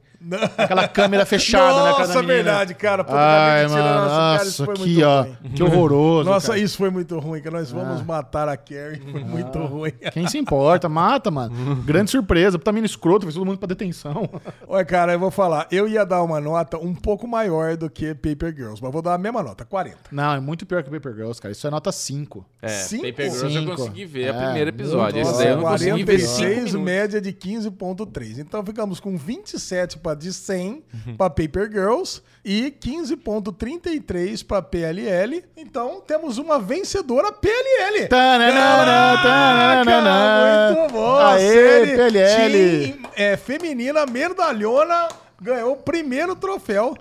Aquela 0.57 0.87
câmera 0.87 1.23
fechada 1.23 1.83
na 1.83 1.91
cara 1.93 1.93
da 1.93 1.99
Nossa, 2.07 2.21
menina. 2.21 2.33
verdade, 2.43 2.73
cara. 2.73 3.03
Puta, 3.03 3.15
Ai, 3.19 3.67
tirar, 3.67 3.77
mano, 3.77 3.83
cara, 4.09 4.33
nossa, 4.33 4.45
isso 4.47 4.65
foi 4.65 4.73
aqui, 4.73 4.81
muito 4.95 5.05
ó. 5.05 5.21
ruim. 5.21 5.35
Que 5.53 5.63
horroroso. 5.63 6.29
Nossa, 6.29 6.47
cara. 6.47 6.59
isso 6.59 6.77
foi 6.77 6.89
muito 6.89 7.19
ruim, 7.19 7.41
que 7.41 7.49
nós 7.51 7.71
vamos 7.71 8.01
matar 8.01 8.49
a 8.49 8.57
Carrie. 8.57 9.01
Foi 9.11 9.23
muito 9.23 9.59
ruim. 9.59 9.91
Quem 10.13 10.27
se 10.27 10.39
importa? 10.39 10.89
Mata, 10.89 11.29
mano. 11.29 11.75
Grande 11.85 12.09
surpresa. 12.09 12.57
Puta 12.57 12.71
mina 12.71 12.87
escroto, 12.87 13.21
fez 13.25 13.35
todo 13.35 13.45
mundo 13.45 13.59
pra 13.59 13.67
detenção. 13.67 14.27
Olha, 14.67 14.83
cara, 14.85 15.13
eu 15.13 15.19
vou 15.19 15.29
falar. 15.29 15.67
Eu 15.69 15.87
ia 15.87 16.03
dar 16.03 16.23
uma 16.23 16.41
nota 16.41 16.77
um 16.79 16.95
pouco 16.95 17.27
maior 17.27 17.77
do 17.77 17.87
que 17.87 18.14
Paper 18.15 18.53
Girls, 18.55 18.81
mas 18.81 18.91
vou 18.91 19.01
dar 19.01 19.13
a 19.13 19.17
mesma 19.17 19.41
nota, 19.43 19.63
40. 19.65 19.97
Não, 20.11 20.33
é 20.33 20.39
muito 20.39 20.65
pior 20.65 20.83
que 20.83 20.89
Paper 20.89 21.13
Girls, 21.13 21.41
cara. 21.41 21.51
Isso 21.51 21.65
é 21.67 21.69
nota 21.69 21.91
5. 21.91 22.45
É, 22.61 22.67
Cinco? 22.69 23.03
Paper 23.03 23.31
Girls 23.31 23.53
Cinco. 23.53 23.71
eu 23.71 23.75
consegui 23.77 24.05
ver 24.05 24.23
É, 24.25 24.31
o 24.31 24.35
primeiro 24.43 24.69
episódio. 24.69 25.21
Esse 25.21 25.37
daí 25.37 25.47
eu 25.47 25.55
não 25.57 25.63
Nossa, 25.63 25.83
consegui 25.85 26.03
ver 26.03 26.19
5 26.19 26.35
46, 26.35 26.55
minutos. 26.57 26.81
média 26.81 27.21
de 27.21 27.31
15.3. 27.33 28.39
Então 28.39 28.65
ficamos 28.65 28.99
com 28.99 29.17
27 29.17 29.97
para 29.99 30.15
de 30.15 30.31
100 30.33 30.83
Uhum. 31.07 31.17
para 31.17 31.29
Paper 31.29 31.69
Girls 31.71 32.21
e 32.43 32.71
15.33 32.79 34.43
para 34.45 34.61
PLL. 34.61 35.43
Então 35.55 36.01
temos 36.05 36.37
uma 36.37 36.59
vencedora 36.59 37.31
PLL. 37.31 38.07
Tananana, 38.07 39.21
tananana. 39.21 40.75
Muito 40.79 40.93
bom. 40.93 41.15
A 41.15 41.33
Aê, 41.33 41.85
PLL. 41.95 42.51
Teen, 42.93 42.99
é, 43.15 43.37
feminina 43.37 44.05
merdalhona 44.05 45.07
ganhou 45.41 45.73
o 45.73 45.77
primeiro 45.77 46.35
troféu. 46.35 46.95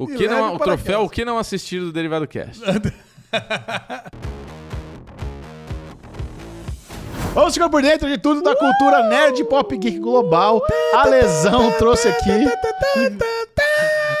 O, 0.00 0.06
que 0.06 0.26
não, 0.26 0.54
o 0.54 0.58
troféu, 0.58 1.00
casa. 1.00 1.06
o 1.06 1.10
que 1.10 1.26
não 1.26 1.36
assistir 1.36 1.78
do 1.78 1.92
Derivado 1.92 2.26
Cast? 2.26 2.58
Vamos 7.34 7.52
ficar 7.52 7.68
por 7.68 7.82
dentro 7.82 8.08
de 8.08 8.16
tudo 8.16 8.40
da 8.40 8.56
cultura 8.56 9.02
nerd 9.06 9.44
pop 9.44 9.76
geek 9.76 9.98
global. 9.98 10.62
A 10.94 11.06
lesão 11.06 11.70
trouxe 11.72 12.08
aqui 12.08 12.48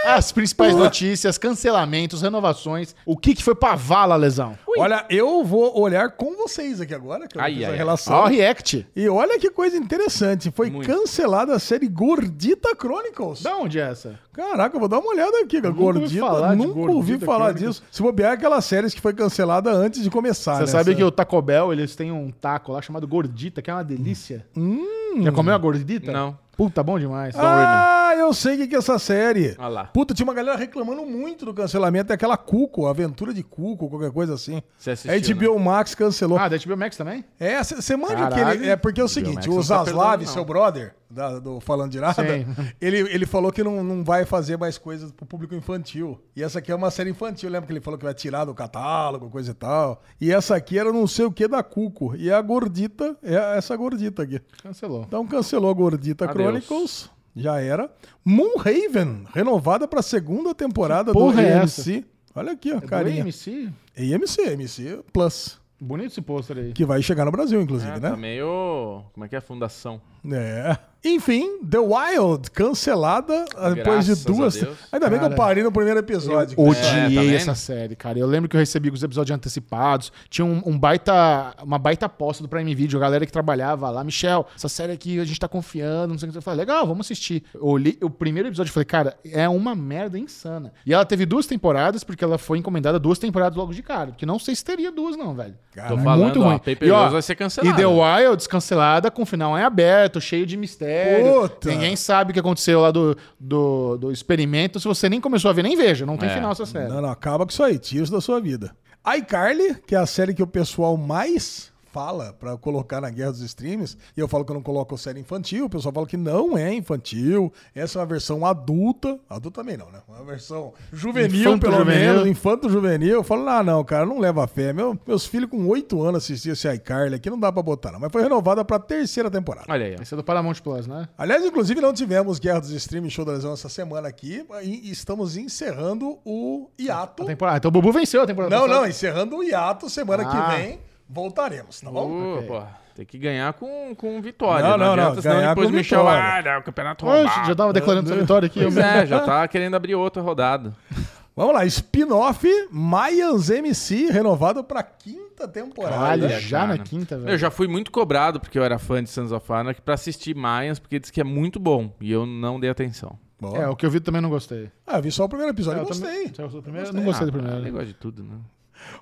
as 0.04 0.30
principais 0.30 0.76
notícias, 0.76 1.38
cancelamentos, 1.38 2.20
renovações. 2.20 2.94
O 3.06 3.16
que, 3.16 3.34
que 3.34 3.42
foi 3.42 3.54
pra 3.54 3.74
vala, 3.74 4.16
lesão? 4.16 4.58
Olha, 4.78 5.04
eu 5.10 5.44
vou 5.44 5.78
olhar 5.80 6.10
com 6.12 6.36
vocês 6.36 6.80
aqui 6.80 6.94
agora, 6.94 7.26
que 7.26 7.36
eu 7.36 7.42
Ai, 7.42 7.64
ai, 7.64 7.76
relação. 7.76 8.14
Ó, 8.14 8.24
o 8.24 8.28
React. 8.28 8.86
E 8.94 9.08
olha 9.08 9.38
que 9.38 9.50
coisa 9.50 9.76
interessante. 9.76 10.50
Foi 10.50 10.70
Muito. 10.70 10.86
cancelada 10.86 11.54
a 11.54 11.58
série 11.58 11.88
Gordita 11.88 12.70
Chronicles. 12.78 13.42
Da 13.42 13.56
onde 13.56 13.78
é 13.78 13.90
essa? 13.90 14.18
Caraca, 14.32 14.76
eu 14.76 14.80
vou 14.80 14.88
dar 14.88 14.98
uma 15.00 15.10
olhada 15.10 15.38
aqui, 15.40 15.56
nunca 15.60 15.68
ouvi 15.82 15.98
Gordita. 16.00 16.20
falar 16.26 16.56
nunca 16.56 16.78
ouvi 16.78 16.92
Gordita 16.92 17.26
falar 17.26 17.44
Chronicles. 17.50 17.76
disso. 17.76 17.82
Se 17.90 18.02
bobear, 18.02 18.30
é 18.30 18.34
aquelas 18.34 18.64
séries 18.64 18.94
que 18.94 19.00
foi 19.00 19.12
cancelada 19.12 19.70
antes 19.72 20.02
de 20.02 20.10
começar. 20.10 20.54
Você 20.54 20.60
né? 20.60 20.66
sabe 20.68 20.90
Essa- 20.90 20.98
que 20.98 21.04
o 21.04 21.10
Taco 21.10 21.42
Bell, 21.42 21.72
eles 21.72 21.94
têm 21.96 22.12
um 22.12 22.30
taco 22.30 22.72
lá 22.72 22.80
chamado 22.80 23.06
Gordita, 23.08 23.60
que 23.60 23.70
é 23.70 23.74
uma 23.74 23.84
delícia. 23.84 24.46
Hum. 24.56 24.86
Já 25.22 25.32
comeu 25.32 25.54
a 25.54 25.58
Gordita? 25.58 26.12
Não. 26.12 26.38
Puta, 26.60 26.82
bom 26.82 26.98
demais. 26.98 27.34
Ah, 27.38 28.12
eu 28.18 28.34
sei 28.34 28.54
o 28.54 28.58
que 28.58 28.68
que 28.68 28.74
é 28.74 28.78
essa 28.78 28.98
série. 28.98 29.56
Olha 29.58 29.68
lá. 29.68 29.84
Puta, 29.84 30.12
tinha 30.12 30.26
uma 30.26 30.34
galera 30.34 30.58
reclamando 30.58 31.06
muito 31.06 31.46
do 31.46 31.54
cancelamento. 31.54 32.12
É 32.12 32.14
aquela 32.14 32.36
Cuco, 32.36 32.86
Aventura 32.86 33.32
de 33.32 33.42
Cuco, 33.42 33.88
qualquer 33.88 34.10
coisa 34.10 34.34
assim. 34.34 34.62
Você 34.76 34.90
A 34.90 34.92
assistiu, 34.92 35.36
HBO 35.36 35.58
Max 35.58 35.94
cancelou. 35.94 36.36
Ah, 36.36 36.50
da 36.50 36.58
HBO 36.58 36.76
Max 36.76 36.98
também? 36.98 37.24
É, 37.38 37.64
você 37.64 37.96
manja 37.96 38.14
Caralho. 38.14 38.48
aquele. 38.50 38.68
É 38.68 38.76
porque 38.76 39.00
é 39.00 39.04
o 39.04 39.08
seguinte, 39.08 39.48
o 39.48 39.56
tá 39.56 39.62
Zaslav, 39.62 40.18
perdendo, 40.18 40.34
seu 40.34 40.44
brother, 40.44 40.94
da- 41.10 41.38
do 41.38 41.60
Falando 41.60 41.90
de 41.90 41.98
Nada, 42.00 42.14
Sim. 42.22 42.46
ele, 42.80 42.98
ele 42.98 43.26
falou 43.26 43.50
que 43.50 43.62
não, 43.64 43.82
não 43.82 44.04
vai 44.04 44.24
fazer 44.24 44.56
mais 44.56 44.78
coisas 44.78 45.10
pro 45.12 45.26
público 45.26 45.54
infantil. 45.54 46.20
E 46.36 46.42
essa 46.42 46.58
aqui 46.60 46.70
é 46.70 46.74
uma 46.74 46.90
série 46.90 47.10
infantil. 47.10 47.50
Lembra 47.50 47.66
que 47.66 47.72
ele 47.72 47.80
falou 47.80 47.98
que 47.98 48.04
vai 48.04 48.14
tirar 48.14 48.44
do 48.44 48.54
catálogo, 48.54 49.28
coisa 49.30 49.50
e 49.50 49.54
tal. 49.54 50.02
E 50.20 50.32
essa 50.32 50.54
aqui 50.56 50.78
era 50.78 50.92
não 50.92 51.06
sei 51.06 51.24
o 51.24 51.32
que 51.32 51.48
da 51.48 51.62
Cuco. 51.62 52.14
E 52.16 52.30
a 52.30 52.40
gordita 52.40 53.16
é 53.22 53.56
essa 53.58 53.76
gordita 53.76 54.22
aqui. 54.22 54.40
Cancelou. 54.62 55.04
Então 55.06 55.26
cancelou 55.26 55.70
a 55.70 55.74
Gordita 55.74 56.24
Adeus. 56.24 56.38
Chronicles. 56.64 57.10
Já 57.34 57.60
era. 57.60 57.90
Moonhaven, 58.24 59.24
renovada 59.34 59.86
pra 59.86 60.02
segunda 60.02 60.54
temporada 60.54 61.12
do 61.12 61.18
porra 61.18 61.42
é 61.42 61.58
AMC. 61.60 62.04
Olha 62.34 62.52
aqui, 62.52 62.72
ó, 62.72 62.78
É 62.78 62.80
carinha. 62.80 63.22
AMC? 63.24 63.68
AMC, 63.96 64.40
AMC 64.52 65.04
Plus. 65.12 65.58
Bonito 65.80 66.08
esse 66.12 66.20
pôster 66.20 66.58
aí. 66.58 66.72
Que 66.72 66.84
vai 66.84 67.00
chegar 67.02 67.24
no 67.24 67.30
Brasil, 67.30 67.60
inclusive, 67.60 67.90
É, 67.90 68.00
né? 68.00 68.10
Tá 68.10 68.16
meio. 68.16 69.02
Como 69.12 69.24
é 69.24 69.28
que 69.28 69.34
é 69.34 69.38
a 69.38 69.42
fundação? 69.42 70.00
É. 70.30 70.76
Enfim, 71.02 71.60
The 71.64 71.78
Wild, 71.78 72.50
cancelada 72.50 73.46
ah, 73.56 73.70
depois 73.70 74.04
de 74.04 74.12
Graças 74.12 74.26
a 74.26 74.28
duas. 74.28 74.54
Deus. 74.56 74.78
Ainda 74.92 75.08
bem 75.08 75.18
que 75.18 75.24
eu 75.24 75.34
parei 75.34 75.62
no 75.62 75.72
primeiro 75.72 75.98
episódio. 75.98 76.54
Eu 76.58 76.74
cara. 76.74 77.06
odiei 77.06 77.28
É, 77.28 77.30
tá 77.30 77.36
essa 77.36 77.54
série, 77.54 77.96
cara. 77.96 78.18
Eu 78.18 78.26
lembro 78.26 78.50
que 78.50 78.56
eu 78.56 78.60
recebi 78.60 78.90
os 78.90 79.02
episódios 79.02 79.34
antecipados. 79.34 80.12
Tinha 80.28 80.44
um, 80.44 80.60
um 80.66 80.78
baita, 80.78 81.54
uma 81.62 81.78
baita 81.78 82.04
aposta 82.04 82.42
do 82.42 82.48
Prime 82.50 82.74
Video, 82.74 82.98
a 82.98 83.00
galera 83.00 83.24
que 83.24 83.32
trabalhava 83.32 83.88
lá. 83.88 84.04
Michel, 84.04 84.46
essa 84.54 84.68
série 84.68 84.92
aqui 84.92 85.18
a 85.18 85.24
gente 85.24 85.40
tá 85.40 85.48
confiando, 85.48 86.08
não 86.08 86.18
sei 86.18 86.28
o 86.28 86.32
que. 86.32 86.38
Eu 86.38 86.42
falei, 86.42 86.60
legal, 86.60 86.86
vamos 86.86 87.06
assistir. 87.06 87.44
Eu 87.54 87.64
olhei 87.66 87.96
o 88.02 88.10
primeiro 88.10 88.48
episódio 88.48 88.70
e 88.70 88.72
falei, 88.72 88.84
cara, 88.84 89.16
é 89.24 89.48
uma 89.48 89.74
merda 89.74 90.18
insana. 90.18 90.70
E 90.84 90.92
ela 90.92 91.06
teve 91.06 91.24
duas 91.24 91.46
temporadas, 91.46 92.04
porque 92.04 92.22
ela 92.22 92.36
foi 92.36 92.58
encomendada 92.58 92.98
duas 92.98 93.18
temporadas 93.18 93.56
logo 93.56 93.72
de 93.72 93.82
cara. 93.82 94.08
Porque 94.08 94.26
não 94.26 94.38
sei 94.38 94.54
se 94.54 94.62
teria 94.62 94.92
duas, 94.92 95.16
não, 95.16 95.34
velho. 95.34 95.54
Cara, 95.74 95.88
Tô 95.88 95.98
falando, 95.98 96.22
muito 96.24 96.40
ó, 96.42 96.48
ruim. 96.48 96.58
Paper 96.58 96.82
E, 96.82 96.90
ó, 96.90 97.08
vai 97.08 97.22
ser 97.22 97.32
E 97.32 97.36
cancelado. 97.36 97.76
The 97.76 97.86
Wild, 97.86 98.48
cancelada, 98.48 99.10
com 99.10 99.24
final 99.24 99.58
em 99.58 99.62
aberto, 99.62 100.20
cheio 100.20 100.44
de 100.44 100.58
mistério. 100.58 100.89
Puta. 101.22 101.68
Ninguém 101.70 101.96
sabe 101.96 102.30
o 102.30 102.34
que 102.34 102.40
aconteceu 102.40 102.80
lá 102.80 102.90
do, 102.90 103.16
do, 103.38 103.96
do 103.96 104.12
experimento. 104.12 104.78
Se 104.80 104.86
você 104.88 105.08
nem 105.08 105.20
começou 105.20 105.50
a 105.50 105.54
ver, 105.54 105.62
nem 105.62 105.76
veja. 105.76 106.04
Não 106.06 106.16
tem 106.16 106.28
É. 106.28 106.34
final 106.34 106.52
essa 106.52 106.66
série. 106.66 106.88
Não, 106.88 107.00
não, 107.02 107.10
acaba 107.10 107.44
com 107.44 107.50
isso 107.52 107.62
aí, 107.62 107.78
tira 107.78 108.02
isso 108.04 108.12
da 108.12 108.20
sua 108.20 108.40
vida. 108.40 108.74
iCarly, 109.16 109.76
que 109.86 109.94
é 109.94 109.98
a 109.98 110.06
série 110.06 110.34
que 110.34 110.42
o 110.42 110.46
pessoal 110.46 110.96
mais 110.96 111.69
fala 111.92 112.32
pra 112.32 112.56
colocar 112.56 113.00
na 113.00 113.10
guerra 113.10 113.32
dos 113.32 113.40
streams, 113.40 113.96
e 114.16 114.20
eu 114.20 114.28
falo 114.28 114.44
que 114.44 114.50
eu 114.50 114.54
não 114.54 114.62
coloco 114.62 114.96
série 114.96 115.20
infantil, 115.20 115.66
o 115.66 115.70
pessoal 115.70 115.92
fala 115.92 116.06
que 116.06 116.16
não 116.16 116.56
é 116.56 116.72
infantil, 116.72 117.52
essa 117.74 117.98
é 117.98 118.00
uma 118.00 118.06
versão 118.06 118.44
adulta, 118.46 119.18
adulta 119.28 119.60
também 119.60 119.76
não, 119.76 119.90
né? 119.90 120.00
Uma 120.08 120.22
versão 120.24 120.72
juvenil, 120.92 121.30
pelo 121.58 121.74
Infanto-juvenil. 121.76 122.00
menos, 122.14 122.26
infanto-juvenil. 122.26 123.14
Eu 123.14 123.24
falo, 123.24 123.48
ah, 123.48 123.62
não, 123.62 123.82
cara, 123.84 124.06
não 124.06 124.18
leva 124.18 124.46
fé. 124.46 124.72
Meu, 124.72 124.98
meus 125.06 125.26
filhos 125.26 125.50
com 125.50 125.66
8 125.66 126.02
anos 126.02 126.22
assistiam 126.24 126.52
esse 126.52 126.68
iCarly 126.72 127.14
aqui, 127.16 127.28
não 127.30 127.38
dá 127.38 127.50
pra 127.52 127.62
botar, 127.62 127.90
não. 127.92 128.00
Mas 128.00 128.12
foi 128.12 128.22
renovada 128.22 128.64
pra 128.64 128.78
terceira 128.78 129.30
temporada. 129.30 129.66
Olha 129.68 129.86
aí. 129.86 129.96
Esse 130.00 130.14
é 130.14 130.16
do 130.16 130.24
Paramount 130.24 130.54
Plus, 130.62 130.86
né? 130.86 131.08
Aliás, 131.18 131.44
inclusive, 131.44 131.80
não 131.80 131.92
tivemos 131.92 132.38
Guerra 132.38 132.60
dos 132.60 132.70
Streams 132.70 133.10
Show 133.10 133.24
da 133.24 133.32
Lesão 133.32 133.52
essa 133.52 133.68
semana 133.68 134.08
aqui, 134.08 134.44
e 134.62 134.90
estamos 134.90 135.36
encerrando 135.36 136.18
o 136.24 136.68
hiato. 136.78 137.22
A 137.22 137.26
temporada. 137.26 137.58
Então 137.58 137.68
o 137.68 137.72
Bubu 137.72 137.92
venceu 137.92 138.22
a 138.22 138.26
temporada 138.26 138.54
Não, 138.54 138.62
passada. 138.62 138.80
não, 138.82 138.88
encerrando 138.88 139.36
o 139.36 139.42
hiato, 139.42 139.88
semana 139.90 140.22
Ah. 140.26 140.30
que 140.50 140.56
vem 140.56 140.78
voltaremos, 141.10 141.80
tá 141.80 141.90
bom? 141.90 142.08
Uh, 142.10 142.34
Ok. 142.38 142.46
pô, 142.48 142.62
tem 142.94 143.06
que 143.06 143.18
ganhar 143.18 143.52
com, 143.54 143.94
com 143.96 144.20
vitória. 144.20 144.62
Não, 144.62 144.70
Não, 144.76 144.78
não, 144.78 144.96
não, 144.96 145.02
adianta, 145.04 145.22
senão 145.22 145.36
ganhar 145.36 145.48
depois 145.54 145.68
o 145.68 145.72
vitória. 145.72 146.04
vai, 146.04 146.40
ah, 146.40 146.42
não, 146.52 146.60
o 146.60 146.62
campeonato 146.62 147.06
Oxe, 147.06 147.46
já 147.46 147.54
tava 147.54 147.72
declarando 147.72 148.10
essa 148.10 148.20
vitória 148.20 148.46
aqui. 148.46 148.60
Pois 148.60 148.76
eu- 148.76 148.82
é, 148.82 149.06
já 149.06 149.20
tá 149.20 149.48
querendo 149.48 149.74
abrir 149.74 149.94
outra 149.94 150.22
rodada. 150.22 150.74
Vamos 151.36 151.54
lá, 151.54 151.64
spin-off 151.64 152.46
Mayans 152.70 153.48
MC, 153.48 154.10
renovado 154.10 154.62
pra 154.64 154.82
quinta 154.82 155.48
temporada. 155.48 155.96
Olha, 156.24 156.40
já 156.40 156.58
cara. 156.60 156.76
na 156.76 156.78
quinta, 156.78 157.16
velho. 157.16 157.30
Eu 157.30 157.38
já 157.38 157.50
fui 157.50 157.66
muito 157.66 157.90
cobrado, 157.90 158.38
porque 158.40 158.58
eu 158.58 158.64
era 158.64 158.78
fã 158.78 159.02
de 159.02 159.08
Sons 159.08 159.32
of 159.32 159.50
Anarchy, 159.50 159.80
pra 159.80 159.94
assistir 159.94 160.34
Mayans, 160.34 160.78
porque 160.78 160.98
diz 160.98 161.10
que 161.10 161.20
é 161.20 161.24
muito 161.24 161.58
bom. 161.58 161.94
E 162.00 162.12
eu 162.12 162.26
não 162.26 162.60
dei 162.60 162.68
atenção. 162.68 163.18
Bom. 163.40 163.56
É, 163.56 163.66
o 163.68 163.74
que 163.76 163.86
eu 163.86 163.90
vi 163.90 164.00
também 164.00 164.20
não 164.20 164.28
gostei. 164.28 164.70
Ah, 164.86 164.98
eu 164.98 165.02
vi 165.02 165.10
só 165.10 165.24
o 165.24 165.28
primeiro 165.28 165.52
episódio, 165.54 165.78
É, 165.78 165.82
eu 165.82 165.88
eu 165.88 165.94
também- 165.94 166.10
gostei. 166.10 166.34
Você 166.34 166.42
gostou 166.42 166.60
do 166.60 166.64
primeiro? 166.64 166.86
Gostei. 166.88 167.00
Não 167.00 167.06
gostei 167.10 167.26
do 167.30 167.38
Ah, 167.38 167.40
Eu 167.40 167.44
primeiro. 167.52 167.72
gosto 167.76 167.86
de 167.86 167.94
tudo, 167.94 168.22
né? 168.22 168.34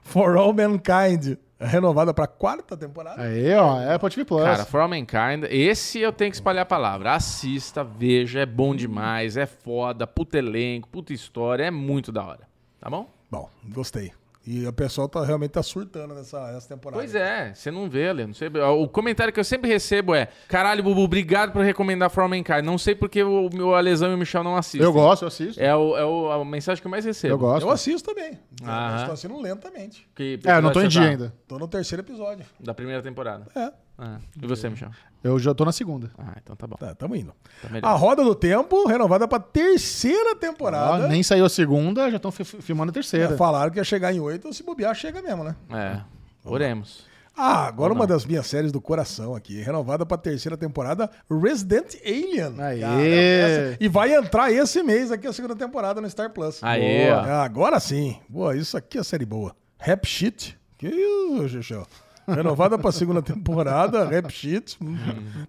For 0.03 0.37
All 0.37 0.53
Mankind, 0.53 1.37
renovada 1.59 2.15
pra 2.15 2.27
quarta 2.27 2.77
temporada. 2.77 3.23
Aí, 3.23 3.55
ó, 3.55 3.81
é 3.81 3.95
Apple 3.95 4.11
TV 4.11 4.25
Plus. 4.25 4.43
Cara, 4.43 4.65
For 4.65 4.81
All 4.81 4.89
Mankind, 4.89 5.45
esse 5.51 6.01
eu 6.01 6.13
tenho 6.13 6.31
que 6.31 6.37
espalhar 6.37 6.63
a 6.63 6.67
palavra. 6.67 7.15
Assista, 7.15 7.83
veja, 7.85 8.41
é 8.41 8.47
bom 8.47 8.75
demais, 8.75 9.37
é 9.37 9.47
foda, 9.47 10.07
puta 10.07 10.39
elenco, 10.39 10.89
puta 10.89 11.13
história, 11.13 11.65
é 11.65 11.71
muito 11.71 12.13
da 12.13 12.25
hora. 12.25 12.49
Tá 12.81 12.89
bom? 12.89 13.09
Bom, 13.31 13.49
gostei. 13.73 14.13
E 14.51 14.67
o 14.67 14.73
pessoal 14.73 15.07
tá, 15.11 15.23
realmente 15.23 15.51
tá 15.51 15.63
surtando 15.63 16.15
nessa, 16.15 16.53
nessa 16.53 16.67
temporada. 16.67 16.99
Pois 17.03 17.15
é, 17.15 17.53
você 17.55 17.71
não 17.71 17.91
vê, 17.91 18.09
Ale. 18.09 18.27
Não 18.27 18.33
sei, 18.33 18.49
o 18.49 18.89
comentário 18.89 19.31
que 19.31 19.39
eu 19.39 19.45
sempre 19.45 19.69
recebo 19.69 20.15
é: 20.15 20.29
Caralho, 20.49 20.83
Bubu, 20.83 21.03
obrigado 21.03 21.53
por 21.53 21.63
recomendar 21.63 22.09
For 22.09 22.23
All 22.23 22.31
Mankind. 22.31 22.65
Não 22.65 22.79
sei 22.79 22.95
porque 22.95 23.23
o 23.23 23.51
meu 23.53 23.75
Alesão 23.75 24.11
e 24.11 24.15
o 24.15 24.17
Michel 24.17 24.43
não 24.43 24.57
assistem. 24.57 24.81
Eu 24.81 24.93
gosto, 24.93 25.23
eu 25.23 25.29
assisto. 25.29 25.61
É, 25.63 25.77
o, 25.77 25.97
é 25.99 26.05
o- 26.07 26.31
a 26.33 26.43
mensagem 26.47 26.81
que 26.81 26.87
eu 26.87 26.91
mais 26.91 27.05
recebo. 27.05 27.35
Eu 27.35 27.39
gosto. 27.39 27.67
Eu 27.67 27.71
assisto 27.71 28.09
também. 28.15 28.39
Aham. 28.63 28.91
Eu 28.93 28.97
estou 29.01 29.13
assistindo 29.13 29.39
lentamente. 29.43 30.09
Que 30.15 30.39
É, 30.47 30.53
eu 30.57 30.63
não 30.63 30.73
tô 30.73 30.81
em 30.81 30.89
dia 30.89 31.03
tá? 31.03 31.09
ainda. 31.09 31.35
Tô 31.47 31.59
no 31.59 31.69
terceiro 31.69 32.03
episódio. 32.03 32.47
Da 32.59 32.73
primeira 32.73 33.03
temporada. 33.03 33.47
É. 33.55 33.71
Ah, 33.99 34.19
E 34.41 34.47
você, 34.47 34.69
Michel? 34.71 34.91
Eu 35.25 35.39
já 35.41 35.53
tô 35.53 35.65
na 35.65 35.73
segunda. 35.73 36.11
Ah, 36.17 36.35
então 36.41 36.55
tá 36.55 36.67
bom. 36.67 36.77
Tá, 36.77 36.95
tamo 36.95 37.17
indo. 37.17 37.33
Tá. 37.81 37.89
A 37.89 37.93
Roda 37.95 38.23
do 38.23 38.35
Tempo, 38.35 38.87
renovada 38.87 39.27
pra 39.27 39.41
terceira 39.41 40.37
temporada. 40.37 41.09
nem 41.09 41.23
saiu 41.23 41.45
a 41.45 41.49
segunda, 41.49 42.09
já 42.09 42.17
estão 42.17 42.31
filmando 42.31 42.91
a 42.91 42.93
terceira. 42.95 43.35
É, 43.35 43.37
falaram 43.37 43.73
que 43.73 43.79
ia 43.79 43.85
chegar 43.85 44.13
em 44.15 44.21
oito, 44.21 44.53
se 44.55 44.63
bobear, 44.63 44.95
chega 44.95 45.21
mesmo, 45.21 45.43
né? 45.43 45.57
É, 45.71 46.01
oremos. 46.45 47.07
Ah, 47.41 47.67
agora 47.67 47.93
uma 47.93 48.05
das 48.07 48.25
minhas 48.27 48.47
séries 48.49 48.73
do 48.73 48.81
coração 48.81 49.33
aqui, 49.35 49.61
renovada 49.61 50.05
pra 50.05 50.17
terceira 50.19 50.57
temporada, 50.57 51.09
Resident 51.31 51.95
Alien. 52.05 52.55
Aê. 52.61 52.81
Cara, 52.81 53.03
essa- 53.03 53.77
E 53.81 53.89
vai 53.89 54.13
entrar 54.15 54.51
esse 54.53 54.83
mês 54.83 55.13
aqui 55.13 55.27
a 55.27 55.33
segunda 55.33 55.55
temporada 55.55 56.01
no 56.01 56.11
Star 56.11 56.31
Plus. 56.31 56.63
Aê, 56.65 57.07
Boa. 57.11 57.17
ó. 57.17 57.21
Ah, 57.25 57.43
agora 57.45 57.79
sim. 57.79 58.19
Boa, 58.29 58.57
isso 58.57 58.77
aqui 58.77 58.99
é 58.99 59.03
série 59.05 59.25
boa. 59.25 59.55
Rap 59.79 60.05
Shit. 60.07 60.59
Que 60.77 60.89
isso, 60.89 61.49
Xixão? 61.49 61.87
Renovada 62.35 62.79
pra 62.79 62.93
segunda 62.93 63.23
temporada, 63.23 64.05
Rap 64.05 64.31
Shit. 64.31 64.79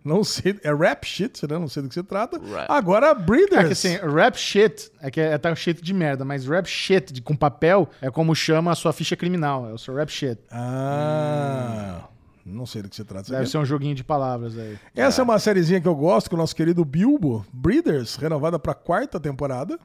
Não 0.03 0.23
sei, 0.23 0.59
é 0.63 0.73
Rap 0.73 1.05
Shit, 1.05 1.47
né? 1.47 1.57
Não 1.57 1.67
sei 1.67 1.83
do 1.83 1.89
que 1.89 1.95
se 1.95 2.03
trata. 2.03 2.39
Rap. 2.39 2.67
Agora, 2.69 3.13
Breeders. 3.13 3.61
É 3.61 3.65
que 3.65 3.73
assim, 3.73 3.95
rap 3.97 4.37
shit 4.37 4.91
é 5.01 5.11
que 5.11 5.19
é 5.19 5.37
tá 5.37 5.53
shit 5.55 5.81
de 5.81 5.93
merda, 5.93 6.23
mas 6.23 6.45
rap 6.45 6.65
shit 6.67 7.11
de, 7.11 7.21
com 7.21 7.35
papel 7.35 7.89
é 8.01 8.09
como 8.09 8.33
chama 8.33 8.71
a 8.71 8.75
sua 8.75 8.93
ficha 8.93 9.15
criminal. 9.15 9.69
É 9.69 9.73
o 9.73 9.77
seu 9.77 9.93
rap 9.95 10.09
shit. 10.09 10.39
Ah, 10.51 12.07
não 12.45 12.65
sei 12.65 12.81
do 12.81 12.89
que 12.89 12.95
se 12.95 13.03
trata. 13.03 13.31
Deve 13.31 13.47
ser 13.47 13.57
um 13.57 13.65
joguinho 13.65 13.95
de 13.95 14.03
palavras 14.03 14.57
aí. 14.57 14.77
Essa 14.95 15.21
é 15.21 15.23
uma 15.23 15.39
sériezinha 15.39 15.81
que 15.81 15.87
eu 15.87 15.95
gosto 15.95 16.29
com 16.29 16.35
o 16.35 16.39
nosso 16.39 16.55
querido 16.55 16.83
Bilbo, 16.85 17.45
Breeders, 17.53 18.15
renovada 18.15 18.57
pra 18.57 18.73
quarta 18.73 19.19
temporada. 19.19 19.77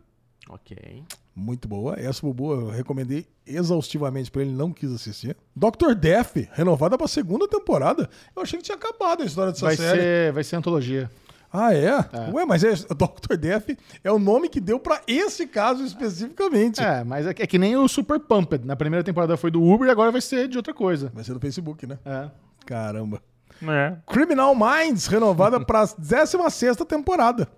Ok. 0.49 1.05
Muito 1.35 1.67
boa. 1.67 1.95
Essa 1.99 2.21
Bubu 2.23 2.53
eu 2.53 2.69
recomendei 2.69 3.27
exaustivamente 3.45 4.31
pra 4.31 4.43
ele, 4.43 4.53
não 4.53 4.73
quis 4.73 4.93
assistir. 4.93 5.37
Dr. 5.55 5.95
Death, 5.99 6.37
renovada 6.53 6.97
pra 6.97 7.09
segunda 7.09 7.49
temporada. 7.49 8.09
Eu 8.37 8.43
achei 8.43 8.59
que 8.59 8.65
tinha 8.65 8.77
acabado 8.77 9.23
a 9.23 9.27
história 9.27 9.53
dessa 9.53 9.67
Vai 9.67 9.77
série. 9.77 10.01
ser, 10.01 10.33
vai 10.33 10.45
ser 10.45 10.57
antologia. 10.57 11.11
Ah, 11.53 11.73
é? 11.75 11.93
Ué, 12.33 12.45
mas 12.45 12.63
é, 12.65 12.73
Dr. 12.95 13.37
Death 13.37 13.79
é 14.03 14.11
o 14.11 14.19
nome 14.19 14.49
que 14.49 14.61
deu 14.61 14.79
pra 14.79 15.03
esse 15.07 15.47
caso 15.47 15.85
especificamente. 15.85 16.81
É, 16.81 17.03
mas 17.05 17.27
é 17.27 17.35
que, 17.35 17.43
é 17.43 17.47
que 17.47 17.59
nem 17.59 17.77
o 17.77 17.87
Super 17.89 18.19
Pumped. 18.21 18.65
Na 18.65 18.77
primeira 18.77 19.05
temporada 19.05 19.37
foi 19.37 19.51
do 19.51 19.63
Uber 19.63 19.89
e 19.89 19.91
agora 19.91 20.11
vai 20.13 20.21
ser 20.21 20.49
de 20.49 20.57
outra 20.57 20.75
coisa. 20.75 21.11
Vai 21.15 21.23
ser 21.25 21.33
do 21.33 21.41
Facebook, 21.41 21.87
né? 21.87 21.99
É. 22.05 22.31
Caramba. 22.65 23.21
É. 23.63 23.97
Criminal 24.07 24.55
Minds, 24.55 25.07
renovada 25.07 25.65
pra 25.65 25.85
16 25.99 26.77
temporada. 26.89 27.49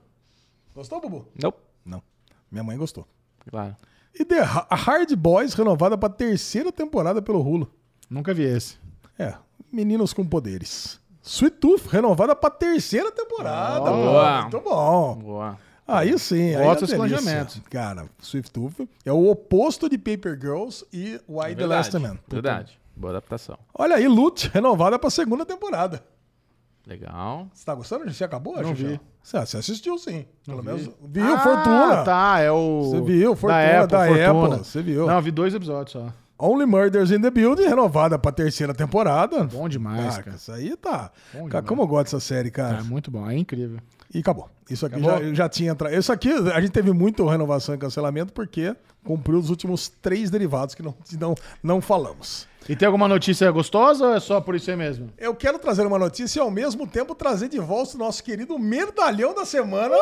Gostou, 0.75 1.01
Bubu? 1.01 1.27
Nope. 1.43 1.59
Não. 1.85 2.03
Minha 2.51 2.63
mãe 2.65 2.77
gostou. 2.77 3.07
Claro. 3.51 3.77
E 4.19 4.25
The 4.25 4.41
Ha- 4.41 4.67
Hard 4.71 5.15
Boys, 5.15 5.55
renovada 5.55 5.97
pra 5.99 6.09
terceira 6.09 6.73
temporada 6.73 7.21
pelo 7.21 7.41
Hulu. 7.41 7.71
Nunca 8.09 8.33
vi 8.33 8.45
esse. 8.45 8.77
É, 9.19 9.35
meninos 9.73 10.13
com 10.13 10.25
poderes. 10.25 10.99
Sweet 11.23 11.57
Tooth, 11.57 11.87
renovada 11.89 12.35
pra 12.37 12.49
terceira 12.51 13.11
temporada. 13.11 13.91
Boa. 13.91 14.43
Muito 14.43 14.61
bom. 14.61 15.17
Boa. 15.17 15.59
Aí 15.89 16.19
sim. 16.19 16.55
aí 16.55 16.67
Outros 16.67 16.93
é 16.93 16.97
planejamentos. 16.97 17.61
Cara, 17.71 18.09
Sweet 18.21 18.51
Tooth 18.51 18.89
é 19.05 19.13
o 19.13 19.29
oposto 19.31 19.89
de 19.89 19.99
Paper 19.99 20.39
Girls 20.41 20.85
e 20.93 21.21
Why 21.29 21.55
the 21.55 21.67
Last 21.67 21.99
Man. 21.99 22.19
Verdade. 22.29 22.79
Boa 22.95 23.11
adaptação. 23.13 23.59
Olha 23.75 23.97
aí, 23.97 24.09
Loot, 24.09 24.49
renovada 24.55 24.99
pra 24.99 25.11
segunda 25.11 25.45
temporada. 25.45 26.03
Legal. 26.87 27.49
Você 27.53 27.65
tá 27.65 27.75
gostando? 27.75 28.13
Você 28.13 28.23
acabou? 28.25 28.61
Não 28.63 28.73
vi. 28.75 29.01
Você, 29.23 29.41
você 29.41 29.57
assistiu 29.57 29.99
sim. 29.99 30.25
Pelo 30.47 30.63
menos. 30.63 30.89
Viu, 31.03 31.35
Ah, 31.35 31.39
Fortuna. 31.41 32.05
Tá, 32.05 32.39
é 32.41 32.51
o. 32.51 32.83
Você 32.85 33.01
viu, 33.01 33.35
Fortuna, 33.35 33.61
da 33.63 33.81
Apple. 33.83 33.89
da 33.91 34.07
Fortuna. 34.07 34.55
Apple, 34.55 34.65
você 34.65 34.83
viu. 34.83 35.07
Não, 35.07 35.21
vi 35.21 35.31
dois 35.33 35.53
episódios 35.55 35.93
só. 35.93 36.13
Only 36.39 36.67
Murders 36.67 37.11
in 37.11 37.21
the 37.23 37.31
Building, 37.31 37.63
renovada 37.65 38.19
pra 38.19 38.31
terceira 38.31 38.75
temporada. 38.75 39.45
Bom 39.45 39.69
demais, 39.69 40.19
Ah, 40.19 40.23
cara. 40.23 40.37
Isso 40.37 40.53
aí 40.53 40.77
tá. 40.77 41.11
Bom 41.33 41.39
Cara, 41.41 41.49
demais. 41.49 41.67
como 41.67 41.83
eu 41.83 41.87
gosto 41.87 42.05
dessa 42.05 42.21
série, 42.21 42.51
cara. 42.51 42.79
É 42.79 42.83
muito 42.83 43.11
bom, 43.11 43.29
é 43.29 43.37
incrível. 43.37 43.79
E 44.15 44.19
acabou. 44.21 44.49
Isso 44.71 44.85
aqui 44.87 44.97
Acabou? 44.97 45.25
já, 45.29 45.35
já 45.35 45.49
tinha 45.49 45.73
entrado. 45.73 45.95
Isso 45.95 46.13
aqui, 46.13 46.31
a 46.31 46.61
gente 46.61 46.71
teve 46.73 46.93
muito 46.93 47.27
renovação 47.27 47.75
e 47.75 47.79
cancelamento 47.79 48.33
porque 48.33 48.77
cumpriu 49.03 49.39
os 49.39 49.49
últimos 49.51 49.89
três 49.89 50.31
derivados 50.31 50.75
que 50.75 50.83
não, 50.83 50.95
não, 51.19 51.35
não 51.63 51.81
falamos. 51.81 52.47
E 52.69 52.75
tem 52.77 52.87
alguma 52.87 53.07
notícia 53.09 53.51
gostosa 53.51 54.07
ou 54.07 54.15
é 54.15 54.21
só 54.21 54.41
por 54.41 54.55
isso 54.55 54.71
aí 54.71 54.77
mesmo? 54.77 55.13
Eu 55.17 55.35
quero 55.35 55.59
trazer 55.59 55.87
uma 55.87 55.99
notícia 55.99 56.41
e 56.41 56.43
ao 56.43 56.51
mesmo 56.51 56.87
tempo 56.87 57.15
trazer 57.15 57.49
de 57.49 57.59
volta 57.59 57.95
o 57.95 57.99
nosso 57.99 58.23
querido 58.25 58.59
medalhão 58.59 59.35
da 59.35 59.45
semana, 59.45 59.95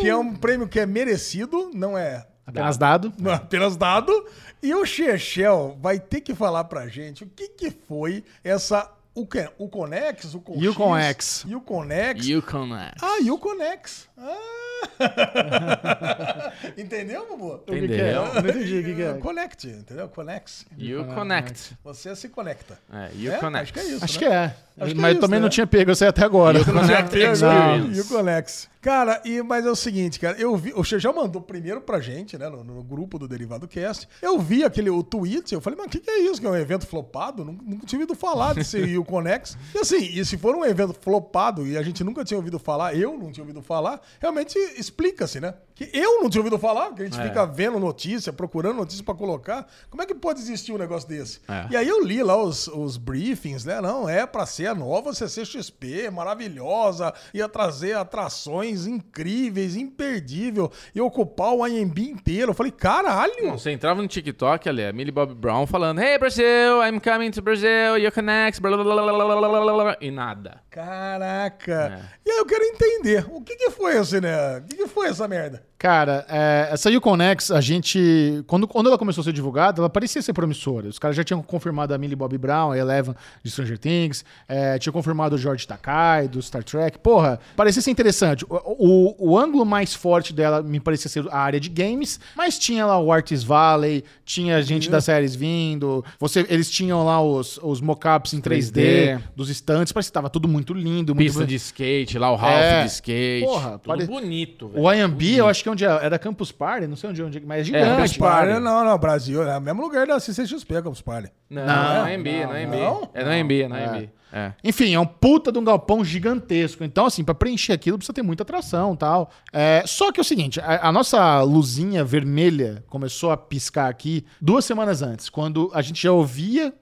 que 0.00 0.08
é 0.08 0.16
um 0.16 0.34
prêmio 0.34 0.68
que 0.68 0.80
é 0.80 0.86
merecido, 0.86 1.70
não 1.72 1.96
é 1.96 2.26
Apenas 2.46 2.76
dado. 2.78 3.12
não 3.18 3.32
é 3.32 3.34
apenas 3.34 3.76
dado. 3.76 4.24
E 4.62 4.74
o 4.74 4.84
Chechel 4.86 5.76
vai 5.80 5.98
ter 5.98 6.20
que 6.20 6.34
falar 6.34 6.64
pra 6.64 6.86
gente 6.86 7.24
o 7.24 7.26
que, 7.26 7.48
que 7.48 7.70
foi 7.70 8.24
essa. 8.42 8.90
O, 9.14 9.26
que, 9.26 9.48
o 9.58 9.68
Conex? 9.68 10.34
O 10.34 10.40
Conx, 10.40 10.66
Uconex. 10.68 11.44
E 11.46 11.54
o 11.56 11.60
Conex. 11.62 12.26
Yukon. 12.26 12.68
Ah, 12.74 13.20
e 13.22 13.30
o 13.30 13.38
Conex. 13.38 14.08
Ah. 14.16 14.65
entendeu, 16.76 17.26
Bubu? 17.26 17.54
O 17.54 17.58
que 17.58 17.72
que 17.72 17.76
é? 17.76 17.84
Entendeu? 17.84 18.34
Não 18.34 18.40
entendi 18.50 18.78
o 18.78 18.84
que, 18.84 18.94
que 18.94 19.02
é. 19.02 19.14
Connect, 19.14 19.66
entendeu? 19.68 20.08
Conex. 20.08 20.66
You 20.78 21.04
connect. 21.06 21.76
Você 21.84 22.14
se 22.16 22.28
conecta. 22.28 22.78
É, 22.92 23.10
you 23.14 23.32
É? 23.32 23.38
connect. 23.38 23.62
Acho 23.64 23.72
que 23.72 23.80
é 23.80 23.84
isso. 23.84 24.04
Acho 24.04 24.14
né? 24.14 24.18
que 24.18 24.24
é. 24.32 24.54
Acho 24.78 24.94
que 24.94 25.00
Mas 25.00 25.08
é 25.08 25.12
isso, 25.12 25.20
também 25.20 25.38
né? 25.40 25.42
não 25.42 25.48
tinha 25.48 25.66
pego, 25.66 25.90
eu 25.90 25.96
sei 25.96 26.08
até 26.08 26.24
agora. 26.24 26.58
You 26.58 26.64
connect 26.64 27.16
Não, 27.18 27.32
experience. 27.32 28.00
O 28.00 28.08
Conex. 28.08 28.68
Cara, 28.86 29.20
e, 29.24 29.42
mas 29.42 29.66
é 29.66 29.68
o 29.68 29.74
seguinte, 29.74 30.20
cara, 30.20 30.38
eu 30.40 30.56
vi, 30.56 30.72
o 30.72 30.84
Xejão 30.84 31.12
mandou 31.12 31.42
primeiro 31.42 31.80
pra 31.80 31.98
gente, 31.98 32.38
né, 32.38 32.48
no, 32.48 32.62
no 32.62 32.84
grupo 32.84 33.18
do 33.18 33.26
Derivado 33.26 33.66
Cast. 33.66 34.08
Eu 34.22 34.38
vi 34.38 34.62
aquele, 34.62 34.88
o 34.88 35.02
tweet, 35.02 35.52
eu 35.52 35.60
falei, 35.60 35.76
mas 35.76 35.88
o 35.88 35.90
que, 35.90 35.98
que 35.98 36.08
é 36.08 36.20
isso? 36.20 36.40
Que 36.40 36.46
é 36.46 36.50
um 36.50 36.54
evento 36.54 36.86
flopado? 36.86 37.44
Nunca, 37.44 37.64
nunca 37.66 37.84
tinha 37.84 37.98
ouvido 37.98 38.14
falar 38.14 38.54
desse 38.54 38.96
o 38.96 39.04
Conex. 39.04 39.58
E 39.74 39.78
assim, 39.78 39.98
e 39.98 40.24
se 40.24 40.38
for 40.38 40.54
um 40.54 40.64
evento 40.64 40.94
flopado 41.00 41.66
e 41.66 41.76
a 41.76 41.82
gente 41.82 42.04
nunca 42.04 42.24
tinha 42.24 42.38
ouvido 42.38 42.60
falar, 42.60 42.94
eu 42.94 43.18
não 43.18 43.32
tinha 43.32 43.42
ouvido 43.42 43.60
falar, 43.60 44.00
realmente 44.20 44.56
explica-se, 44.78 45.40
né? 45.40 45.54
Que 45.74 45.90
eu 45.92 46.22
não 46.22 46.30
tinha 46.30 46.40
ouvido 46.40 46.56
falar, 46.56 46.94
que 46.94 47.02
a 47.02 47.04
gente 47.06 47.18
É. 47.18 47.24
fica 47.24 47.44
vendo 47.44 47.80
notícia, 47.80 48.32
procurando 48.32 48.76
notícia 48.76 49.02
pra 49.02 49.16
colocar. 49.16 49.66
Como 49.90 50.00
é 50.00 50.06
que 50.06 50.14
pode 50.14 50.38
existir 50.40 50.72
um 50.72 50.78
negócio 50.78 51.08
desse? 51.08 51.40
É. 51.48 51.66
E 51.72 51.76
aí 51.76 51.88
eu 51.88 52.04
li 52.04 52.22
lá 52.22 52.40
os, 52.40 52.68
os 52.68 52.96
briefings, 52.96 53.64
né? 53.64 53.80
Não, 53.80 54.08
é 54.08 54.24
pra 54.24 54.46
ser 54.46 54.68
a 54.68 54.74
nova 54.76 55.12
CCXP, 55.12 56.08
maravilhosa, 56.08 57.12
ia 57.34 57.48
trazer 57.48 57.96
atrações 57.96 58.75
incríveis, 58.84 59.76
imperdível, 59.76 60.72
e 60.92 61.00
ocupar 61.00 61.54
o 61.54 61.64
IMB 61.64 61.98
inteiro. 62.00 62.50
Eu 62.50 62.54
falei, 62.54 62.72
caralho! 62.72 63.32
Não, 63.44 63.56
você 63.56 63.70
entrava 63.70 64.02
no 64.02 64.08
TikTok 64.08 64.68
ali, 64.68 64.84
a 64.84 64.92
Millie 64.92 65.12
Bob 65.12 65.34
Brown 65.34 65.66
falando: 65.66 66.00
Hey 66.00 66.18
Brasil, 66.18 66.82
I'm 66.84 66.98
coming 66.98 67.30
to 67.30 67.40
Brazil, 67.40 67.96
you 67.96 68.10
connect, 68.10 68.60
blá 68.60 68.76
blá 68.76 68.84
blá 68.84 68.94
blá 68.94 69.14
blá 69.14 69.48
blá 69.48 69.84
blá, 69.84 69.96
e 70.00 70.10
nada. 70.10 70.60
Caraca! 70.68 72.00
É. 72.02 72.28
E 72.28 72.30
aí 72.32 72.38
eu 72.38 72.44
quero 72.44 72.64
entender, 72.64 73.24
o 73.30 73.40
que, 73.40 73.54
que 73.54 73.70
foi 73.70 73.96
esse, 73.96 74.20
né? 74.20 74.58
O 74.58 74.62
que, 74.62 74.76
que 74.76 74.86
foi 74.88 75.08
essa 75.08 75.28
merda? 75.28 75.62
Cara, 75.78 76.24
é, 76.28 76.68
essa 76.72 76.90
Uconex, 76.90 77.50
a 77.50 77.60
gente. 77.60 78.42
Quando, 78.46 78.66
quando 78.66 78.86
ela 78.86 78.96
começou 78.96 79.20
a 79.20 79.24
ser 79.24 79.32
divulgada, 79.32 79.80
ela 79.80 79.90
parecia 79.90 80.22
ser 80.22 80.32
promissora. 80.32 80.88
Os 80.88 80.98
caras 80.98 81.14
já 81.14 81.22
tinham 81.22 81.42
confirmado 81.42 81.92
a 81.92 81.98
Millie 81.98 82.16
Bobby 82.16 82.38
Brown, 82.38 82.72
a 82.72 82.78
Eleven 82.78 83.14
de 83.42 83.50
Stranger 83.50 83.78
Things, 83.78 84.24
é, 84.48 84.78
tinha 84.78 84.92
confirmado 84.92 85.34
o 85.34 85.38
George 85.38 85.66
Takai, 85.66 86.28
do 86.28 86.40
Star 86.40 86.64
Trek. 86.64 86.98
Porra, 86.98 87.38
parecia 87.54 87.82
ser 87.82 87.90
interessante. 87.90 88.46
O, 88.64 89.30
o, 89.32 89.38
ângulo 89.38 89.64
mais 89.64 89.94
forte 89.94 90.32
dela 90.32 90.62
me 90.62 90.78
parecia 90.80 91.08
ser 91.10 91.26
a 91.30 91.38
área 91.38 91.58
de 91.60 91.68
games, 91.68 92.18
mas 92.36 92.58
tinha 92.58 92.86
lá 92.86 92.98
o 92.98 93.12
Artis 93.12 93.42
Valley, 93.42 94.04
tinha 94.24 94.62
gente 94.62 94.88
das 94.90 95.04
séries 95.04 95.34
vindo. 95.34 96.04
Você, 96.18 96.46
eles 96.48 96.70
tinham 96.70 97.04
lá 97.04 97.20
os, 97.22 97.58
os 97.62 97.80
mockups 97.80 98.32
em 98.34 98.40
3D, 98.40 98.72
3D. 98.72 99.22
dos 99.34 99.48
estantes, 99.50 99.92
parecia 99.92 100.10
que 100.10 100.14
tava 100.14 100.30
tudo 100.30 100.48
muito 100.48 100.72
lindo. 100.72 101.14
Muito 101.14 101.26
Pista 101.28 101.46
de 101.46 101.54
skate, 101.56 102.18
lá 102.18 102.30
o 102.30 102.36
Ralph 102.36 102.54
É. 102.62 102.80
de 102.82 102.88
skate. 102.88 103.44
Porra, 103.46 103.70
tudo 103.78 103.80
pare- 103.86 104.06
bonito, 104.06 104.68
velho. 104.68 104.84
O 104.84 104.92
IMB, 104.92 105.22
eu 105.36 105.48
acho 105.48 105.62
que 105.62 105.68
é 105.68 105.72
onde 105.72 105.84
é, 105.84 105.88
era 105.88 106.18
Campus 106.18 106.52
Party, 106.52 106.86
não 106.86 106.96
sei 106.96 107.10
onde, 107.10 107.22
onde 107.22 107.40
mas 107.40 107.60
é 107.60 107.64
gigante. 107.64 107.84
Campus 107.84 108.16
Party. 108.16 108.48
Party, 108.52 108.60
não, 108.64 108.84
não, 108.84 108.98
Brasil, 108.98 109.42
é 109.42 109.56
o 109.58 109.60
mesmo 109.60 109.82
lugar 109.82 110.06
da 110.06 110.18
CCXP, 110.20 110.82
Campus 110.82 111.00
Party. 111.02 111.30
Não, 111.48 111.64
Não, 111.64 111.74
não, 111.74 112.06
é 112.06 112.14
AMB, 112.14 112.26
não, 112.26 112.54
é 112.54 112.64
AMB. 112.64 112.76
não? 112.76 113.10
É 113.14 113.24
no 113.24 113.30
AMB, 113.30 113.62
é 113.62 113.68
no 113.68 113.74
AMB. 113.74 114.10
É. 114.36 114.52
Enfim, 114.62 114.92
é 114.92 115.00
um 115.00 115.06
puta 115.06 115.50
de 115.50 115.58
um 115.58 115.64
galpão 115.64 116.04
gigantesco. 116.04 116.84
Então, 116.84 117.06
assim, 117.06 117.24
pra 117.24 117.34
preencher 117.34 117.72
aquilo 117.72 117.96
precisa 117.96 118.12
ter 118.12 118.20
muita 118.20 118.42
atração 118.42 118.94
tal. 118.94 119.30
É, 119.50 119.82
só 119.86 120.12
que 120.12 120.20
é 120.20 120.22
o 120.22 120.24
seguinte, 120.24 120.60
a, 120.60 120.88
a 120.88 120.92
nossa 120.92 121.40
luzinha 121.40 122.04
vermelha 122.04 122.84
começou 122.90 123.30
a 123.30 123.36
piscar 123.38 123.88
aqui 123.88 124.26
duas 124.38 124.66
semanas 124.66 125.00
antes, 125.00 125.30
quando 125.30 125.70
a 125.72 125.80
gente 125.80 126.02
já 126.02 126.12
ouvia 126.12 126.74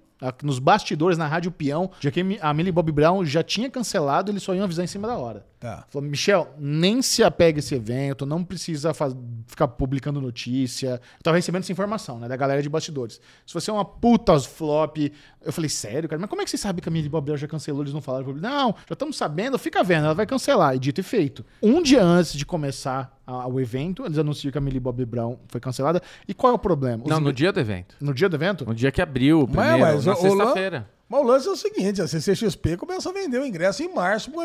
nos 0.42 0.59
bastidores 0.59 1.16
na 1.16 1.28
Rádio 1.28 1.52
Peão 1.52 1.90
de 2.00 2.11
que 2.11 2.38
a 2.40 2.55
Millie 2.55 2.72
Bob 2.72 2.90
Brown 2.90 3.24
já 3.24 3.42
tinha 3.42 3.70
cancelado, 3.70 4.32
eles 4.32 4.42
só 4.42 4.55
iam 4.55 4.64
avisar 4.64 4.84
em 4.84 4.88
cima 4.88 5.07
da 5.07 5.16
hora. 5.16 5.46
Tá. 5.64 5.86
Falou, 5.88 6.06
Michel, 6.06 6.54
nem 6.58 7.00
se 7.00 7.24
apegue 7.24 7.56
a 7.56 7.60
esse 7.60 7.74
evento, 7.74 8.26
não 8.26 8.44
precisa 8.44 8.92
ficar 9.46 9.66
publicando 9.66 10.20
notícia. 10.20 11.00
Eu 11.16 11.22
tava 11.22 11.38
recebendo 11.38 11.62
essa 11.62 11.72
informação, 11.72 12.18
né, 12.18 12.28
da 12.28 12.36
galera 12.36 12.60
de 12.60 12.68
bastidores. 12.68 13.18
Se 13.46 13.54
você 13.54 13.70
é 13.70 13.72
uma 13.72 13.82
puta 13.84 14.38
flop, 14.40 14.98
eu 15.42 15.50
falei, 15.54 15.70
sério, 15.70 16.06
cara, 16.06 16.20
mas 16.20 16.28
como 16.28 16.42
é 16.42 16.44
que 16.44 16.50
você 16.50 16.58
sabe 16.58 16.82
que 16.82 16.88
a 16.90 16.92
Bobby 17.08 17.24
Brown 17.28 17.38
já 17.38 17.48
cancelou? 17.48 17.80
Eles 17.82 17.94
não 17.94 18.02
falaram. 18.02 18.26
Falei, 18.26 18.42
Não, 18.42 18.74
já 18.86 18.92
estamos 18.92 19.16
sabendo, 19.16 19.58
fica 19.58 19.82
vendo, 19.82 20.04
ela 20.04 20.14
vai 20.14 20.26
cancelar. 20.26 20.74
E 20.76 20.78
dito 20.78 21.00
e 21.00 21.02
feito. 21.02 21.42
Um 21.62 21.82
dia 21.82 22.02
antes 22.04 22.34
de 22.34 22.44
começar 22.44 23.18
a- 23.26 23.46
o 23.48 23.58
evento, 23.58 24.04
eles 24.04 24.18
anunciam 24.18 24.52
que 24.52 24.58
a 24.58 24.60
Millie 24.60 24.78
Bobby 24.80 25.06
Brown 25.06 25.38
foi 25.48 25.62
cancelada. 25.62 26.02
E 26.28 26.34
qual 26.34 26.52
é 26.52 26.56
o 26.56 26.58
problema? 26.58 27.04
Os 27.04 27.08
Não, 27.08 27.20
no 27.20 27.32
dia 27.32 27.50
do 27.50 27.58
evento. 27.58 27.96
no 28.02 28.12
dia 28.12 28.28
do 28.28 28.36
evento? 28.36 28.66
No 28.66 28.74
dia 28.74 28.92
que 28.92 29.00
abriu 29.00 29.40
o 29.40 29.48
Mas- 29.48 29.66
primeiro, 29.70 29.94
mas 29.96 30.04
na 30.04 30.14
sexta-feira. 30.14 30.90
Mas 31.09 31.20
o 31.20 31.24
lance 31.24 31.46
é 31.48 31.50
o 31.50 31.57
seguinte: 31.57 32.00
a 32.02 32.09
CCXP 32.09 32.76
começa 32.76 33.11
a 33.11 33.12
vender 33.12 33.38
o 33.40 33.46
ingresso 33.46 33.82
em 33.82 33.92
março 33.94 34.30
para 34.30 34.44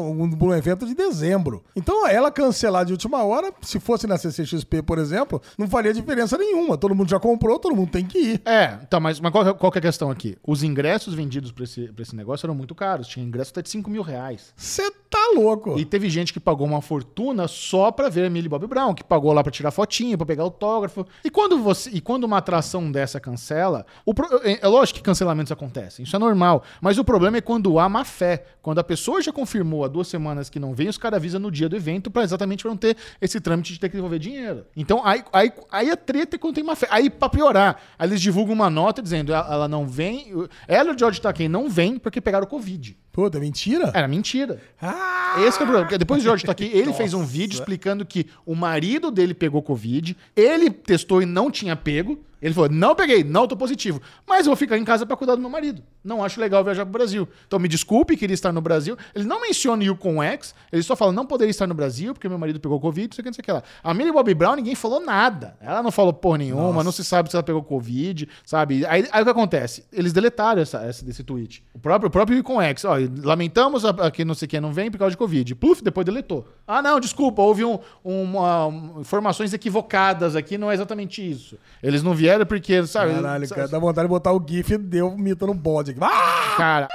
um, 0.00 0.28
de- 0.28 0.44
um- 0.44 0.54
evento 0.54 0.84
de 0.86 0.94
dezembro. 0.94 1.62
Então, 1.74 2.06
ela 2.06 2.30
cancelar 2.30 2.84
de 2.84 2.92
última 2.92 3.22
hora, 3.24 3.52
se 3.62 3.78
fosse 3.80 4.06
na 4.06 4.18
CCXP, 4.18 4.82
por 4.82 4.98
exemplo, 4.98 5.40
não 5.56 5.68
faria 5.68 5.92
diferença 5.94 6.36
nenhuma. 6.36 6.76
Todo 6.76 6.94
mundo 6.94 7.08
já 7.08 7.18
comprou, 7.20 7.58
todo 7.58 7.74
mundo 7.74 7.90
tem 7.90 8.04
que 8.04 8.18
ir. 8.18 8.42
É, 8.44 8.78
então, 8.82 9.00
mas, 9.00 9.18
mas 9.20 9.32
qual, 9.32 9.46
é- 9.48 9.54
qual 9.54 9.72
é 9.74 9.78
a 9.78 9.82
questão 9.82 10.10
aqui? 10.10 10.36
Os 10.46 10.62
ingressos 10.62 11.14
vendidos 11.14 11.52
pra 11.52 11.64
esse, 11.64 11.88
pra 11.92 12.02
esse 12.02 12.14
negócio 12.16 12.46
eram 12.46 12.54
muito 12.54 12.74
caros. 12.74 13.06
Tinha 13.06 13.24
ingresso 13.24 13.50
até 13.52 13.62
de 13.62 13.70
5 13.70 13.88
mil 13.90 14.02
reais. 14.02 14.52
Você 14.56 14.90
tá 15.08 15.32
louco. 15.34 15.78
E 15.78 15.84
teve 15.84 16.08
gente 16.10 16.32
que 16.32 16.40
pagou 16.40 16.66
uma 16.66 16.82
fortuna 16.82 17.48
só 17.48 17.90
pra 17.90 18.08
ver 18.08 18.26
a 18.26 18.30
Millie 18.30 18.48
Bobby 18.48 18.66
Brown, 18.66 18.94
que 18.94 19.02
pagou 19.04 19.32
lá 19.32 19.42
pra 19.42 19.50
tirar 19.52 19.70
fotinha, 19.70 20.16
pra 20.16 20.26
pegar 20.26 20.42
autógrafo. 20.42 21.06
E 21.24 21.30
quando 21.30 21.58
você, 21.62 21.90
e 21.90 22.00
quando 22.00 22.24
uma 22.24 22.38
atração 22.38 22.90
dessa 22.92 23.18
cancela, 23.18 23.86
o 24.04 24.12
é, 24.44 24.58
é 24.62 24.68
lógico 24.68 24.98
que 24.98 25.04
cancelamentos 25.04 25.50
acontecem, 25.50 25.69
isso 25.98 26.16
é 26.16 26.18
normal. 26.18 26.62
Mas 26.80 26.98
o 26.98 27.04
problema 27.04 27.38
é 27.38 27.40
quando 27.40 27.78
há 27.78 27.88
má 27.88 28.04
fé. 28.04 28.44
Quando 28.62 28.78
a 28.78 28.84
pessoa 28.84 29.22
já 29.22 29.32
confirmou 29.32 29.84
há 29.84 29.88
duas 29.88 30.08
semanas 30.08 30.50
que 30.50 30.58
não 30.58 30.74
vem, 30.74 30.88
os 30.88 30.98
caras 30.98 31.16
avisam 31.16 31.40
no 31.40 31.50
dia 31.50 31.68
do 31.68 31.76
evento 31.76 32.10
pra 32.10 32.22
exatamente 32.22 32.62
pra 32.62 32.70
não 32.70 32.76
ter 32.76 32.96
esse 33.20 33.40
trâmite 33.40 33.72
de 33.72 33.80
ter 33.80 33.88
que 33.88 33.96
devolver 33.96 34.18
dinheiro. 34.18 34.66
Então 34.76 35.04
aí, 35.06 35.22
aí, 35.32 35.52
aí 35.70 35.90
a 35.90 35.96
treta 35.96 36.36
é 36.36 36.38
quando 36.38 36.54
tem 36.54 36.64
má 36.64 36.76
fé. 36.76 36.86
Aí 36.90 37.08
pra 37.08 37.28
piorar, 37.28 37.80
aí 37.98 38.08
eles 38.08 38.20
divulgam 38.20 38.54
uma 38.54 38.70
nota 38.70 39.02
dizendo 39.02 39.32
ela, 39.32 39.68
não 39.68 39.86
vem, 39.86 40.32
ela 40.66 40.90
e 40.90 40.94
o 40.94 40.98
George 40.98 41.20
Takei 41.20 41.48
não 41.48 41.68
vem 41.68 41.98
porque 41.98 42.20
pegaram 42.20 42.46
Covid. 42.46 42.96
Puta, 43.12 43.40
mentira? 43.40 43.90
Era 43.92 44.06
mentira. 44.06 44.60
Ah! 44.80 45.36
Esse 45.38 45.58
que 45.58 45.64
é 45.64 45.66
o 45.66 45.70
problema. 45.70 45.98
Depois 45.98 46.22
o 46.22 46.24
Jorge 46.24 46.44
tá 46.44 46.52
aqui, 46.52 46.70
ele 46.72 46.92
fez 46.92 47.12
um 47.14 47.24
vídeo 47.24 47.54
explicando 47.54 48.04
que 48.04 48.26
o 48.46 48.54
marido 48.54 49.10
dele 49.10 49.34
pegou 49.34 49.62
Covid, 49.62 50.16
ele 50.34 50.70
testou 50.70 51.20
e 51.22 51.26
não 51.26 51.50
tinha 51.50 51.76
pego. 51.76 52.18
Ele 52.40 52.54
falou: 52.54 52.68
não 52.70 52.94
peguei, 52.94 53.22
não 53.24 53.46
tô 53.46 53.56
positivo. 53.56 54.00
Mas 54.26 54.40
eu 54.40 54.50
vou 54.50 54.56
ficar 54.56 54.78
em 54.78 54.84
casa 54.84 55.04
pra 55.04 55.16
cuidar 55.16 55.34
do 55.34 55.40
meu 55.40 55.50
marido. 55.50 55.82
Não 56.02 56.24
acho 56.24 56.40
legal 56.40 56.64
viajar 56.64 56.84
pro 56.84 56.92
Brasil. 56.92 57.28
Então 57.46 57.58
me 57.58 57.68
desculpe, 57.68 58.16
queria 58.16 58.32
estar 58.34 58.52
no 58.52 58.60
Brasil. 58.60 58.96
Ele 59.14 59.24
não 59.24 59.40
menciona 59.42 59.82
o 59.82 59.86
Yukon 59.86 60.22
X, 60.22 60.54
ele 60.72 60.82
só 60.82 60.96
fala: 60.96 61.12
não 61.12 61.26
poderia 61.26 61.50
estar 61.50 61.66
no 61.66 61.74
Brasil 61.74 62.14
porque 62.14 62.28
meu 62.28 62.38
marido 62.38 62.58
pegou 62.60 62.80
Covid, 62.80 63.08
não 63.08 63.14
sei 63.14 63.22
o 63.22 63.24
que, 63.24 63.28
não 63.30 63.34
sei 63.34 63.42
o 63.42 63.44
que 63.44 63.52
lá. 63.52 63.62
A 63.82 63.92
Millie 63.92 64.12
Bobby 64.12 64.34
Brown, 64.34 64.56
ninguém 64.56 64.74
falou 64.74 65.00
nada. 65.00 65.56
Ela 65.60 65.82
não 65.82 65.90
falou 65.90 66.12
porra 66.12 66.38
nenhuma, 66.38 66.82
não 66.84 66.92
se 66.92 67.04
sabe 67.04 67.28
se 67.30 67.36
ela 67.36 67.42
pegou 67.42 67.62
Covid, 67.62 68.28
sabe? 68.44 68.86
Aí, 68.86 69.06
aí 69.12 69.20
o 69.22 69.24
que 69.24 69.30
acontece? 69.30 69.84
Eles 69.92 70.12
deletaram 70.12 70.62
essa, 70.62 70.78
essa 70.82 71.04
desse 71.04 71.22
tweet. 71.22 71.62
O 71.74 71.78
próprio, 71.78 72.08
o 72.08 72.10
próprio 72.10 72.36
Yukon 72.38 72.60
X, 72.62 72.84
ó, 72.84 72.94
lamentamos 73.22 73.84
a- 73.84 73.90
a 73.90 74.10
que 74.10 74.24
não 74.24 74.34
sei 74.34 74.48
quem 74.48 74.60
não 74.60 74.72
vem 74.72 74.90
por 74.90 74.98
causa 74.98 75.10
de 75.10 75.16
Covid. 75.16 75.54
Pluf, 75.56 75.82
depois 75.82 76.04
deletou. 76.06 76.46
Ah, 76.66 76.80
não, 76.80 76.98
desculpa, 77.00 77.42
houve 77.42 77.64
um, 77.64 77.78
uma- 78.04 78.66
um- 78.66 79.00
informações 79.00 79.52
equivocadas 79.52 80.34
aqui, 80.36 80.56
não 80.56 80.70
é 80.70 80.74
exatamente 80.74 81.20
isso. 81.28 81.56
Eles 81.82 82.02
não 82.02 82.14
vieram 82.14 82.29
porque, 82.46 82.86
sabe? 82.86 83.14
Caralho, 83.14 83.46
sabe- 83.46 83.60
cara, 83.60 83.68
dá 83.72 83.78
vontade 83.78 84.06
de 84.06 84.10
botar 84.10 84.32
o 84.32 84.44
GIF 84.46 84.72
e 84.74 84.78
deu 84.78 85.16
mito 85.16 85.46
no 85.46 85.54
bode 85.54 85.90
aqui. 85.92 86.00
Ah! 86.02 86.54
Cara. 86.56 86.88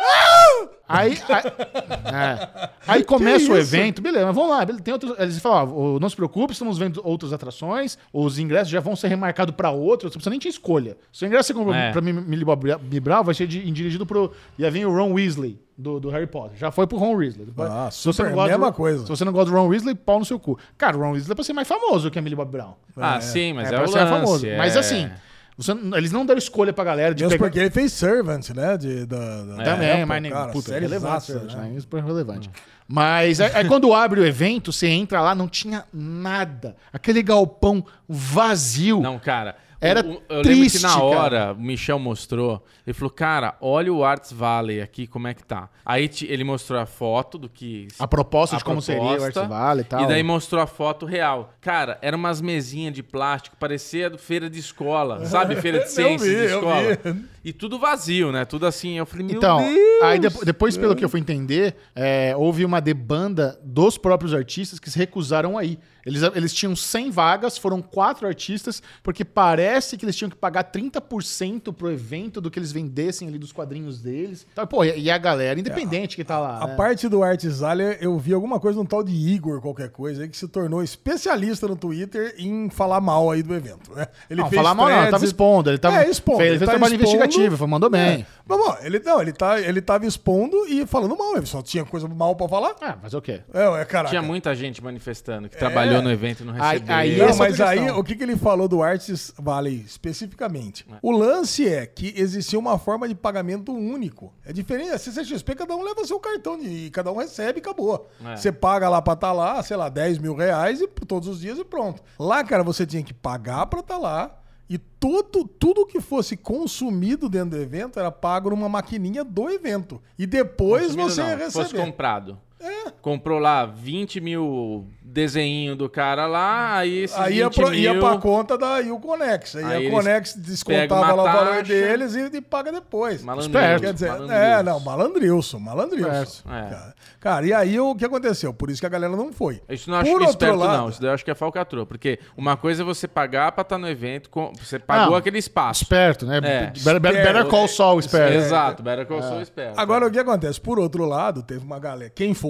Aí, 0.88 1.17
aí, 1.29 1.43
é. 2.13 2.69
Aí 2.88 3.03
começa 3.03 3.51
o 3.51 3.57
evento, 3.57 4.01
beleza, 4.03 4.27
mas 4.27 4.36
vamos 4.36 4.51
lá. 4.51 4.63
Tem 4.65 4.93
outros, 4.93 5.17
eles 5.17 5.39
falam, 5.39 5.75
ó, 5.75 5.99
não 5.99 6.07
se 6.07 6.15
preocupe, 6.15 6.53
estamos 6.53 6.77
vendo 6.77 7.01
outras 7.03 7.33
atrações, 7.33 7.97
os 8.13 8.38
ingressos 8.38 8.69
já 8.69 8.79
vão 8.79 8.95
ser 8.95 9.07
remarcados 9.07 9.55
para 9.55 9.71
outros, 9.71 10.11
você 10.11 10.17
precisa 10.19 10.29
nem 10.29 10.39
ter 10.39 10.49
escolha. 10.49 10.95
Se 11.11 11.25
o 11.25 11.27
ingresso 11.27 11.47
você 11.47 11.53
compra 11.55 11.75
É. 11.75 11.91
pra 11.91 12.01
Mi- 12.01 12.13
Millie 12.13 12.45
Bobby 12.45 12.99
Brown, 12.99 13.23
vai 13.23 13.33
ser 13.33 13.47
de- 13.47 13.69
dirigido 13.71 14.05
pro. 14.05 14.31
Ia 14.59 14.69
vir 14.69 14.86
o 14.86 14.95
Ron 14.95 15.13
Weasley. 15.13 15.59
Do, 15.78 15.99
do 15.99 16.09
Harry 16.09 16.26
Potter. 16.28 16.57
Já 16.57 16.71
foi 16.71 16.88
pro 16.88 16.97
Ron 16.97 17.15
Weasley. 17.15 17.47
Ah, 17.57 17.89
se 17.91 17.97
você 18.03 18.13
super, 18.13 18.30
não 18.30 18.36
gosta 18.36 18.51
mesma 18.51 18.71
do, 18.71 18.73
coisa. 18.78 19.03
Se 19.03 19.09
você 19.09 19.26
não 19.26 19.34
gosta 19.34 19.51
do 19.51 19.57
Ron 19.57 19.67
Weasley, 19.67 19.93
pau 19.93 20.19
no 20.19 20.23
seu 20.26 20.39
cu. 20.39 20.57
Cara, 20.78 20.95
o 20.95 21.01
Ron 21.01 21.11
Weasley 21.11 21.34
é 21.34 21.36
pra 21.36 21.43
ser 21.43 21.51
mais 21.51 21.67
famoso 21.67 22.09
que 22.09 22.17
a 22.17 22.21
Millie 22.21 22.36
Bobby 22.38 22.51
Brown. 22.53 22.76
Ah, 22.95 23.19
sim, 23.19 23.51
mas 23.51 23.67
é, 23.69 23.76
pra 23.76 23.84
o 23.84 23.88
ser 23.89 23.99
lance. 23.99 24.11
famoso. 24.11 24.47
é- 24.47 24.57
Mas 24.57 24.78
assim, 24.78 25.09
você- 25.57 25.73
eles 25.97 26.13
não 26.13 26.26
deram 26.26 26.38
escolha 26.38 26.71
pra 26.71 26.84
galera 26.86 27.13
de 27.13 27.23
Mesmo 27.23 27.38
pegar... 27.38 27.45
porque 27.45 27.59
ele 27.59 27.69
fez 27.71 27.91
Servant, 27.91 28.49
né? 28.51 28.78
De, 28.78 29.05
da, 29.05 29.43
da- 29.43 29.63
Também, 29.65 29.89
época, 29.89 30.05
mas 30.05 30.21
nem 30.21 30.32
cara, 30.32 30.51
puta, 30.53 30.69
série 30.69 30.86
relevante, 30.86 31.34
né? 31.34 31.69
né? 31.73 31.80
Super 31.82 32.03
relevante. 32.03 32.49
Mas 32.88 33.41
aí, 33.41 33.51
aí 33.53 33.67
quando 33.67 33.93
abre 33.93 34.21
o 34.21 34.26
evento, 34.26 34.71
você 34.71 34.88
entra 34.88 35.19
lá, 35.19 35.36
não 35.36 35.49
tinha 35.49 35.84
nada. 35.93 36.78
Aquele 36.93 37.21
galpão 37.21 37.84
vazio. 38.07 39.01
Não, 39.01 39.19
cara. 39.19 39.57
Era 39.88 39.99
eu 40.01 40.11
lembro 40.29 40.41
triste, 40.43 40.77
que 40.77 40.83
na 40.83 40.89
cara. 40.93 41.03
hora 41.03 41.53
o 41.53 41.61
Michel 41.61 41.99
mostrou. 41.99 42.63
Ele 42.86 42.93
falou, 42.93 43.09
cara, 43.11 43.55
olha 43.61 43.91
o 43.93 44.03
Arts 44.03 44.31
Valley 44.31 44.81
aqui, 44.81 45.05
como 45.07 45.27
é 45.27 45.33
que 45.33 45.43
tá. 45.43 45.69
Aí 45.86 46.07
ti- 46.07 46.27
ele 46.29 46.43
mostrou 46.43 46.79
a 46.79 46.86
foto 46.86 47.38
do 47.38 47.47
que. 47.49 47.88
A 47.99 48.07
proposta 48.07 48.55
a 48.55 48.59
de 48.59 48.65
como 48.65 48.81
seria 48.81 49.01
o 49.01 49.07
proposta, 49.07 49.39
Arts 49.41 49.49
Valley 49.49 49.81
e 49.81 49.88
tal. 49.88 50.01
E 50.03 50.07
daí 50.07 50.23
mostrou 50.23 50.61
a 50.61 50.67
foto 50.67 51.05
real. 51.05 51.53
Cara, 51.61 51.97
eram 52.01 52.17
umas 52.17 52.41
mesinhas 52.41 52.93
de 52.93 53.03
plástico, 53.03 53.55
parecia 53.59 54.11
feira 54.17 54.49
de 54.49 54.59
escola. 54.59 55.23
Sabe, 55.25 55.55
feira 55.55 55.79
de 55.79 55.86
Eu 55.86 55.89
ciências 55.89 56.29
vi, 56.29 56.36
de 56.36 56.51
eu 56.51 56.57
escola. 56.59 57.17
E 57.43 57.53
tudo 57.53 57.77
vazio, 57.77 58.31
né? 58.31 58.43
Tudo 58.45 58.65
assim. 58.65 58.97
Eu 58.97 59.05
falei, 59.05 59.25
meu 59.27 59.36
Então, 59.38 59.57
Deus. 59.59 60.03
aí 60.03 60.17
depo- 60.19 60.43
depois, 60.45 60.75
pelo 60.77 60.95
que 60.95 61.05
eu 61.05 61.09
fui 61.09 61.19
entender, 61.19 61.75
é, 61.95 62.33
houve 62.36 62.65
uma 62.65 62.79
debanda 62.81 63.59
dos 63.63 63.97
próprios 63.97 64.33
artistas 64.33 64.79
que 64.79 64.89
se 64.89 64.97
recusaram 64.97 65.57
aí. 65.57 65.77
Eles, 66.05 66.21
eles 66.35 66.53
tinham 66.53 66.75
100 66.75 67.09
vagas, 67.09 67.57
foram 67.57 67.81
quatro 67.81 68.27
artistas, 68.27 68.81
porque 69.01 69.23
parece 69.25 69.97
que 69.97 70.05
eles 70.05 70.15
tinham 70.15 70.29
que 70.29 70.35
pagar 70.35 70.65
30% 70.65 71.73
pro 71.73 71.91
evento 71.91 72.39
do 72.41 72.51
que 72.51 72.59
eles 72.59 72.71
vendessem 72.71 73.27
ali 73.27 73.37
dos 73.37 73.51
quadrinhos 73.51 74.01
deles. 74.01 74.45
Então, 74.51 74.67
pô, 74.67 74.83
e 74.83 75.05
e 75.05 75.11
a 75.11 75.17
galera 75.19 75.59
independente 75.59 76.15
que 76.15 76.23
tá 76.23 76.39
lá. 76.39 76.63
A 76.63 76.67
né? 76.67 76.75
parte 76.75 77.07
do 77.07 77.21
Arts 77.23 77.59
Valley, 77.59 77.97
eu 78.01 78.17
vi 78.17 78.33
alguma 78.33 78.59
coisa 78.59 78.79
no 78.79 78.85
tal 78.85 79.03
de 79.03 79.13
Igor, 79.13 79.61
qualquer 79.61 79.89
coisa, 79.89 80.23
aí, 80.23 80.29
que 80.29 80.35
se 80.35 80.47
tornou 80.47 80.81
especialista 80.81 81.67
no 81.67 81.75
Twitter 81.75 82.33
em 82.37 82.69
falar 82.69 82.99
mal 82.99 83.29
aí 83.29 83.43
do 83.43 83.53
evento, 83.53 83.93
né? 83.93 84.07
Ele 84.29 84.41
não, 84.41 84.49
falar 84.49 84.73
mal 84.73 84.89
não, 84.89 85.01
ele 85.03 85.11
tava 85.11 85.25
expondo. 85.25 85.69
Ele 85.69 85.77
tava, 85.77 86.03
É, 86.03 86.09
expondo. 86.09 86.39
Fez, 86.39 86.49
ele 86.49 86.57
fez 86.59 86.67
tá 86.67 86.73
trabalho 86.77 86.95
expondo- 86.95 87.15
investigativo, 87.15 87.57
foi, 87.57 87.67
mandou 87.67 87.89
bem. 87.89 88.01
É. 88.21 88.25
Mas, 88.47 88.57
bom, 88.57 88.77
ele, 88.81 88.99
não, 88.99 89.21
ele, 89.21 89.31
tá, 89.31 89.59
ele 89.59 89.81
tava 89.81 90.05
expondo 90.05 90.65
e 90.67 90.85
falando 90.85 91.15
mal, 91.15 91.37
ele 91.37 91.45
só 91.45 91.61
tinha 91.61 91.85
coisa 91.85 92.07
mal 92.07 92.35
pra 92.35 92.47
falar. 92.47 92.75
Ah, 92.81 92.97
mas 93.01 93.13
o 93.13 93.21
quê? 93.21 93.41
É, 93.53 93.81
é 93.81 93.85
caraca. 93.85 94.09
Tinha 94.09 94.21
muita 94.21 94.55
gente 94.55 94.83
manifestando 94.83 95.49
que 95.49 95.57
trabalhou 95.57 95.94
no 96.01 96.11
evento 96.11 96.43
e 96.43 96.45
não 96.45 96.53
Aí- 96.53 96.73
recebeu. 96.79 96.95
aí 96.95 97.17
Não, 97.17 97.25
essa 97.25 97.43
é 97.45 97.49
mas 97.49 97.61
aí, 97.61 97.91
o 97.91 98.03
que, 98.03 98.15
que 98.15 98.23
ele 98.23 98.35
falou 98.35 98.67
do 98.67 98.81
Arts 98.83 99.33
Valley 99.37 99.83
especificamente? 99.85 100.85
O 101.01 101.11
lance 101.11 101.67
é 101.67 101.85
que 101.85 102.13
existia 102.17 102.57
uma 102.59 102.77
forma 102.77 103.07
de 103.07 103.15
pagamento 103.15 103.73
único. 103.73 104.33
É 104.45 104.51
diferente. 104.53 104.91
A 104.91 104.97
CCXP, 104.97 105.55
cada 105.55 105.75
um 105.75 105.83
leva 105.83 106.05
seu 106.05 106.19
cartão 106.19 106.57
de- 106.57 106.67
e 106.87 106.89
cada 106.89 107.11
um 107.11 107.17
recebe 107.17 107.59
e 107.59 107.61
acabou. 107.61 108.09
É. 108.25 108.35
Você 108.35 108.51
paga 108.51 108.89
lá 108.89 109.01
pra 109.01 109.13
estar 109.13 109.31
lá, 109.31 109.61
sei 109.63 109.77
lá, 109.77 109.89
10 109.89 110.17
mil 110.17 110.35
reais 110.35 110.81
e, 110.81 110.87
todos 110.87 111.27
os 111.27 111.39
dias 111.39 111.57
e 111.57 111.63
pronto. 111.65 112.01
Lá, 112.19 112.43
cara, 112.43 112.63
você 112.63 112.85
tinha 112.85 113.03
que 113.03 113.13
pagar 113.13 113.65
pra 113.67 113.79
estar 113.81 113.97
lá. 113.97 114.39
E 114.67 114.79
tudo, 114.79 115.45
tudo 115.47 115.85
que 115.85 116.01
fosse 116.01 116.35
consumido 116.35 117.29
dentro 117.29 117.51
do 117.51 117.61
evento 117.61 117.99
era 117.99 118.09
pago 118.11 118.49
numa 118.49 118.67
maquininha 118.67 119.23
do 119.23 119.47
evento. 119.47 120.01
E 120.17 120.25
depois 120.25 120.87
Consumido 120.87 121.09
você 121.11 121.21
não, 121.21 121.29
ia 121.29 121.37
se 121.37 121.51
fosse 121.53 121.71
receber. 121.73 121.85
comprado. 121.85 122.39
É. 122.59 122.91
Comprou 123.01 123.37
lá 123.37 123.65
20 123.65 124.19
mil 124.21 124.87
desenhinho 125.03 125.75
do 125.75 125.87
cara 125.89 126.25
lá, 126.25 126.77
aí 126.77 127.03
esses 127.03 127.17
Aí 127.17 127.35
ia, 127.37 127.45
20 127.45 127.55
pro, 127.55 127.69
mil... 127.69 127.79
ia 127.79 127.99
pra 127.99 128.17
conta 128.17 128.57
da 128.57 128.79
Uconex. 128.79 129.55
Aí, 129.55 129.63
Aí 129.63 129.87
a 129.87 129.91
Conex 129.91 130.33
descontava 130.35 131.13
lá 131.13 131.23
o 131.23 131.25
valor 131.25 131.63
deles 131.63 132.15
e, 132.15 132.37
e 132.37 132.41
paga 132.41 132.71
depois. 132.71 133.21
Malandrilson, 133.23 133.59
Esperto. 133.59 133.81
Quer 133.83 133.93
dizer, 133.93 134.07
malandrilson. 134.07 134.43
é, 134.43 134.63
não, 134.63 134.79
malandrilson, 134.79 135.59
malandrilson. 135.59 136.49
É. 136.49 136.61
Cara, 136.69 136.95
cara, 137.19 137.45
e 137.45 137.53
aí 137.53 137.79
o 137.79 137.93
que 137.93 138.03
aconteceu? 138.05 138.53
Por 138.53 138.69
isso 138.69 138.81
que 138.81 138.85
a 138.85 138.89
galera 138.89 139.15
não 139.15 139.31
foi. 139.31 139.61
Isso 139.69 139.89
não 139.89 139.97
acho 139.99 140.11
Por 140.11 140.21
esperto, 140.23 140.55
lado- 140.57 140.77
não. 140.77 140.89
Isso 140.89 141.01
daí 141.01 141.09
eu 141.09 141.13
acho 141.13 141.23
que 141.25 141.31
é 141.31 141.35
falcatrua. 141.35 141.85
Porque 141.85 142.19
uma 142.35 142.57
coisa 142.57 142.81
é 142.81 142.85
você 142.85 143.07
pagar 143.07 143.51
pra 143.51 143.61
estar 143.61 143.77
no 143.77 143.87
evento, 143.87 144.29
você 144.59 144.79
pagou 144.79 145.11
Não, 145.11 145.15
aquele 145.15 145.37
espaço. 145.37 145.83
Esperto, 145.83 146.25
né? 146.25 146.37
É. 146.37 146.39
Better, 146.67 146.99
better, 146.99 147.23
better 147.23 147.45
call 147.47 147.67
Saul, 147.67 147.99
esperto. 147.99 148.33
Exato, 148.33 148.81
Better 148.81 149.05
Call 149.05 149.21
Saul 149.21 149.41
esperto. 149.41 149.79
Agora, 149.79 150.07
o 150.07 150.11
que 150.11 150.19
acontece? 150.19 150.59
Por 150.59 150.79
outro 150.79 151.05
lado, 151.05 151.43
teve 151.43 151.63
uma 151.63 151.79
galera. 151.79 152.11
Quem 152.13 152.33
foi? 152.33 152.44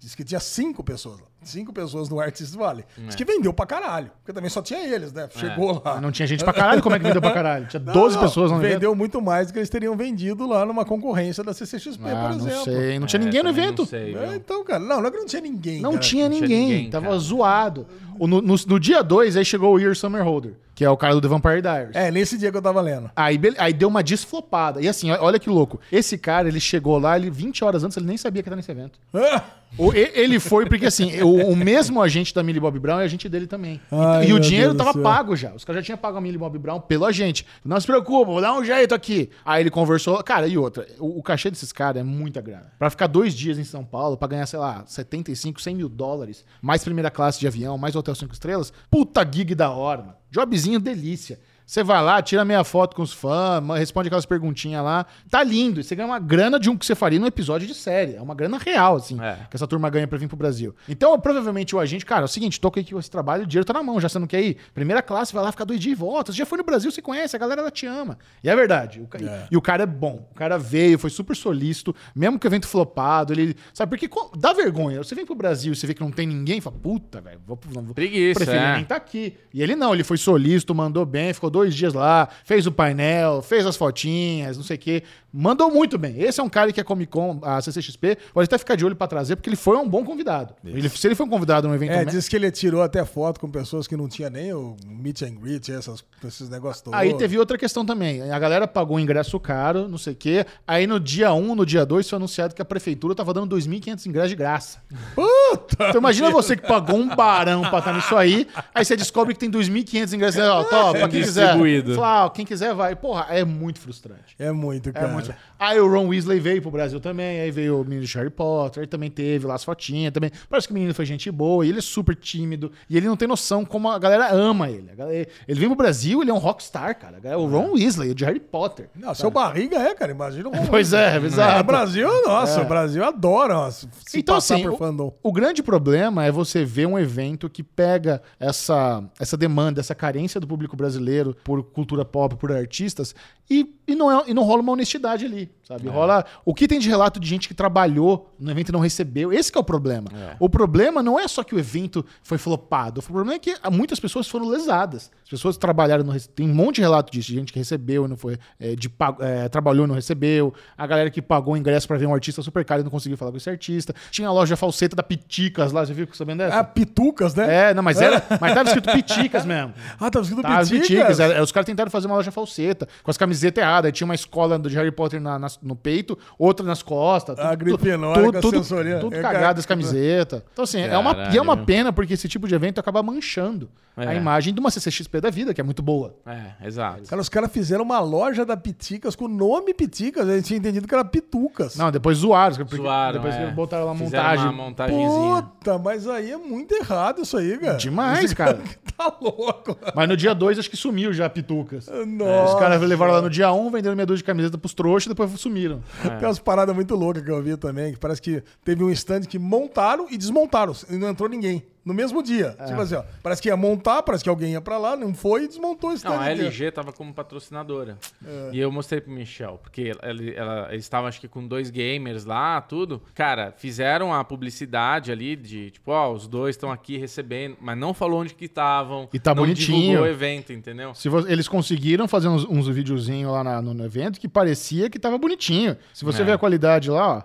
Disse 0.00 0.16
que 0.16 0.24
tinha 0.24 0.40
cinco 0.40 0.82
pessoas 0.84 1.20
lá. 1.20 1.26
Cinco 1.48 1.72
pessoas 1.72 2.08
no 2.08 2.20
Artist 2.20 2.56
Valley. 2.56 2.84
Diz 2.98 3.14
que 3.14 3.24
vendeu 3.24 3.52
pra 3.52 3.66
caralho. 3.66 4.10
Porque 4.20 4.32
também 4.32 4.50
só 4.50 4.60
tinha 4.62 4.80
eles, 4.86 5.12
né? 5.12 5.28
Chegou 5.34 5.82
lá. 5.84 6.00
Não 6.00 6.10
tinha 6.10 6.26
gente 6.26 6.44
pra 6.44 6.52
caralho, 6.52 6.82
como 6.82 6.94
é 6.94 6.98
que 6.98 7.04
vendeu 7.04 7.20
pra 7.20 7.30
caralho? 7.32 7.66
Tinha 7.66 7.80
Não, 7.82 7.92
12 7.92 8.16
não, 8.16 8.22
pessoas 8.22 8.50
no 8.50 8.58
evento. 8.58 8.72
Vendeu 8.72 8.94
muito 8.94 9.20
mais 9.22 9.46
do 9.48 9.52
que 9.52 9.58
eles 9.58 9.68
teriam 9.70 9.96
vendido 9.96 10.46
lá 10.46 10.64
numa 10.66 10.84
concorrência 10.84 11.42
da 11.44 11.52
CCXP, 11.54 12.02
Ah, 12.04 12.28
por 12.28 12.38
não 12.38 12.46
exemplo. 12.46 12.64
sei, 12.64 12.98
não 12.98 13.06
tinha 13.06 13.20
É, 13.20 13.24
ninguém 13.24 13.42
no 13.42 13.48
evento. 13.50 13.82
Não 13.82 13.86
sei, 13.86 14.14
É, 14.16 14.36
então, 14.36 14.64
cara, 14.64 14.78
não, 14.80 15.00
não 15.00 15.08
é 15.08 15.10
que 15.10 15.18
não 15.18 15.26
tinha 15.26 15.42
ninguém. 15.42 15.80
Não 15.80 15.90
cara. 15.92 16.02
tinha 16.02 16.28
tinha 16.28 16.40
ninguém, 16.40 16.68
ninguém, 16.68 16.90
tava 16.90 17.06
cara. 17.06 17.18
zoado. 17.18 17.86
No, 18.18 18.26
no- 18.40 18.54
no 18.66 18.80
dia 18.80 19.02
2, 19.02 19.36
aí 19.36 19.44
chegou 19.44 19.74
o 19.74 19.78
Year 19.78 19.94
Summer 19.94 20.24
Holder, 20.24 20.54
que 20.74 20.82
é 20.82 20.88
o 20.88 20.96
cara 20.96 21.12
do 21.14 21.20
The 21.20 21.28
Vampire 21.28 21.60
Diaries. 21.60 21.94
É, 21.94 22.10
nesse 22.10 22.38
dia 22.38 22.50
que 22.50 22.56
eu 22.56 22.62
tava 22.62 22.80
lendo. 22.80 23.10
Aí, 23.14 23.38
aí 23.58 23.74
deu 23.74 23.88
uma 23.88 24.02
desflopada. 24.02 24.80
E 24.80 24.88
assim, 24.88 25.10
olha 25.10 25.38
que 25.38 25.50
louco. 25.50 25.78
Esse 25.92 26.16
cara, 26.16 26.48
ele 26.48 26.58
chegou 26.58 26.98
lá, 26.98 27.16
ele 27.18 27.30
20 27.30 27.62
horas 27.62 27.84
antes, 27.84 27.94
ele 27.98 28.06
nem 28.06 28.16
sabia 28.16 28.42
que 28.42 28.48
era 28.48 28.56
nesse 28.56 28.70
evento. 28.70 28.98
Ah, 29.12 29.42
O- 29.76 29.92
ele 29.92 30.40
foi 30.40 30.64
porque, 30.64 30.86
assim, 30.86 31.10
o, 31.22 31.35
o 31.44 31.56
mesmo 31.56 32.00
agente 32.02 32.34
da 32.34 32.42
Millie 32.42 32.60
Bob 32.60 32.78
Brown 32.78 33.00
é 33.00 33.04
agente 33.04 33.28
dele 33.28 33.46
também. 33.46 33.74
E- 33.74 33.94
Ai, 33.94 34.28
e 34.28 34.32
o 34.32 34.40
dinheiro 34.40 34.74
Deus 34.74 34.84
tava 34.86 34.98
pago 35.02 35.34
já. 35.36 35.52
Os 35.54 35.64
caras 35.64 35.82
já 35.82 35.86
tinham 35.86 35.98
pago 35.98 36.16
a 36.18 36.20
Millie 36.20 36.38
Bob 36.38 36.58
Brown 36.58 36.80
pelo 36.80 37.04
agente. 37.04 37.46
Não 37.64 37.78
se 37.80 37.86
preocupa, 37.86 38.30
vou 38.32 38.40
dar 38.40 38.54
um 38.54 38.64
jeito 38.64 38.94
aqui. 38.94 39.30
Aí 39.44 39.62
ele 39.62 39.70
conversou. 39.70 40.22
Cara, 40.22 40.46
e 40.46 40.56
outra, 40.58 40.86
o, 40.98 41.18
o 41.18 41.22
cachê 41.22 41.50
desses 41.50 41.72
caras 41.72 42.00
é 42.00 42.04
muita 42.04 42.40
grana. 42.40 42.72
Pra 42.78 42.90
ficar 42.90 43.06
dois 43.06 43.34
dias 43.34 43.58
em 43.58 43.64
São 43.64 43.84
Paulo, 43.84 44.16
pra 44.16 44.28
ganhar, 44.28 44.46
sei 44.46 44.58
lá, 44.58 44.84
75, 44.86 45.60
100 45.60 45.74
mil 45.76 45.88
dólares, 45.88 46.44
mais 46.62 46.82
primeira 46.84 47.10
classe 47.10 47.38
de 47.40 47.46
avião, 47.46 47.76
mais 47.78 47.94
hotel 47.96 48.14
5 48.14 48.32
estrelas, 48.32 48.72
puta 48.90 49.26
gig 49.30 49.54
da 49.54 49.70
hora, 49.70 50.02
mano. 50.02 50.14
Jobzinho 50.30 50.78
delícia. 50.80 51.38
Você 51.66 51.82
vai 51.82 52.00
lá, 52.00 52.22
tira 52.22 52.44
meia 52.44 52.62
foto 52.62 52.94
com 52.94 53.02
os 53.02 53.12
fãs, 53.12 53.60
responde 53.76 54.06
aquelas 54.06 54.24
perguntinhas 54.24 54.84
lá. 54.84 55.04
Tá 55.28 55.42
lindo. 55.42 55.80
E 55.80 55.84
você 55.84 55.96
ganha 55.96 56.06
uma 56.06 56.20
grana 56.20 56.60
de 56.60 56.70
um 56.70 56.76
que 56.76 56.86
você 56.86 56.94
faria 56.94 57.18
num 57.18 57.26
episódio 57.26 57.66
de 57.66 57.74
série. 57.74 58.14
É 58.14 58.22
uma 58.22 58.36
grana 58.36 58.56
real, 58.56 58.94
assim, 58.96 59.20
É. 59.20 59.38
que 59.50 59.56
essa 59.56 59.66
turma 59.66 59.90
ganha 59.90 60.06
pra 60.06 60.16
vir 60.16 60.28
pro 60.28 60.36
Brasil. 60.36 60.74
Então, 60.88 61.18
provavelmente 61.18 61.74
o 61.74 61.80
agente, 61.80 62.06
cara, 62.06 62.22
é 62.22 62.24
o 62.26 62.28
seguinte, 62.28 62.60
tô 62.60 62.68
aqui 62.68 62.84
com 62.92 63.00
esse 63.00 63.10
trabalho, 63.10 63.42
o 63.42 63.46
dinheiro 63.46 63.64
tá 63.64 63.72
na 63.72 63.82
mão, 63.82 64.00
já 64.00 64.08
você 64.08 64.16
não 64.18 64.28
quer 64.28 64.42
ir? 64.42 64.58
Primeira 64.72 65.02
classe, 65.02 65.34
vai 65.34 65.42
lá 65.42 65.50
ficar 65.50 65.64
dois 65.64 65.80
dias 65.80 65.96
e 65.98 66.00
volta. 66.00 66.30
Você 66.30 66.38
já 66.38 66.46
foi 66.46 66.56
no 66.56 66.62
Brasil, 66.64 66.88
você 66.90 67.02
conhece, 67.02 67.34
a 67.34 67.38
galera 67.38 67.60
ela 67.62 67.70
te 67.70 67.84
ama. 67.84 68.16
E 68.44 68.48
é 68.48 68.54
verdade. 68.54 69.00
O 69.00 69.08
ca- 69.08 69.18
E 69.50 69.56
o 69.56 69.60
cara 69.60 69.82
é 69.82 69.86
bom. 69.86 70.28
O 70.30 70.34
cara 70.36 70.56
veio, 70.58 70.98
foi 71.00 71.10
super 71.10 71.34
solícito, 71.34 71.92
mesmo 72.14 72.38
que 72.38 72.46
o 72.46 72.48
evento 72.48 72.68
flopado, 72.68 73.32
ele. 73.32 73.56
Sabe, 73.74 73.90
porque 73.98 74.08
dá 74.38 74.52
vergonha. 74.52 75.02
Você 75.02 75.16
vem 75.16 75.26
pro 75.26 75.34
Brasil 75.34 75.72
e 75.72 75.76
você 75.76 75.84
vê 75.84 75.94
que 75.94 76.00
não 76.00 76.12
tem 76.12 76.28
ninguém, 76.28 76.60
fala, 76.60 76.76
puta, 76.80 77.20
velho, 77.20 77.40
vou, 77.44 77.58
vou, 77.66 77.92
Preguiça, 77.92 78.38
preferi 78.38 78.58
é. 78.64 78.74
nem 78.76 78.84
tá 78.84 78.94
aqui. 78.94 79.34
E 79.52 79.60
ele 79.62 79.74
não, 79.74 79.92
ele 79.92 80.04
foi 80.04 80.16
solícito, 80.16 80.72
mandou 80.72 81.04
bem, 81.04 81.34
ficou 81.34 81.50
dois 81.56 81.74
dias 81.74 81.94
lá, 81.94 82.28
fez 82.44 82.66
o 82.66 82.72
painel, 82.72 83.40
fez 83.42 83.64
as 83.66 83.76
fotinhas, 83.76 84.56
não 84.56 84.64
sei 84.64 84.76
o 84.76 84.78
quê. 84.78 85.02
Mandou 85.38 85.70
muito 85.70 85.98
bem. 85.98 86.18
Esse 86.22 86.40
é 86.40 86.42
um 86.42 86.48
cara 86.48 86.72
que 86.72 86.80
a 86.80 86.84
Comic 86.84 87.10
Con, 87.12 87.40
a 87.42 87.60
CCXP, 87.60 88.16
pode 88.32 88.46
até 88.46 88.56
ficar 88.56 88.74
de 88.74 88.86
olho 88.86 88.96
pra 88.96 89.06
trazer, 89.06 89.36
porque 89.36 89.50
ele 89.50 89.56
foi 89.56 89.76
um 89.76 89.86
bom 89.86 90.02
convidado. 90.02 90.54
Ele- 90.64 90.88
se 90.88 91.06
ele 91.06 91.14
foi 91.14 91.26
um 91.26 91.28
convidado 91.28 91.68
num 91.68 91.74
evento. 91.74 91.90
É, 91.92 92.04
diz 92.06 92.26
que 92.26 92.36
ele 92.36 92.50
tirou 92.50 92.82
até 92.82 93.04
foto 93.04 93.38
com 93.38 93.50
pessoas 93.50 93.86
que 93.86 93.96
não 93.96 94.08
tinha 94.08 94.30
nem 94.30 94.52
o 94.54 94.76
meet 94.86 95.20
and 95.22 95.34
greet, 95.34 95.70
essas, 95.70 96.02
esses 96.26 96.48
negócios 96.48 96.80
todos. 96.82 96.98
Aí 96.98 97.12
teve 97.14 97.38
outra 97.38 97.58
questão 97.58 97.84
também. 97.84 98.30
A 98.30 98.38
galera 98.38 98.66
pagou 98.66 98.96
um 98.96 99.00
ingresso 99.00 99.38
caro, 99.38 99.88
não 99.88 99.98
sei 99.98 100.14
o 100.14 100.16
quê. 100.16 100.46
Aí 100.66 100.86
no 100.86 100.98
dia 100.98 101.32
1, 101.34 101.54
no 101.54 101.66
dia 101.66 101.84
2, 101.84 102.08
foi 102.08 102.16
anunciado 102.16 102.54
que 102.54 102.62
a 102.62 102.64
prefeitura 102.64 103.14
tava 103.14 103.34
dando 103.34 103.54
2.500 103.54 104.06
ingressos 104.06 104.30
de 104.30 104.36
graça. 104.36 104.78
Puta! 105.14 105.88
Então 105.88 106.00
imagina 106.00 106.30
você 106.30 106.56
que 106.56 106.66
pagou 106.66 106.96
um 106.96 107.14
barão 107.14 107.62
pra 107.62 107.78
estar 107.80 107.92
nisso 107.92 108.16
aí, 108.16 108.46
aí 108.74 108.84
você 108.84 108.96
descobre 108.96 109.34
que 109.34 109.40
tem 109.40 109.50
2.500 109.50 110.12
ingressos. 110.14 110.40
Ó, 110.40 110.64
top, 110.70 110.98
pra 110.98 111.08
quem 111.08 111.20
quiser. 111.22 111.45
Distribuído. 111.46 111.94
Fala, 111.94 112.24
ó, 112.26 112.28
quem 112.28 112.44
quiser 112.46 112.74
vai. 112.74 112.94
Porra, 112.96 113.26
é 113.30 113.44
muito 113.44 113.78
frustrante. 113.80 114.34
É 114.38 114.52
muito, 114.52 114.88
É 114.88 114.92
cara. 114.92 115.08
muito. 115.08 115.34
Aí 115.58 115.80
o 115.80 115.90
Ron 115.90 116.08
Weasley 116.08 116.38
veio 116.38 116.60
pro 116.60 116.70
Brasil 116.70 117.00
também, 117.00 117.40
aí 117.40 117.50
veio 117.50 117.80
o 117.80 117.84
menino 117.84 118.04
de 118.04 118.14
Harry 118.18 118.30
Potter, 118.30 118.82
ele 118.82 118.88
também 118.90 119.10
teve 119.10 119.46
lá 119.46 119.54
as 119.54 119.64
fotinhas 119.64 120.12
também. 120.12 120.30
Parece 120.50 120.66
que 120.68 120.72
o 120.72 120.74
menino 120.74 120.92
foi 120.92 121.06
gente 121.06 121.30
boa, 121.30 121.64
e 121.64 121.68
ele 121.70 121.78
é 121.78 121.82
super 121.82 122.14
tímido, 122.14 122.70
e 122.90 122.96
ele 122.96 123.06
não 123.06 123.16
tem 123.16 123.26
noção 123.26 123.64
como 123.64 123.88
a 123.90 123.98
galera 123.98 124.30
ama 124.32 124.68
ele. 124.70 124.90
Galera- 124.94 125.26
ele 125.48 125.58
vem 125.60 125.68
pro 125.68 125.76
Brasil, 125.76 126.20
ele 126.20 126.30
é 126.30 126.34
um 126.34 126.38
rockstar, 126.38 126.98
cara. 126.98 127.18
O 127.38 127.46
Ron 127.46 127.72
Weasley, 127.72 128.10
o 128.10 128.14
de 128.14 128.24
Harry 128.24 128.40
Potter. 128.40 128.88
Não, 128.94 129.14
seu 129.14 129.30
barriga 129.30 129.76
é, 129.78 129.94
cara. 129.94 130.12
Imagina 130.12 130.48
o 130.48 130.52
Pois 130.68 130.92
é, 130.92 131.16
exato. 131.16 131.60
O 131.60 131.64
Brasil, 131.64 132.08
nossa, 132.26 132.62
o 132.62 132.64
Brasil 132.66 133.04
adora 133.04 133.58
ó, 133.58 133.70
se 133.70 133.88
Então, 134.14 134.34
passar 134.34 134.54
assim, 134.56 134.64
por 134.64 134.72
o, 134.72 134.76
fandom. 134.76 135.14
o 135.22 135.32
grande 135.32 135.62
problema 135.62 136.24
é 136.24 136.30
você 136.30 136.64
ver 136.64 136.86
um 136.86 136.98
evento 136.98 137.48
que 137.48 137.62
pega 137.62 138.20
essa, 138.38 139.02
essa 139.18 139.36
demanda, 139.36 139.80
essa 139.80 139.94
carência 139.94 140.40
do 140.40 140.46
público 140.46 140.76
brasileiro 140.76 141.35
por 141.44 141.62
cultura 141.62 142.04
pop, 142.04 142.36
por 142.36 142.52
artistas, 142.52 143.14
e, 143.48 143.74
e, 143.86 143.94
não, 143.94 144.10
é, 144.10 144.24
e 144.28 144.34
não 144.34 144.42
rola 144.42 144.62
uma 144.62 144.72
honestidade 144.72 145.24
ali, 145.24 145.50
sabe? 145.66 145.88
Rola. 145.88 146.24
O 146.44 146.54
que 146.54 146.68
tem 146.68 146.78
de 146.78 146.88
relato 146.88 147.18
de 147.18 147.26
gente 147.28 147.48
que 147.48 147.54
trabalhou 147.54 148.34
no 148.38 148.50
evento 148.50 148.68
e 148.68 148.72
não 148.72 148.80
recebeu? 148.80 149.32
Esse 149.32 149.50
que 149.50 149.58
é 149.58 149.60
o 149.60 149.64
problema. 149.64 150.08
O 150.38 150.48
problema 150.48 151.02
não 151.02 151.18
é 151.18 151.26
só 151.28 151.42
que 151.42 151.54
o 151.54 151.58
evento 151.58 152.04
foi 152.22 152.38
flopado, 152.38 153.00
o 153.00 153.02
problema 153.02 153.34
é 153.34 153.38
que 153.38 153.54
muitas 153.72 153.98
pessoas 154.00 154.28
foram 154.28 154.46
lesadas. 154.48 155.10
As 155.24 155.30
pessoas 155.30 155.56
trabalharam 155.56 156.04
no. 156.04 156.16
Tem 156.20 156.48
um 156.48 156.54
monte 156.54 156.76
de 156.76 156.82
relato 156.82 157.10
disso, 157.12 157.28
de 157.28 157.34
gente 157.34 157.52
que 157.52 157.58
recebeu 157.58 158.04
e 158.04 158.08
não 158.08 158.16
foi. 158.16 158.38
é, 158.60 158.76
de, 158.76 158.88
pag- 158.88 159.18
é, 159.20 159.48
trabalhou 159.48 159.84
e 159.84 159.88
não 159.88 159.94
recebeu. 159.94 160.54
A 160.78 160.86
galera 160.86 161.10
que 161.10 161.20
pagou 161.20 161.56
ingresso 161.56 161.88
pra 161.88 161.96
ver 161.96 162.06
um 162.06 162.14
artista 162.14 162.40
super 162.42 162.64
caro 162.64 162.80
e 162.82 162.84
não 162.84 162.90
conseguiu 162.90 163.16
falar 163.18 163.32
com 163.32 163.36
esse 163.36 163.50
artista. 163.50 163.92
Tinha 164.10 164.28
a 164.28 164.32
loja 164.32 164.56
falseta 164.56 164.94
da 164.94 165.02
Piticas 165.02 165.72
lá, 165.72 165.84
você 165.84 165.92
viu 165.92 166.06
que 166.06 166.16
sabendo 166.16 166.38
dessa? 166.38 166.58
Ah, 166.60 166.64
pitucas, 166.64 167.34
né? 167.34 167.70
É, 167.70 167.74
não, 167.74 167.82
mas 167.82 168.00
era. 168.00 168.24
Mas 168.40 168.54
tava 168.54 168.68
escrito 168.68 168.92
Piticas 168.92 169.44
mesmo. 169.46 169.74
Ah, 169.98 170.10
tá 170.10 170.20
escrito 170.20 170.46
as 170.46 170.68
piticas. 170.70 170.88
Piticas. 170.88 171.20
era- 171.20 171.42
os 171.42 171.50
caras 171.50 171.66
tentaram 171.66 171.90
fazer 171.90 172.06
uma 172.06 172.14
loja 172.16 172.30
falseta, 172.30 172.86
com 173.02 173.10
as 173.10 173.16
camisetas 173.16 173.60
erradas. 173.62 173.86
Aí 173.86 173.92
tinha 173.92 174.04
uma 174.04 174.14
escola 174.14 174.56
de 174.58 174.74
Harry 174.76 174.92
Potter 174.92 175.20
na- 175.20 175.38
nas- 175.56 175.58
no 175.62 175.74
peito, 175.76 176.18
outra 176.38 176.64
nas 176.64 176.82
costas. 176.82 177.38
A 177.38 177.50
tudo- 177.50 177.58
gripenória 177.58 178.22
tudo, 178.22 178.32
com 178.32 178.38
a 178.38 178.40
tudo, 178.40 178.58
sensoria. 178.58 178.98
tudo 178.98 179.16
É, 179.16 179.20
cagado 179.20 179.58
as 179.58 179.66
camisetas. 179.66 180.42
Então, 180.52 180.62
assim, 180.64 180.80
é 180.80 180.96
uma, 180.98 181.28
e 181.32 181.36
é 181.38 181.42
uma 181.42 181.56
pena 181.56 181.92
porque 181.92 182.14
esse 182.14 182.28
tipo 182.28 182.46
de 182.46 182.54
evento 182.54 182.78
acaba 182.78 183.02
manchando 183.02 183.68
a 183.96 184.12
É. 184.12 184.16
imagem 184.16 184.52
de 184.52 184.60
uma 184.60 184.70
CCXP 184.70 185.20
da 185.20 185.30
vida, 185.30 185.54
que 185.54 185.60
é 185.60 185.64
muito 185.64 185.82
boa. 185.82 186.14
É, 186.26 186.66
exato. 186.66 187.02
Cara, 187.08 187.20
os 187.22 187.28
caras 187.28 187.50
fizeram 187.50 187.82
uma 187.84 187.98
loja 188.00 188.44
da 188.44 188.56
Piticas 188.56 189.16
com 189.16 189.24
o 189.24 189.28
nome 189.28 189.72
Piticas. 189.72 190.28
A 190.28 190.36
gente 190.36 190.44
tinha 190.46 190.58
entendido 190.58 190.86
que 190.86 190.94
era 190.94 191.04
Pitucas. 191.04 191.76
Não, 191.76 191.90
depois 191.90 192.18
zoaram. 192.18 192.56
Porque 192.56 192.76
Zoaram, 192.76 193.14
depois 193.14 193.34
é. 193.34 193.50
botaram 193.50 193.84
lá 193.86 193.92
a 193.92 193.94
montagem. 193.94 194.44
uma 194.44 194.52
montagenzinha. 194.52 195.42
Puta, 195.42 195.78
mas 195.78 196.06
aí 196.08 196.30
é 196.32 196.36
muito 196.36 196.74
errado 196.74 197.22
isso 197.22 197.36
aí, 197.36 197.56
cara. 197.58 197.76
Demais, 197.76 198.24
Esse 198.24 198.34
cara. 198.36 198.58
tá 198.96 199.12
louco. 199.20 199.76
Mas 199.94 200.08
no 200.08 200.16
dia 200.16 200.34
2 200.34 200.58
acho 200.58 200.70
que 200.70 200.76
sumiu 200.76 201.12
já 201.12 201.26
a 201.26 201.30
Pitucas. 201.30 201.88
Nossa. 202.06 202.54
Os 202.54 202.60
caras 202.60 202.80
levaram 202.82 203.12
lá 203.14 203.22
no 203.22 203.30
dia 203.30 203.50
1, 203.52 203.66
um, 203.66 203.70
venderam 203.70 203.96
meia 203.96 204.06
dúzia 204.06 204.18
de 204.18 204.24
camiseta 204.24 204.58
pros 204.58 204.74
trouxas 204.74 205.06
e 205.06 205.08
depois 205.10 205.30
sumiram. 205.46 205.82
Tem 206.02 206.26
umas 206.28 206.38
paradas 206.38 206.74
muito 206.74 206.94
loucas 206.94 207.22
que 207.22 207.30
eu 207.30 207.42
vi 207.42 207.56
também, 207.56 207.92
que 207.92 207.98
parece 207.98 208.20
que 208.20 208.42
teve 208.64 208.82
um 208.82 208.90
stand 208.90 209.22
que 209.22 209.38
montaram 209.38 210.06
e 210.10 210.18
desmontaram, 210.18 210.74
e 210.90 210.96
não 210.96 211.08
entrou 211.08 211.28
ninguém. 211.28 211.64
No 211.86 211.94
mesmo 211.94 212.20
dia. 212.20 212.56
É. 212.58 212.64
Tipo 212.64 212.80
assim, 212.80 212.96
ó, 212.96 213.04
parece 213.22 213.40
que 213.40 213.48
ia 213.48 213.56
montar, 213.56 214.02
parece 214.02 214.24
que 214.24 214.28
alguém 214.28 214.52
ia 214.54 214.60
pra 214.60 214.76
lá, 214.76 214.96
não 214.96 215.14
foi 215.14 215.44
e 215.44 215.48
desmontou 215.48 215.92
stand. 215.92 216.10
Não, 216.10 216.20
a 216.20 216.32
inteiro. 216.32 216.48
LG 216.48 216.72
tava 216.72 216.92
como 216.92 217.14
patrocinadora. 217.14 217.96
É. 218.26 218.50
E 218.54 218.58
eu 218.58 218.72
mostrei 218.72 219.00
pro 219.00 219.12
Michel, 219.12 219.60
porque 219.62 219.92
ela, 220.02 220.22
ela- 220.34 220.68
eles 220.72 220.84
estavam 220.84 221.06
acho 221.06 221.20
que 221.20 221.28
com 221.28 221.46
dois 221.46 221.70
gamers 221.70 222.24
lá, 222.24 222.60
tudo. 222.60 223.00
Cara, 223.14 223.54
fizeram 223.56 224.12
a 224.12 224.24
publicidade 224.24 225.12
ali 225.12 225.36
de, 225.36 225.70
tipo, 225.70 225.92
ó, 225.92 226.12
os 226.12 226.26
dois 226.26 226.56
estão 226.56 226.72
aqui 226.72 226.96
recebendo, 226.98 227.56
mas 227.60 227.78
não 227.78 227.94
falou 227.94 228.20
onde 228.20 228.34
que 228.34 228.46
estavam. 228.46 229.08
E 229.12 229.20
tá 229.20 229.32
não 229.32 229.44
bonitinho. 229.44 229.78
divulgou 229.90 230.02
o 230.04 230.08
evento, 230.08 230.52
entendeu? 230.52 230.92
Se 230.92 231.08
vo- 231.08 231.28
eles 231.28 231.46
conseguiram 231.46 232.08
fazer 232.08 232.26
uns, 232.26 232.44
uns 232.46 232.66
videozinhos 232.66 233.30
lá 233.30 233.44
na- 233.44 233.62
no, 233.62 233.72
no 233.72 233.84
evento 233.84 234.18
que 234.18 234.26
parecia 234.28 234.90
que 234.90 234.98
tava 234.98 235.16
bonitinho. 235.18 235.76
Se 235.94 236.04
você 236.04 236.22
É. 236.22 236.24
ver 236.24 236.32
a 236.32 236.38
qualidade 236.38 236.90
lá, 236.90 237.18
ó. 237.18 237.22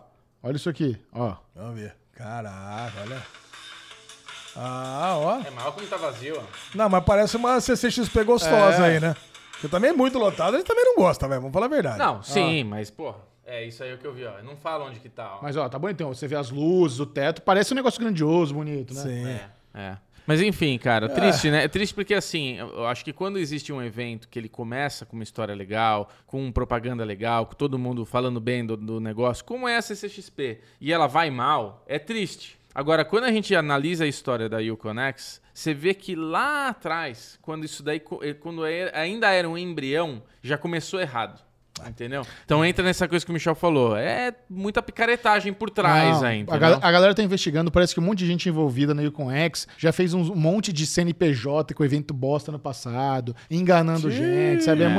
Olha 0.47 0.55
isso 0.55 0.69
aqui, 0.69 0.97
ó. 1.11 1.35
Vamos 1.55 1.79
ver. 1.79 1.95
Caraca, 2.13 2.93
olha. 3.01 3.40
Ah, 4.55 5.15
ó. 5.17 5.39
É 5.45 5.49
maior 5.51 5.71
como 5.73 5.87
tá 5.87 5.97
vazio, 5.97 6.37
ó. 6.37 6.43
Não, 6.75 6.89
mas 6.89 7.03
parece 7.03 7.37
uma 7.37 7.59
CCXP 7.59 8.23
gostosa 8.23 8.85
É. 8.87 8.93
aí, 8.95 8.99
né? 8.99 9.15
Porque 9.51 9.67
também 9.67 9.91
é 9.91 9.93
muito 9.93 10.17
lotado, 10.17 10.55
a 10.55 10.57
gente 10.57 10.67
também 10.67 10.83
não 10.83 10.95
gosta, 10.95 11.27
velho. 11.27 11.41
Vamos 11.41 11.53
falar 11.53 11.67
a 11.67 11.69
verdade. 11.69 11.99
Não, 11.99 12.23
sim, 12.23 12.63
mas, 12.63 12.89
pô, 12.89 13.13
é 13.45 13.65
isso 13.65 13.83
aí 13.83 13.93
o 13.93 13.97
que 13.97 14.05
eu 14.05 14.13
vi, 14.13 14.25
ó. 14.25 14.41
Não 14.43 14.55
fala 14.57 14.85
onde 14.85 14.99
que 14.99 15.07
tá, 15.09 15.35
ó. 15.35 15.39
Mas 15.41 15.55
ó, 15.55 15.69
tá 15.69 15.77
bom 15.77 15.89
então. 15.89 16.13
Você 16.13 16.27
vê 16.27 16.35
as 16.35 16.49
luzes, 16.49 16.99
o 16.99 17.05
teto, 17.05 17.41
parece 17.41 17.71
um 17.73 17.75
negócio 17.75 17.99
grandioso, 17.99 18.53
bonito, 18.53 18.93
né? 18.93 19.01
Sim. 19.01 19.27
É, 19.27 19.49
é. 19.73 19.97
Mas 20.25 20.39
enfim, 20.41 20.77
cara, 20.77 21.09
triste, 21.09 21.49
né? 21.49 21.63
É 21.63 21.67
triste 21.67 21.93
porque 21.93 22.13
assim, 22.13 22.55
eu 22.55 22.69
eu 22.69 22.85
acho 22.87 23.03
que 23.03 23.11
quando 23.11 23.37
existe 23.39 23.73
um 23.73 23.81
evento 23.81 24.29
que 24.29 24.37
ele 24.39 24.47
começa 24.47 25.05
com 25.05 25.15
uma 25.15 25.23
história 25.23 25.53
legal, 25.53 26.09
com 26.27 26.51
propaganda 26.51 27.03
legal, 27.03 27.45
com 27.47 27.53
todo 27.55 27.77
mundo 27.77 28.05
falando 28.05 28.39
bem 28.39 28.65
do, 28.65 28.77
do 28.77 28.99
negócio, 28.99 29.43
como 29.43 29.67
é 29.67 29.77
a 29.77 29.81
CCXP, 29.81 30.61
e 30.79 30.93
ela 30.93 31.07
vai 31.07 31.29
mal, 31.29 31.83
é 31.87 31.97
triste. 31.99 32.57
Agora, 32.73 33.03
quando 33.03 33.25
a 33.25 33.31
gente 33.31 33.53
analisa 33.55 34.05
a 34.05 34.07
história 34.07 34.47
da 34.47 34.59
Uconex, 34.59 35.41
você 35.53 35.73
vê 35.73 35.93
que 35.93 36.15
lá 36.15 36.69
atrás, 36.69 37.37
quando 37.41 37.65
isso 37.65 37.83
daí, 37.83 38.01
eh, 38.21 38.33
quando 38.33 38.65
era- 38.65 38.97
ainda 38.97 39.29
era 39.29 39.47
um 39.49 39.57
embrião, 39.57 40.21
já 40.41 40.57
começou 40.57 40.99
errado. 40.99 41.39
Entendeu? 41.87 42.21
Então 42.45 42.63
entra 42.63 42.83
nessa 42.83 43.07
coisa 43.07 43.25
que 43.25 43.31
o 43.31 43.33
Michel 43.33 43.55
falou. 43.55 43.95
É 43.97 44.31
muita 44.47 44.83
picaretagem 44.83 45.51
por 45.51 45.69
trás 45.69 46.19
Não, 46.21 46.27
ainda. 46.27 46.53
a, 46.53 46.57
gal- 46.57 46.79
a 46.79 46.91
galera 46.91 47.15
tá 47.15 47.23
investigando, 47.23 47.71
parece 47.71 47.93
que 47.95 47.99
um 47.99 48.03
monte 48.03 48.19
de 48.19 48.27
gente 48.27 48.47
envolvida 48.47 48.93
na 48.93 49.01
Yukon 49.01 49.31
X 49.31 49.67
já 49.79 49.91
fez 49.91 50.13
um 50.13 50.35
monte 50.35 50.71
de 50.71 50.85
CNPJ 50.85 51.73
com 51.73 51.83
evento 51.83 52.13
bosta 52.13 52.51
no 52.51 52.59
passado, 52.59 53.35
enganando 53.49 54.11
gente, 54.11 54.63
sabe? 54.63 54.83
É, 54.83 54.89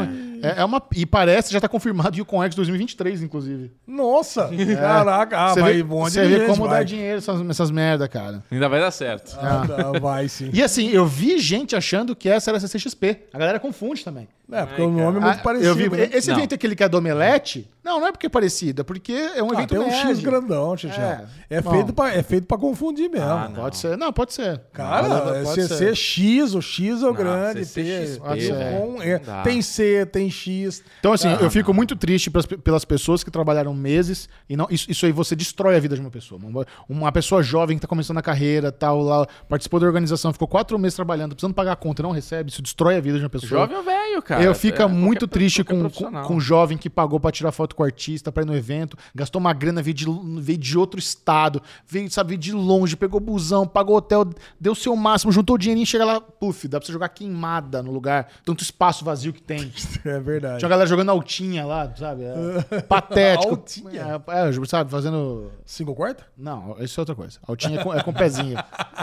É, 0.43 0.61
é 0.61 0.65
uma, 0.65 0.83
e 0.97 1.07
parece, 1.07 1.53
já 1.53 1.61
tá 1.61 1.69
confirmado 1.69 2.17
Yukon 2.17 2.43
X 2.45 2.55
2023, 2.57 3.23
inclusive. 3.23 3.71
Nossa, 3.87 4.51
caraca, 4.77 5.39
ah, 5.39 5.55
Você 5.55 5.61
vai 5.61 5.75
vê, 5.75 5.83
um 5.83 5.87
monte 5.87 6.13
você 6.13 6.23
de 6.27 6.35
vê 6.39 6.47
como 6.47 6.67
vai. 6.67 6.79
dá 6.79 6.83
dinheiro 6.85 7.19
essas, 7.19 7.49
essas 7.49 7.71
merda, 7.71 8.09
cara. 8.09 8.43
Ainda 8.51 8.69
vai 8.69 8.81
dar 8.81 8.91
certo. 8.91 9.37
Ah, 9.41 9.65
dá, 9.67 9.99
vai 10.01 10.29
sim. 10.29 10.51
E 10.53 10.63
assim, 10.63 10.89
eu 10.91 11.07
vi 11.07 11.39
gente 11.39 11.77
achando 11.77 12.15
que 12.17 12.29
essa 12.29 12.51
era 12.51 12.59
a 12.59 12.61
CCXP. 12.61 13.25
A 13.33 13.39
galera 13.39 13.61
confunde 13.61 14.05
também. 14.05 14.29
É, 14.51 14.67
porque 14.67 14.83
o 14.83 14.91
nome 14.91 15.17
é 15.19 15.21
muito 15.21 15.39
Ah, 15.39 15.43
parecido. 15.43 15.71
eu 15.71 15.75
vi, 15.75 15.89
né? 15.89 16.11
esse 16.13 16.29
Não. 16.29 16.37
evento 16.37 16.55
aquele 16.55 16.77
que 16.77 16.85
é 16.85 16.89
do 16.89 16.99
Omelete, 16.99 17.71
não, 17.83 17.99
não 18.01 18.09
é 18.09 18.13
porque 18.13 18.27
é 18.27 18.29
parecido, 18.29 18.83
é 18.83 18.85
porque 18.85 19.13
é 19.13 19.43
um 19.43 19.51
Ah, 19.51 19.55
evento 19.55 19.69
tem 19.71 19.79
um 19.79 19.87
nerd. 19.87 20.09
X 20.11 20.21
grandão, 20.21 20.77
Xixi. 20.77 21.01
É. 21.01 21.25
É, 21.49 21.61
Bom. 21.63 21.71
feito 21.71 21.93
pra, 21.95 22.15
é 22.15 22.23
feito 22.23 22.47
pra 22.47 22.59
confundir 22.59 23.09
mesmo. 23.09 23.27
Ah, 23.31 23.49
não. 23.49 23.63
Pode 23.63 23.79
ser. 23.79 23.97
Não, 23.97 24.13
pode 24.13 24.35
ser. 24.35 24.61
Cara, 24.75 25.09
Pode- 25.09 25.39
é 25.39 25.43
pode 25.43 25.63
CC 25.69 25.95
X, 25.95 26.55
o 26.55 26.61
X 26.61 27.03
é 27.03 27.05
o 27.05 27.07
Não, 27.07 27.15
grande, 27.15 27.65
CC, 27.65 27.83
P, 27.83 28.07
XP, 28.07 28.29
P, 28.29 28.53
velho. 28.53 28.77
com- 28.93 29.03
é, 29.03 29.21
Não 29.27 29.43
tem 29.43 29.63
C, 29.63 30.05
tem 30.07 30.31
X. 30.33 30.83
Então, 30.99 31.13
assim, 31.13 31.29
Ah, 31.29 31.39
eu 31.41 31.51
fico 31.51 31.73
muito 31.73 31.95
triste 31.95 32.31
pras- 32.31 32.47
pelas 32.47 32.85
pessoas 32.85 33.23
que 33.23 33.31
trabalharam 33.31 33.73
meses 33.75 34.29
e 34.49 34.57
não, 34.57 34.67
isso, 34.71 34.91
isso 34.91 35.07
aí 35.07 35.13
você 35.13 35.37
destrói 35.37 35.77
a 35.77 35.81
vida 35.81 35.95
de 35.95 36.01
uma 36.01 36.11
pessoa. 36.11 36.41
Uma, 36.43 36.67
uma 36.89 37.13
pessoa 37.13 37.43
jovem 37.43 37.77
que 37.77 37.83
tá 37.83 37.87
começando 37.89 38.19
a 38.19 38.23
carreira, 38.23 38.73
tal, 38.73 39.01
lá, 39.03 39.27
participou 39.49 39.79
da 39.79 39.87
organização, 39.87 40.33
ficou 40.33 40.49
quatro 40.49 40.79
meses 40.79 40.97
trabalhando, 40.97 41.35
precisando 41.35 41.55
pagar 41.55 41.73
a 41.73 41.77
conta 41.77 42.03
e 42.03 42.05
não 42.05 42.11
recebe, 42.11 42.51
isso 42.51 42.63
destrói 42.63 42.97
a 42.97 43.01
vida 43.01 43.19
de 43.19 43.25
uma 43.25 43.31
pessoa. 43.31 43.61
Jovem 43.63 43.77
ou 43.77 43.83
velho, 43.85 44.23
cara? 44.23 44.43
eu 44.43 44.55
fico 44.55 44.81
É, 44.83 44.87
muito 44.87 45.21
qualquer- 45.27 45.33
triste 45.35 45.63
qualquer 45.65 45.91
com, 45.93 46.23
com, 46.23 46.35
um 46.37 46.41
jovem 46.41 46.77
que 46.79 46.89
pagou 46.91 47.21
pra 47.21 47.31
tirar 47.31 47.53
foto 47.53 47.77
com 47.77 47.83
o 47.83 47.87
artista, 47.87 48.33
pra 48.33 48.43
ir 48.43 48.47
no 48.47 48.55
evento, 48.57 48.97
gastou 49.15 49.41
uma 49.41 49.53
grana, 49.53 49.83
veio 49.83 49.95
de, 49.95 50.07
veio 50.41 50.59
de 50.59 50.79
outro 50.79 50.99
estado, 50.99 51.63
veio, 51.87 52.11
sabe, 52.11 52.31
veio 52.31 52.41
de 52.41 52.53
longe, 52.53 52.97
pegou 52.97 53.21
busão, 53.21 53.67
pagou 53.67 53.97
hotel, 53.97 54.25
deu 54.61 54.73
o 54.73 54.77
seu 54.77 54.97
máximo, 54.97 55.31
juntou 55.33 55.57
o 55.57 55.59
dinheirinho, 55.59 55.87
chega 55.87 56.05
lá, 56.05 56.21
puf, 56.21 56.67
dá 56.69 56.79
pra 56.79 56.87
você 56.87 56.93
jogar 56.93 57.09
queimada 57.11 57.83
no 57.83 57.93
lugar, 57.93 58.29
tanto 58.45 58.63
espaço 58.63 59.05
vazio 59.05 59.33
que 59.33 59.43
tem. 59.43 59.73
É 60.05 60.19
verdade. 60.23 60.59
Tinha 60.59 60.67
uma 60.67 60.71
galera 60.71 60.89
jogando 60.89 61.11
altinha 61.11 61.65
lá, 61.67 61.91
sabe? 61.97 62.25
É 62.25 62.81
patético. 62.89 63.51
Altinha? 63.51 64.23
É, 64.27 64.49
é, 64.49 64.67
sabe, 64.67 64.91
fazendo. 64.91 65.51
Single 65.65 65.95
quarta? 65.95 66.25
Não, 66.37 66.77
isso 66.81 66.99
é 66.99 67.03
outra 67.03 67.15
coisa. 67.15 67.39
Altinha 67.47 67.81
é 67.81 67.85
com, 67.85 67.95
é 67.95 68.03
com 68.03 68.13
pezinho. 68.13 68.59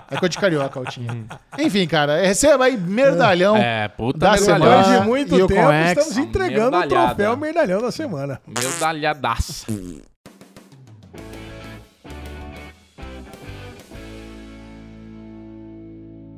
É 0.09 0.17
coisa 0.17 0.29
de 0.29 0.37
carioca, 0.37 0.79
altinha. 0.79 1.25
Enfim, 1.57 1.87
cara, 1.87 2.21
receba 2.21 2.65
aí 2.65 2.77
merdalhão 2.77 3.55
É, 3.57 3.87
puta 3.87 4.19
da 4.19 4.31
merdalhão. 4.31 4.59
semana. 4.59 4.81
Depois 4.81 5.01
de 5.01 5.07
muito 5.07 5.35
e 5.35 5.47
tempo, 5.47 5.71
estamos 5.71 6.17
entregando 6.17 6.77
o 6.77 6.87
troféu 6.87 7.37
Merdalhão 7.37 7.81
da 7.81 7.91
semana. 7.91 8.41
Medalhadaça. 8.47 9.65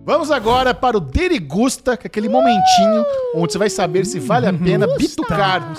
Vamos 0.04 0.32
agora 0.32 0.74
para 0.74 0.98
o 0.98 1.00
Derigusta, 1.00 1.96
que 1.96 2.08
é 2.08 2.10
aquele 2.10 2.28
momentinho 2.28 3.06
onde 3.36 3.54
você 3.54 3.60
vai 3.60 3.70
saber 3.70 4.04
se 4.06 4.20
vale 4.20 4.48
a 4.48 4.54
pena 4.54 4.88
bitucar, 4.98 5.74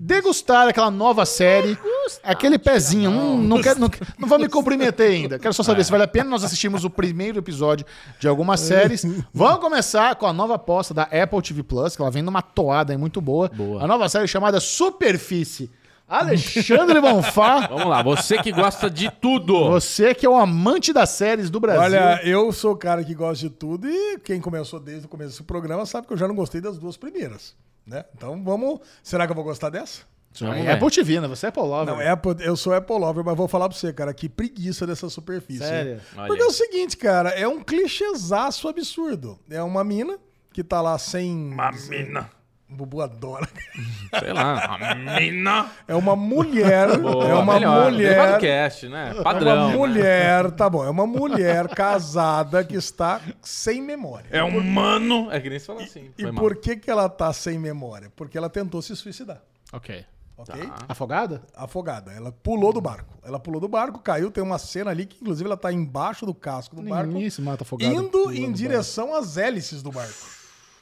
degustar 0.00 0.66
aquela 0.66 0.90
nova 0.90 1.24
série. 1.24 1.78
Aquele 2.24 2.58
pezinho. 2.58 3.10
Hum, 3.10 3.40
não, 3.40 3.62
quero, 3.62 3.78
não, 3.78 3.88
não 4.18 4.28
vou 4.28 4.38
me 4.38 4.48
comprometer 4.48 5.10
ainda. 5.10 5.38
Quero 5.38 5.54
só 5.54 5.62
saber 5.62 5.84
se 5.84 5.90
vale 5.92 6.02
a 6.02 6.08
pena. 6.08 6.28
Nós 6.28 6.42
assistimos 6.42 6.84
o 6.84 6.90
primeiro 6.90 7.38
episódio 7.38 7.86
de 8.18 8.26
algumas 8.26 8.60
séries. 8.60 9.04
Vamos 9.32 9.60
começar 9.60 10.16
com 10.16 10.26
a 10.26 10.32
nova 10.32 10.56
aposta 10.56 10.92
da 10.92 11.04
Apple 11.04 11.40
TV 11.40 11.62
Plus, 11.62 11.94
que 11.94 12.02
ela 12.02 12.10
vem 12.10 12.22
numa 12.22 12.42
toada 12.42 12.92
aí 12.92 12.96
muito 12.96 13.20
boa. 13.20 13.48
Boa. 13.48 13.84
A 13.84 13.86
nova 13.86 14.08
série 14.08 14.26
chamada 14.26 14.58
Superfície. 14.58 15.70
Alexandre 16.08 17.00
Bonfá, 17.00 17.66
Vamos 17.68 17.86
lá, 17.86 18.02
você 18.02 18.42
que 18.42 18.50
gosta 18.50 18.88
de 18.88 19.10
tudo. 19.10 19.68
você 19.68 20.14
que 20.14 20.24
é 20.24 20.30
um 20.30 20.38
amante 20.38 20.92
das 20.92 21.10
séries 21.10 21.50
do 21.50 21.60
Brasil. 21.60 21.82
Olha, 21.82 22.20
eu 22.24 22.50
sou 22.50 22.72
o 22.72 22.76
cara 22.76 23.04
que 23.04 23.14
gosta 23.14 23.46
de 23.46 23.50
tudo 23.50 23.86
e 23.88 24.18
quem 24.20 24.40
começou 24.40 24.80
desde 24.80 25.04
o 25.06 25.08
começo 25.08 25.30
desse 25.30 25.42
programa 25.42 25.84
sabe 25.84 26.06
que 26.06 26.12
eu 26.12 26.16
já 26.16 26.26
não 26.26 26.34
gostei 26.34 26.60
das 26.60 26.78
duas 26.78 26.96
primeiras. 26.96 27.54
Né? 27.86 28.04
Então 28.14 28.42
vamos. 28.42 28.80
Será 29.02 29.26
que 29.26 29.32
eu 29.32 29.36
vou 29.36 29.44
gostar 29.44 29.68
dessa? 29.70 30.02
é. 30.46 30.72
Apple 30.72 30.90
TV, 30.90 31.20
né? 31.20 31.28
Você 31.28 31.46
é 31.46 31.48
Apple 31.48 31.62
Lover. 31.62 31.94
Não, 31.94 32.12
Apple, 32.12 32.36
eu 32.40 32.56
sou 32.56 32.72
Apple 32.72 32.98
Lover, 32.98 33.24
mas 33.24 33.36
vou 33.36 33.48
falar 33.48 33.68
pra 33.68 33.76
você, 33.76 33.92
cara, 33.92 34.12
que 34.14 34.28
preguiça 34.28 34.86
dessa 34.86 35.08
superfície. 35.08 35.64
Sério? 35.64 36.00
Olha 36.16 36.26
Porque 36.26 36.42
é 36.42 36.46
o 36.46 36.52
seguinte, 36.52 36.96
cara, 36.96 37.30
é 37.30 37.48
um 37.48 37.60
clichêzaço 37.60 38.68
absurdo. 38.68 39.38
É 39.50 39.62
uma 39.62 39.82
mina 39.82 40.18
que 40.52 40.62
tá 40.62 40.80
lá 40.80 40.98
sem. 40.98 41.52
Uma 41.52 41.70
mina. 41.72 42.30
O 42.70 42.74
Bubu 42.74 43.00
adora. 43.00 43.48
Sei 44.20 44.32
lá, 44.32 44.76
uma 44.76 44.94
mina. 45.18 45.70
É 45.86 45.94
uma 45.94 46.14
mulher. 46.14 46.98
Boa, 46.98 47.26
é 47.26 47.34
uma 47.34 47.54
melhor. 47.54 47.90
Mulher. 47.92 48.38
cast, 48.38 48.88
né? 48.88 49.14
É 49.18 49.22
Padrão. 49.22 49.56
uma 49.56 49.68
né? 49.70 49.76
mulher, 49.76 50.50
tá 50.50 50.68
bom, 50.68 50.84
é 50.84 50.90
uma 50.90 51.06
mulher 51.06 51.66
casada 51.68 52.62
que 52.62 52.76
está 52.76 53.20
sem 53.40 53.80
memória. 53.80 54.26
É 54.30 54.44
um 54.44 54.60
mano. 54.62 55.30
É 55.32 55.40
que 55.40 55.48
nem 55.48 55.58
se 55.58 55.66
fala 55.66 55.82
assim. 55.82 56.10
E 56.18 56.24
mal. 56.24 56.34
por 56.34 56.56
que, 56.56 56.76
que 56.76 56.90
ela 56.90 57.08
tá 57.08 57.32
sem 57.32 57.58
memória? 57.58 58.12
Porque 58.14 58.36
ela 58.36 58.50
tentou 58.50 58.82
se 58.82 58.94
suicidar, 58.94 59.40
Ok. 59.72 60.04
ok? 60.36 60.66
Tá. 60.66 60.74
Afogada? 60.88 61.42
Afogada. 61.56 62.12
Ela 62.12 62.30
pulou 62.30 62.72
do 62.72 62.82
barco. 62.82 63.16
Ela 63.24 63.40
pulou 63.40 63.60
do 63.62 63.68
barco, 63.68 63.98
caiu. 64.00 64.30
Tem 64.30 64.44
uma 64.44 64.58
cena 64.58 64.90
ali 64.90 65.06
que, 65.06 65.16
inclusive, 65.22 65.46
ela 65.48 65.56
tá 65.56 65.72
embaixo 65.72 66.26
do 66.26 66.34
casco 66.34 66.76
do 66.76 66.82
barco, 66.82 67.12
Ninguém 67.12 67.30
se 67.30 67.40
mata 67.40 67.62
afogado. 67.62 67.92
indo 67.94 68.10
pulando 68.10 68.34
em 68.34 68.52
direção 68.52 69.14
às 69.14 69.38
hélices 69.38 69.82
do 69.82 69.90
barco. 69.90 70.37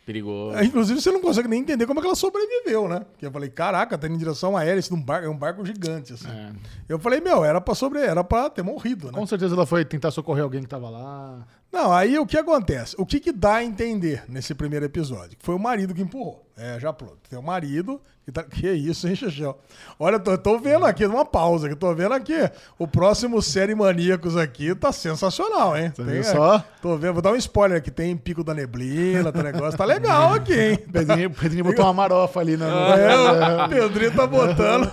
Perigoso. 0.07 0.57
É, 0.57 0.65
Inclusive, 0.65 1.01
você 1.01 1.11
não 1.11 1.21
consegue 1.21 1.49
nem 1.49 1.61
entender 1.61 1.85
como 1.85 1.99
é 1.99 2.01
que 2.01 2.07
ela 2.07 2.15
sobreviveu, 2.15 2.87
né? 2.89 3.01
Porque 3.01 3.27
eu 3.27 3.31
falei, 3.33 3.51
caraca, 3.51 3.99
tá 3.99 4.07
indo 4.07 4.15
em 4.15 4.19
direção 4.19 4.57
à 4.57 4.65
hélice 4.65 4.89
de 4.89 4.95
um 4.95 5.03
barco, 5.03 5.27
é 5.27 5.29
um 5.29 5.37
barco 5.37 5.67
gigante, 5.67 6.13
assim. 6.13 6.29
É. 6.31 6.53
Eu 6.89 6.97
falei, 7.01 7.21
meu, 7.21 7.45
era 7.45 7.61
pra 7.61 7.75
sobre, 7.75 7.99
era 7.99 8.23
pra 8.23 8.49
ter 8.49 8.63
morrido, 8.63 9.09
né? 9.09 9.13
Com 9.13 9.27
certeza 9.27 9.57
ela 9.57 9.67
foi 9.67 9.85
tentar 9.85 10.13
socorrer 10.13 10.45
alguém 10.45 10.63
que 10.63 10.69
tava 10.69 10.89
lá. 10.89 11.45
Não, 11.73 11.93
aí 11.93 12.19
o 12.19 12.27
que 12.27 12.39
acontece? 12.39 12.95
O 12.99 13.05
que, 13.05 13.21
que 13.21 13.33
dá 13.33 13.57
a 13.57 13.65
entender 13.65 14.25
nesse 14.29 14.55
primeiro 14.55 14.87
episódio? 14.87 15.37
Que 15.37 15.45
foi 15.45 15.55
o 15.55 15.59
marido 15.59 15.95
que 15.95 16.03
empurrou. 16.03 16.47
É, 16.57 16.81
já 16.81 16.91
pronto. 16.91 17.19
Tem 17.29 17.39
o 17.39 17.43
marido 17.43 18.01
que 18.25 18.33
tá. 18.33 18.43
Que 18.43 18.73
isso, 18.73 19.07
hein, 19.07 19.15
Xexel? 19.15 19.59
Olha, 19.99 20.19
tô, 20.19 20.39
tô 20.39 20.59
vendo 20.59 20.87
aqui, 20.87 21.07
numa 21.07 21.25
pausa, 21.25 21.69
que 21.69 21.77
tô 21.77 21.95
vendo 21.95 22.15
aqui. 22.15 22.51
O 22.79 22.89
próximo 22.89 23.43
Série 23.43 23.75
Maníacos 23.75 24.39
aqui 24.39 24.75
tá 24.75 24.91
sensacional, 24.91 25.77
hein? 25.77 25.93
viu 25.99 26.25
só? 26.25 26.65
Tô 26.81 26.97
vendo, 26.97 27.13
vou 27.13 27.23
dar 27.23 27.33
um 27.33 27.37
spoiler 27.37 27.77
aqui. 27.77 27.91
Tem 27.91 28.17
Pico 28.17 28.43
da 28.43 28.55
Neblina, 28.55 29.31
tá 29.31 29.43
negócio. 29.43 29.77
Tá 29.77 29.85
legal 29.85 30.33
aqui, 30.33 30.55
hein? 30.59 30.79
Pedrinho, 30.91 31.31
Pedrinho 31.31 31.65
botou 31.65 31.85
uma 31.85 31.93
marofa 31.93 32.41
ali 32.41 32.57
na. 32.57 32.67
É, 32.67 33.65
o 33.65 33.69
Pedrinho 33.69 34.15
tá 34.15 34.27
botando 34.27 34.87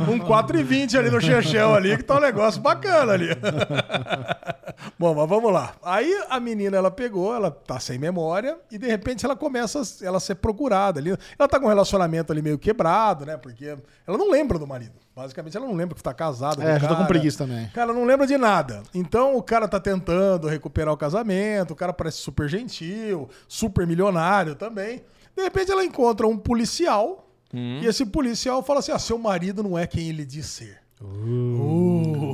um 0.00 0.18
4,20 0.18 0.98
ali 0.98 1.10
no 1.10 1.22
Chechel 1.22 1.74
ali, 1.74 1.96
que 1.96 2.02
tá 2.02 2.16
um 2.16 2.20
negócio 2.20 2.60
bacana 2.60 3.14
ali. 3.14 3.28
Bom, 4.98 5.14
mas 5.14 5.28
vamos 5.28 5.52
lá. 5.52 5.72
Aí 5.92 6.10
a 6.30 6.40
menina, 6.40 6.74
ela 6.74 6.90
pegou, 6.90 7.34
ela 7.34 7.50
tá 7.50 7.78
sem 7.78 7.98
memória, 7.98 8.58
e 8.70 8.78
de 8.78 8.86
repente 8.86 9.26
ela 9.26 9.36
começa 9.36 9.82
a 9.82 10.06
ela 10.06 10.16
a 10.16 10.20
ser 10.20 10.36
procurada 10.36 10.98
ali. 10.98 11.10
Ela 11.38 11.46
tá 11.46 11.60
com 11.60 11.66
um 11.66 11.68
relacionamento 11.68 12.32
ali 12.32 12.40
meio 12.40 12.58
quebrado, 12.58 13.26
né? 13.26 13.36
Porque 13.36 13.76
ela 14.06 14.16
não 14.16 14.30
lembra 14.30 14.58
do 14.58 14.66
marido. 14.66 14.94
Basicamente, 15.14 15.54
ela 15.54 15.66
não 15.66 15.74
lembra 15.74 15.94
que 15.94 16.02
tá 16.02 16.14
casada. 16.14 16.64
É, 16.64 16.76
com 16.76 16.80
já 16.80 16.88
tô 16.88 16.94
com 16.94 17.00
cara. 17.00 17.08
preguiça 17.08 17.36
também. 17.36 17.68
Cara, 17.74 17.90
ela 17.90 18.00
não 18.00 18.06
lembra 18.06 18.26
de 18.26 18.38
nada. 18.38 18.82
Então 18.94 19.36
o 19.36 19.42
cara 19.42 19.68
tá 19.68 19.78
tentando 19.78 20.48
recuperar 20.48 20.94
o 20.94 20.96
casamento, 20.96 21.72
o 21.72 21.76
cara 21.76 21.92
parece 21.92 22.16
super 22.18 22.48
gentil, 22.48 23.28
super 23.46 23.86
milionário 23.86 24.54
também. 24.54 25.02
De 25.36 25.42
repente 25.42 25.70
ela 25.70 25.84
encontra 25.84 26.26
um 26.26 26.38
policial 26.38 27.28
e 27.52 27.86
esse 27.86 28.06
policial 28.06 28.62
fala 28.62 28.78
assim: 28.78 28.92
ah, 28.92 28.98
seu 28.98 29.18
marido 29.18 29.62
não 29.62 29.78
é 29.78 29.86
quem 29.86 30.08
ele 30.08 30.24
diz 30.24 30.46
ser. 30.46 30.81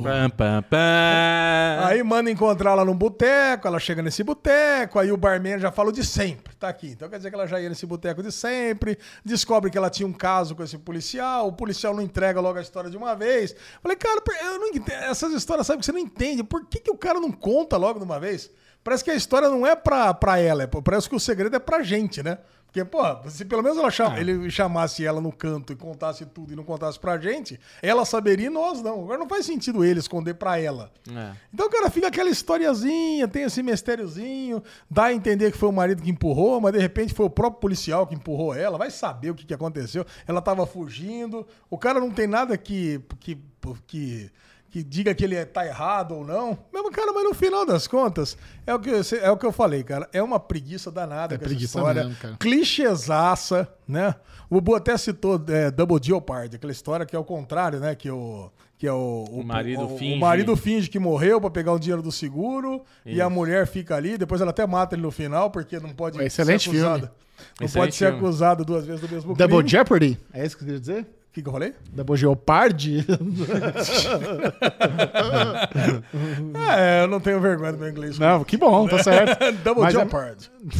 Pam, 0.03 0.29
pam, 0.29 0.63
pam. 0.63 1.85
Aí 1.85 2.03
manda 2.03 2.29
encontrar 2.29 2.71
ela 2.71 2.85
num 2.85 2.95
boteco, 2.95 3.67
ela 3.67 3.79
chega 3.79 4.01
nesse 4.01 4.23
boteco, 4.23 4.99
aí 4.99 5.11
o 5.11 5.17
barman 5.17 5.59
já 5.59 5.71
fala 5.71 5.91
de 5.91 6.05
sempre, 6.05 6.55
tá 6.55 6.69
aqui. 6.69 6.89
Então 6.89 7.09
quer 7.09 7.17
dizer 7.17 7.29
que 7.29 7.35
ela 7.35 7.47
já 7.47 7.59
ia 7.59 7.67
nesse 7.67 7.85
boteco 7.85 8.21
de 8.21 8.31
sempre, 8.31 8.97
descobre 9.25 9.71
que 9.71 9.77
ela 9.77 9.89
tinha 9.89 10.07
um 10.07 10.13
caso 10.13 10.55
com 10.55 10.63
esse 10.63 10.77
policial, 10.77 11.47
o 11.47 11.53
policial 11.53 11.95
não 11.95 12.03
entrega 12.03 12.39
logo 12.39 12.59
a 12.59 12.61
história 12.61 12.89
de 12.89 12.97
uma 12.97 13.15
vez. 13.15 13.55
Falei, 13.81 13.97
cara, 13.97 14.21
eu 14.43 14.59
não 14.59 14.67
entendo, 14.67 15.03
essas 15.03 15.33
histórias 15.33 15.65
sabe 15.65 15.79
que 15.79 15.85
você 15.85 15.91
não 15.91 15.99
entende, 15.99 16.43
por 16.43 16.65
que, 16.65 16.79
que 16.79 16.91
o 16.91 16.97
cara 16.97 17.19
não 17.19 17.31
conta 17.31 17.75
logo 17.75 17.99
de 17.99 18.05
uma 18.05 18.19
vez? 18.19 18.51
Parece 18.83 19.03
que 19.03 19.11
a 19.11 19.15
história 19.15 19.49
não 19.49 19.65
é 19.65 19.75
pra, 19.75 20.13
pra 20.13 20.39
ela, 20.39 20.63
é, 20.63 20.67
parece 20.67 21.09
que 21.09 21.15
o 21.15 21.19
segredo 21.19 21.55
é 21.55 21.59
pra 21.59 21.83
gente, 21.83 22.23
né? 22.23 22.37
Porque, 22.69 22.85
pô, 22.85 23.01
se 23.27 23.45
pelo 23.45 23.63
menos 23.63 23.79
ela 23.79 23.89
chama, 23.89 24.19
ele 24.19 24.47
chamasse 24.51 25.03
ela 25.03 25.19
no 25.19 25.31
canto 25.31 25.73
e 25.73 25.75
contasse 25.75 26.23
tudo 26.23 26.53
e 26.53 26.55
não 26.55 26.63
contasse 26.63 26.99
pra 26.99 27.17
gente, 27.17 27.59
ela 27.81 28.05
saberia 28.05 28.45
e 28.45 28.49
nós 28.49 28.79
não. 28.79 29.01
Agora 29.01 29.17
não 29.17 29.27
faz 29.27 29.47
sentido 29.47 29.83
ele 29.83 29.99
esconder 29.99 30.35
pra 30.35 30.59
ela. 30.59 30.91
É. 31.09 31.31
Então, 31.51 31.67
cara, 31.67 31.89
fica 31.89 32.07
aquela 32.07 32.29
historiazinha, 32.29 33.27
tem 33.27 33.41
esse 33.41 33.63
mistériozinho, 33.63 34.61
dá 34.87 35.05
a 35.05 35.13
entender 35.13 35.51
que 35.51 35.57
foi 35.57 35.67
o 35.67 35.73
marido 35.73 36.03
que 36.03 36.11
empurrou, 36.11 36.61
mas 36.61 36.73
de 36.73 36.79
repente 36.79 37.11
foi 37.11 37.25
o 37.25 37.29
próprio 37.29 37.59
policial 37.59 38.05
que 38.05 38.13
empurrou 38.13 38.53
ela, 38.53 38.77
vai 38.77 38.91
saber 38.91 39.31
o 39.31 39.35
que, 39.35 39.47
que 39.47 39.53
aconteceu. 39.53 40.05
Ela 40.27 40.39
tava 40.39 40.67
fugindo, 40.67 41.47
o 41.71 41.77
cara 41.77 41.99
não 41.99 42.11
tem 42.11 42.27
nada 42.27 42.55
que. 42.55 43.01
que, 43.19 43.35
que 43.87 44.31
que 44.69 44.83
diga 44.83 45.13
que 45.15 45.23
ele 45.23 45.35
é- 45.35 45.45
tá 45.45 45.65
errado 45.65 46.15
ou 46.15 46.25
não. 46.25 46.57
Mesmo, 46.73 46.91
cara, 46.91 47.11
mas 47.11 47.23
no 47.23 47.33
final 47.33 47.65
das 47.65 47.87
contas, 47.87 48.37
é 48.67 48.73
o 48.73 48.79
que, 48.79 48.89
eu- 48.89 49.01
é 49.21 49.31
o 49.31 49.37
que 49.37 49.45
eu 49.45 49.51
falei, 49.51 49.83
cara. 49.83 50.07
É 50.13 50.21
uma 50.21 50.39
preguiça 50.39 50.91
danada 50.91 51.35
É 51.35 51.37
com 51.37 51.43
essa 51.43 51.49
preguiça 51.49 51.77
história. 51.79 52.03
mesmo, 52.03 52.17
cara. 52.19 52.35
Clichêsaça, 52.37 53.67
né? 53.87 54.15
O 54.49 54.55
Bubu 54.55 54.75
até 54.75 54.97
citou 54.97 55.41
é, 55.47 55.69
Double 55.71 55.99
Jeopardy, 56.01 56.55
aquela 56.55 56.71
história 56.71 57.05
que 57.05 57.15
é 57.15 57.19
o 57.19 57.23
contrário, 57.23 57.79
né? 57.79 57.95
Que 57.95 58.09
o... 58.09 58.49
Que 58.77 58.87
é 58.87 58.93
o, 58.93 59.25
O 59.29 59.43
marido 59.43 59.83
o, 59.93 59.97
finge. 59.97 60.15
O 60.15 60.19
marido 60.21 60.55
finge 60.55 60.89
que 60.89 60.97
morreu 60.97 61.41
pra 61.41 61.49
pegar 61.49 61.73
o 61.73 61.79
dinheiro 61.79 62.01
do 62.01 62.13
seguro 62.13 62.81
e 63.05 63.19
a 63.21 63.29
mulher 63.29 63.67
fica 63.67 63.93
ali. 63.97 64.17
Depois 64.17 64.39
ela 64.39 64.51
até 64.51 64.65
mata 64.65 64.95
ele 64.95 65.01
no 65.01 65.11
final 65.11 65.51
porque 65.51 65.77
não 65.81 65.89
pode 65.89 66.17
Excelente 66.23 66.63
ser 66.63 66.69
acusada. 66.69 66.99
filme. 66.99 67.11
Não 67.59 67.65
Excelente 67.65 67.73
pode 67.87 67.95
ser 67.95 68.05
filme. 68.05 68.19
acusado 68.19 68.63
duas 68.63 68.85
vezes 68.85 69.01
do 69.01 69.09
mesmo 69.13 69.35
Double 69.35 69.57
crime. 69.57 69.69
Jeopardy? 69.69 70.17
É 70.33 70.45
isso 70.45 70.55
que 70.55 70.61
você 70.63 70.65
queria 70.67 70.79
dizer? 70.79 71.07
Que, 71.39 71.43
que 71.43 71.47
eu 71.49 71.53
falei? 71.53 71.73
Double 71.93 72.17
Jeopardy? 72.17 73.05
É, 76.71 77.03
eu 77.03 77.07
não 77.07 77.19
tenho 77.19 77.39
vergonha 77.39 77.71
do 77.71 77.77
meu 77.77 77.89
inglês. 77.89 78.19
Não, 78.19 78.43
que 78.43 78.57
bom, 78.57 78.87
tá 78.87 79.01
certo. 79.03 79.39
Double 79.63 79.83
Mas 79.83 79.95
é-. 79.95 80.05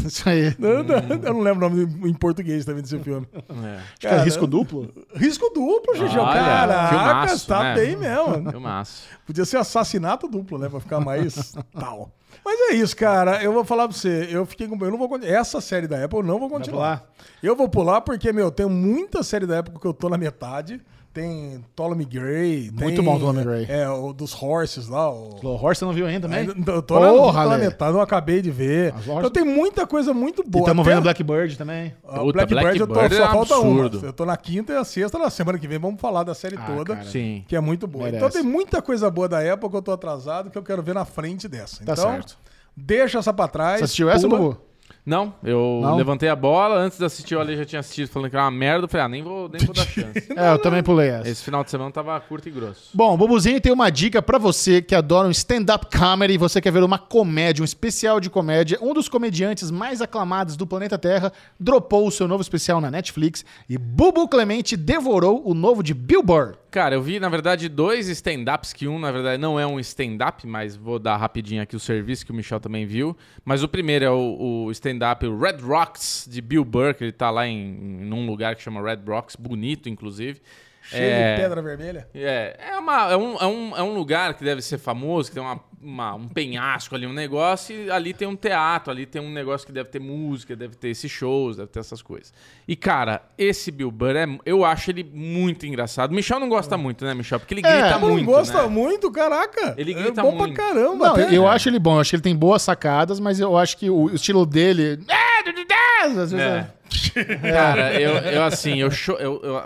Isso 0.08 0.30
aí. 0.30 0.56
Eu, 0.60 0.84
não- 0.84 0.96
eu 1.28 1.34
não 1.34 1.40
lembro 1.42 1.66
o 1.66 1.70
nome 1.70 2.10
em 2.10 2.14
português 2.14 2.66
também 2.66 2.82
desse 2.82 2.98
filme. 3.00 3.28
É. 3.34 3.76
Acho 3.78 3.84
que 4.00 4.08
é 4.08 4.18
risco 4.24 4.46
duplo? 4.48 4.90
Risco 5.16 5.50
duplo, 5.54 5.96
Gigi. 5.96 6.18
Olha, 6.18 6.34
Caraca, 6.34 6.88
filmaço, 6.90 7.48
tá 7.48 7.64
né? 7.64 7.76
bem 7.76 7.96
mesmo. 7.96 8.52
Filmaço. 8.52 9.04
Podia 9.26 9.46
ser 9.46 9.58
assassinato 9.58 10.28
duplo, 10.28 10.58
né? 10.58 10.68
Pra 10.70 10.80
ficar 10.80 11.00
mais 11.00 11.54
tal. 11.80 12.12
Mas 12.44 12.72
é 12.72 12.74
isso, 12.76 12.96
cara. 12.96 13.44
Eu 13.44 13.54
vou 13.54 13.64
falar 13.66 13.88
pra 13.88 13.96
você. 13.96 14.28
Eu 14.32 14.46
fiquei 14.46 14.68
com. 14.68 14.76
Eu 14.84 14.92
não 14.92 14.98
vou. 14.98 15.10
Essa 15.22 15.62
série 15.62 15.88
da 15.88 16.04
Apple 16.04 16.20
eu 16.20 16.24
não 16.24 16.40
vou 16.40 16.50
continuar. 16.50 17.06
Eu 17.42 17.56
vou 17.56 17.70
pular 17.70 18.02
porque, 18.02 18.32
meu, 18.34 18.52
tem 18.52 18.66
muita 18.68 19.24
série 19.24 19.46
da 19.46 19.60
Apple 19.60 19.80
que 19.80 19.86
eu 19.86 19.94
tô 19.94 20.10
na 20.10 20.18
metade. 20.18 20.82
Tem 21.12 21.60
Ptolemy 21.76 22.06
Gray. 22.06 22.70
Muito 22.72 22.96
tem, 22.98 23.04
bom 23.04 23.18
Ptolemy 23.18 23.44
Gray. 23.44 23.66
É, 23.68 23.90
o 23.90 24.14
dos 24.14 24.32
Horses 24.42 24.88
lá. 24.88 25.10
O, 25.12 25.36
Slow 25.38 25.56
Horse 25.62 25.80
você 25.80 25.86
não 25.86 25.92
viu 25.94 26.06
ainda 26.06 26.28
também? 26.28 26.48
Ainda- 26.48 26.72
Eu 26.72 26.82
tô 26.84 27.00
na, 27.00 27.08
Porra, 27.10 27.46
na 27.48 27.58
metade, 27.58 27.94
não 27.94 28.00
acabei 28.02 28.42
de 28.44 28.52
ver. 28.52 28.94
As 28.94 29.08
Horses- 29.08 29.18
Então 29.18 29.30
tem 29.32 29.44
muita 29.44 29.88
coisa 29.88 30.14
muito 30.14 30.44
boa. 30.48 30.62
estamos 30.64 30.86
vendo 30.86 31.02
Blackbird 31.02 31.58
também. 31.58 31.96
a 32.08 32.20
Puta, 32.20 32.46
Blackbird 32.46 32.80
eu 32.80 32.88
tô, 32.88 32.94
Blackbird 32.94 33.24
só 33.24 33.30
é 33.30 33.34
falta 33.34 33.56
absurdo. 33.56 33.98
uma. 33.98 34.06
Eu 34.08 34.14
tô 34.14 34.26
na 34.26 34.38
quinta 34.38 34.72
e 34.74 34.78
a 34.78 34.84
sexta, 34.84 35.18
na 35.18 35.30
semana 35.32 35.58
que 35.58 35.68
vem 35.68 35.80
vamos 35.80 36.00
falar 36.00 36.24
da 36.24 36.36
série 36.36 36.56
Ah, 36.58 36.66
toda. 36.76 36.96
cara. 36.96 37.08
Sim. 37.08 37.44
Que 37.48 37.56
é 37.56 37.60
muito 37.60 37.88
boa. 37.88 38.06
Merece. 38.06 38.24
Então 38.26 38.30
tem 38.42 38.44
muita 38.50 38.80
coisa 38.82 39.10
boa 39.10 39.28
da 39.28 39.42
época 39.42 39.72
que 39.72 39.78
eu 39.78 39.82
tô 39.82 39.92
atrasado 39.92 40.52
que 40.52 40.58
eu 40.58 40.64
quero 40.64 40.84
ver 40.84 40.94
na 40.94 41.06
frente 41.06 41.48
dessa. 41.48 41.84
Tá 41.84 41.94
então, 41.94 42.12
certo. 42.12 42.38
deixa 42.78 43.18
essa 43.18 43.34
pra 43.34 43.48
trás. 43.48 43.80
Você 43.80 43.86
assistiu 43.86 44.10
essa, 44.10 44.28
pula. 44.28 44.40
Bubu? 44.40 44.62
Não, 45.10 45.34
eu 45.44 45.80
Não? 45.82 45.96
levantei 45.96 46.30
a 46.30 46.36
bola, 46.36 46.76
antes 46.76 47.00
de 47.00 47.04
assistir 47.04 47.36
o 47.36 47.40
Ale 47.42 47.58
já 47.58 47.66
tinha 47.66 47.80
assistido 47.80 48.10
falando 48.10 48.30
que 48.30 48.36
era 48.36 48.46
uma 48.46 48.52
merda, 48.52 48.84
eu 48.86 48.88
falei, 48.88 49.06
ah, 49.08 49.10
nem 49.10 49.24
vou, 49.24 49.50
nem 49.50 49.66
vou 49.66 49.74
dar 49.74 49.86
chance. 49.90 50.32
É, 50.38 50.52
eu 50.54 50.60
também 50.60 50.84
pulei 50.84 51.10
essa. 51.10 51.28
Esse 51.28 51.44
final 51.44 51.64
de 51.64 51.72
semana 51.72 51.90
tava 51.90 52.20
curto 52.20 52.48
e 52.48 52.52
grosso. 52.52 52.92
Bom, 52.94 53.18
Bubuzinho 53.18 53.60
tem 53.60 53.72
uma 53.72 53.90
dica 53.90 54.22
pra 54.22 54.38
você 54.38 54.84
que 54.84 54.94
adora 54.94 55.28
um 55.28 55.32
stand-up 55.32 55.88
comedy, 55.98 56.38
você 56.38 56.62
quer 56.62 56.72
ver 56.72 56.84
uma 56.84 57.00
comédia, 57.00 57.64
um 57.64 57.66
especial 57.66 58.20
de 58.20 58.30
comédia. 58.30 58.78
Um 58.84 58.94
dos 58.94 59.10
comediantes 59.10 59.72
mais 59.72 60.00
aclamados 60.00 60.56
do 60.56 60.68
planeta 60.68 60.96
Terra 60.96 61.34
dropou 61.60 62.08
o 62.08 62.12
seu 62.12 62.28
novo 62.28 62.44
especial 62.44 62.80
na 62.80 62.92
Netflix 62.92 63.44
e 63.68 63.80
Bubu 63.80 64.28
Clemente 64.28 64.78
devorou 64.78 65.42
o 65.44 65.56
novo 65.56 65.82
de 65.82 65.96
Bill 65.96 66.22
Burr. 66.22 66.54
Cara, 66.72 66.94
eu 66.94 67.02
vi, 67.02 67.20
na 67.20 67.30
verdade, 67.30 67.68
dois 67.68 68.08
stand-ups, 68.10 68.74
que 68.74 68.88
um, 68.88 69.00
na 69.00 69.12
verdade, 69.12 69.42
não 69.42 69.60
é 69.60 69.66
um 69.66 69.80
stand-up, 69.80 70.46
mas 70.46 70.76
vou 70.76 71.00
dar 71.00 71.18
rapidinho 71.18 71.64
aqui 71.64 71.76
o 71.76 71.80
serviço 71.80 72.24
que 72.24 72.32
o 72.32 72.36
Michel 72.36 72.60
também 72.60 72.86
viu. 72.86 73.18
Mas 73.44 73.64
o 73.64 73.68
primeiro 73.68 74.06
é 74.06 74.12
o, 74.12 74.66
o 74.66 74.72
stand-up 74.72 75.26
Red 75.28 75.58
Rocks, 75.64 76.28
de 76.30 76.42
Bill 76.42 76.64
Burr, 76.64 76.94
que 76.94 77.06
ele 77.06 77.12
tá 77.12 77.32
lá 77.32 77.48
em, 77.48 78.04
em 78.04 78.14
um 78.14 78.28
lugar 78.28 78.56
que 78.56 78.62
chama 78.62 78.84
Red 78.84 79.02
Rocks, 79.04 79.36
bonito, 79.36 79.90
inclusive. 79.90 80.42
Cheio 80.90 81.04
É, 81.04 81.36
de 81.36 81.42
pedra 81.42 81.62
vermelha. 81.62 82.08
É, 82.16 82.58
é, 82.72 82.78
uma, 82.78 83.12
é, 83.12 83.16
um, 83.18 83.36
é, 83.38 83.46
um, 83.46 83.78
é 83.78 83.84
um 83.84 83.94
lugar 83.94 84.34
que 84.34 84.44
deve 84.44 84.62
ser 84.62 84.78
famoso, 84.80 85.30
que 85.30 85.36
tem 85.36 85.44
uma, 85.44 85.60
uma- 85.82 86.16
um 86.16 86.28
penhasco 86.28 86.96
ali, 86.96 87.06
um 87.06 87.14
negócio, 87.14 87.76
e 87.76 87.92
ali 87.92 88.14
tem 88.14 88.28
um 88.28 88.36
teatro, 88.36 88.92
ali 88.92 89.06
tem 89.06 89.22
um 89.22 89.32
negócio 89.32 89.68
que 89.68 89.72
deve 89.74 89.90
ter 89.90 90.00
música, 90.00 90.56
deve 90.56 90.76
ter 90.76 90.90
esses 90.90 91.12
shows, 91.12 91.58
deve 91.58 91.70
ter 91.70 91.80
essas 91.80 92.02
coisas. 92.02 92.34
E, 92.68 92.76
cara, 92.76 93.22
esse 93.38 93.70
Bill 93.72 93.92
Burr, 93.92 94.16
é, 94.16 94.26
eu 94.46 94.66
acho 94.66 94.90
ele 94.90 95.04
muito 95.14 95.66
engraçado. 95.66 96.12
O 96.12 96.16
Michel 96.16 96.40
não 96.40 96.50
gosta 96.50 96.76
muito, 96.78 97.06
né, 97.06 97.14
Michel? 97.14 97.40
Porque 97.40 97.54
ele 97.54 97.66
É, 97.66 97.82
grita 97.82 98.00
Não 98.00 98.10
muito, 98.10 98.26
gosta 98.26 98.64
né? 98.64 98.68
muito, 98.68 99.12
caraca. 99.12 99.76
Ele 99.78 99.92
é 99.92 99.96
grita 99.96 100.22
bom 100.24 100.32
muito. 100.36 100.54
pra 100.56 100.66
caramba. 100.68 101.06
Não, 101.06 101.14
até. 101.14 101.36
eu 101.36 101.48
acho 101.48 101.70
ele 101.70 101.78
bom, 101.80 101.96
eu 101.96 102.00
acho 102.02 102.10
que 102.10 102.16
ele 102.16 102.24
tem 102.24 102.36
boas 102.36 102.62
sacadas, 102.64 103.20
mas 103.20 103.40
eu 103.40 103.56
acho 103.56 103.78
que 103.78 103.90
o 103.90 104.10
estilo 104.14 104.46
dele. 104.46 105.00
É, 105.08 106.06
às 106.08 106.32
vezes 106.32 106.34
É. 106.34 106.68
é- 107.16 107.36
Cara, 107.52 107.94
eu, 108.00 108.12
eu 108.18 108.44
assim, 108.44 108.78
eu, 108.80 108.90
cho- 108.90 109.14
eu, 109.20 109.40
eu, 109.44 109.64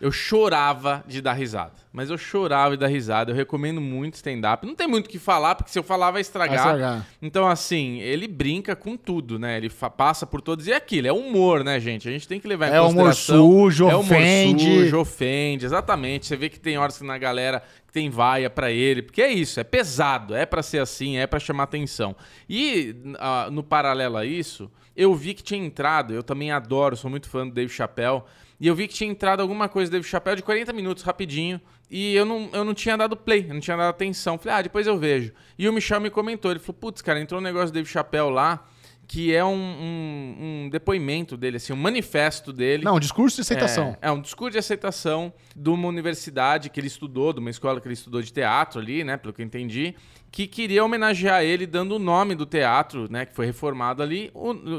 eu 0.00 0.10
chorava 0.12 1.02
de 1.06 1.20
dar 1.20 1.32
risada. 1.32 1.72
Mas 1.92 2.10
eu 2.10 2.18
chorava 2.18 2.76
de 2.76 2.80
dar 2.80 2.86
risada. 2.86 3.32
Eu 3.32 3.34
recomendo 3.36 3.80
muito 3.80 4.14
stand-up. 4.14 4.64
Não 4.66 4.74
tem 4.74 4.86
muito 4.86 5.06
o 5.06 5.08
que 5.08 5.18
falar, 5.18 5.54
porque 5.56 5.70
se 5.70 5.78
eu 5.78 5.82
falar 5.82 6.10
vai 6.12 6.20
estragar. 6.20 6.64
Vai 6.64 6.74
estragar. 6.74 7.06
Então, 7.20 7.46
assim, 7.48 7.98
ele 8.00 8.28
brinca 8.28 8.76
com 8.76 8.96
tudo, 8.96 9.38
né? 9.38 9.56
Ele 9.56 9.70
passa 9.96 10.24
por 10.26 10.40
todos. 10.40 10.66
E 10.68 10.72
é 10.72 10.76
aquilo, 10.76 11.08
é 11.08 11.12
humor, 11.12 11.64
né, 11.64 11.80
gente? 11.80 12.08
A 12.08 12.12
gente 12.12 12.28
tem 12.28 12.38
que 12.38 12.46
levar 12.46 12.68
em 12.68 12.74
É 12.74 12.80
humor 12.80 13.06
consideração. 13.06 13.36
sujo, 13.36 13.88
é 13.88 13.96
humor 13.96 14.16
ofende. 14.16 14.64
sujo, 14.64 14.98
ofende. 14.98 15.64
Exatamente. 15.66 16.26
Você 16.26 16.36
vê 16.36 16.48
que 16.48 16.60
tem 16.60 16.78
horas 16.78 16.98
que 16.98 17.04
na 17.04 17.18
galera 17.18 17.62
que 17.86 17.92
tem 17.92 18.08
vaia 18.10 18.48
pra 18.48 18.70
ele. 18.70 19.02
Porque 19.02 19.20
é 19.22 19.32
isso, 19.32 19.58
é 19.58 19.64
pesado. 19.64 20.34
É 20.34 20.46
pra 20.46 20.62
ser 20.62 20.78
assim, 20.78 21.16
é 21.16 21.26
pra 21.26 21.40
chamar 21.40 21.64
atenção. 21.64 22.14
E, 22.48 22.94
ah, 23.18 23.48
no 23.50 23.64
paralelo 23.64 24.16
a 24.18 24.24
isso, 24.24 24.70
eu 24.96 25.14
vi 25.14 25.34
que 25.34 25.42
tinha 25.42 25.64
entrado. 25.64 26.14
Eu 26.14 26.22
também 26.22 26.52
adoro, 26.52 26.96
sou 26.96 27.10
muito 27.10 27.28
fã 27.28 27.46
do 27.46 27.52
Dave 27.52 27.72
Chappelle. 27.72 28.22
E 28.60 28.66
eu 28.66 28.74
vi 28.74 28.88
que 28.88 28.94
tinha 28.94 29.10
entrado 29.10 29.40
alguma 29.40 29.68
coisa 29.68 29.90
do 29.90 30.02
Chappelle 30.02 30.36
de 30.36 30.42
40 30.42 30.72
minutos, 30.72 31.04
rapidinho. 31.04 31.60
E 31.90 32.14
eu 32.14 32.24
não, 32.24 32.50
eu 32.52 32.64
não 32.64 32.74
tinha 32.74 32.96
dado 32.96 33.16
play, 33.16 33.46
eu 33.48 33.54
não 33.54 33.60
tinha 33.60 33.76
dado 33.76 33.90
atenção. 33.90 34.36
Falei, 34.36 34.58
ah, 34.58 34.62
depois 34.62 34.86
eu 34.86 34.98
vejo. 34.98 35.32
E 35.58 35.68
o 35.68 35.72
Michel 35.72 36.00
me 36.00 36.10
comentou, 36.10 36.50
ele 36.50 36.60
falou, 36.60 36.78
putz, 36.78 37.00
cara, 37.00 37.20
entrou 37.20 37.40
um 37.40 37.44
negócio 37.44 37.72
do 37.72 37.84
Chappelle 37.86 38.30
lá, 38.30 38.66
que 39.10 39.34
é 39.34 39.42
um, 39.42 39.54
um- 39.54 40.36
um 40.66 40.68
depoimento 40.70 41.34
dele, 41.34 41.56
assim, 41.56 41.72
um 41.72 41.76
manifesto 41.76 42.52
dele. 42.52 42.84
Não, 42.84 43.00
discurso 43.00 43.36
de 43.36 43.40
aceitação. 43.40 43.96
É, 44.02 44.08
é 44.08 44.12
um 44.12 44.20
discurso 44.20 44.52
de 44.52 44.58
aceitação 44.58 45.32
de 45.56 45.70
uma 45.70 45.88
universidade 45.88 46.68
que 46.68 46.78
ele 46.78 46.88
estudou, 46.88 47.32
de 47.32 47.40
uma 47.40 47.48
escola 47.48 47.80
que 47.80 47.86
ele 47.88 47.94
estudou 47.94 48.20
de 48.20 48.30
teatro 48.30 48.78
ali, 48.78 49.02
né, 49.02 49.16
pelo 49.16 49.32
que 49.32 49.40
eu 49.40 49.46
entendi, 49.46 49.94
que 50.30 50.46
queria 50.46 50.84
homenagear 50.84 51.42
ele 51.42 51.66
dando 51.66 51.96
o 51.96 51.98
nome 51.98 52.34
do 52.34 52.44
teatro, 52.44 53.10
né, 53.10 53.24
que 53.24 53.34
foi 53.34 53.46
reformado 53.46 54.02
ali, 54.02 54.30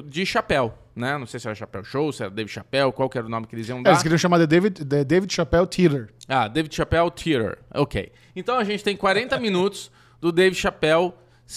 de 0.05 0.23
Chapéu, 0.27 0.77
né? 0.95 1.17
Não 1.17 1.25
sei 1.25 1.39
se 1.39 1.47
era 1.47 1.55
Chapéu 1.55 1.83
Show, 1.83 2.11
se 2.13 2.21
era 2.21 2.29
David 2.29 2.53
Chapéu, 2.53 2.91
qual 2.93 3.09
que 3.09 3.17
era 3.17 3.25
o 3.25 3.29
nome 3.31 3.47
que 3.47 3.55
eles 3.55 3.67
iam 3.67 3.79
É, 3.79 3.81
dar. 3.81 3.89
eles 3.91 4.03
queriam 4.03 4.17
chamar 4.19 4.37
de 4.37 4.45
David, 4.45 4.85
de 4.85 5.03
David 5.03 5.33
Chappelle 5.33 5.65
Theater. 5.65 6.13
Ah, 6.27 6.47
David 6.47 6.75
Chappelle 6.75 7.09
Theater. 7.09 7.57
Ok. 7.73 8.11
Então 8.35 8.59
a 8.59 8.63
gente 8.63 8.83
tem 8.83 8.95
40 8.95 9.39
minutos 9.39 9.89
do 10.21 10.31
David 10.31 10.55
Chappelle 10.59 11.13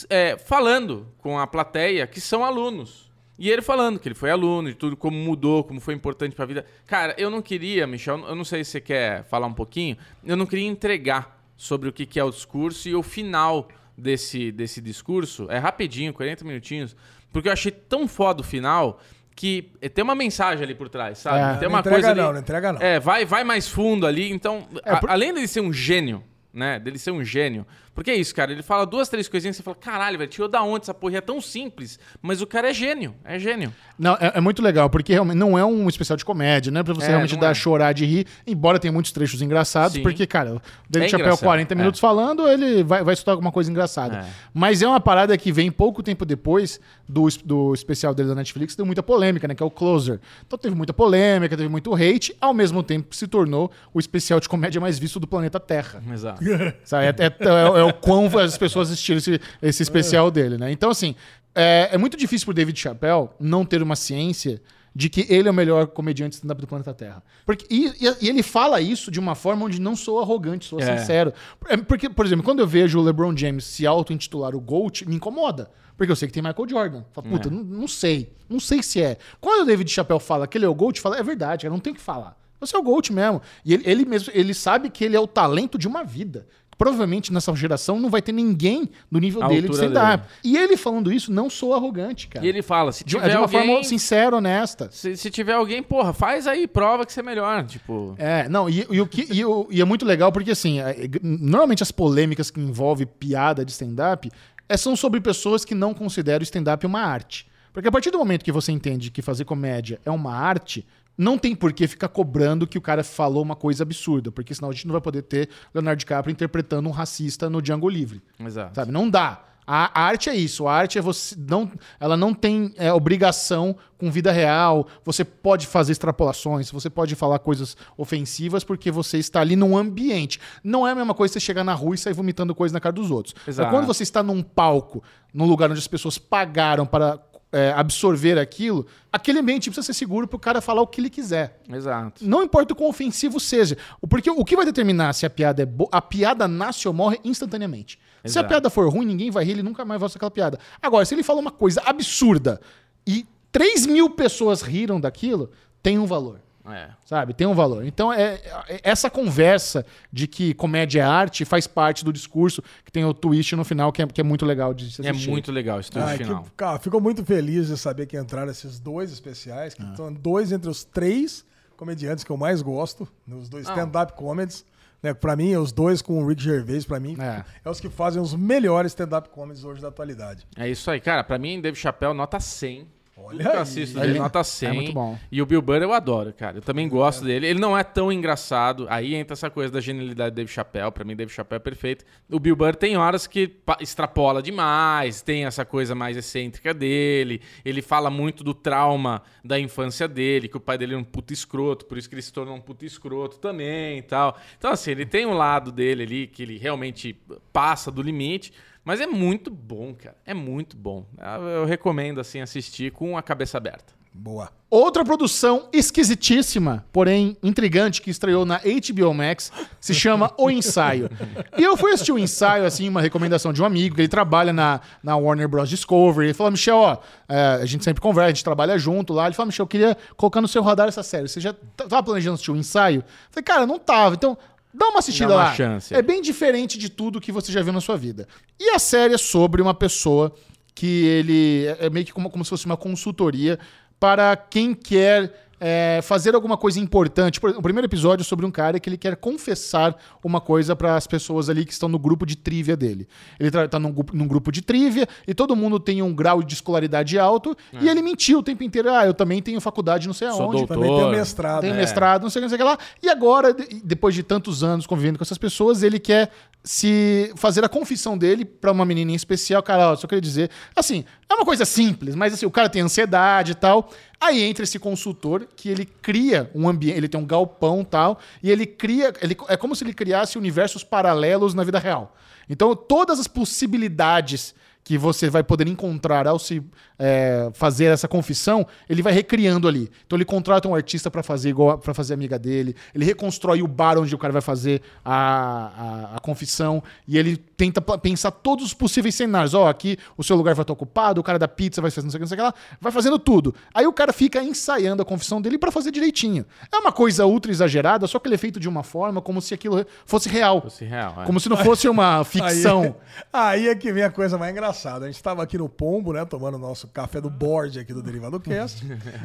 é, 0.09 0.36
falando 0.38 1.07
com 1.18 1.38
a 1.38 1.47
plateia, 1.47 2.07
que 2.07 2.20
são 2.20 2.45
alunos. 2.45 3.11
E 3.38 3.51
ele 3.51 3.62
falando 3.62 3.99
que 3.99 4.09
ele 4.09 4.14
foi 4.14 4.30
aluno, 4.30 4.68
de 4.68 4.74
tudo, 4.74 4.97
como 4.97 5.16
mudou, 5.16 5.64
como 5.64 5.80
foi 5.80 5.95
importante 5.95 6.36
pra 6.36 6.45
vida. 6.47 6.64
Cara, 6.86 7.14
eu 7.18 7.28
não 7.30 7.43
queria, 7.43 7.86
Michel, 7.86 8.18
eu 8.26 8.34
não 8.36 8.45
sei 8.45 8.62
se 8.62 8.72
você 8.72 8.80
quer 8.80 9.24
falar 9.24 9.47
um 9.47 9.55
pouquinho, 9.55 9.97
eu 10.24 10.36
não 10.36 10.47
queria 10.47 10.66
entregar 10.68 11.43
sobre 11.57 11.88
o 11.88 11.93
que 11.93 12.18
é 12.20 12.24
o 12.24 12.30
discurso 12.30 12.88
e 12.88 12.95
o 12.95 13.03
final 13.03 13.68
desse, 13.97 14.53
desse 14.53 14.80
discurso. 14.80 15.47
É 15.51 15.59
rapidinho, 15.59 16.12
40 16.12 16.45
minutinhos, 16.45 16.95
porque 17.32 17.49
eu 17.49 17.53
achei 17.53 17.72
tão 17.72 18.07
foda 18.07 18.43
o 18.43 18.45
final 18.45 19.01
que 19.34 19.72
tem 19.95 20.05
uma 20.05 20.14
mensagem 20.14 20.62
ali 20.62 20.74
por 20.74 20.88
trás, 20.88 21.18
sabe? 21.18 21.38
É, 21.38 21.59
tem 21.59 21.62
não 21.62 21.68
uma 21.70 21.80
entrega 21.80 21.97
coisa 21.97 22.11
ali- 22.11 22.20
não, 22.20 22.32
não 22.34 22.40
entrega 22.40 22.72
não. 22.72 22.80
é, 22.82 23.01
vai, 23.01 23.24
vai 23.24 23.43
mais 23.45 23.66
fundo 23.66 24.07
ali. 24.07 24.30
Então, 24.30 24.68
a- 24.84 24.97
por- 24.99 25.11
além 25.11 25.32
dele 25.32 25.49
ser 25.49 25.61
um 25.62 25.72
gênio, 25.72 26.22
né? 26.53 26.78
Dele 26.78 26.99
ser 26.99 27.11
um 27.12 27.24
gênio. 27.24 27.66
Porque 27.95 28.11
é 28.11 28.14
isso, 28.14 28.34
cara. 28.34 28.53
Ele 28.53 28.62
fala 28.62 28.86
duas, 28.86 29.09
três 29.09 29.28
coisinhas 29.28 29.57
e 29.57 29.59
você 29.59 29.62
fala, 29.62 29.76
caralho, 29.76 30.18
velho, 30.18 30.30
tirou 30.30 30.49
da 30.49 30.62
onde 30.62 30.84
essa 30.84 30.95
porra? 30.95 31.18
É 31.18 31.20
tão 31.20 31.40
simples. 31.40 31.99
Mas 32.20 32.40
o 32.40 32.47
cara 32.47 32.70
é 32.70 32.74
gênio. 32.74 33.14
É 33.24 33.38
gênio. 33.38 33.72
Não, 33.99 34.14
é, 34.14 34.32
é 34.36 34.40
muito 34.40 34.62
legal, 34.62 34.88
porque 34.88 35.12
realmente 35.12 35.36
não 35.36 35.59
é 35.59 35.64
um 35.64 35.88
especial 35.88 36.16
de 36.16 36.24
comédia, 36.24 36.72
não 36.72 36.80
é 36.80 36.82
pra 36.82 36.95
você 36.95 37.07
É, 37.07 37.09
realmente 37.11 37.36
dar 37.36 37.51
é. 37.51 37.55
chorar 37.55 37.93
de 37.93 38.05
rir, 38.05 38.26
embora 38.47 38.78
tenha 38.78 38.93
muitos 38.93 39.12
trechos 39.12 39.43
engraçados, 39.43 39.95
Sim. 39.95 40.03
porque, 40.03 40.26
cara, 40.26 40.55
o 40.57 40.62
David 40.88 41.14
É 41.14 41.18
engraçado, 41.18 41.45
40 41.45 41.74
é. 41.74 41.76
minutos 41.76 42.01
falando, 42.01 42.49
ele 42.49 42.82
vai, 42.82 43.05
vai 43.05 43.14
estudar 43.14 43.32
alguma 43.32 43.53
coisa 43.53 43.70
engraçada. 43.70 44.16
É. 44.18 44.24
Mas 44.55 44.82
é 44.82 44.88
uma 44.88 45.01
parada 45.01 45.36
que 45.36 45.53
vem 45.53 45.70
pouco 45.70 46.03
tempo 46.03 46.24
depois 46.24 46.80
do, 47.09 47.28
do 47.45 47.74
especial 47.74 48.14
dele 48.14 48.30
da 48.30 48.34
Netflix, 48.34 48.74
deu 48.74 48.86
muita 48.86 49.03
polêmica, 49.03 49.47
né? 49.47 49.55
Que 49.55 49.62
é 49.62 49.66
o 49.66 49.70
Closer. 49.70 50.18
Então 50.47 50.59
teve 50.59 50.74
muita 50.74 50.93
polêmica, 50.93 51.57
teve 51.57 51.68
muito 51.68 51.95
hate, 51.95 52.34
ao 52.40 52.55
mesmo 52.55 52.82
tempo 52.82 53.14
se 53.14 53.26
tornou 53.26 53.70
o 53.93 54.01
especial 54.01 54.40
de 54.40 54.49
comédia 54.49 54.80
mais 54.80 54.99
visto 54.99 55.20
do 55.20 55.26
planeta 55.26 55.61
Terra. 55.61 56.03
Exato. 56.11 56.43
Sabe? 56.84 57.07
É, 57.07 57.82
é- 57.87 57.87
é- 57.87 57.91
é 57.91 57.93
o 57.93 57.95
quão 57.95 58.26
as 58.39 58.57
pessoas 58.59 58.91
assistiram 58.91 59.18
esse, 59.18 59.41
esse 59.61 59.83
especial 59.83 60.30
dele, 60.30 60.57
né? 60.59 60.70
Então, 60.72 60.91
assim, 60.91 61.14
é, 61.55 61.91
é 61.93 61.99
muito 61.99 62.16
difícil 62.16 62.47
pro 62.47 62.55
David 62.55 62.78
Chappelle 62.78 63.28
não 63.39 63.64
ter 63.64 63.83
uma 63.83 63.97
ciência 63.97 64.61
de 64.95 65.09
que 65.09 65.26
ele 65.30 65.49
é 65.49 65.51
o 65.51 65.55
melhor 65.55 65.87
comediante 65.87 66.35
stand-up 66.35 66.61
do 66.61 66.66
planeta 66.66 66.93
Terra. 66.93 67.22
Porque, 67.47 67.64
e, 67.70 67.87
e- 67.99 68.28
ele 68.28 68.43
fala 68.43 68.78
isso 68.80 69.11
de 69.11 69.18
uma 69.18 69.35
forma 69.35 69.64
onde 69.64 69.80
não 69.80 69.97
sou 69.97 70.20
arrogante, 70.20 70.66
sou 70.66 70.78
É. 70.80 70.99
sincero. 70.99 71.33
É, 71.66 71.78
Porque, 71.78 72.11
por 72.11 72.26
exemplo, 72.26 72.45
quando 72.45 72.59
eu 72.61 72.66
vejo 72.66 72.99
o 72.99 73.03
LeBron 73.03 73.35
James 73.35 73.64
se 73.64 73.87
auto-intitular 73.87 74.55
o 74.55 74.61
GOAT, 74.61 75.07
me 75.09 75.16
incomoda. 75.16 75.70
Porque 75.97 76.11
eu 76.12 76.16
sei 76.16 76.28
que 76.28 76.35
tem 76.35 76.43
Michael 76.43 76.68
Jordan. 76.68 77.05
Falo, 77.12 77.28
puta, 77.28 77.49
É. 77.49 77.51
não, 77.51 77.62
não 77.62 77.89
sei. 77.89 78.33
Não 78.51 78.61
sei 78.61 78.83
se 78.83 79.01
é. 79.01 79.16
Quando 79.41 79.62
o 79.62 79.66
David 79.66 79.91
Chappelle 79.91 80.20
fala 80.20 80.47
que 80.47 80.59
ele 80.59 80.64
é 80.66 80.68
o 80.68 80.74
GOAT, 80.74 81.01
fala, 81.01 81.16
é 81.18 81.22
verdade, 81.22 81.62
cara, 81.62 81.72
não 81.72 81.80
tem 81.80 81.93
o 81.93 81.97
que 81.97 82.03
falar. 82.03 82.37
Você 82.61 82.76
é 82.76 82.78
o 82.78 82.83
GOAT 82.83 83.11
mesmo. 83.12 83.41
E 83.64 83.72
ele, 83.74 83.83
ele 83.87 84.05
mesmo, 84.05 84.30
ele 84.35 84.53
sabe 84.53 84.91
que 84.91 85.05
ele 85.05 85.16
é 85.16 85.20
o 85.20 85.26
talento 85.26 85.78
de 85.78 85.89
uma 85.89 86.05
vida. 86.05 86.47
Provavelmente 86.83 87.33
nessa 87.33 87.55
geração 87.55 88.01
não 88.01 88.11
vai 88.11 88.20
ter 88.20 88.33
ninguém 88.33 88.91
do 89.09 89.20
nível 89.20 89.41
A 89.45 89.47
dele 89.47 89.68
de 89.68 89.74
stand-up. 89.74 90.26
E 90.43 90.57
ele 90.57 90.76
falando 90.76 91.12
isso 91.12 91.33
não 91.33 91.49
sou 91.49 91.74
arrogante, 91.74 92.26
cara. 92.26 92.45
E 92.45 92.49
ele 92.49 92.61
fala, 92.61 92.91
se 92.91 93.05
de, 93.05 93.14
tiver 93.14 93.28
de 93.28 93.37
uma 93.37 93.43
alguém... 93.45 93.66
forma 93.66 93.85
sincera, 93.85 94.37
honesta. 94.37 94.89
Se, 94.91 95.16
se 95.16 95.30
tiver 95.30 95.53
alguém, 95.53 95.80
porra, 95.80 96.12
faz 96.12 96.45
aí, 96.49 96.66
prova 96.66 97.07
que 97.07 97.12
você 97.12 97.20
é 97.20 97.22
melhor. 97.22 97.64
Tipo. 97.66 98.16
É, 98.18 98.49
não, 98.49 98.68
e, 98.68 98.85
e 98.91 99.01
o 99.01 99.07
que, 99.07 99.33
e, 99.33 99.45
o- 99.45 99.68
e 99.70 99.80
é 99.80 99.85
muito 99.85 100.05
legal 100.05 100.33
porque, 100.33 100.51
assim, 100.51 100.80
é, 100.80 101.05
é, 101.05 101.09
normalmente 101.22 101.85
as 101.85 101.93
polêmicas 101.93 102.51
que 102.51 102.59
envolvem 102.59 103.07
piada 103.07 103.64
de 103.64 103.70
stand-up 103.70 104.28
é, 104.68 104.76
são 104.76 104.97
sobre 104.97 105.20
pessoas 105.20 105.64
que 105.64 105.76
não 105.76 105.95
consideram 105.95 106.41
o 106.41 106.43
stand-up 106.43 106.85
uma 106.85 107.01
arte. 107.01 107.47
Porque 107.72 107.89
a 107.89 107.93
partir 107.93 108.11
do 108.11 108.18
momento 108.18 108.45
que 108.45 108.51
você 108.51 108.72
entende 108.72 109.09
que 109.11 109.22
fazer 109.22 109.45
comédia 109.45 110.01
é 110.05 110.11
uma 110.11 110.35
arte, 110.35 110.85
não 111.17 111.39
tem 111.39 111.55
por 111.55 111.73
que 111.73 111.87
ficar 111.87 112.09
cobrando 112.09 112.67
que 112.67 112.79
o 112.79 112.81
cara 112.81 113.05
falou 113.05 113.43
uma 113.43 113.57
coisa 113.57 113.83
absurda, 113.83 114.31
porque 114.31 114.55
senão 114.55 114.71
a 114.71 114.73
gente 114.73 114.87
não 114.87 114.93
vai 114.93 115.01
poder 115.01 115.23
ter 115.23 115.49
Leonardo 115.75 115.99
DiCaprio 115.99 116.33
interpretando 116.33 116.89
um 116.89 116.93
racista 116.93 117.51
no 117.51 117.61
Django 117.61 117.89
Livre. 117.89 118.23
Exato. 118.39 118.75
Sabe? 118.75 118.93
Não 118.93 119.09
dá. 119.09 119.45
A 119.65 120.03
arte 120.03 120.29
é 120.29 120.35
isso. 120.35 120.67
A 120.67 120.75
arte 120.75 120.99
é 120.99 121.01
você. 121.01 121.37
Não, 121.39 121.71
ela 122.01 122.17
não 122.17 122.35
tem 122.35 122.75
é, 122.77 122.93
obrigação 122.93 123.77
com 123.97 124.11
vida 124.11 124.33
real. 124.33 124.89
Você 125.05 125.25
pode 125.25 125.69
fazer 125.69 125.93
extrapolações, 125.93 126.71
você 126.71 126.91
pode 126.91 127.15
falar 127.15 127.39
coisas 127.39 127.77
ofensivas 127.97 128.65
porque 128.65 128.91
você 128.91 129.19
está 129.19 129.41
ali 129.41 129.55
num 129.55 129.77
ambiente. 129.77 130.41
Não 130.65 130.87
é 130.87 130.91
a 130.91 130.95
mesma 130.95 131.15
coisa 131.15 131.35
você 131.35 131.41
chegar 131.41 131.63
na 131.63 131.75
rua 131.75 131.95
e 131.95 131.99
sair 131.99 132.13
vomitando 132.13 132.55
coisa 132.55 132.73
na 132.73 132.81
cara 132.81 132.93
dos 132.93 133.11
outros. 133.11 133.35
Exato. 133.47 133.71
quando 133.71 133.87
você 133.87 134.03
está 134.03 134.23
num 134.23 134.43
palco, 134.43 135.03
num 135.33 135.47
lugar 135.47 135.71
onde 135.71 135.79
as 135.79 135.89
pessoas 135.89 136.19
pagaram 136.19 136.85
para 136.85 137.21
é, 137.53 137.70
absorver 137.76 138.38
aquilo, 138.38 138.86
aquele 139.12 139.38
ambiente 139.38 139.68
precisa 139.70 139.86
ser 139.86 139.94
seguro 139.94 140.26
para 140.26 140.36
o 140.36 140.40
cara 140.40 140.61
falar 140.61 140.80
o 140.80 140.86
que 140.86 141.00
ele 141.00 141.11
quiser. 141.11 141.61
Exato. 141.70 142.26
Não 142.26 142.42
importa 142.42 142.72
o 142.72 142.76
quão 142.76 142.88
ofensivo 142.88 143.38
seja. 143.38 143.76
Porque 144.09 144.30
o 144.30 144.44
que 144.44 144.57
vai 144.57 144.64
determinar 144.64 145.12
se 145.12 145.26
a 145.26 145.30
piada 145.30 145.62
é 145.62 145.66
boa. 145.66 145.88
A 145.92 146.00
piada 146.00 146.48
nasce 146.48 146.88
ou 146.88 146.94
morre 146.94 147.20
instantaneamente. 147.22 147.98
Se 148.24 148.38
a 148.38 148.40
Exato. 148.40 148.48
piada 148.48 148.70
for 148.70 148.88
ruim, 148.88 149.05
ninguém 149.05 149.30
vai 149.30 149.44
rir, 149.44 149.53
ele 149.53 149.62
nunca 149.62 149.84
mais 149.84 150.00
vai 150.00 150.07
usar 150.07 150.16
aquela 150.16 150.30
piada. 150.30 150.59
Agora, 150.80 151.05
se 151.05 151.14
ele 151.14 151.22
fala 151.22 151.40
uma 151.40 151.50
coisa 151.50 151.82
absurda 151.84 152.61
e 153.07 153.26
3 153.50 153.86
mil 153.86 154.09
pessoas 154.11 154.62
riram 154.62 155.00
daquilo, 155.00 155.50
tem 155.82 155.98
um 155.98 156.07
valor. 156.07 156.40
É. 156.65 156.91
Sabe? 157.05 157.35
Tem 157.35 157.47
um 157.47 157.55
valor. 157.55 157.85
Então, 157.85 158.13
é, 158.13 158.35
é- 158.69 158.81
essa 158.85 159.11
conversa 159.11 159.85
de 160.13 160.27
que 160.29 160.55
comédia 160.55 161.01
é 161.01 161.05
arte 161.05 161.45
faz 161.45 161.67
parte 161.67 162.05
do 162.05 162.13
discurso, 162.13 162.63
que 162.85 162.93
tem 162.93 163.05
o 163.05 163.13
twist 163.13 163.57
no 163.57 163.65
final, 163.65 163.91
que 163.91 164.01
é, 164.03 164.07
que 164.07 164.21
é 164.21 164.25
muito 164.25 164.47
legal 164.47 164.73
de 164.73 164.91
se 164.93 165.05
É 165.05 165.11
assistir. 165.11 165.31
muito 165.31 165.51
legal 165.51 165.81
esse 165.81 165.91
Ai, 165.99 166.17
que- 166.19 166.25
final. 166.25 166.47
cara, 166.57 166.79
fico 166.79 167.01
muito 167.01 167.25
feliz 167.25 167.67
de 167.67 167.77
saber 167.77 168.07
que 168.07 168.17
entraram 168.17 168.51
esses 168.51 168.79
dois 168.79 169.13
especiais, 169.13 169.75
Ah. 169.81 169.85
que 169.91 169.97
são 169.97 170.13
dois 170.13 170.53
entre 170.53 170.71
os 170.71 170.85
três 170.85 171.45
comediantes 171.77 172.23
que 172.23 172.31
eu 172.31 172.37
mais 172.37 172.63
gosto, 172.63 173.09
os 173.29 173.49
dois 173.49 173.67
stand-up 173.69 174.13
comedies. 174.13 174.65
Né, 175.03 175.13
pra 175.13 175.35
mim, 175.35 175.57
os 175.57 175.73
dois 175.73 176.01
com 176.01 176.23
o 176.23 176.29
Rick 176.29 176.41
Gervais, 176.41 176.85
pra 176.85 177.01
mim, 177.01 177.17
É. 177.19 177.43
é. 177.65 177.69
os 177.69 177.81
que 177.81 177.89
fazem 177.91 178.23
os 178.23 178.37
melhores 178.37 178.93
stand-up 178.93 179.31
comedies 179.31 179.65
hoje 179.65 179.83
da 179.83 179.89
atualidade. 179.89 180.47
É 180.57 180.69
isso 180.69 180.89
aí, 180.93 181.01
cara. 181.01 181.25
Pra 181.25 181.39
mim, 181.39 181.61
Dave 181.61 181.77
Chappelle, 181.77 182.15
nota 182.15 182.39
100. 182.39 182.87
Olha 183.17 183.51
aí. 183.51 183.57
assisto 183.59 183.99
Ele- 183.99 184.07
dele, 184.09 184.19
nota 184.19 184.43
100. 184.43 184.69
é 184.69 184.73
muito 184.73 184.93
bom. 184.93 185.19
E 185.31 185.43
o 185.43 185.47
Bill 185.47 185.61
Burr 185.61 185.83
eu 185.83 185.93
adoro, 185.93 186.33
cara. 186.33 186.59
Eu 186.59 186.63
também 186.63 186.89
gosto 186.89 187.25
dele. 187.25 187.47
Ele 187.47 187.61
não 187.61 187.77
é 187.77 187.85
tão 187.85 188.11
engraçado. 188.11 188.87
Aí 188.89 189.15
entra 189.15 189.35
essa 189.35 189.51
coisa 189.51 189.71
da 189.73 189.81
genialidade 189.81 190.31
do 190.31 190.37
Dave 190.37 190.51
Chappelle. 190.51 190.91
Pra 190.91 191.05
mim, 191.05 191.15
Dave 191.15 191.31
Chappelle 191.31 191.59
é 191.59 191.63
perfeito. 191.63 192.05
O 192.31 192.41
Bill 192.41 192.57
Burr 192.57 192.75
tem 192.75 192.97
horas 192.97 193.27
que 193.27 193.55
extrapola 193.81 194.43
demais. 194.43 195.21
Tem 195.21 195.45
essa 195.45 195.65
coisa 195.65 195.95
mais 195.95 196.17
excêntrica 196.17 196.73
dele. 196.73 197.43
Ele 197.65 197.83
fala 197.83 198.09
muito 198.11 198.43
do 198.43 198.55
trauma 198.55 199.23
da 199.45 199.59
infância 199.61 200.09
dele, 200.09 200.49
que 200.49 200.57
o 200.57 200.61
pai 200.61 200.79
dele 200.79 200.93
era 200.95 201.01
um 201.01 201.05
puto 201.05 201.33
escroto, 201.33 201.85
por 201.85 201.99
isso 201.99 202.09
que 202.09 202.15
ele 202.15 202.23
se 202.23 202.33
tornou 202.33 202.55
um 202.57 202.61
puto 202.61 202.85
escroto 202.85 203.39
também 203.39 203.99
e 203.99 204.03
tal. 204.03 204.37
Então, 204.57 204.71
assim, 204.71 204.91
ele 204.93 205.05
tem 205.05 205.27
um 205.27 205.35
lado 205.35 205.71
dele 205.71 206.03
ali 206.03 206.27
que 206.27 206.43
ele 206.43 206.57
realmente 206.59 207.15
passa 207.53 207.91
do 207.91 208.01
limite. 208.01 208.53
Mas 208.85 209.01
é 209.01 209.07
muito 209.07 209.51
bom, 209.51 209.95
cara. 209.95 210.16
É 210.26 210.35
muito 210.35 210.76
bom. 210.76 211.07
Eu, 211.18 211.49
eu 211.49 211.64
recomendo, 211.64 212.20
assim, 212.20 212.41
assistir 212.41 212.93
com 212.93 213.16
a 213.16 213.22
cabeça 213.22 213.57
aberta. 213.57 213.93
Boa. 214.14 214.51
Outra 214.68 215.05
produção 215.05 215.68
esquisitíssima, 215.72 216.85
porém 216.93 217.37
intrigante, 217.43 218.01
que 218.03 218.11
estreou 218.11 218.45
na 218.45 218.59
HBO 218.59 219.14
Max, 219.14 219.51
se 219.80 219.95
chama 219.95 220.33
O 220.37 220.51
Ensaio. 220.51 221.09
E 221.57 221.62
eu 221.62 221.76
fui 221.76 221.93
assistir 221.93 222.12
o 222.12 222.18
ensaio, 222.18 222.64
assim, 222.64 222.89
uma 222.89 223.01
recomendação 223.01 223.53
de 223.53 223.62
um 223.62 223.64
amigo, 223.66 223.95
que 223.95 224.01
ele 224.01 224.09
trabalha 224.09 224.53
na, 224.53 224.80
na 225.03 225.16
Warner 225.16 225.47
Bros. 225.47 225.68
Discovery. 225.68 226.28
Ele 226.28 226.35
falou, 226.35 226.51
Michel, 226.51 226.76
ó, 226.76 226.99
é, 227.28 227.59
a 227.61 227.66
gente 227.66 227.85
sempre 227.85 228.01
conversa, 228.01 228.28
a 228.28 228.30
gente 228.30 228.45
trabalha 228.45 228.78
junto 228.78 229.12
lá. 229.12 229.26
Ele 229.26 229.35
falou, 229.35 229.49
Michel, 229.49 229.64
eu 229.64 229.68
queria 229.68 229.97
colocar 230.16 230.41
no 230.41 230.49
seu 230.49 230.62
radar 230.62 230.89
essa 230.89 231.03
série. 231.03 231.28
Você 231.28 231.41
já 231.41 231.55
tava 231.76 232.03
planejando 232.03 232.35
assistir 232.35 232.51
o 232.51 232.57
ensaio? 232.57 233.01
Eu 233.01 233.05
falei, 233.30 233.45
cara, 233.45 233.66
não 233.66 233.78
tava. 233.78 234.14
Então, 234.14 234.37
dá 234.73 234.89
uma 234.89 234.99
assistida 234.99 235.29
Dá 235.29 235.35
uma 235.35 235.43
lá. 235.45 235.55
chance. 235.55 235.95
É 235.95 236.03
bem 236.03 236.20
diferente 236.23 236.79
de 236.79 236.89
tudo 236.89 237.20
que 237.20 237.33
você 237.33 237.51
já 237.53 237.62
viu 237.62 237.73
na 237.73 237.81
sua 237.81 237.97
vida. 237.97 238.27
E 238.59 238.70
a 238.70 238.79
série 238.79 239.14
é 239.14 239.18
sobre 239.18 239.61
uma 239.61 239.75
pessoa 239.75 240.33
que 240.75 241.05
ele 241.05 241.66
é 241.79 241.91
meio 241.91 242.07
que 242.07 242.12
como, 242.12 242.31
como 242.31 242.45
se 242.45 242.51
fosse 242.51 242.66
uma 242.66 242.77
consultoria 242.77 243.59
para 244.01 244.37
quem 244.37 244.75
quer 244.75 245.33
é, 245.65 246.01
fazer 246.03 246.35
alguma 246.35 246.57
coisa 246.57 246.81
importante. 246.81 247.39
O 247.39 247.63
primeiro 247.63 247.87
episódio 247.87 248.23
é 248.23 248.25
sobre 248.25 248.45
um 248.45 248.51
cara 248.51 248.81
que 248.81 248.89
ele 248.89 248.97
quer 248.97 249.15
confessar 249.15 249.97
uma 250.25 250.41
coisa 250.41 250.75
para 250.75 250.97
as 250.97 251.07
pessoas 251.07 251.49
ali 251.49 251.65
que 251.65 251.73
estão 251.73 251.89
no 251.89 252.01
grupo 252.01 252.27
de 252.27 252.35
trivia 252.37 252.77
dele. 252.77 253.07
Ele 253.39 253.49
está 253.49 253.79
num, 253.79 253.93
grupo- 253.93 254.17
num 254.17 254.27
grupo 254.27 254.51
de 254.51 254.61
trivia 254.61 255.07
e 255.27 255.33
todo 255.33 255.55
mundo 255.55 255.79
tem 255.79 256.03
um 256.03 256.13
grau 256.13 256.43
de 256.43 256.55
escolaridade 256.55 257.17
alto 257.17 257.57
e 257.81 257.89
ele 257.89 258.03
mentiu 258.03 258.41
o 258.41 258.43
tempo 258.43 258.65
inteiro. 258.65 258.91
Ah, 258.91 259.07
eu 259.07 259.15
também 259.15 259.41
tenho 259.41 259.61
faculdade 259.61 260.09
não 260.09 260.15
sei 260.15 260.29
Sou 260.31 260.43
aonde. 260.43 260.57
doutor. 260.59 260.75
Também 260.75 260.97
tem 260.97 261.05
o 261.05 261.11
mestrado. 261.11 261.61
Tem 261.61 261.71
né? 261.71 261.77
mestrado, 261.79 262.23
não 262.25 262.31
sei 262.31 262.41
o 262.41 262.45
que, 262.47 262.51
não 262.51 262.57
sei 262.59 262.65
o 262.65 262.69
que 262.69 262.73
lá. 262.73 262.79
E 263.01 263.09
agora, 263.09 263.55
de- 263.55 263.81
depois 263.85 264.17
de 264.17 264.25
tantos 264.25 264.65
anos 264.65 264.85
convivendo 264.85 265.17
com 265.17 265.23
essas 265.23 265.39
pessoas, 265.39 265.85
ele 265.85 266.01
quer 266.01 266.29
se 266.65 267.33
fazer 267.37 267.65
a 267.65 267.69
confissão 267.69 268.17
dele 268.17 268.45
pra 268.45 268.71
uma 268.73 268.85
menina 268.85 269.11
em 269.11 269.15
especial. 269.15 269.63
Cara, 269.63 269.93
ó, 269.93 269.97
só 269.97 270.07
queria 270.07 270.21
dizer. 270.21 270.51
Assim, 270.75 271.05
é 271.29 271.35
uma 271.35 271.45
coisa 271.45 271.65
simples, 271.65 272.15
mas 272.15 272.33
assim, 272.35 272.47
o 272.47 272.51
cara 272.51 272.69
tem 272.69 272.83
ansiedade 272.83 273.53
e 273.53 273.55
tal. 273.55 273.91
Aí 274.23 274.41
entra 274.41 274.62
esse 274.62 274.79
consultor 274.79 275.49
que 275.57 275.68
ele 275.68 275.85
cria 275.85 276.49
um 276.55 276.68
ambiente, 276.68 276.97
ele 276.97 277.09
tem 277.09 277.20
um 277.20 277.27
galpão 277.27 277.83
tal, 277.83 278.20
e 278.41 278.53
ele 278.53 278.64
cria. 278.64 279.12
Ele, 279.20 279.37
é 279.49 279.57
como 279.57 279.75
se 279.75 279.83
ele 279.83 279.93
criasse 279.93 280.39
universos 280.39 280.85
paralelos 280.85 281.55
na 281.55 281.64
vida 281.64 281.81
real. 281.81 282.14
Então, 282.49 282.77
todas 282.77 283.18
as 283.18 283.27
possibilidades 283.27 284.55
que 284.85 284.99
você 284.99 285.30
vai 285.30 285.43
poder 285.43 285.68
encontrar 285.68 286.26
ao 286.26 286.39
se 286.39 286.62
é, 286.99 287.51
fazer 287.55 287.87
essa 287.87 288.09
confissão, 288.09 288.66
ele 288.89 289.03
vai 289.03 289.12
recriando 289.12 289.68
ali. 289.68 289.91
Então 290.07 290.16
ele 290.16 290.24
contrata 290.24 290.68
um 290.68 290.74
artista 290.74 291.11
para 291.11 291.22
fazer 291.22 291.51
igual 291.51 291.78
para 291.78 291.95
fazer 291.95 292.14
amiga 292.14 292.39
dele, 292.39 292.74
ele 292.95 293.05
reconstrói 293.05 293.62
o 293.62 293.68
bar 293.68 293.99
onde 293.99 294.14
o 294.14 294.18
cara 294.18 294.33
vai 294.33 294.43
fazer 294.43 294.83
a, 295.05 296.12
a, 296.12 296.16
a 296.16 296.20
confissão 296.20 296.83
e 297.07 297.16
ele 297.16 297.37
tenta 297.37 297.80
pensar 297.80 298.30
todos 298.30 298.64
os 298.66 298.74
possíveis 298.74 299.14
cenários. 299.14 299.55
Ó, 299.55 299.68
aqui 299.68 299.97
o 300.16 300.24
seu 300.24 300.37
lugar 300.37 300.55
vai 300.55 300.62
estar 300.62 300.72
ocupado, 300.72 301.20
o 301.20 301.24
cara 301.24 301.39
da 301.39 301.49
pizza 301.49 301.80
vai 301.80 301.91
fazer 301.91 302.05
não 302.05 302.11
sei 302.11 302.18
o 302.18 302.20
que, 302.20 302.24
não 302.24 302.28
sei 302.28 302.37
o 302.37 302.41
que 302.41 302.45
lá, 302.45 302.55
vai 302.80 302.91
fazendo 302.91 303.18
tudo. 303.18 303.55
Aí 303.72 303.87
o 303.87 303.93
cara 303.93 304.12
fica 304.12 304.43
ensaiando 304.43 305.03
a 305.03 305.05
confissão 305.05 305.41
dele 305.41 305.59
para 305.59 305.70
fazer 305.70 305.91
direitinho. 305.91 306.45
É 306.72 306.76
uma 306.78 306.93
coisa 306.93 307.24
ultra 307.24 307.53
exagerada, 307.53 308.07
só 308.07 308.18
que 308.18 308.26
ele 308.26 308.35
é 308.35 308.39
feito 308.39 308.59
de 308.59 308.68
uma 308.68 308.83
forma 308.83 309.22
como 309.22 309.41
se 309.41 309.55
aquilo 309.55 309.85
fosse 310.05 310.28
real. 310.28 310.62
Fosse 310.62 310.85
real. 310.85 311.18
é. 311.20 311.24
Como 311.24 311.39
se 311.39 311.49
não 311.49 311.57
fosse 311.57 311.89
uma 311.89 312.22
ficção. 312.26 312.97
Aí, 313.33 313.62
aí 313.62 313.68
é 313.68 313.74
que 313.74 313.93
vem 313.93 314.03
a 314.03 314.11
coisa 314.11 314.37
mais 314.37 314.51
engraçada. 314.51 314.72
A 315.05 315.07
gente 315.07 315.23
tava 315.23 315.43
aqui 315.43 315.57
no 315.59 315.68
Pombo, 315.68 316.12
né? 316.12 316.25
Tomando 316.25 316.55
o 316.55 316.59
nosso 316.59 316.89
café 316.89 317.20
do 317.20 317.31
board 317.31 317.79
aqui 317.79 317.93
do 317.93 318.03
Derivado 318.03 318.39
Cast. 318.41 318.85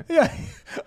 e 0.10 0.18
aí, 0.18 0.30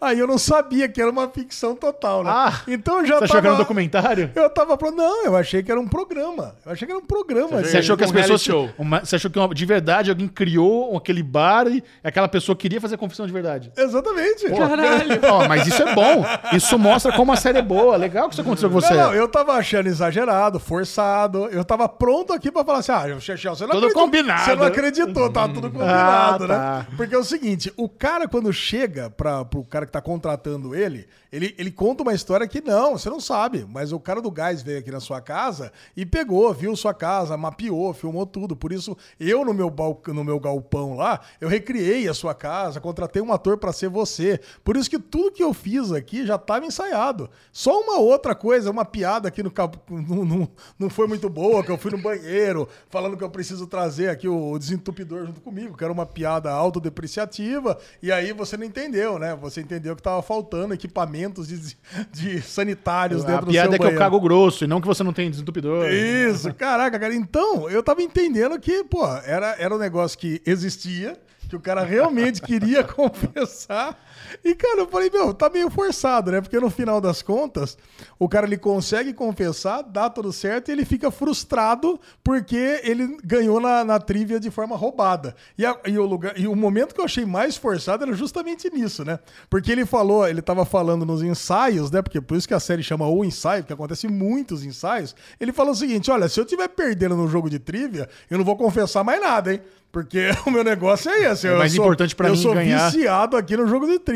aí 0.01 0.19
eu 0.19 0.27
não 0.27 0.39
sabia 0.39 0.89
que 0.89 1.01
era 1.01 1.11
uma 1.11 1.29
ficção 1.29 1.75
total, 1.75 2.23
né? 2.25 2.31
Ah, 2.33 2.61
então 2.69 2.99
eu 3.01 3.07
já 3.07 3.15
Você 3.15 3.21
tava... 3.21 3.25
achou 3.25 3.41
que 3.41 3.47
era 3.47 3.55
um 3.55 3.59
documentário? 3.59 4.31
Eu 4.35 4.51
tava 4.51 4.77
falando, 4.77 4.97
não, 4.99 5.25
eu 5.25 5.37
achei 5.37 5.63
que 5.63 5.71
era 5.71 5.81
um 5.81 5.89
programa. 5.89 6.55
Eu 6.65 6.73
achei 6.73 6.87
que 6.87 6.93
era 6.93 7.03
um 7.03 7.07
programa. 7.07 7.63
Você 7.63 7.79
achou 7.79 7.97
que 7.97 8.05
as 8.05 8.11
Um 8.11 8.15
pessoas. 8.15 8.43
show. 8.43 8.71
uma- 8.79 9.01
você 9.05 9.17
achou 9.17 9.31
que 9.31 9.39
uma- 9.39 9.55
de 9.55 9.67
verdade 9.67 10.11
alguém 10.11 10.29
criou 10.29 10.97
aquele 10.97 11.23
bar 11.23 11.67
e 11.67 11.83
aquela 12.05 12.29
pessoa 12.29 12.55
queria 12.57 12.81
fazer 12.81 12.97
confissão 12.97 13.27
de 13.27 13.33
verdade? 13.33 13.73
Exatamente. 13.77 14.49
Caralho! 14.51 15.21
Ó, 15.31 15.49
mas 15.49 15.67
isso 15.67 15.83
é 15.83 15.95
bom. 15.95 16.25
Isso 16.53 16.79
mostra 16.79 17.13
como 17.13 17.33
a 17.33 17.37
série 17.37 17.59
é 17.59 17.63
boa. 17.63 17.97
Legal 17.97 18.29
que 18.29 18.35
isso 18.35 18.41
aconteceu 18.43 18.69
com 18.71 18.81
você. 18.81 18.93
Não, 18.95 19.05
não, 19.09 19.15
eu 19.15 19.29
tava 19.29 19.53
achando 19.53 19.87
exagerado, 19.87 20.59
forçado. 20.59 21.47
Eu 21.51 21.65
tava 21.65 21.89
pronto 21.89 22.33
aqui 22.33 22.51
pra 22.51 22.65
falar 22.65 22.79
assim: 22.79 22.93
ah, 22.93 23.21
Chechel, 23.21 23.55
você 23.55 23.63
não 23.65 23.71
Tudo 23.71 23.87
acreditou. 23.87 24.03
combinado. 24.05 24.45
Você 24.51 24.57
não 24.57 24.67
acreditou, 24.67 25.31
tá 25.31 25.49
tudo 25.49 25.71
combinado, 25.71 26.45
Ah, 26.45 26.49
tá. 26.49 26.79
né? 26.91 26.97
Porque 26.97 27.15
é 27.15 27.19
o 27.19 27.25
seguinte: 27.25 27.73
o 27.77 27.89
cara, 27.89 28.29
quando 28.29 28.53
chega 28.53 29.11
pra, 29.11 29.45
pro 29.45 29.65
cara 29.65 29.87
que 29.87 29.93
tá 29.93 30.01
contratando 30.01 30.75
ele, 30.75 31.07
ele, 31.33 31.55
ele 31.59 31.71
conta 31.71 32.03
uma 32.03 32.13
história 32.15 32.47
que 32.47 32.61
não, 32.61 32.99
você 32.99 33.09
não 33.09 33.21
sabe. 33.21 33.67
Mas 33.69 33.93
o 33.93 34.01
cara 34.01 34.21
do 34.21 34.31
gás 34.31 34.63
veio 34.63 34.79
aqui 34.81 34.91
na 34.91 35.01
sua 35.01 35.21
casa 35.21 35.73
e 35.97 36.05
pegou, 36.05 36.53
viu 36.53 36.75
sua 36.77 36.93
casa, 36.93 37.37
mapeou, 37.37 37.93
filmou 37.95 38.27
tudo. 38.27 38.57
Por 38.57 38.73
isso, 38.73 38.97
eu 39.19 39.45
no 39.45 39.55
meu, 39.55 39.71
balcão, 39.71 40.13
no 40.15 40.25
meu 40.25 40.41
galpão 40.41 40.95
lá, 40.97 41.21
eu 41.41 41.49
recriei 41.49 42.09
a 42.09 42.15
sua 42.15 42.35
casa, 42.35 42.81
contratei 42.81 43.23
um 43.23 43.33
ator 43.33 43.57
pra 43.59 43.73
ser 43.73 43.89
você. 43.89 44.41
Por 44.65 44.77
isso 44.77 44.91
que 44.91 44.99
tudo 44.99 45.33
que 45.33 45.43
eu 45.43 45.55
fiz 45.55 45.93
aqui 45.93 46.27
já 46.27 46.37
tava 46.37 46.67
ensaiado. 46.67 47.31
Só 47.53 47.81
uma 47.81 47.99
outra 47.99 48.35
coisa, 48.35 48.71
uma 48.71 48.85
piada 48.85 49.29
aqui 49.29 49.43
no 49.43 49.53
não, 49.91 50.25
não, 50.25 50.49
não 50.79 50.91
foi 50.91 51.07
muito 51.07 51.29
boa, 51.29 51.63
que 51.63 51.71
eu 51.71 51.79
fui 51.79 51.91
no 51.91 51.99
banheiro 51.99 52.69
falando 52.89 53.17
que 53.17 53.23
eu 53.25 53.31
preciso 53.31 53.67
trazer 53.67 54.09
aqui 54.09 54.27
o, 54.29 54.35
o 54.41 54.59
desentupidor 54.59 55.27
junto 55.27 55.41
comigo, 55.41 55.77
que 55.77 55.85
era 55.85 55.93
uma 55.93 56.07
piada 56.07 56.51
autodepreciativa, 56.51 57.79
e 58.03 58.11
aí 58.11 58.33
você 58.33 58.57
não 58.57 58.65
entendeu, 58.65 59.19
né? 59.19 59.37
Você 59.41 59.61
entendeu 59.61 59.95
que 59.97 60.03
tava 60.03 60.23
faltando 60.23 60.75
equipamentos 60.75 61.49
de, 61.49 61.77
de 62.13 62.41
sanitários 62.43 63.25
A 63.25 63.27
dentro 63.27 63.47
do 63.47 63.53
piada 63.53 63.69
seu 63.69 63.75
é 63.75 63.79
que 63.79 63.83
eu 63.83 63.87
banheiro. 63.89 63.99
cago 64.05 64.21
grosso 64.21 64.65
e 64.65 64.67
não 64.67 64.81
que 64.81 64.87
você 64.87 65.03
não 65.03 65.13
tem 65.13 65.31
desentupidor. 65.31 65.89
Isso, 65.91 66.53
caraca, 66.55 66.99
cara. 66.99 67.15
Então, 67.15 67.69
eu 67.69 67.83
tava 67.83 68.03
entendendo 68.03 68.59
que, 68.59 68.85
pô, 68.85 69.07
era, 69.25 69.57
era 69.59 69.75
um 69.75 69.79
negócio 69.79 70.19
que 70.19 70.41
existia, 70.47 71.17
que 71.49 71.57
o 71.57 71.61
cara 71.61 71.83
realmente 71.83 72.41
queria 72.41 72.83
confessar. 72.85 73.99
E, 74.45 74.55
cara, 74.55 74.81
eu 74.81 74.87
falei, 74.89 75.11
meu, 75.13 75.33
tá 75.35 75.49
meio 75.51 75.71
forçado, 75.71 76.31
né? 76.31 76.41
Porque 76.41 76.59
no 76.61 76.71
final 76.71 77.01
das 77.01 77.23
contas, 77.23 77.77
o 78.19 78.29
cara 78.29 78.47
ele 78.47 78.57
consegue 78.59 79.13
confessar, 79.13 79.83
dá 79.83 80.09
tudo 80.11 80.33
certo 80.33 80.69
e 80.69 80.73
ele 80.73 80.85
fica 80.85 81.11
frustrado 81.11 81.99
porque 82.23 82.81
ele 82.85 83.17
ganhou 83.25 83.61
na, 83.61 83.85
na 83.85 83.99
trivia 83.99 84.39
de 84.39 84.51
forma 84.51 84.77
roubada. 84.77 85.35
E, 85.59 85.65
a- 85.67 85.77
e 85.87 85.99
o 85.99 86.05
lugar, 86.07 86.39
e 86.39 86.47
o 86.47 86.55
momento 86.55 86.95
que 86.95 87.01
eu 87.01 87.05
achei 87.05 87.25
mais 87.25 87.57
forçado 87.57 88.05
era 88.05 88.13
justamente 88.15 88.71
nisso, 88.73 89.05
né? 89.05 89.19
Porque 89.49 89.71
ele 89.73 89.85
falou, 89.87 90.27
ele 90.29 90.43
tava 90.43 90.65
falando 90.65 91.05
nos 91.05 91.23
ensaios, 91.23 91.91
né? 91.91 92.03
Porque 92.03 92.21
por 92.21 92.37
isso 92.37 92.47
que 92.49 92.55
a 92.55 92.61
série 92.61 92.83
chama 92.83 93.07
O 93.09 93.25
Ensaio, 93.25 93.63
porque 93.63 93.73
acontece 93.73 94.07
muitos 94.09 94.65
ensaios. 94.65 95.15
Ele 95.41 95.53
falou 95.53 95.73
o 95.73 95.77
seguinte: 95.77 96.11
olha, 96.11 96.29
se 96.29 96.39
eu 96.41 96.45
tiver 96.45 96.69
perdendo 96.69 97.17
no 97.17 97.29
jogo 97.29 97.49
de 97.51 97.59
trivia, 97.59 98.09
eu 98.31 98.39
não 98.39 98.45
vou 98.45 98.57
confessar 98.57 99.03
mais 99.05 99.21
nada, 99.21 99.53
hein? 99.55 99.61
Porque 99.93 100.31
o 100.47 100.51
meu 100.53 100.63
negócio 100.63 101.11
é 101.11 101.33
esse. 101.33 101.49
eu 101.49 101.59
mais 101.59 101.73
sou- 101.73 101.85
importante 101.85 102.15
pra 102.15 102.29
eu 102.29 102.35
mim 102.35 102.41
sou 102.41 102.55
ganhar. 102.55 102.91
viciado 102.91 103.37
aqui 103.37 103.57
no 103.57 103.67
jogo 103.67 103.87
de 103.87 103.99
trivia. 103.99 104.10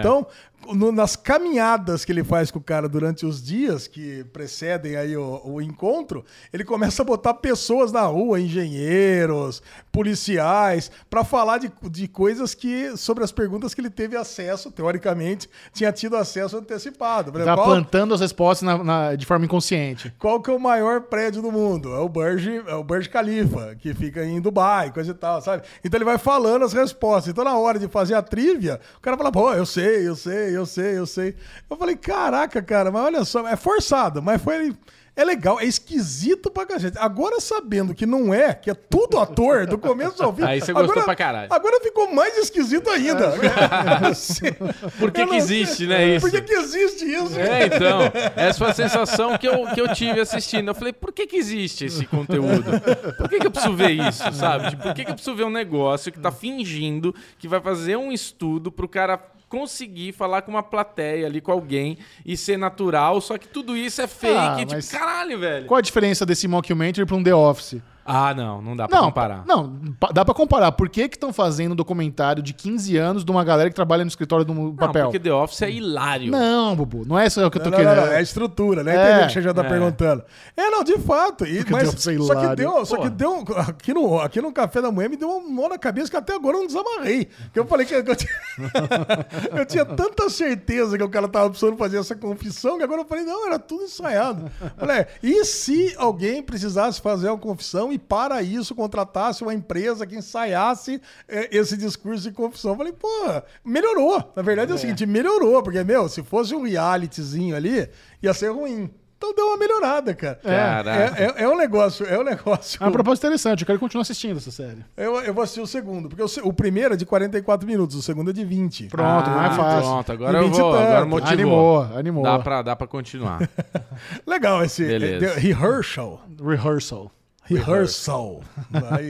Então, 0.00 0.26
no- 0.74 0.92
nas 0.92 1.16
caminhadas 1.16 2.04
que 2.04 2.12
ele 2.12 2.22
faz 2.24 2.50
com 2.50 2.58
o 2.58 2.62
cara 2.62 2.88
durante 2.88 3.24
os 3.24 3.42
dias 3.42 3.86
que 3.86 4.24
precedem 4.32 4.96
aí 4.96 5.16
o, 5.16 5.40
o 5.44 5.62
encontro, 5.62 6.24
ele 6.52 6.64
começa 6.64 7.02
a 7.02 7.04
botar 7.04 7.34
pessoas 7.34 7.90
na 7.92 8.02
rua, 8.02 8.40
engenheiros, 8.40 9.62
policiais, 9.92 10.90
pra 11.10 11.24
falar 11.24 11.58
de, 11.58 11.70
de 11.90 12.06
coisas 12.08 12.54
que 12.54 12.96
sobre 12.96 13.24
as 13.24 13.32
perguntas 13.32 13.74
que 13.74 13.80
ele 13.80 13.90
teve 13.90 14.16
acesso, 14.16 14.70
teoricamente, 14.70 15.48
tinha 15.72 15.92
tido 15.92 16.16
acesso 16.16 16.56
antecipado. 16.56 17.32
Tá 17.32 17.54
qual- 17.54 17.66
plantando 17.66 18.14
as 18.14 18.20
respostas 18.20 18.66
na- 18.66 18.82
na- 18.82 19.14
de 19.14 19.26
forma 19.26 19.44
inconsciente. 19.44 20.12
qual 20.18 20.40
que 20.40 20.50
é 20.50 20.54
o 20.54 20.58
maior 20.60 21.02
prédio 21.02 21.42
do 21.42 21.50
mundo? 21.52 21.92
É 21.94 21.98
o 21.98 22.08
Burj, 22.08 22.62
é 22.66 22.74
o 22.74 22.84
Burj 22.84 23.08
Khalifa, 23.08 23.74
que 23.76 23.92
fica 23.94 24.24
em 24.24 24.40
Dubai, 24.40 24.92
coisa 24.92 25.10
e 25.10 25.14
tal, 25.14 25.40
sabe? 25.40 25.62
Então 25.84 25.98
ele 25.98 26.04
vai 26.04 26.18
falando 26.18 26.64
as 26.64 26.72
respostas. 26.72 27.30
Então 27.32 27.44
na 27.44 27.56
hora 27.58 27.78
de 27.78 27.88
fazer 27.88 28.14
a 28.14 28.22
trivia, 28.22 28.80
o 28.96 29.00
cara 29.00 29.16
fala, 29.16 29.32
pô, 29.32 29.52
eu 29.52 29.66
sei, 29.66 30.06
eu 30.06 30.14
sei, 30.16 30.47
eu 30.54 30.66
sei, 30.66 30.98
eu 30.98 31.06
sei. 31.06 31.34
Eu 31.68 31.76
falei, 31.76 31.96
caraca, 31.96 32.62
cara, 32.62 32.90
mas 32.90 33.02
olha 33.02 33.24
só, 33.24 33.46
é 33.46 33.56
forçado, 33.56 34.22
mas 34.22 34.42
foi... 34.42 34.74
É 35.18 35.24
legal, 35.24 35.58
é 35.58 35.64
esquisito 35.64 36.48
pra 36.48 36.64
cacete. 36.64 36.96
Agora 36.96 37.40
sabendo 37.40 37.92
que 37.92 38.06
não 38.06 38.32
é, 38.32 38.54
que 38.54 38.70
é 38.70 38.74
tudo 38.74 39.18
ator, 39.18 39.66
do 39.66 39.76
começo 39.76 40.22
ao 40.22 40.32
fim. 40.32 40.44
Aí 40.44 40.60
você 40.60 40.72
gostou 40.72 40.92
agora, 40.92 41.04
pra 41.06 41.16
caralho. 41.16 41.52
Agora 41.52 41.80
ficou 41.80 42.14
mais 42.14 42.38
esquisito 42.38 42.88
ainda. 42.88 43.32
Por 44.96 45.10
que 45.10 45.26
que 45.26 45.34
existe, 45.34 45.78
sei. 45.78 45.86
né, 45.88 46.14
isso? 46.14 46.20
Por 46.20 46.30
que, 46.30 46.40
que 46.40 46.52
existe 46.52 47.04
isso? 47.04 47.36
É, 47.36 47.66
então, 47.66 48.02
essa 48.36 48.58
foi 48.60 48.68
a 48.68 48.74
sensação 48.74 49.36
que 49.36 49.48
eu, 49.48 49.66
que 49.74 49.80
eu 49.80 49.92
tive 49.92 50.20
assistindo. 50.20 50.68
Eu 50.68 50.74
falei, 50.76 50.92
por 50.92 51.12
que 51.12 51.26
que 51.26 51.34
existe 51.34 51.86
esse 51.86 52.06
conteúdo? 52.06 52.80
Por 53.18 53.28
que 53.28 53.40
que 53.40 53.46
eu 53.48 53.50
preciso 53.50 53.74
ver 53.74 53.90
isso, 53.90 54.22
sabe? 54.34 54.70
Tipo, 54.70 54.84
por 54.84 54.94
que 54.94 55.04
que 55.04 55.10
eu 55.10 55.14
preciso 55.14 55.34
ver 55.34 55.44
um 55.44 55.50
negócio 55.50 56.12
que 56.12 56.20
tá 56.20 56.30
fingindo 56.30 57.12
que 57.40 57.48
vai 57.48 57.60
fazer 57.60 57.96
um 57.96 58.12
estudo 58.12 58.70
pro 58.70 58.88
cara 58.88 59.20
conseguir 59.48 60.12
falar 60.12 60.42
com 60.42 60.50
uma 60.50 60.62
plateia 60.62 61.26
ali, 61.26 61.40
com 61.40 61.50
alguém, 61.52 61.98
e 62.24 62.36
ser 62.36 62.56
natural, 62.58 63.20
só 63.20 63.38
que 63.38 63.48
tudo 63.48 63.76
isso 63.76 64.00
é 64.02 64.06
fake, 64.06 64.36
Ah, 64.36 64.56
tipo, 64.66 64.90
caralho, 64.90 65.38
velho. 65.38 65.66
Qual 65.66 65.78
a 65.78 65.82
diferença 65.82 66.26
desse 66.26 66.46
mockumentary 66.46 67.06
pra 67.06 67.16
um 67.16 67.22
The 67.22 67.34
Office? 67.34 67.80
Ah, 68.10 68.32
não, 68.34 68.62
não 68.62 68.74
dá 68.74 68.88
pra 68.88 68.98
Não, 68.98 69.04
comparar. 69.06 69.44
não, 69.46 69.78
dá 70.14 70.24
pra 70.24 70.32
comparar. 70.34 70.72
Por 70.72 70.88
que 70.88 71.08
que 71.08 71.16
estão 71.16 71.30
fazendo 71.32 71.72
um 71.72 71.76
documentário 71.76 72.42
de 72.42 72.54
15 72.54 72.96
anos 72.96 73.24
de 73.24 73.30
uma 73.30 73.44
galera 73.44 73.68
que 73.68 73.76
trabalha 73.76 74.02
no 74.02 74.08
escritório 74.08 74.44
do 74.46 74.54
Não, 74.54 74.74
papel? 74.74 75.04
porque 75.04 75.18
The 75.20 75.32
Office 75.32 75.60
é 75.62 75.70
hilário. 75.70 76.30
Não, 76.32 76.74
Bubu, 76.74 77.04
não 77.06 77.18
é 77.18 77.26
isso 77.26 77.38
que 77.50 77.58
eu 77.58 77.62
tô 77.62 77.68
Não, 77.70 77.76
querendo. 77.78 77.96
não, 77.96 78.06
é 78.06 78.16
a 78.16 78.22
estrutura, 78.22 78.82
né? 78.82 78.92
É. 78.96 78.98
Entendeu 78.98 79.24
o 79.24 79.26
que 79.26 79.32
você 79.34 79.42
já 79.42 79.52
tá 79.54 79.62
É. 79.64 79.68
perguntando. 79.68 80.24
É, 80.56 80.70
não, 80.70 80.82
de 80.82 80.98
fato. 80.98 81.44
E, 81.46 81.58
Porque 81.58 81.72
mas, 81.72 81.90
pra 81.90 81.98
ser 82.00 82.18
só 82.20 82.34
que 82.34 82.40
hilário. 82.40 82.56
deu, 82.56 82.86
só 82.86 82.96
que 82.96 83.10
deu 83.10 83.44
aqui 83.58 83.92
no, 83.92 84.18
aqui 84.20 84.40
no 84.40 84.52
café 84.52 84.80
da 84.80 84.90
manhã 84.90 85.10
me 85.10 85.16
deu 85.16 85.28
uma 85.28 85.46
mão 85.48 85.68
na 85.68 85.76
cabeça 85.78 86.10
que 86.10 86.16
até 86.16 86.34
agora 86.34 86.56
eu 86.56 86.60
não 86.60 86.66
desamarrei. 86.66 87.28
Que 87.52 87.58
eu 87.60 87.66
falei 87.66 87.84
que 87.84 87.94
eu, 87.94 88.16
tinha, 88.16 88.30
eu 89.54 89.66
tinha 89.66 89.84
tanta 89.84 90.28
certeza 90.30 90.96
que 90.96 91.04
o 91.04 91.08
cara 91.08 91.28
tava 91.28 91.50
precisando 91.50 91.76
fazer 91.76 91.98
essa 91.98 92.14
confissão 92.14 92.78
que 92.78 92.84
agora 92.84 93.02
eu 93.02 93.06
falei, 93.06 93.24
não, 93.24 93.46
era 93.46 93.58
tudo 93.58 93.84
ensaiado. 93.84 94.50
Falei, 94.78 94.98
é, 95.00 95.08
e 95.22 95.44
se 95.44 95.94
alguém 95.98 96.42
precisasse 96.42 97.00
fazer 97.00 97.28
uma 97.28 97.38
confissão 97.38 97.92
e 97.92 97.97
para 97.98 98.42
isso 98.42 98.74
contratasse 98.74 99.42
uma 99.42 99.52
empresa 99.52 100.06
que 100.06 100.16
ensaiasse 100.16 101.00
é, 101.28 101.56
esse 101.56 101.76
discurso 101.76 102.22
de 102.22 102.32
confissão? 102.34 102.72
Eu 102.72 102.76
falei, 102.76 102.92
porra, 102.92 103.44
melhorou. 103.64 104.32
Na 104.34 104.42
verdade 104.42 104.72
é, 104.72 104.74
o 104.74 104.78
seguinte, 104.78 105.04
melhorou, 105.04 105.62
porque, 105.62 105.82
meu, 105.84 106.08
se 106.08 106.22
fosse 106.22 106.54
um 106.54 106.62
realityzinho 106.62 107.56
ali, 107.56 107.88
ia 108.22 108.32
ser 108.32 108.50
ruim. 108.50 108.90
Então 109.18 109.34
deu 109.34 109.46
uma 109.46 109.56
melhorada, 109.56 110.14
cara. 110.14 110.36
Caraca. 110.36 111.20
É, 111.20 111.24
é, 111.24 111.42
é 111.42 111.48
um 111.48 111.56
negócio, 111.56 112.06
é 112.06 112.16
um 112.16 112.22
negócio. 112.22 112.80
É 112.80 112.86
uma 112.86 112.92
proposta 112.92 113.26
interessante, 113.26 113.62
eu 113.62 113.66
quero 113.66 113.80
continuar 113.80 114.02
assistindo 114.02 114.36
essa 114.36 114.52
série. 114.52 114.84
Eu, 114.96 115.20
eu 115.22 115.34
vou 115.34 115.42
assistir 115.42 115.60
o 115.60 115.66
segundo, 115.66 116.08
porque 116.08 116.22
o, 116.22 116.48
o 116.48 116.52
primeiro 116.52 116.94
é 116.94 116.96
de 116.96 117.04
44 117.04 117.66
minutos, 117.66 117.96
o 117.96 118.02
segundo 118.02 118.30
é 118.30 118.32
de 118.32 118.44
20. 118.44 118.86
Pronto, 118.86 119.28
mais 119.30 119.56
fácil. 119.56 119.90
Ah, 119.90 120.04
Pronto, 120.04 120.12
agora 120.12 120.38
eu 120.38 120.44
20 120.44 120.56
vou. 120.56 120.72
Agora 120.72 121.04
motivou. 121.04 121.32
Animou, 121.32 121.98
animou. 121.98 122.22
Dá 122.22 122.38
pra, 122.38 122.62
dá 122.62 122.76
pra 122.76 122.86
continuar. 122.86 123.40
Legal 124.24 124.62
esse 124.62 124.86
Beleza. 124.86 125.26
é, 125.26 125.28
the 125.30 125.40
rehearsal. 125.40 126.22
Rehearsal. 126.40 127.10
Rehearsal. 127.48 128.42
Aí, 128.90 129.08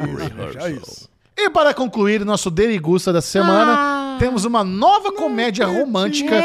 é 0.62 0.70
isso. 0.70 1.08
E 1.36 1.48
para 1.50 1.72
concluir 1.72 2.24
nosso 2.24 2.50
Derigusta 2.50 3.12
da 3.12 3.20
semana, 3.20 4.16
temos 4.18 4.44
uma 4.44 4.64
nova 4.64 5.12
comédia 5.12 5.66
romântica 5.66 6.42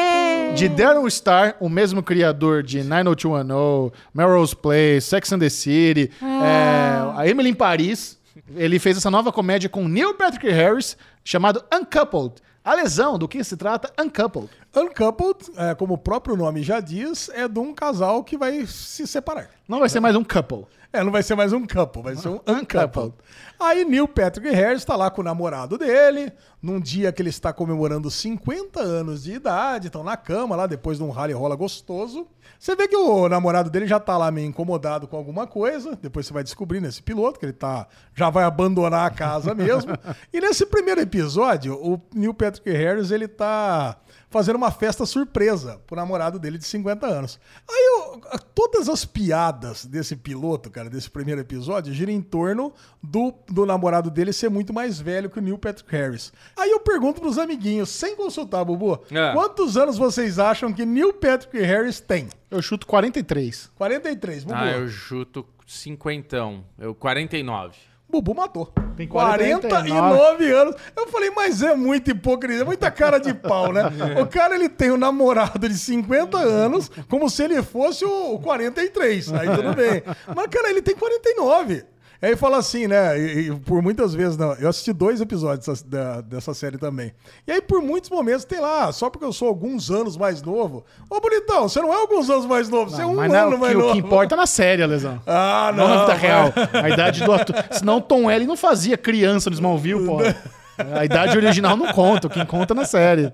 de 0.55 0.69
Darren 0.69 1.09
Star, 1.09 1.55
o 1.59 1.67
mesmo 1.67 2.03
criador 2.03 2.61
de 2.61 2.83
90210, 2.83 3.91
Melrose 4.13 4.55
Place, 4.55 5.01
Sex 5.01 5.31
and 5.33 5.39
the 5.39 5.49
City, 5.49 6.11
é, 6.21 7.17
a 7.17 7.27
Emily 7.27 7.49
em 7.49 7.53
Paris. 7.55 8.19
Ele 8.55 8.77
fez 8.77 8.97
essa 8.97 9.09
nova 9.09 9.31
comédia 9.31 9.67
com 9.67 9.87
Neil 9.87 10.13
Patrick 10.13 10.47
Harris, 10.47 10.95
chamado 11.23 11.63
Uncoupled. 11.73 12.35
A 12.63 12.75
lesão, 12.75 13.17
do 13.17 13.27
que 13.27 13.43
se 13.43 13.57
trata? 13.57 13.91
Uncoupled. 13.99 14.49
Uncoupled, 14.75 15.37
é, 15.57 15.75
como 15.75 15.95
o 15.95 15.97
próprio 15.97 16.37
nome 16.37 16.63
já 16.63 16.79
diz, 16.79 17.29
é 17.33 17.47
de 17.47 17.59
um 17.59 17.73
casal 17.73 18.23
que 18.23 18.37
vai 18.37 18.65
se 18.67 19.05
separar. 19.05 19.49
Não 19.67 19.79
vai 19.79 19.89
ser 19.89 19.99
mais 19.99 20.15
um 20.15 20.23
couple. 20.23 20.65
É, 20.95 21.03
não 21.03 21.11
vai 21.11 21.23
ser 21.23 21.33
mais 21.33 21.51
um 21.51 21.65
couple, 21.65 22.03
vai 22.03 22.15
ser 22.15 22.29
um 22.29 22.39
uncoupled. 22.47 23.15
Aí 23.59 23.83
Neil 23.83 24.07
Patrick 24.07 24.47
Harris 24.47 24.83
está 24.83 24.95
lá 24.95 25.09
com 25.09 25.21
o 25.21 25.23
namorado 25.23 25.75
dele, 25.75 26.31
num 26.61 26.79
dia 26.79 27.11
que 27.11 27.19
ele 27.19 27.31
está 27.31 27.51
comemorando 27.51 28.11
50 28.11 28.79
anos 28.79 29.23
de 29.23 29.33
idade, 29.33 29.87
estão 29.87 30.03
na 30.03 30.15
cama 30.15 30.55
lá, 30.55 30.67
depois 30.67 30.99
de 30.99 31.03
um 31.03 31.09
rally 31.09 31.33
rola 31.33 31.55
gostoso. 31.55 32.27
Você 32.59 32.75
vê 32.75 32.87
que 32.87 32.95
o 32.95 33.27
namorado 33.27 33.71
dele 33.71 33.87
já 33.87 33.99
tá 33.99 34.15
lá 34.17 34.29
meio 34.29 34.47
incomodado 34.47 35.07
com 35.07 35.17
alguma 35.17 35.47
coisa, 35.47 35.97
depois 35.99 36.27
você 36.27 36.33
vai 36.33 36.43
descobrir 36.43 36.79
nesse 36.79 37.01
piloto 37.01 37.39
que 37.39 37.45
ele 37.45 37.53
tá 37.53 37.87
já 38.13 38.29
vai 38.29 38.43
abandonar 38.43 39.07
a 39.07 39.09
casa 39.09 39.55
mesmo. 39.55 39.97
e 40.31 40.39
nesse 40.39 40.63
primeiro 40.63 41.01
episódio, 41.01 41.73
o 41.73 41.99
Neil 42.13 42.35
Patrick 42.35 42.69
Harris, 42.69 43.09
ele 43.09 43.27
tá 43.27 43.97
fazendo 44.33 44.55
uma 44.57 44.71
festa 44.71 45.05
surpresa 45.05 45.79
pro 45.87 45.95
namorado 45.95 46.37
dele 46.39 46.57
de 46.57 46.65
50 46.65 47.07
anos. 47.07 47.39
Aí 47.69 47.75
eu- 47.95 48.21
a- 48.31 48.37
todas 48.39 48.89
as 48.89 49.05
piadas 49.05 49.85
desse 49.85 50.15
piloto, 50.15 50.69
cara, 50.69 50.89
desse 50.89 51.09
primeiro 51.09 51.39
episódio, 51.39 51.93
giram 51.93 52.11
em 52.11 52.21
torno 52.21 52.73
do, 53.01 53.33
do 53.47 53.65
namorado 53.65 54.09
dele 54.09 54.33
ser 54.33 54.49
muito 54.49 54.73
mais 54.73 54.99
velho 54.99 55.29
que 55.29 55.37
o 55.39 55.41
Neil 55.41 55.57
Patrick 55.57 55.89
Harris. 55.95 56.33
Aí 56.57 56.69
eu 56.71 56.79
pergunto 56.79 57.21
pros 57.21 57.37
amiguinhos, 57.37 57.89
sem 57.89 58.15
consultar, 58.15 58.65
Bubu, 58.65 58.99
É. 59.11 59.31
quantos 59.33 59.77
anos 59.77 59.97
vocês 59.97 60.39
acham 60.39 60.73
que 60.73 60.83
Neil 60.85 61.13
Patrick 61.13 61.57
Harris 61.59 61.99
tem? 61.99 62.27
Eu 62.49 62.61
chuto 62.61 62.85
43. 62.87 63.69
43, 63.75 64.43
Bubu. 64.43 64.55
Ah, 64.57 64.71
eu 64.71 64.89
chuto 64.89 65.45
cinquentão. 65.67 66.65
Eu 66.77 66.93
49. 66.95 67.77
Bubu 68.13 68.35
matou. 68.35 68.71
Tem 68.95 69.07
49 69.07 70.51
anos. 70.51 70.75
Eu 70.95 71.07
falei, 71.07 71.31
mas 71.31 71.63
é 71.63 71.73
muita 71.75 72.11
hipocrisia, 72.11 72.61
é 72.61 72.65
muita 72.65 72.91
cara 72.91 73.17
de 73.17 73.33
pau, 73.33 73.73
né? 73.73 73.83
O 74.21 74.27
cara, 74.27 74.53
ele 74.53 74.69
tem 74.69 74.91
um 74.91 74.97
namorado 74.97 75.67
de 75.67 75.75
50 75.75 76.37
anos, 76.37 76.91
como 77.09 77.27
se 77.27 77.43
ele 77.43 77.63
fosse 77.63 78.05
o 78.05 78.37
43. 78.39 79.33
Aí 79.33 79.49
tudo 79.49 79.73
bem. 79.73 80.03
Mas, 80.35 80.47
cara, 80.47 80.69
ele 80.69 80.81
tem 80.81 80.95
49. 80.95 81.83
Aí 82.23 82.35
fala 82.37 82.57
assim, 82.57 82.87
né? 82.87 83.19
E, 83.19 83.49
e 83.49 83.55
por 83.59 83.81
muitas 83.81 84.13
vezes, 84.13 84.37
não, 84.37 84.53
eu 84.53 84.69
assisti 84.69 84.93
dois 84.93 85.19
episódios 85.19 85.67
dessa, 85.67 85.85
da- 85.87 86.21
dessa 86.21 86.53
série 86.53 86.77
também. 86.77 87.11
E 87.45 87.51
aí, 87.51 87.61
por 87.61 87.81
muitos 87.81 88.09
momentos, 88.09 88.45
tem 88.45 88.61
lá, 88.61 88.91
só 88.93 89.09
porque 89.09 89.25
eu 89.25 89.33
sou 89.33 89.49
alguns 89.49 89.91
anos 89.91 90.15
mais 90.15 90.41
novo. 90.41 90.85
Ô, 91.09 91.19
bonitão, 91.19 91.67
você 91.67 91.81
não 91.81 91.93
é 91.93 91.97
alguns 91.97 92.29
anos 92.29 92.45
mais 92.45 92.69
novo, 92.69 92.89
você 92.91 93.01
é 93.01 93.05
um 93.05 93.15
não, 93.15 93.23
ano 93.23 93.55
o, 93.57 93.59
mais 93.59 93.71
que, 93.73 93.77
o 93.77 93.81
novo. 93.81 93.93
que 93.93 93.99
importa 93.99 94.35
é 94.35 94.37
na 94.37 94.45
série, 94.47 94.85
lesão. 94.87 95.21
Ah, 95.27 95.73
Não, 95.75 95.87
não. 95.87 95.95
na 95.95 96.01
vida 96.01 96.13
real. 96.13 96.53
A 96.81 96.89
idade 96.89 97.23
do 97.25 97.31
ator. 97.33 97.55
Senão 97.71 97.97
o 97.97 98.01
Tom 98.01 98.31
Ellie 98.31 98.47
não 98.47 98.55
fazia 98.55 98.97
criança 98.97 99.49
no 99.49 99.53
Smallville, 99.55 100.05
pô. 100.05 100.17
A 100.95 101.05
idade 101.05 101.37
original 101.37 101.77
não 101.77 101.91
conta, 101.93 102.27
o 102.27 102.29
que 102.29 102.43
conta 102.45 102.73
na 102.73 102.85
série. 102.85 103.31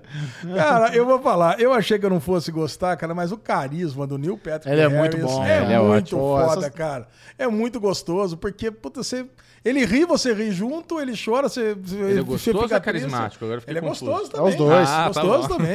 Cara, 0.54 0.94
eu 0.94 1.06
vou 1.06 1.20
falar, 1.20 1.58
eu 1.60 1.72
achei 1.72 1.98
que 1.98 2.04
eu 2.06 2.10
não 2.10 2.20
fosse 2.20 2.50
gostar, 2.52 2.96
cara, 2.96 3.14
mas 3.14 3.32
o 3.32 3.38
carisma 3.38 4.06
do 4.06 4.18
Neil 4.18 4.36
Patrick 4.36 4.68
Ele 4.68 4.80
é 4.80 4.88
muito 4.88 5.16
bom, 5.18 5.44
é 5.44 5.62
ele 5.62 5.72
é 5.72 5.78
muito 5.78 6.18
ótimo. 6.18 6.20
foda, 6.20 6.60
Essas- 6.66 6.74
cara. 6.74 7.08
É 7.38 7.46
muito 7.46 7.80
gostoso, 7.80 8.36
porque, 8.36 8.70
puta, 8.70 9.02
você... 9.02 9.26
Ele 9.62 9.84
ri, 9.84 10.06
você 10.06 10.32
ri 10.32 10.50
junto, 10.52 10.98
ele 10.98 11.12
chora, 11.22 11.46
você, 11.46 11.76
Ele 11.92 12.20
é 12.20 12.22
gostoso 12.22 12.56
ou 12.58 12.64
é 12.64 12.80
carismático? 12.80 13.44
Agora 13.44 13.60
Ele 13.66 13.78
é 13.78 13.82
confuso. 13.82 14.06
gostoso 14.06 14.30
É 14.30 14.34
também. 14.36 14.48
os 14.50 14.56
dois. 14.56 14.88
Ah, 14.88 15.10
tá 15.12 15.22
gostoso 15.22 15.48
bom. 15.48 15.56
também. 15.58 15.74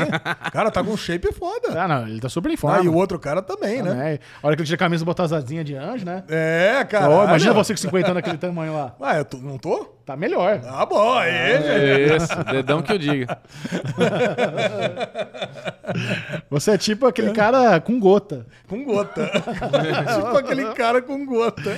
Cara, 0.51 0.71
tá 0.71 0.83
com 0.83 0.89
um 0.89 0.97
shape 0.97 1.31
foda. 1.31 1.79
Ah, 1.83 1.87
não, 1.87 2.07
ele 2.07 2.19
tá 2.19 2.27
super 2.27 2.49
em 2.49 2.55
Ah, 2.55 2.57
forma. 2.57 2.83
e 2.83 2.87
o 2.87 2.95
outro 2.95 3.19
cara 3.19 3.43
também, 3.43 3.83
né? 3.83 3.91
Também. 3.91 4.19
A 4.41 4.47
hora 4.47 4.55
que 4.55 4.63
ele 4.63 4.65
tira 4.67 4.75
a 4.75 4.79
camisa 4.79 5.03
e 5.03 5.05
botar 5.05 5.25
as 5.25 5.31
asinhas 5.31 5.63
de 5.65 5.75
anjo, 5.75 6.03
né? 6.03 6.23
É, 6.27 6.83
cara. 6.89 7.25
Imagina 7.25 7.53
você 7.53 7.73
com 7.73 7.77
50 7.79 8.07
anos 8.07 8.15
naquele 8.15 8.39
tamanho 8.39 8.73
lá. 8.73 8.95
Ah, 8.99 9.17
eu 9.17 9.25
tô- 9.25 9.37
não 9.37 9.59
tô? 9.59 9.94
Tá 10.05 10.15
melhor. 10.15 10.61
Ah, 10.67 10.85
bom, 10.85 11.17
aí, 11.17 11.57
gente. 11.63 12.15
Isso, 12.15 12.43
dedão 12.51 12.83
que 12.83 12.91
eu 12.91 12.99
diga. 12.99 13.37
Você 16.51 16.71
é 16.71 16.77
tipo 16.77 17.07
aquele 17.07 17.31
cara 17.31 17.81
com 17.81 17.99
gota. 17.99 18.45
Com 18.67 18.83
gota. 18.83 19.25
tipo 19.33 20.37
aquele 20.37 20.65
cara 20.75 21.01
com 21.01 21.25
gota. 21.25 21.75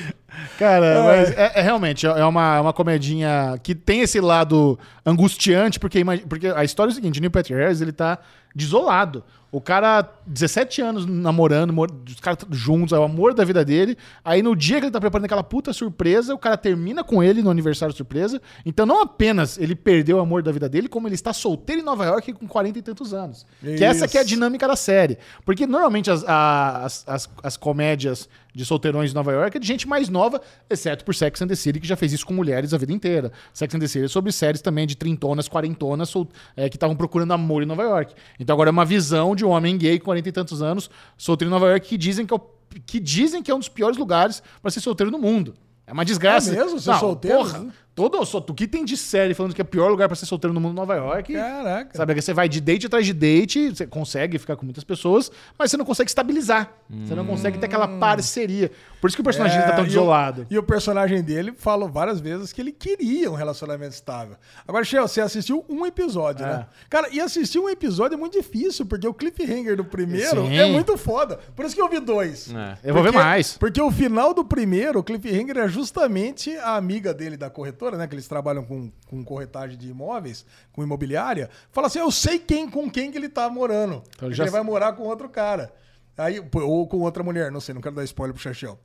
Cara, 0.59 1.03
mas 1.03 1.31
é, 1.37 1.53
é 1.55 1.61
realmente 1.61 2.05
é 2.05 2.25
uma, 2.25 2.57
é 2.57 2.59
uma 2.59 2.73
comedinha 2.73 3.57
que 3.63 3.73
tem 3.73 4.01
esse 4.01 4.19
lado 4.19 4.77
angustiante, 5.05 5.79
porque, 5.79 6.03
porque 6.27 6.47
a 6.47 6.65
história 6.65 6.89
é 6.89 6.91
o 6.91 6.95
seguinte: 6.95 7.19
o 7.19 7.21
Neil 7.21 7.31
Patrick 7.31 7.57
Harris 7.57 7.79
ele 7.79 7.93
tá 7.93 8.19
desolado. 8.57 9.23
O 9.49 9.61
cara, 9.61 10.05
17 10.27 10.81
anos 10.81 11.05
namorando, 11.05 11.71
mor- 11.71 11.89
os 12.05 12.19
caras 12.19 12.39
juntos, 12.51 12.91
é 12.91 12.99
o 12.99 13.03
amor 13.03 13.33
da 13.33 13.45
vida 13.45 13.63
dele. 13.63 13.97
Aí 14.23 14.41
no 14.43 14.53
dia 14.53 14.79
que 14.79 14.85
ele 14.87 14.91
tá 14.91 14.99
preparando 14.99 15.23
aquela 15.23 15.41
puta 15.43 15.71
surpresa, 15.71 16.33
o 16.35 16.37
cara 16.37 16.57
termina 16.57 17.01
com 17.01 17.23
ele 17.23 17.41
no 17.41 17.49
aniversário 17.49 17.95
surpresa. 17.95 18.41
Então 18.65 18.85
não 18.85 19.01
apenas 19.01 19.57
ele 19.57 19.73
perdeu 19.73 20.17
o 20.17 20.19
amor 20.19 20.43
da 20.43 20.51
vida 20.51 20.67
dele, 20.67 20.89
como 20.89 21.07
ele 21.07 21.15
está 21.15 21.31
solteiro 21.31 21.81
em 21.81 21.85
Nova 21.85 22.05
York 22.05 22.33
com 22.33 22.45
40 22.45 22.79
e 22.79 22.81
tantos 22.81 23.13
anos. 23.13 23.45
Que 23.61 23.83
essa 23.85 24.05
que 24.05 24.17
é 24.17 24.19
a 24.19 24.23
Isso. 24.23 24.29
dinâmica 24.33 24.67
da 24.67 24.75
série. 24.75 25.17
Porque 25.45 25.65
normalmente 25.65 26.11
as, 26.11 26.25
as, 26.27 27.05
as, 27.07 27.29
as 27.41 27.55
comédias 27.57 28.27
de 28.57 28.65
solteirões 28.65 29.11
de 29.11 29.15
Nova 29.15 29.31
York 29.31 29.55
é 29.55 29.59
de 29.59 29.67
gente 29.67 29.87
mais 29.87 30.09
nova, 30.09 30.41
exceto 30.67 31.05
por 31.05 31.13
Sex 31.13 31.39
and 31.43 31.47
the 31.47 31.53
City, 31.55 31.79
que 31.79 31.87
já 31.87 31.95
fez 31.95 32.11
isso 32.11 32.25
com 32.25 32.33
mulheres 32.33 32.73
a 32.73 32.77
vida 32.77 32.91
inteira. 32.91 33.31
Sex 33.53 33.75
and 33.75 33.79
the 33.79 33.87
City 33.87 34.05
é 34.05 34.07
sobre 34.07 34.31
séries 34.31 34.61
também 34.61 34.87
de 34.87 34.97
trintonas, 34.97 35.47
quarentonas, 35.47 36.11
é, 36.55 36.67
que 36.67 36.75
estavam 36.75 36.95
procurando 36.95 37.31
amor 37.33 37.61
em 37.61 37.67
Nova 37.67 37.83
York. 37.83 38.15
Então 38.39 38.53
agora 38.55 38.69
é 38.69 38.71
uma 38.71 38.83
visão 38.83 39.35
de 39.35 39.45
um 39.45 39.49
homem 39.49 39.77
gay 39.77 39.99
com 39.99 40.05
40 40.05 40.27
e 40.27 40.31
tantos 40.31 40.61
anos, 40.63 40.89
solteiro 41.15 41.49
em 41.49 41.53
Nova 41.53 41.67
York, 41.69 41.87
que 41.87 41.97
dizem 41.97 42.25
que 42.25 42.33
é, 42.33 42.35
o- 42.37 42.79
que 42.85 42.99
dizem 42.99 43.43
que 43.43 43.51
é 43.51 43.55
um 43.55 43.59
dos 43.59 43.69
piores 43.69 43.95
lugares 43.97 44.41
para 44.61 44.71
ser 44.71 44.79
solteiro 44.81 45.11
no 45.11 45.19
mundo. 45.19 45.53
É 45.85 45.93
uma 45.93 46.03
desgraça. 46.03 46.51
É 46.51 46.57
mesmo? 46.63 46.79
Ser 46.79 46.95
solteiro? 46.99 47.37
Porra, 47.37 47.65
todo, 47.97 48.23
só, 48.25 48.37
o 48.37 48.53
que 48.53 48.67
tem 48.67 48.85
de 48.85 48.95
série 48.95 49.33
falando 49.33 49.55
que 49.55 49.59
é 49.61 49.63
o 49.63 49.67
pior 49.67 49.89
lugar 49.89 50.07
para 50.07 50.15
ser 50.15 50.27
solteiro 50.27 50.53
no 50.53 50.61
mundo 50.61 50.75
Nova 50.75 50.95
York? 50.95 51.33
Caraca. 51.33 51.97
Sabe, 51.97 52.13
que 52.13 52.21
você 52.21 52.31
vai 52.31 52.47
de 52.47 52.61
date 52.61 52.85
atrás 52.85 53.03
de 53.05 53.11
date, 53.11 53.69
você 53.71 53.87
consegue 53.87 54.37
ficar 54.37 54.55
com 54.55 54.63
muitas 54.65 54.83
pessoas, 54.83 55.31
mas 55.57 55.71
você 55.71 55.77
não 55.77 55.83
consegue 55.83 56.09
estabilizar. 56.09 56.71
Você 57.03 57.15
não 57.15 57.25
consegue 57.25 57.57
ter 57.57 57.65
aquela 57.65 57.87
parceria. 57.87 58.71
Por 59.01 59.07
isso 59.07 59.17
que 59.17 59.21
o 59.21 59.23
personagem 59.23 59.59
tá 59.61 59.71
tão 59.71 59.77
É, 59.77 59.79
e 59.79 59.81
o- 59.81 59.85
desolado. 59.87 60.47
E 60.49 60.57
o, 60.57 60.63
personagem 60.63 61.21
dele 61.23 61.53
falou 61.57 61.89
várias 61.89 62.19
vezes 62.19 62.53
que 62.53 62.61
ele 62.61 62.71
queria 62.71 63.31
um 63.31 63.35
relacionamento 63.35 63.93
estável. 63.93 64.35
Agora, 64.67 64.83
Shell, 64.85 65.07
você 65.07 65.19
assistiu 65.21 65.65
um 65.67 65.85
episódio, 65.85 66.45
É. 66.45 66.49
né? 66.49 66.65
Cara, 66.89 67.07
e 67.11 67.19
assistir 67.19 67.57
um 67.59 67.67
episódio 67.69 68.13
é 68.15 68.17
muito 68.17 68.33
difícil, 68.39 68.85
porque 68.85 69.07
o 69.07 69.13
cliffhanger 69.13 69.75
do 69.75 69.83
primeiro 69.85 70.45
Sim. 70.45 70.55
é 70.57 70.65
muito 70.67 70.97
foda. 70.97 71.39
Por 71.55 71.65
isso 71.65 71.73
que 71.75 71.81
eu 71.81 71.89
vi 71.89 71.99
dois. 71.99 72.53
É. 72.53 72.77
Eu 72.83 72.93
vou 72.93 73.01
ver 73.01 73.11
Porque- 73.11 73.25
mais. 73.25 73.57
Porque 73.57 73.81
o 73.81 73.89
final 73.91 74.33
do 74.33 74.43
primeiro, 74.45 74.99
o 74.99 75.03
cliffhanger, 75.03 75.57
é 75.57 75.67
justamente 75.67 76.55
a 76.57 76.75
amiga 76.75 77.13
dele 77.13 77.37
da 77.37 77.49
corretora, 77.49 77.86
né? 77.95 78.07
Que 78.07 78.15
eles 78.15 78.27
trabalham 78.27 78.65
com, 78.65 78.91
com 79.05 79.23
corretagem 79.23 79.77
de 79.77 79.89
imóveis, 79.89 80.45
com 80.73 80.83
imobiliária. 80.83 81.49
Fala 81.71 81.87
assim: 81.87 81.99
eu 81.99 82.11
sei 82.11 82.39
quem 82.39 82.69
com 82.69 82.89
quem 82.89 83.11
que 83.11 83.17
ele 83.17 83.29
tá 83.29 83.49
morando. 83.49 84.03
Então, 84.15 84.33
já 84.33 84.43
ele 84.43 84.51
vai 84.51 84.63
morar 84.63 84.93
com 84.93 85.03
outro 85.03 85.29
cara. 85.29 85.71
Aí, 86.17 86.41
ou 86.55 86.87
com 86.87 86.97
outra 87.01 87.23
mulher, 87.23 87.51
não 87.51 87.59
sei, 87.59 87.75
não 87.75 87.81
quero 87.81 87.95
dar 87.95 88.03
spoiler 88.03 88.33
pro 88.33 88.41
Chachel. 88.41 88.79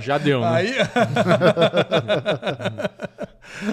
Já 0.00 0.18
deu, 0.18 0.40
né? 0.40 0.46
Aí. 0.46 0.72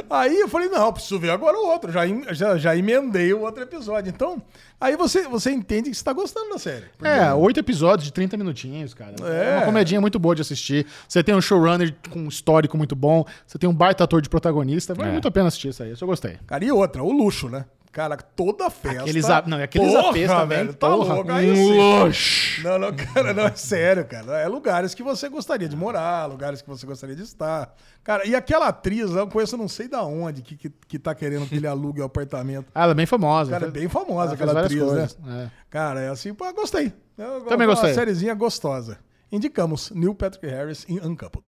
aí 0.09 0.39
eu 0.39 0.47
falei, 0.47 0.69
não, 0.69 0.91
preciso 0.91 1.19
ver 1.19 1.29
agora 1.29 1.57
o 1.57 1.67
outro. 1.67 1.91
Já, 1.91 2.01
já, 2.33 2.57
já 2.57 2.75
emendei 2.75 3.33
o 3.33 3.41
outro 3.41 3.63
episódio. 3.63 4.09
Então, 4.09 4.41
aí 4.79 4.95
você, 4.95 5.27
você 5.27 5.51
entende 5.51 5.89
que 5.89 5.95
você 5.95 6.03
tá 6.03 6.13
gostando 6.13 6.49
da 6.49 6.57
série. 6.57 6.85
É, 7.03 7.33
oito 7.33 7.59
episódios 7.59 8.05
de 8.05 8.13
30 8.13 8.37
minutinhos, 8.37 8.93
cara. 8.93 9.15
É. 9.23 9.53
É. 9.53 9.57
uma 9.57 9.65
comedinha 9.65 10.01
muito 10.01 10.19
boa 10.19 10.35
de 10.35 10.41
assistir. 10.41 10.85
Você 11.07 11.23
tem 11.23 11.35
um 11.35 11.41
showrunner 11.41 11.93
com 12.09 12.19
um 12.21 12.27
histórico 12.27 12.77
muito 12.77 12.95
bom. 12.95 13.25
Você 13.45 13.57
tem 13.57 13.69
um 13.69 13.73
baita 13.75 14.03
ator 14.03 14.21
de 14.21 14.29
protagonista. 14.29 14.93
Vale 14.93 15.09
É. 15.09 15.11
muito 15.11 15.27
a 15.27 15.31
pena 15.31 15.47
assistir 15.47 15.69
isso 15.69 15.83
aí. 15.83 15.91
Isso 15.91 16.03
eu 16.03 16.07
gostei. 16.07 16.37
Cara, 16.47 16.63
e 16.65 16.71
outra, 16.71 17.03
o 17.03 17.11
luxo, 17.11 17.47
né? 17.47 17.65
Cara, 17.91 18.15
toda 18.15 18.69
festa. 18.69 19.01
Aqueles 19.01 19.29
a- 19.29 19.43
não, 19.45 19.57
aqueles 19.61 19.93
apês 19.93 20.29
também, 20.31 20.57
velho, 20.59 20.73
tá 20.73 20.87
porra. 20.89 21.13
louco. 21.15 21.31
Aí 21.31 21.51
Um 21.51 21.55
sim. 21.55 21.77
luxo. 21.77 22.63
Não, 22.63 22.79
não, 22.79 22.93
cara, 22.95 23.33
não, 23.33 23.43
é 23.47 23.55
sério, 23.55 24.05
cara. 24.05 24.39
É 24.39 24.47
lugares 24.47 24.93
que 24.93 25.03
você 25.03 25.27
gostaria 25.27 25.67
de 25.67 25.75
morar, 25.75 26.25
lugares 26.27 26.61
que 26.61 26.69
você 26.69 26.85
gostaria 26.85 27.15
de 27.17 27.23
estar. 27.23 27.73
Cara, 28.01 28.25
e 28.25 28.33
aquela 28.33 28.69
atriz, 28.69 29.11
eu 29.11 29.27
conheço 29.27 29.57
não 29.57 29.67
sei 29.67 29.89
da 29.89 30.03
onde, 30.03 30.41
que, 30.41 30.55
que, 30.55 30.69
que 30.87 30.97
tá 30.97 31.13
querendo 31.13 31.45
que 31.47 31.55
ele 31.55 31.67
alugue 31.67 31.99
o 31.99 32.05
apartamento. 32.05 32.67
Ah, 32.73 32.83
ela 32.83 32.91
é 32.93 32.95
bem 32.95 33.05
famosa. 33.05 33.51
Cara, 33.51 33.67
é 33.67 33.71
bem 33.71 33.89
famosa 33.89 34.23
ela 34.25 34.33
aquela 34.35 34.61
atriz, 34.61 34.79
né? 34.81 34.87
coisas, 34.87 35.17
é. 35.27 35.51
Cara, 35.69 35.99
é 35.99 36.07
assim, 36.09 36.33
pô, 36.33 36.51
gostei. 36.53 36.93
Eu, 37.17 37.41
Também 37.41 37.67
uma 37.67 37.73
gostei. 37.73 37.93
sériezinha 37.93 38.33
gostosa. 38.33 38.99
Indicamos 39.29 39.91
Neil 39.91 40.15
Patrick 40.15 40.47
Harris 40.47 40.85
em 40.87 40.97
Uncoupled. 41.05 41.45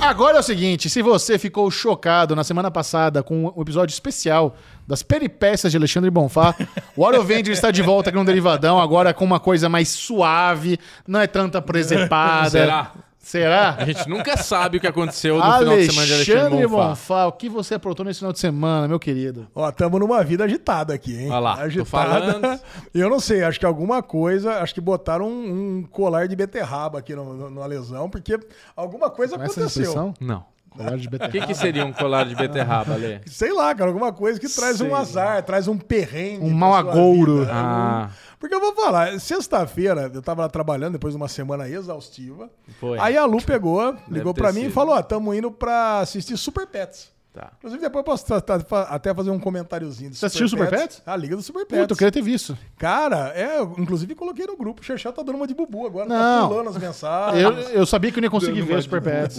Agora 0.00 0.38
é 0.38 0.40
o 0.40 0.42
seguinte, 0.42 0.88
se 0.88 1.02
você 1.02 1.38
ficou 1.38 1.70
chocado 1.70 2.34
na 2.34 2.42
semana 2.42 2.70
passada 2.70 3.22
com 3.22 3.52
o 3.54 3.62
episódio 3.62 3.92
especial 3.92 4.56
das 4.86 5.02
peripécias 5.02 5.70
de 5.70 5.76
Alexandre 5.76 6.10
Bonfá, 6.10 6.54
o 6.96 7.04
Out 7.04 7.18
of 7.18 7.32
Avenger 7.32 7.52
está 7.52 7.70
de 7.70 7.82
volta 7.82 8.10
aqui 8.10 8.18
no 8.18 8.24
Derivadão, 8.24 8.80
agora 8.80 9.12
com 9.14 9.24
uma 9.24 9.38
coisa 9.38 9.68
mais 9.68 9.88
suave, 9.90 10.78
não 11.06 11.20
é 11.20 11.26
tanta 11.26 11.60
presepada. 11.60 12.50
Será? 12.50 12.92
Será? 13.20 13.76
A 13.78 13.84
gente 13.84 14.08
nunca 14.08 14.36
sabe 14.36 14.78
o 14.78 14.80
que 14.80 14.86
aconteceu 14.86 15.36
no 15.36 15.42
final 15.42 15.76
de 15.76 15.86
semana 15.86 16.06
de 16.06 16.14
Alexandre 16.14 16.40
Alexandre 16.40 16.66
Bonfá. 16.66 16.88
Bonfá, 16.88 17.26
o 17.26 17.32
que 17.32 17.48
você 17.48 17.74
aprontou 17.74 18.04
nesse 18.04 18.20
final 18.20 18.32
de 18.32 18.38
semana, 18.38 18.88
meu 18.88 18.98
querido? 18.98 19.46
Ó, 19.54 19.70
tamo 19.70 19.98
numa 19.98 20.24
vida 20.24 20.44
agitada 20.44 20.94
aqui, 20.94 21.14
hein? 21.14 21.30
Olha 21.30 21.38
lá, 21.38 21.56
tô 21.56 21.62
agitada. 21.62 21.84
falando. 21.84 22.60
Eu 22.94 23.10
não 23.10 23.20
sei, 23.20 23.44
acho 23.44 23.60
que 23.60 23.66
alguma 23.66 24.02
coisa, 24.02 24.60
acho 24.62 24.74
que 24.74 24.80
botaram 24.80 25.28
um, 25.28 25.78
um 25.78 25.82
colar 25.82 26.26
de 26.26 26.34
beterraba 26.34 26.98
aqui 26.98 27.14
no, 27.14 27.34
no, 27.34 27.50
no 27.50 27.66
lesão, 27.66 28.08
porque 28.08 28.40
alguma 28.74 29.10
coisa 29.10 29.36
aconteceu. 29.36 30.14
Não. 30.18 30.44
Colar 30.70 30.96
de 30.96 31.08
O 31.08 31.10
beterraba. 31.10 31.32
que, 31.38 31.46
que 31.46 31.54
seria 31.54 31.84
um 31.84 31.92
colar 31.92 32.24
de 32.24 32.34
beterraba, 32.34 32.94
Lê? 32.94 33.20
Sei 33.26 33.52
lá, 33.52 33.74
cara, 33.74 33.90
alguma 33.90 34.12
coisa 34.12 34.38
que 34.38 34.48
traz 34.48 34.76
Sei. 34.78 34.88
um 34.88 34.94
azar, 34.94 35.42
traz 35.42 35.66
um 35.68 35.76
perrengue. 35.76 36.44
Um 36.44 36.50
mau 36.54 36.74
agouro. 36.74 37.40
vida. 37.40 37.50
Ah. 37.52 38.10
Porque 38.38 38.54
eu 38.54 38.60
vou 38.60 38.74
falar, 38.74 39.18
sexta-feira 39.20 40.10
eu 40.14 40.22
tava 40.22 40.42
lá 40.42 40.48
trabalhando 40.48 40.92
depois 40.92 41.12
de 41.12 41.16
uma 41.16 41.28
semana 41.28 41.68
exaustiva. 41.68 42.48
Foi. 42.78 42.98
Aí 42.98 43.16
a 43.16 43.24
Lu 43.26 43.42
pegou, 43.42 43.94
ligou 44.08 44.32
pra 44.32 44.52
mim 44.52 44.66
e 44.66 44.70
falou: 44.70 44.94
Ó, 44.94 45.02
tamo 45.02 45.34
indo 45.34 45.50
pra 45.50 45.98
assistir 46.00 46.36
Super 46.36 46.66
Pets. 46.66 47.10
Tá. 47.32 47.52
Inclusive, 47.58 47.80
depois 47.80 48.00
eu 48.00 48.04
posso 48.04 48.34
até 48.34 49.14
fazer 49.14 49.30
um 49.30 49.38
comentáriozinho. 49.38 50.12
Você 50.12 50.26
assistiu 50.26 50.48
Super 50.48 50.68
Pets? 50.68 51.00
A 51.06 51.16
Liga 51.16 51.36
do 51.36 51.42
Super 51.42 51.64
Pets. 51.64 51.82
Puta, 51.82 51.92
eu 51.92 51.96
queria 51.96 52.10
ter 52.10 52.22
visto. 52.22 52.58
Cara, 52.76 53.32
é, 53.36 53.58
eu, 53.60 53.72
inclusive 53.78 54.16
coloquei 54.16 54.46
no 54.46 54.56
grupo. 54.56 54.80
O 54.80 54.84
Xexé 54.84 55.12
tá 55.12 55.22
dando 55.22 55.36
uma 55.36 55.46
de 55.46 55.54
bubu 55.54 55.86
agora. 55.86 56.08
Não. 56.08 56.42
Tá 56.42 56.48
pulando 56.48 56.70
as 56.70 56.76
mensagens. 56.76 57.40
Eu, 57.40 57.52
eu 57.52 57.86
sabia 57.86 58.10
que 58.10 58.18
eu 58.18 58.20
não 58.20 58.26
ia 58.26 58.30
conseguir 58.30 58.60
Dando 58.62 58.68
ver 58.68 58.78
o 58.78 58.82
Super 58.82 59.00
Pets. 59.00 59.36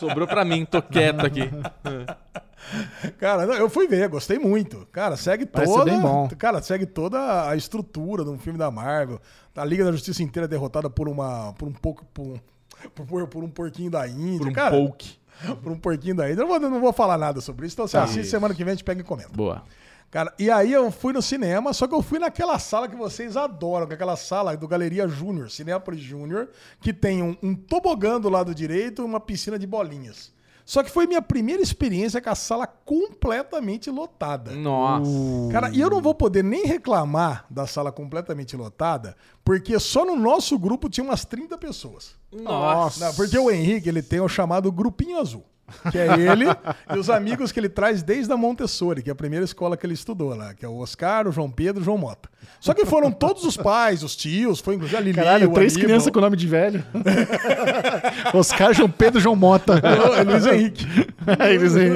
Sobrou 0.00 0.26
pra 0.26 0.44
mim, 0.44 0.64
tô 0.64 0.82
quieto 0.82 1.24
aqui. 1.24 1.48
Cara, 3.18 3.44
eu 3.44 3.70
fui 3.70 3.86
ver, 3.86 4.08
gostei 4.08 4.38
muito. 4.38 4.86
Cara, 4.92 5.16
segue 5.16 5.46
Parece 5.46 5.72
toda. 5.72 5.84
ser 5.84 5.90
bem 5.90 6.00
bom. 6.00 6.28
Cara, 6.38 6.60
segue 6.60 6.86
toda 6.86 7.48
a 7.48 7.56
estrutura 7.56 8.24
de 8.24 8.30
um 8.30 8.38
filme 8.38 8.58
da 8.58 8.70
Marvel. 8.70 9.20
A 9.56 9.64
Liga 9.64 9.84
da 9.84 9.92
Justiça 9.92 10.22
inteira 10.22 10.48
derrotada 10.48 10.90
por 10.90 11.08
uma. 11.08 11.52
por 11.54 11.68
um 11.68 11.72
pouco. 11.72 12.04
por 12.12 12.26
um, 12.26 12.38
por, 13.06 13.28
por 13.28 13.44
um 13.44 13.48
porquinho 13.48 13.90
da 13.90 14.08
Índia. 14.08 14.38
Por 14.38 14.48
um 14.48 14.52
cara, 14.52 14.70
poke. 14.76 15.19
por 15.62 15.72
um 15.72 15.78
porquinho 15.78 16.14
da. 16.14 16.28
Eu 16.28 16.36
não 16.36 16.46
vou, 16.46 16.60
não 16.60 16.80
vou 16.80 16.92
falar 16.92 17.18
nada 17.18 17.40
sobre 17.40 17.66
isso. 17.66 17.74
Então, 17.74 17.86
você 17.86 17.96
Tá. 17.96 18.04
assiste 18.04 18.28
semana 18.30 18.54
que 18.54 18.62
vem, 18.64 18.72
a 18.72 18.74
gente 18.74 18.84
pega 18.84 19.00
e 19.00 19.04
comenta. 19.04 19.30
Boa. 19.32 19.62
Cara, 20.10 20.34
e 20.38 20.50
aí 20.50 20.72
eu 20.72 20.90
fui 20.90 21.12
no 21.12 21.22
cinema, 21.22 21.72
só 21.72 21.86
que 21.86 21.94
eu 21.94 22.02
fui 22.02 22.18
naquela 22.18 22.58
sala 22.58 22.88
que 22.88 22.96
vocês 22.96 23.36
adoram, 23.36 23.86
que 23.86 23.92
é 23.92 23.94
aquela 23.94 24.16
sala 24.16 24.56
do 24.56 24.66
Galeria 24.66 25.06
Júnior, 25.06 25.48
Cineópolis 25.50 26.00
Júnior, 26.00 26.48
que 26.80 26.92
tem 26.92 27.22
um, 27.22 27.36
um 27.40 27.54
tobogã 27.54 28.20
do 28.20 28.28
lado 28.28 28.52
direito 28.52 29.02
e 29.02 29.04
uma 29.04 29.20
piscina 29.20 29.56
de 29.56 29.68
bolinhas. 29.68 30.32
Só 30.70 30.84
que 30.84 30.90
foi 30.92 31.04
minha 31.04 31.20
primeira 31.20 31.60
experiência 31.60 32.22
com 32.22 32.30
a 32.30 32.34
sala 32.36 32.64
completamente 32.64 33.90
lotada. 33.90 34.52
Nossa. 34.52 35.10
Cara, 35.50 35.68
e 35.70 35.80
eu 35.80 35.90
não 35.90 36.00
vou 36.00 36.14
poder 36.14 36.44
nem 36.44 36.64
reclamar 36.64 37.44
da 37.50 37.66
sala 37.66 37.90
completamente 37.90 38.56
lotada, 38.56 39.16
porque 39.44 39.80
só 39.80 40.04
no 40.04 40.14
nosso 40.14 40.56
grupo 40.56 40.88
tinha 40.88 41.02
umas 41.02 41.24
30 41.24 41.58
pessoas. 41.58 42.14
Nossa. 42.30 43.06
Não, 43.06 43.14
porque 43.14 43.36
o 43.36 43.50
Henrique, 43.50 43.88
ele 43.88 44.00
tem 44.00 44.20
o 44.20 44.28
chamado 44.28 44.70
Grupinho 44.70 45.18
Azul. 45.18 45.44
Que 45.90 45.98
é 45.98 46.06
ele, 46.18 46.46
e 46.94 46.98
os 46.98 47.10
amigos 47.10 47.52
que 47.52 47.60
ele 47.60 47.68
traz 47.68 48.02
desde 48.02 48.32
a 48.32 48.36
Montessori, 48.36 49.02
que 49.02 49.10
é 49.10 49.12
a 49.12 49.16
primeira 49.16 49.44
escola 49.44 49.76
que 49.76 49.86
ele 49.86 49.94
estudou 49.94 50.34
lá, 50.34 50.54
que 50.54 50.64
é 50.64 50.68
o 50.68 50.78
Oscar, 50.78 51.26
o 51.28 51.32
João 51.32 51.50
Pedro 51.50 51.80
e 51.80 51.82
o 51.82 51.84
João 51.84 51.98
Mota. 51.98 52.28
Só 52.58 52.74
que 52.74 52.84
foram 52.84 53.10
todos 53.10 53.44
os 53.44 53.56
pais, 53.56 54.02
os 54.02 54.14
tios, 54.14 54.60
foi 54.60 54.74
inclusive 54.74 54.96
a 54.96 55.00
Lili, 55.00 55.14
Caralho, 55.14 55.52
três 55.52 55.72
Aníbal, 55.72 55.88
crianças 55.88 56.12
com 56.12 56.20
nome 56.20 56.36
de 56.36 56.46
velho. 56.46 56.84
Oscar, 58.34 58.74
João 58.74 58.90
Pedro, 58.90 59.20
João 59.20 59.36
Mota. 59.36 59.80
o 59.80 60.30
Luiz 60.30 60.46
Henrique. 60.46 60.86
Eles 61.48 61.76
aí. 61.76 61.88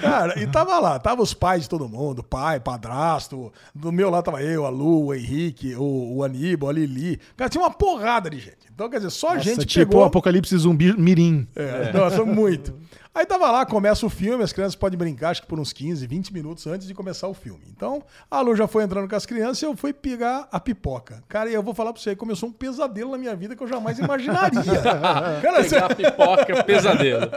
Cara, 0.00 0.38
e 0.38 0.46
tava 0.46 0.78
lá, 0.78 0.98
tava 0.98 1.22
os 1.22 1.32
pais 1.32 1.62
de 1.62 1.68
todo 1.68 1.88
mundo, 1.88 2.22
pai, 2.22 2.60
padrasto, 2.60 3.52
do 3.74 3.90
meu 3.90 4.10
lado 4.10 4.24
tava 4.24 4.42
eu, 4.42 4.66
a 4.66 4.68
Lu, 4.68 5.06
o 5.06 5.14
Henrique, 5.14 5.74
o, 5.74 6.16
o 6.16 6.24
Aníbal, 6.24 6.70
a 6.70 6.72
Lili. 6.72 7.20
Cara, 7.36 7.48
tinha 7.48 7.62
uma 7.62 7.70
porrada 7.70 8.28
de 8.28 8.38
gente. 8.38 8.65
Então, 8.76 8.90
quer 8.90 8.98
dizer, 8.98 9.08
só 9.10 9.28
Nossa, 9.32 9.40
gente 9.40 9.64
tipo 9.64 9.86
pegou... 9.86 10.02
o 10.02 10.04
Apocalipse 10.04 10.54
Zumbi 10.54 10.94
Mirim. 11.00 11.48
É, 11.56 11.90
Nossa, 11.94 12.22
muito. 12.26 12.78
Aí 13.14 13.24
tava 13.24 13.50
lá, 13.50 13.64
começa 13.64 14.04
o 14.04 14.10
filme, 14.10 14.44
as 14.44 14.52
crianças 14.52 14.76
podem 14.76 14.98
brincar, 14.98 15.30
acho 15.30 15.40
que 15.40 15.48
por 15.48 15.58
uns 15.58 15.72
15, 15.72 16.06
20 16.06 16.30
minutos 16.34 16.66
antes 16.66 16.86
de 16.86 16.92
começar 16.92 17.26
o 17.26 17.32
filme. 17.32 17.62
Então, 17.74 18.02
a 18.30 18.42
Lu 18.42 18.54
já 18.54 18.66
foi 18.68 18.84
entrando 18.84 19.08
com 19.08 19.16
as 19.16 19.24
crianças 19.24 19.62
e 19.62 19.64
eu 19.64 19.74
fui 19.74 19.94
pegar 19.94 20.46
a 20.52 20.60
pipoca. 20.60 21.24
Cara, 21.26 21.48
e 21.48 21.54
eu 21.54 21.62
vou 21.62 21.72
falar 21.72 21.94
pra 21.94 22.02
você, 22.02 22.14
começou 22.14 22.50
um 22.50 22.52
pesadelo 22.52 23.12
na 23.12 23.16
minha 23.16 23.34
vida 23.34 23.56
que 23.56 23.62
eu 23.62 23.66
jamais 23.66 23.98
imaginaria. 23.98 24.60
Cara, 25.40 25.62
você- 25.64 25.76
Pegar 25.80 25.94
pipoca, 25.96 26.62
pesadelo. 26.64 27.30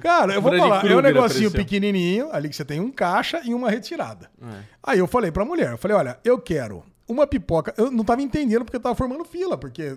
Cara, 0.00 0.34
eu 0.34 0.42
vou 0.42 0.50
Freddy 0.50 0.68
falar, 0.68 0.84
é 0.90 0.96
um 0.96 1.00
negocinho 1.00 1.48
apareceu. 1.48 1.50
pequenininho, 1.52 2.28
ali 2.32 2.48
que 2.48 2.56
você 2.56 2.64
tem 2.64 2.80
um 2.80 2.90
caixa 2.90 3.40
e 3.44 3.54
uma 3.54 3.70
retirada. 3.70 4.28
É. 4.42 4.46
Aí 4.82 4.98
eu 4.98 5.06
falei 5.06 5.30
pra 5.30 5.44
mulher, 5.44 5.70
eu 5.70 5.78
falei, 5.78 5.96
olha, 5.96 6.18
eu 6.24 6.40
quero 6.40 6.82
uma 7.08 7.26
pipoca. 7.26 7.74
Eu 7.76 7.90
não 7.90 8.04
tava 8.04 8.22
entendendo 8.22 8.64
porque 8.64 8.76
eu 8.76 8.80
tava 8.80 8.94
formando 8.94 9.24
fila, 9.24 9.56
porque 9.58 9.96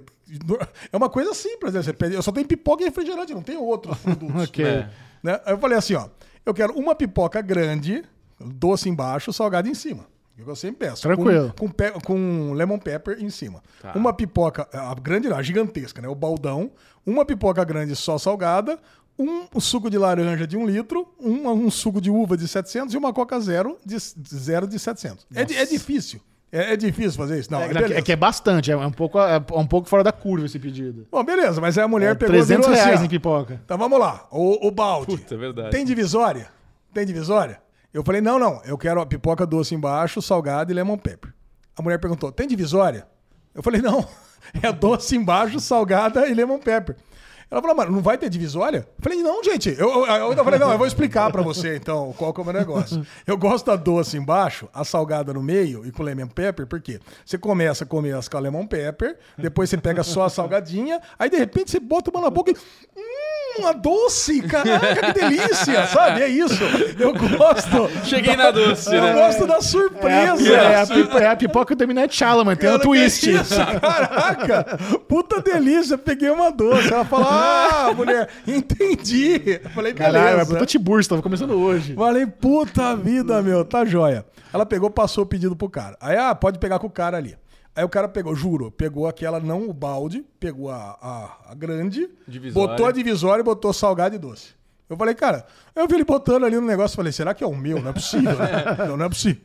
é 0.92 0.98
uma 0.98 1.10
coisa 1.10 1.34
simples, 1.34 1.74
né? 1.74 1.82
Você 1.82 1.94
pede- 1.94 2.16
eu 2.16 2.22
só 2.22 2.32
tenho 2.32 2.48
pipoca 2.48 2.84
e 2.84 2.86
refrigerante, 2.86 3.34
não 3.34 3.42
tem 3.42 3.58
outros 3.58 3.98
produtos. 4.02 4.44
Ok. 4.44 4.64
É. 4.66 4.90
né? 5.24 5.40
Aí 5.46 5.54
eu 5.54 5.58
falei 5.58 5.78
assim, 5.78 5.94
ó, 5.96 6.08
eu 6.46 6.54
quero 6.54 6.74
uma 6.74 6.96
pipoca 6.96 7.42
grande, 7.42 8.04
doce 8.40 8.90
embaixo, 8.90 9.32
salgado 9.34 9.68
em 9.70 9.74
cima. 9.74 10.06
É 10.38 10.48
eu 10.48 10.56
sempre 10.56 10.88
peço. 10.88 11.02
Tranquilo. 11.02 11.54
Com, 11.58 11.68
com, 11.68 11.72
pe- 11.74 11.92
com 12.06 12.54
lemon 12.54 12.78
pepper 12.78 13.18
em 13.20 13.30
cima. 13.30 13.64
Tá. 13.82 13.94
Uma 13.96 14.14
pipoca, 14.14 14.68
a 14.72 14.94
grande 14.94 15.28
não, 15.28 15.36
a 15.38 15.42
gigantesca, 15.42 16.00
né? 16.02 16.08
O 16.08 16.14
baldão. 16.14 16.72
Uma 17.06 17.26
pipoca 17.26 17.64
grande 17.64 17.96
só 17.96 18.18
salgada. 18.20 18.78
Um 19.18 19.60
suco 19.60 19.90
de 19.90 19.98
laranja 19.98 20.46
de 20.46 20.56
um 20.56 20.64
litro. 20.64 21.08
Um, 21.20 21.50
um 21.50 21.72
suco 21.72 22.00
de 22.00 22.12
uva 22.12 22.38
de 22.38 22.48
700 22.48 22.94
e 22.94 22.98
uma 22.98 23.12
coca 23.12 23.40
zero 23.40 23.80
de, 23.84 23.98
zero 23.98 24.68
de 24.68 24.78
700. 24.78 25.26
É, 25.34 25.42
é 25.42 25.66
difícil. 25.66 26.22
É, 26.52 26.74
é 26.74 26.78
difícil 26.78 27.14
fazer 27.14 27.40
isso? 27.40 27.52
Não, 27.52 27.61
é, 27.61 27.65
É, 27.65 27.74
beleza. 27.74 27.94
é 27.95 28.02
que 28.02 28.11
é 28.11 28.15
bastante, 28.15 28.72
é 28.72 28.78
um, 28.78 28.91
pouco, 28.91 29.19
é 29.19 29.38
um 29.52 29.68
pouco 29.68 29.90
fora 29.90 30.03
da 30.03 30.11
curva 30.11 30.45
esse 30.45 30.57
pedido. 30.57 31.06
Bom, 31.11 31.24
beleza, 31.24 31.60
mas 31.60 31.78
aí 31.78 31.84
a 31.84 31.88
mulher 31.88 32.11
É 32.11 32.15
pegou 32.15 32.36
e 32.36 32.38
300 32.40 32.65
virou 32.65 32.74
assim, 32.74 32.86
reais 32.86 33.02
ó. 33.02 33.03
em 33.06 33.10
pipoca. 33.10 33.61
Então 33.65 33.78
vamos 33.78 33.99
lá. 33.99 34.26
O, 34.32 34.68
o 34.68 34.72
balde. 34.72 35.07
Puta, 35.07 35.36
é 35.36 35.38
verdade. 35.38 35.72
Tem 35.72 35.84
divisória? 35.84 36.48
Tem 36.94 37.06
divisória? 37.06 37.60
Eu 37.94 38.03
falei, 38.03 38.22
não, 38.22 38.40
não. 38.40 38.61
Eu 38.64 38.78
quero 38.78 39.02
a 39.02 39.06
pipoca 39.06 39.45
doce 39.45 39.76
embaixo, 39.76 40.22
salgada 40.22 40.72
e 40.72 40.76
lemon 40.76 40.98
pepper. 40.98 41.34
A 41.76 41.82
mulher 41.82 41.99
perguntou, 41.99 42.32
tem 42.32 42.48
divisória? 42.48 43.06
Eu 43.53 43.61
falei, 43.64 43.82
não. 43.82 44.07
É 44.64 44.72
doce 44.72 45.18
embaixo, 45.18 45.60
salgada 45.60 46.26
e 46.28 46.34
lemon 46.34 46.57
pepper. 46.57 46.95
Ela 47.49 47.61
falou, 47.61 47.78
mano, 47.78 47.91
não 47.94 48.02
vai 48.02 48.18
ter 48.18 48.30
divisória? 48.30 48.80
Eu 48.80 49.02
falei, 49.02 49.24
não, 49.24 49.41
gente. 49.41 49.69
Eu, 49.69 50.06
eu, 50.06 50.34
eu 50.34 50.44
falei, 50.44 50.60
não, 50.60 50.72
eu 50.72 50.78
vou 50.78 50.86
explicar 50.86 51.32
pra 51.32 51.41
você, 51.41 51.78
então, 51.78 52.14
qual 52.18 52.34
que 52.34 52.41
é 52.41 52.44
o 52.44 52.45
meu 52.45 52.53
negócio. 52.53 53.06
Eu 53.26 53.38
gosto 53.38 53.68
da 53.68 53.76
doce 53.78 54.18
embaixo, 54.18 54.68
a 54.74 54.84
salgada 54.84 55.34
no 55.34 55.41
meio 55.41 55.86
e 55.86 55.91
com 55.91 56.03
lemon 56.03 56.28
pepper, 56.28 56.68
por 56.68 56.82
quê? 56.82 56.99
Você 57.26 57.38
começa 57.38 57.86
a 57.86 57.88
comer 57.88 58.15
as 58.15 58.28
com 58.28 58.38
lemon 58.38 58.68
pepper, 58.68 59.18
depois 59.38 59.69
você 59.69 59.78
pega 59.78 60.03
só 60.03 60.24
a 60.24 60.30
salgadinha, 60.30 61.02
aí 61.18 61.30
de 61.30 61.38
repente 61.38 61.72
você 61.72 61.80
bota 61.80 62.11
uma 62.11 62.22
na 62.22 62.30
boca 62.30 62.52
e... 62.52 62.53
Hum, 62.53 63.47
uma 63.57 63.74
doce! 63.74 64.41
Caraca, 64.41 65.14
que 65.14 65.19
delícia! 65.19 65.88
Sabe? 65.88 66.22
É 66.24 66.28
isso. 66.28 66.64
Eu 66.99 67.14
gosto. 67.14 67.90
Cheguei 68.06 68.36
na 68.36 68.52
doce, 68.52 68.94
Eu 68.95 69.02
né? 69.02 69.14
gosto 69.14 69.45
da 69.48 69.56
É 69.56 69.57
a, 69.57 69.61
surpresa. 69.61 70.53
é 70.56 70.82
a 70.82 70.88
pipo- 70.88 71.18
é 71.18 71.28
a 71.28 71.36
pipoca 71.36 71.76
do 71.76 71.88
Midnight 71.88 72.15
Shyamalan, 72.15 72.56
tem 72.56 72.69
um 72.69 72.74
Cara, 72.74 72.84
twist. 72.84 73.30
isso, 73.30 73.56
caraca! 73.82 74.78
Puta 75.07 75.41
delícia, 75.41 75.98
peguei 75.98 76.30
uma 76.30 76.52
doce. 76.52 76.91
Ela 76.94 77.06
falou: 77.06 77.28
Ah, 77.30 77.91
mulher, 77.95 78.30
entendi. 78.48 79.60
Eu 79.64 79.69
falei, 79.72 79.94
Caralho, 79.94 80.18
é 80.18 80.32
beleza. 80.32 80.45
puta 80.53 80.65
tiburcio, 80.65 81.10
tava 81.10 81.22
começando 81.22 81.52
hoje. 81.52 81.94
Falei, 81.95 82.26
puta 82.26 82.95
vida, 82.95 83.41
meu, 83.41 83.64
tá 83.65 83.86
joia. 83.86 84.26
Ela 84.53 84.65
pegou, 84.65 84.90
passou 84.90 85.24
o 85.24 85.28
pedido 85.28 85.56
pro 85.56 85.69
cara. 85.69 85.98
Aí, 85.99 86.15
ah, 86.18 86.34
pode 86.34 86.57
pegar 86.60 86.80
com 86.80 86.88
o 86.88 86.91
cara 86.91 87.18
ali. 87.18 87.36
Aí 87.78 87.84
o 87.84 87.90
cara 87.90 88.08
pegou, 88.10 88.34
juro, 88.36 88.72
pegou 88.72 89.08
aquela, 89.08 89.40
não 89.40 89.70
o 89.70 89.72
balde, 89.74 90.26
pegou 90.40 90.72
a, 90.72 90.98
a, 90.99 91.52
a 91.52 91.54
grande, 91.54 92.10
Divisória. 92.28 92.70
botou 92.70 92.88
a 92.88 92.91
divisória 92.91 93.41
e 93.41 93.45
botou 93.45 93.72
salgado 93.72 94.16
e 94.16 94.18
doce. 94.18 94.58
Eu 94.90 94.98
falei, 94.98 95.14
cara, 95.14 95.45
eu 95.76 95.88
vi 95.88 95.94
ele 95.94 96.04
botando 96.04 96.44
ali 96.45 96.56
no 96.56 96.66
negócio, 96.66 96.95
falei, 96.95 97.12
será 97.12 97.36
que 97.36 97.44
é 97.44 97.48
o 97.48 97.56
meu? 97.56 97.80
Não 97.80 97.91
é 97.91 97.94
possível, 97.94 98.36
né? 98.36 98.64
Não, 98.88 98.98
não 98.98 99.06
é 99.06 99.10
possível. 99.10 99.44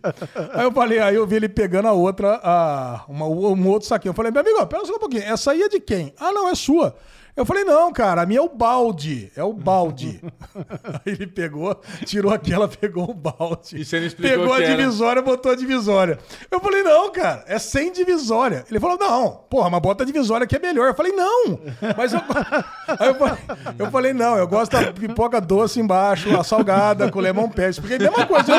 Aí 0.54 0.62
eu 0.64 0.72
falei, 0.72 0.98
aí 1.00 1.14
eu 1.14 1.26
vi 1.26 1.36
ele 1.36 1.48
pegando 1.48 1.88
a 1.88 1.92
outra, 1.92 2.40
a, 2.42 3.04
uma, 3.06 3.26
um 3.26 3.68
outro 3.68 3.86
saquinho. 3.86 4.10
Eu 4.12 4.14
falei, 4.14 4.32
meu 4.32 4.40
amigo, 4.40 4.56
ó, 4.60 4.64
pera 4.64 4.86
só 4.86 4.94
um 4.94 4.98
pouquinho, 4.98 5.24
essa 5.24 5.50
aí 5.50 5.60
é 5.60 5.68
de 5.68 5.78
quem? 5.80 6.14
Ah, 6.18 6.32
não, 6.32 6.48
é 6.48 6.54
sua. 6.54 6.96
Eu 7.34 7.46
falei, 7.46 7.64
não, 7.64 7.90
cara, 7.90 8.22
a 8.22 8.26
minha 8.26 8.40
é 8.40 8.42
o 8.42 8.48
balde. 8.48 9.32
É 9.34 9.42
o 9.42 9.54
balde. 9.54 10.20
Aí 10.84 11.14
ele 11.14 11.26
pegou, 11.26 11.80
tirou 12.04 12.30
aquela, 12.30 12.68
pegou 12.68 13.10
o 13.10 13.14
balde. 13.14 13.80
E 13.80 13.84
você 13.86 13.98
não 13.98 14.06
explicou 14.06 14.38
Pegou 14.38 14.52
a 14.52 14.62
era. 14.62 14.76
divisória, 14.76 15.22
botou 15.22 15.50
a 15.50 15.54
divisória. 15.54 16.18
Eu 16.50 16.60
falei, 16.60 16.82
não, 16.82 17.10
cara, 17.10 17.42
é 17.46 17.59
sem 17.59 17.90
divisória. 17.90 18.66
Ele 18.70 18.78
falou, 18.78 18.98
não, 18.98 19.30
porra, 19.48 19.70
mas 19.70 19.80
bota 19.80 20.02
a 20.02 20.06
divisória 20.06 20.46
que 20.46 20.54
é 20.54 20.59
melhor. 20.59 20.88
Eu 20.88 20.94
falei, 20.94 21.12
não. 21.12 21.59
Mas 21.96 22.12
eu. 22.12 22.20
Aí 22.98 23.09
eu 23.09 23.14
falei, 23.14 23.38
eu 23.78 23.90
falei, 23.90 24.12
não, 24.12 24.36
eu 24.36 24.46
gosto 24.46 24.72
da 24.72 24.92
pipoca 24.92 25.40
doce 25.40 25.80
embaixo, 25.80 26.38
a 26.38 26.44
salgada, 26.44 27.10
com 27.10 27.18
lemon 27.18 27.48
pepper. 27.48 27.80
Porque 27.80 27.94
é 27.94 27.96
a 27.96 28.10
mesma 28.10 28.26
coisa, 28.26 28.52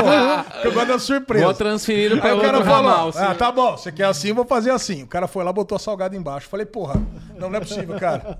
porque 0.51 0.67
eu 0.67 0.73
gosto 0.73 0.87
da 0.87 0.99
surpresa. 0.99 1.45
Vou 1.45 1.53
transferir 1.53 2.25
Aí 2.25 2.33
o 2.33 2.41
cara 2.41 2.63
falou. 2.63 3.13
Ah, 3.15 3.35
tá 3.35 3.51
bom, 3.51 3.77
você 3.77 3.91
quer 3.91 4.05
assim, 4.05 4.33
vou 4.33 4.45
fazer 4.45 4.71
assim. 4.71 5.03
O 5.03 5.07
cara 5.07 5.27
foi 5.27 5.43
lá, 5.43 5.53
botou 5.53 5.75
a 5.75 5.79
salgada 5.79 6.15
embaixo. 6.15 6.47
Falei, 6.49 6.65
porra, 6.65 6.99
não, 7.37 7.49
não 7.49 7.57
é 7.57 7.59
possível, 7.59 7.99
cara. 7.99 8.35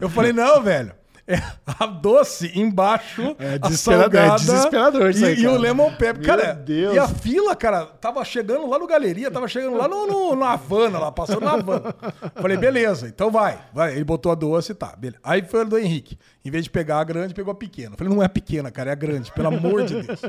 Eu 0.00 0.08
falei, 0.08 0.32
não, 0.32 0.62
velho. 0.62 0.92
É 1.28 1.40
a 1.78 1.86
doce 1.86 2.50
embaixo, 2.58 3.36
É 3.38 3.54
a 3.54 3.58
desesperador- 3.58 4.20
é 4.20 4.26
salgada 4.26 4.38
desesperador 4.40 5.10
isso 5.10 5.24
e, 5.24 5.28
aí, 5.28 5.34
e 5.36 5.46
o 5.46 5.50
cara. 5.50 5.60
lemon 5.60 5.92
pepper. 5.92 6.26
Cara, 6.26 6.52
Deus. 6.54 6.92
e 6.92 6.98
a 6.98 7.06
fila, 7.06 7.54
cara, 7.54 7.86
tava 7.86 8.24
chegando 8.24 8.68
lá 8.68 8.76
no 8.80 8.86
Galeria, 8.88 9.30
tava 9.30 9.46
chegando 9.46 9.76
lá 9.76 9.86
no, 9.86 10.08
no, 10.08 10.34
na 10.34 10.50
Havana, 10.54 10.98
lá, 10.98 11.12
passando 11.12 11.42
na 11.42 11.52
Havana. 11.52 11.94
Falei, 12.34 12.56
beleza, 12.56 13.06
então 13.06 13.30
vai, 13.30 13.60
vai. 13.72 13.92
Ele 13.94 14.02
botou 14.02 14.32
a 14.32 14.34
doce 14.34 14.72
e 14.72 14.74
tá, 14.74 14.96
beleza. 14.96 15.20
Aí 15.22 15.42
foi 15.42 15.60
a 15.60 15.64
do 15.64 15.78
Henrique. 15.78 16.18
Em 16.44 16.50
vez 16.50 16.64
de 16.64 16.70
pegar 16.70 16.98
a 16.98 17.04
grande, 17.04 17.32
pegou 17.32 17.52
a 17.52 17.54
pequena. 17.54 17.96
Falei, 17.96 18.12
não 18.12 18.20
é 18.20 18.26
a 18.26 18.30
pequena, 18.30 18.68
cara, 18.72 18.90
é 18.90 18.92
a 18.92 18.96
grande, 18.96 19.30
pelo 19.30 19.48
amor 19.48 19.84
de 19.84 20.02
Deus. 20.02 20.20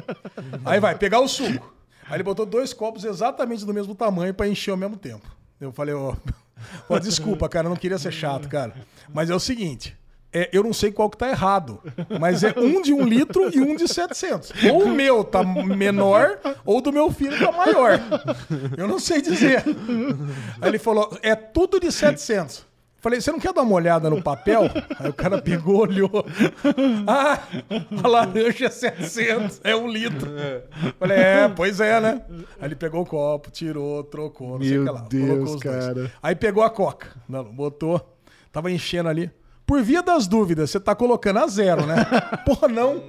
Aí 0.63 0.79
vai, 0.79 0.93
pegar 0.95 1.19
o 1.19 1.27
suco. 1.27 1.73
Aí 2.07 2.17
ele 2.17 2.23
botou 2.23 2.45
dois 2.45 2.73
copos 2.73 3.05
exatamente 3.05 3.65
do 3.65 3.73
mesmo 3.73 3.95
tamanho 3.95 4.35
pra 4.35 4.47
encher 4.47 4.69
ao 4.69 4.77
mesmo 4.77 4.97
tempo. 4.97 5.25
Eu 5.59 5.71
falei, 5.71 5.95
ó, 5.95 6.13
ó, 6.89 6.99
desculpa, 6.99 7.47
cara, 7.49 7.65
eu 7.67 7.69
não 7.69 7.77
queria 7.77 7.97
ser 7.97 8.11
chato, 8.11 8.47
cara. 8.49 8.73
Mas 9.13 9.29
é 9.29 9.35
o 9.35 9.39
seguinte. 9.39 9.95
é, 10.33 10.49
eu 10.53 10.63
não 10.63 10.71
sei 10.71 10.91
qual 10.93 11.09
que 11.09 11.17
tá 11.17 11.27
errado, 11.29 11.81
mas 12.19 12.41
é 12.43 12.53
um 12.57 12.81
de 12.81 12.93
um 12.93 13.03
litro 13.05 13.49
e 13.53 13.59
um 13.59 13.75
de 13.75 13.85
700. 13.88 14.53
Ou 14.71 14.85
o 14.85 14.89
meu 14.89 15.23
tá 15.25 15.43
menor, 15.43 16.39
ou 16.65 16.79
do 16.81 16.91
meu 16.93 17.11
filho 17.11 17.38
tá 17.38 17.51
maior. 17.51 17.99
Eu 18.77 18.88
não 18.88 18.97
sei 18.97 19.21
dizer. 19.21 19.63
Aí 20.61 20.69
ele 20.69 20.79
falou, 20.79 21.17
é 21.21 21.35
tudo 21.35 21.79
de 21.81 21.91
700. 21.91 22.65
Falei, 23.02 23.19
você 23.19 23.32
não 23.32 23.40
quer 23.40 23.52
dar 23.52 23.64
uma 23.64 23.73
olhada 23.73 24.10
no 24.11 24.22
papel? 24.22 24.61
Aí 24.99 25.10
o 25.10 25.14
cara 25.14 25.41
pegou, 25.41 25.80
olhou. 25.82 26.23
Ah, 27.07 27.40
a 28.03 28.07
laranja 28.07 28.68
é 28.68 28.69
700, 28.69 29.60
é 29.64 29.76
um 29.76 29.88
litro. 29.88 30.30
Falei, 30.99 31.18
é, 31.18 31.48
pois 31.49 31.80
é, 31.80 31.99
né? 31.99 32.22
Aí 32.60 32.68
ele 32.68 32.76
pegou 32.76 33.02
o 33.02 33.06
copo, 33.06 33.49
tirou, 33.49 34.03
trocou, 34.03 34.60
não 34.60 34.65
sei 34.65 34.78
o 34.78 34.84
Meu 34.84 34.94
que 34.94 34.99
lá. 35.02 35.07
Deus, 35.10 35.28
colocou 35.30 35.56
os 35.56 35.61
dois. 35.61 35.86
cara. 35.86 36.11
Aí 36.22 36.36
pegou 36.36 36.64
a 36.64 36.69
coca, 36.69 37.07
não, 37.28 37.44
botou, 37.44 38.18
tava 38.52 38.69
enchendo 38.72 39.10
ali. 39.10 39.32
Por 39.72 39.81
via 39.81 40.03
das 40.03 40.27
dúvidas, 40.27 40.69
você 40.69 40.81
tá 40.81 40.93
colocando 40.93 41.39
a 41.39 41.48
zero, 41.48 41.85
né? 41.85 41.95
Porra, 42.45 42.68
não. 42.68 43.02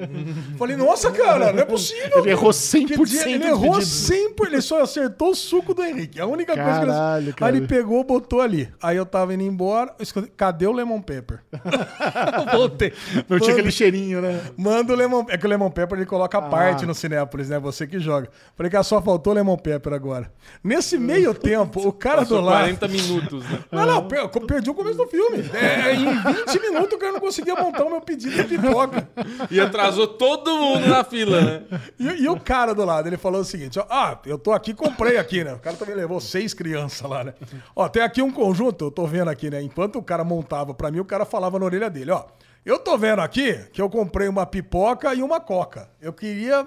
Falei, 0.56 0.76
nossa, 0.76 1.10
cara, 1.10 1.52
não 1.52 1.58
é 1.60 1.64
possível. 1.64 2.20
Ele 2.20 2.30
errou 2.30 2.50
Que 2.50 2.56
100% 2.56 3.04
dia- 3.04 3.28
Ele 3.30 3.46
errou 3.48 3.72
pedido. 3.72 3.84
100%, 3.90 4.46
ele 4.46 4.60
só 4.60 4.80
acertou 4.80 5.30
o 5.30 5.34
suco 5.34 5.74
do 5.74 5.82
Henrique. 5.82 6.20
A 6.20 6.26
única 6.26 6.54
coisa 6.54 6.80
que 6.80 6.86
Caralho, 6.86 7.24
ele... 7.24 7.32
cara. 7.32 7.50
Aí 7.52 7.58
ele 7.58 7.66
pegou, 7.66 8.04
botou 8.04 8.40
ali. 8.40 8.72
Aí 8.80 8.96
eu 8.96 9.04
tava 9.04 9.34
indo 9.34 9.42
embora, 9.42 9.92
cadê 10.36 10.64
o 10.68 10.70
Lemon 10.72 11.02
Pepper? 11.02 11.40
Eu 11.52 12.46
Voltei. 12.56 12.92
Não 13.28 13.38
tinha 13.40 13.40
Manda- 13.40 13.52
aquele 13.54 13.72
cheirinho, 13.72 14.20
né? 14.22 14.40
Manda 14.56 14.92
o 14.92 14.96
Lemon 14.96 15.24
É 15.30 15.36
que 15.36 15.44
o 15.44 15.48
Lemon 15.48 15.68
Pepper 15.70 15.98
ele 15.98 16.06
coloca 16.06 16.38
a 16.38 16.42
parte 16.42 16.86
no 16.86 16.94
Cinépolis, 16.94 17.48
né? 17.48 17.58
Você 17.58 17.88
que 17.88 17.98
joga. 17.98 18.28
Falei 18.56 18.70
que 18.70 18.80
só 18.84 19.02
faltou 19.02 19.32
o 19.32 19.34
Lemon 19.36 19.56
Pepper 19.56 19.92
agora. 19.94 20.30
Nesse 20.62 20.96
meio 20.96 21.34
tempo, 21.34 21.80
o 21.88 21.92
cara 21.92 22.18
Passou 22.18 22.38
do 22.38 22.44
lado. 22.44 22.58
40 22.76 22.86
minutos, 22.86 23.44
né? 23.50 23.58
Não, 23.72 23.84
não, 23.84 24.08
eu 24.12 24.28
perdi 24.28 24.70
o 24.70 24.74
começo 24.74 24.96
do 24.96 25.08
filme. 25.08 25.38
É, 25.52 25.94
em 25.94 26.04
20 26.44 26.51
minutos 26.60 26.92
o 26.92 26.98
cara 26.98 27.12
não 27.12 27.20
conseguia 27.20 27.54
montar 27.54 27.84
o 27.84 27.90
meu 27.90 28.00
pedido 28.00 28.34
de 28.34 28.44
pipoca. 28.44 29.08
E 29.50 29.60
atrasou 29.60 30.06
todo 30.06 30.56
mundo 30.56 30.86
na 30.86 31.04
fila, 31.04 31.40
né? 31.40 31.62
E, 31.98 32.24
e 32.24 32.28
o 32.28 32.38
cara 32.38 32.74
do 32.74 32.84
lado, 32.84 33.08
ele 33.08 33.16
falou 33.16 33.40
o 33.40 33.44
seguinte: 33.44 33.78
ó, 33.78 33.86
ah, 33.88 34.18
eu 34.26 34.38
tô 34.38 34.52
aqui, 34.52 34.74
comprei 34.74 35.16
aqui, 35.18 35.44
né? 35.44 35.54
O 35.54 35.58
cara 35.58 35.76
também 35.76 35.94
levou 35.94 36.20
seis 36.20 36.54
crianças 36.54 37.08
lá, 37.08 37.24
né? 37.24 37.34
Ó, 37.74 37.88
tem 37.88 38.02
aqui 38.02 38.22
um 38.22 38.30
conjunto, 38.30 38.86
eu 38.86 38.90
tô 38.90 39.06
vendo 39.06 39.28
aqui, 39.28 39.50
né? 39.50 39.62
Enquanto 39.62 39.96
o 39.98 40.02
cara 40.02 40.24
montava 40.24 40.74
pra 40.74 40.90
mim, 40.90 41.00
o 41.00 41.04
cara 41.04 41.24
falava 41.24 41.58
na 41.58 41.64
orelha 41.64 41.90
dele: 41.90 42.10
ó, 42.10 42.24
Eu 42.64 42.78
tô 42.78 42.96
vendo 42.96 43.20
aqui 43.20 43.54
que 43.72 43.82
eu 43.82 43.90
comprei 43.90 44.28
uma 44.28 44.46
pipoca 44.46 45.12
e 45.14 45.22
uma 45.22 45.40
coca. 45.40 45.90
Eu 46.00 46.12
queria. 46.12 46.66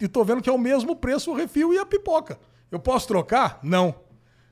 E 0.00 0.06
tô 0.06 0.24
vendo 0.24 0.40
que 0.40 0.48
é 0.48 0.52
o 0.52 0.58
mesmo 0.58 0.94
preço 0.94 1.32
o 1.32 1.34
refil 1.34 1.72
e 1.74 1.78
a 1.78 1.84
pipoca. 1.86 2.38
Eu 2.70 2.78
posso 2.78 3.08
trocar? 3.08 3.58
Não. 3.62 3.94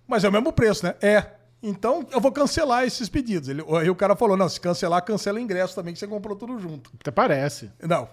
Mas 0.06 0.24
é 0.24 0.28
o 0.28 0.32
mesmo 0.32 0.52
preço, 0.52 0.84
né? 0.84 0.94
É. 1.00 1.41
Então 1.62 2.04
eu 2.10 2.20
vou 2.20 2.32
cancelar 2.32 2.84
esses 2.84 3.08
pedidos. 3.08 3.48
Ele, 3.48 3.62
aí 3.80 3.88
o 3.88 3.94
cara 3.94 4.16
falou: 4.16 4.36
não, 4.36 4.48
se 4.48 4.60
cancelar, 4.60 5.02
cancela 5.04 5.38
o 5.38 5.40
ingresso 5.40 5.74
também, 5.74 5.92
que 5.94 6.00
você 6.00 6.06
comprou 6.08 6.36
tudo 6.36 6.58
junto. 6.58 6.90
Até 7.00 7.10
parece. 7.10 7.70
Não. 7.80 8.08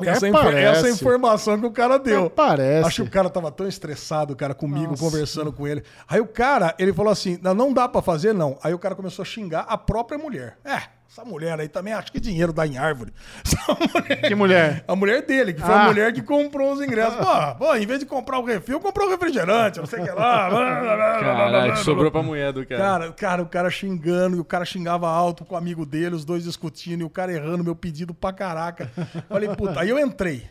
Essa, 0.00 0.26
infor- 0.26 0.42
parece. 0.42 0.78
essa 0.80 0.90
informação 0.90 1.60
que 1.60 1.66
o 1.66 1.70
cara 1.70 1.98
deu. 2.00 2.26
Até 2.26 2.34
parece. 2.34 2.88
Acho 2.88 3.02
que 3.04 3.08
o 3.08 3.12
cara 3.12 3.30
tava 3.30 3.52
tão 3.52 3.68
estressado, 3.68 4.34
cara, 4.34 4.52
comigo, 4.52 4.90
Nossa. 4.90 5.02
conversando 5.04 5.52
com 5.52 5.68
ele. 5.68 5.84
Aí 6.08 6.20
o 6.20 6.26
cara, 6.26 6.74
ele 6.80 6.92
falou 6.92 7.12
assim: 7.12 7.38
não, 7.40 7.54
não 7.54 7.72
dá 7.72 7.88
pra 7.88 8.02
fazer, 8.02 8.32
não. 8.34 8.58
Aí 8.62 8.74
o 8.74 8.78
cara 8.78 8.96
começou 8.96 9.22
a 9.22 9.26
xingar 9.26 9.60
a 9.68 9.78
própria 9.78 10.18
mulher. 10.18 10.58
É, 10.64 10.82
essa 11.16 11.24
mulher 11.24 11.60
aí 11.60 11.68
também 11.68 11.92
acha 11.92 12.10
que 12.10 12.18
dinheiro 12.18 12.52
dá 12.52 12.66
em 12.66 12.76
árvore. 12.76 13.12
Essa 13.46 13.72
mulher. 13.94 14.20
Que 14.22 14.34
mulher? 14.34 14.84
A 14.88 14.96
mulher 14.96 15.22
dele, 15.24 15.52
que 15.54 15.60
foi 15.60 15.72
Ah. 15.72 15.82
a 15.82 15.86
mulher 15.86 16.12
que 16.12 16.20
comprou 16.22 16.72
os 16.72 16.80
ingressos. 16.80 17.14
Pô, 17.14 17.54
pô, 17.66 17.76
em 17.76 17.86
vez 17.86 18.00
de 18.00 18.06
comprar 18.06 18.40
o 18.40 18.44
refil, 18.44 18.80
comprou 18.80 19.06
o 19.06 19.10
refrigerante, 19.10 19.78
não 19.78 19.86
sei 19.86 20.00
o 20.00 20.04
que 20.04 20.10
lá. 20.10 20.50
Caralho, 21.20 21.76
sobrou 21.76 22.10
pra 22.10 22.20
mulher 22.20 22.52
do 22.52 22.66
cara. 22.66 22.80
Cara, 22.82 23.12
cara, 23.12 23.42
o 23.42 23.46
cara 23.46 23.70
xingando, 23.70 24.36
e 24.36 24.40
o 24.40 24.44
cara 24.44 24.64
xingava 24.64 25.08
alto 25.08 25.44
com 25.44 25.54
o 25.54 25.58
amigo 25.58 25.86
dele, 25.86 26.16
os 26.16 26.24
dois 26.24 26.42
discutindo, 26.42 27.02
e 27.02 27.04
o 27.04 27.10
cara 27.10 27.32
errando 27.32 27.62
meu 27.62 27.76
pedido 27.76 28.12
pra 28.12 28.32
caraca. 28.32 28.90
Falei, 29.28 29.48
puta, 29.50 29.80
aí 29.80 29.90
eu 29.90 29.98
entrei. 30.00 30.44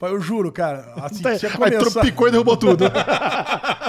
Falei, 0.00 0.14
Eu 0.14 0.20
juro, 0.20 0.52
cara, 0.52 0.92
assim, 1.02 1.22
tinha 1.22 1.50
Aí 1.50 1.56
começado... 1.56 1.90
tropicou 1.92 2.28
e 2.28 2.30
derrubou 2.30 2.56
tudo. 2.56 2.84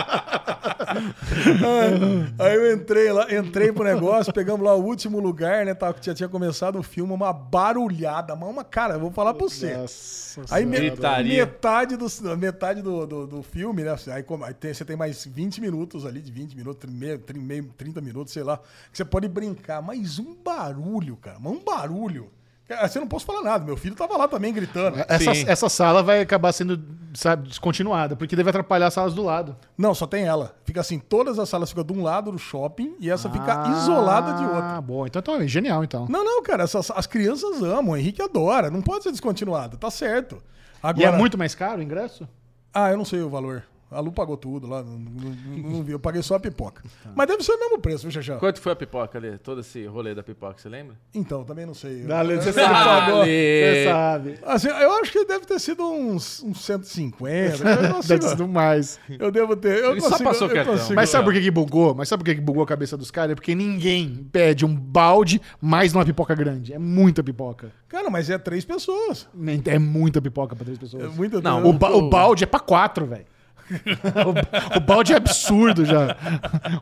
Aí 2.38 2.56
eu 2.56 2.74
entrei 2.74 3.12
lá, 3.12 3.34
entrei 3.34 3.72
pro 3.72 3.84
negócio, 3.84 4.34
pegamos 4.34 4.66
lá 4.66 4.74
o 4.76 4.84
último 4.84 5.20
lugar, 5.20 5.66
né? 5.66 5.74
Tava, 5.74 5.94
tinha, 5.94 6.14
tinha 6.14 6.30
começado 6.30 6.78
o 6.80 6.84
filme, 6.84 7.12
uma 7.14 7.32
barulhada, 7.34 8.36
mas 8.36 8.50
uma, 8.50 8.64
cara, 8.64 8.96
eu 8.96 9.00
vou 9.00 9.12
falar 9.12 9.34
pra 9.34 9.44
você. 9.48 9.76
Nossa 9.78 10.42
Aí 10.54 10.66
Gritaria. 10.66 11.46
metade, 11.46 11.96
do, 11.98 12.38
metade 12.38 12.82
do, 12.82 13.06
do, 13.06 13.28
do 13.28 13.44
filme, 13.44 13.84
né? 13.84 13.96
Aí, 14.08 14.24
aí 14.44 14.54
tem- 14.54 14.74
você 14.74 14.86
tem 14.86 14.96
mais 14.96 15.26
20 15.26 15.62
minutos 15.62 16.06
ali, 16.06 16.22
de 16.22 16.32
20 16.32 16.56
minutos, 16.56 16.90
meio, 16.90 17.20
tri- 17.20 17.40
meio, 17.40 17.66
30 17.78 18.02
minutos, 18.02 18.34
sei 18.34 18.44
lá, 18.44 18.58
que 18.92 18.98
você 18.98 19.06
pode 19.06 19.28
brincar. 19.28 19.82
Mas 19.82 20.20
um 20.20 20.36
barulho, 20.36 21.16
cara, 21.18 21.38
mas 21.40 21.54
um 21.54 21.64
barulho. 21.64 22.30
Cara, 22.70 22.88
Você 22.88 23.00
não 23.00 23.08
posso 23.08 23.26
falar 23.26 23.42
nada, 23.42 23.66
meu 23.66 23.76
filho 23.76 23.96
tava 23.96 24.16
lá 24.16 24.28
também 24.28 24.54
gritando. 24.54 25.04
Essa, 25.10 25.34
Sim. 25.34 25.44
essa 25.48 25.68
sala 25.70 26.04
vai 26.04 26.22
acabar 26.22 26.52
sendo 26.54 26.80
sabe, 27.16 27.48
descontinuada, 27.50 28.16
porque 28.16 28.36
deve 28.36 28.48
atrapalhar 28.52 28.86
as 28.88 28.94
salas 28.94 29.16
do 29.16 29.24
lado. 29.24 29.58
Não, 29.76 29.96
só 29.96 30.06
tem 30.06 30.26
ela. 30.26 30.56
Fica 30.64 30.80
assim, 30.80 31.00
todas 31.00 31.40
as 31.40 31.50
salas 31.50 31.70
ficam 31.70 31.84
de 31.84 31.92
um 31.94 32.04
lado 32.04 32.32
do 32.32 32.38
shopping 32.38 32.96
e 33.00 33.10
essa 33.10 33.28
fica 33.28 33.64
Ah, 33.66 33.72
isolada 33.72 34.34
de 34.34 34.44
outro. 34.44 34.60
Ah, 34.62 34.80
bom. 34.80 35.08
Então, 35.08 35.20
então 35.20 35.36
é 35.42 35.48
genial, 35.48 35.84
então. 35.84 36.06
Não, 36.08 36.24
não, 36.24 36.44
cara, 36.44 36.64
essas- 36.64 36.92
as 36.92 37.08
crianças 37.08 37.64
amam, 37.64 37.94
o 37.94 37.98
Henrique 37.98 38.22
adora, 38.22 38.70
não 38.70 38.84
pode 38.84 39.04
ser 39.04 39.10
descontinuada, 39.12 39.76
tá 39.76 39.90
certo. 39.90 40.36
E 40.36 40.80
Agora, 40.84 41.08
é 41.08 41.18
muito 41.18 41.38
mais 41.40 41.56
caro 41.56 41.80
o 41.80 41.84
ingresso? 41.84 42.30
Ah, 42.72 42.92
eu 42.92 42.98
não 42.98 43.06
sei 43.06 43.22
o 43.22 43.30
valor. 43.30 43.64
A 43.92 44.00
Lu 44.00 44.12
pagou 44.12 44.38
tudo 44.38 44.68
lá, 44.68 44.84
não, 44.84 45.00
não- 45.00 45.72
não 45.72 45.84
vi, 45.84 45.94
eu 45.94 46.00
paguei 46.00 46.22
só 46.22 46.36
a 46.36 46.40
pipoca. 46.40 46.84
Mas 47.16 47.28
deve 47.28 47.42
ser 47.44 47.54
o 47.54 47.60
mesmo 47.60 47.80
preço, 47.80 48.04
viu, 48.04 48.12
Xaxá? 48.12 48.36
Quanto 48.38 48.62
foi 48.62 48.72
a 48.72 48.76
pipoca 48.76 49.18
ali? 49.18 49.38
Todo 49.40 49.62
esse 49.62 49.84
rolê 49.88 50.14
da 50.14 50.22
pipoca, 50.22 50.56
você 50.58 50.70
lembra? 50.70 50.96
Então, 51.14 51.44
também 51.44 51.66
não 51.66 51.74
sei. 51.74 52.04
Dale, 52.04 52.36
você 52.36 52.50
Eu- 52.50 52.54
sabe. 52.54 53.12
Você 53.12 53.86
sabe. 53.86 54.40
Assim, 54.44 54.68
eu 54.68 54.92
acho 55.02 55.12
que 55.12 55.26
deve 55.26 55.46
ter 55.48 55.60
sido 55.60 55.84
uns, 55.84 56.44
uns 56.44 56.64
150. 56.64 57.56
Eu, 57.58 57.58
Deve 57.80 57.94
consigo, 57.94 58.28
ser 58.28 58.48
mais. 58.48 59.00
eu 59.20 59.32
devo 59.32 59.56
ter. 59.56 59.80
Eu 59.84 59.92
Ele 59.94 60.02
só 60.02 60.10
consigo- 60.12 60.30
passou 60.30 60.48
eu 60.50 60.54
cartão. 60.56 60.74
consigo- 60.76 60.96
Mas 60.96 61.10
sabe 61.10 61.24
por 61.26 61.34
que, 61.34 61.42
que 61.42 61.52
bugou? 61.52 61.96
Mas 61.96 62.08
sabe 62.08 62.24
por 62.24 62.30
que, 62.30 62.36
que 62.36 62.42
bugou 62.42 62.62
a 62.64 62.68
cabeça 62.68 62.96
dos 62.96 63.10
caras? 63.10 63.32
É 63.32 63.36
porque 63.36 63.56
ninguém 63.56 64.28
pede 64.32 64.66
um 64.66 64.76
balde 64.76 65.42
mais 65.60 65.96
uma 65.96 66.06
pipoca 66.06 66.36
grande. 66.36 66.74
É 66.74 66.78
muita 66.80 67.24
pipoca. 67.24 67.72
Cara, 67.88 68.10
mas 68.12 68.30
é 68.30 68.38
três 68.38 68.64
pessoas. 68.64 69.28
É 69.66 69.80
muita 69.80 70.22
pipoca 70.22 70.56
pra 70.56 70.64
três 70.64 70.78
pessoas. 70.78 71.04
É 71.06 71.08
muita 71.08 71.42
Não, 71.42 71.66
O, 71.68 71.74
ba- 71.74 71.90
o 71.92 72.08
balde 72.08 72.44
é 72.44 72.48
pra 72.48 72.60
quatro, 72.60 73.06
velho. 73.08 73.26
O, 73.70 74.78
o 74.78 74.80
balde 74.80 75.14
é 75.14 75.16
absurdo 75.16 75.86
já. 75.86 76.16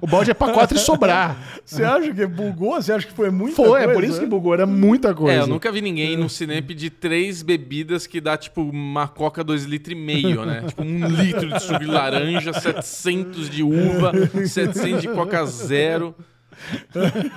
O 0.01 0.07
balde 0.07 0.31
é 0.31 0.33
pra 0.33 0.51
quatro 0.53 0.77
e 0.77 0.79
sobrar. 0.79 1.37
Você 1.65 1.83
acha 1.83 2.13
que 2.13 2.25
bugou? 2.25 2.81
Você 2.81 2.93
acha 2.93 3.07
que 3.07 3.13
foi 3.13 3.29
muito 3.29 3.55
Foi, 3.55 3.83
é 3.83 3.87
por 3.87 4.03
isso 4.03 4.19
que 4.19 4.25
bugou. 4.25 4.53
Era 4.53 4.65
muita 4.65 5.13
coisa. 5.13 5.39
É, 5.39 5.41
eu 5.41 5.47
nunca 5.47 5.71
vi 5.71 5.81
ninguém 5.81 6.15
no 6.15 6.29
cinema 6.29 6.61
pedir 6.61 6.91
três 6.91 7.41
bebidas 7.41 8.07
que 8.07 8.21
dá, 8.21 8.37
tipo, 8.37 8.61
uma 8.61 9.07
coca 9.07 9.43
dois 9.43 9.63
litros 9.63 9.97
e 9.97 9.99
meio, 9.99 10.45
né? 10.45 10.63
Tipo, 10.67 10.83
um 10.83 11.07
litro 11.07 11.49
de 11.49 11.59
suco 11.61 11.79
de 11.79 11.85
laranja, 11.85 12.53
700 12.53 13.49
de 13.49 13.63
uva, 13.63 14.11
700 14.45 15.01
de 15.01 15.07
coca 15.09 15.45
zero, 15.45 16.15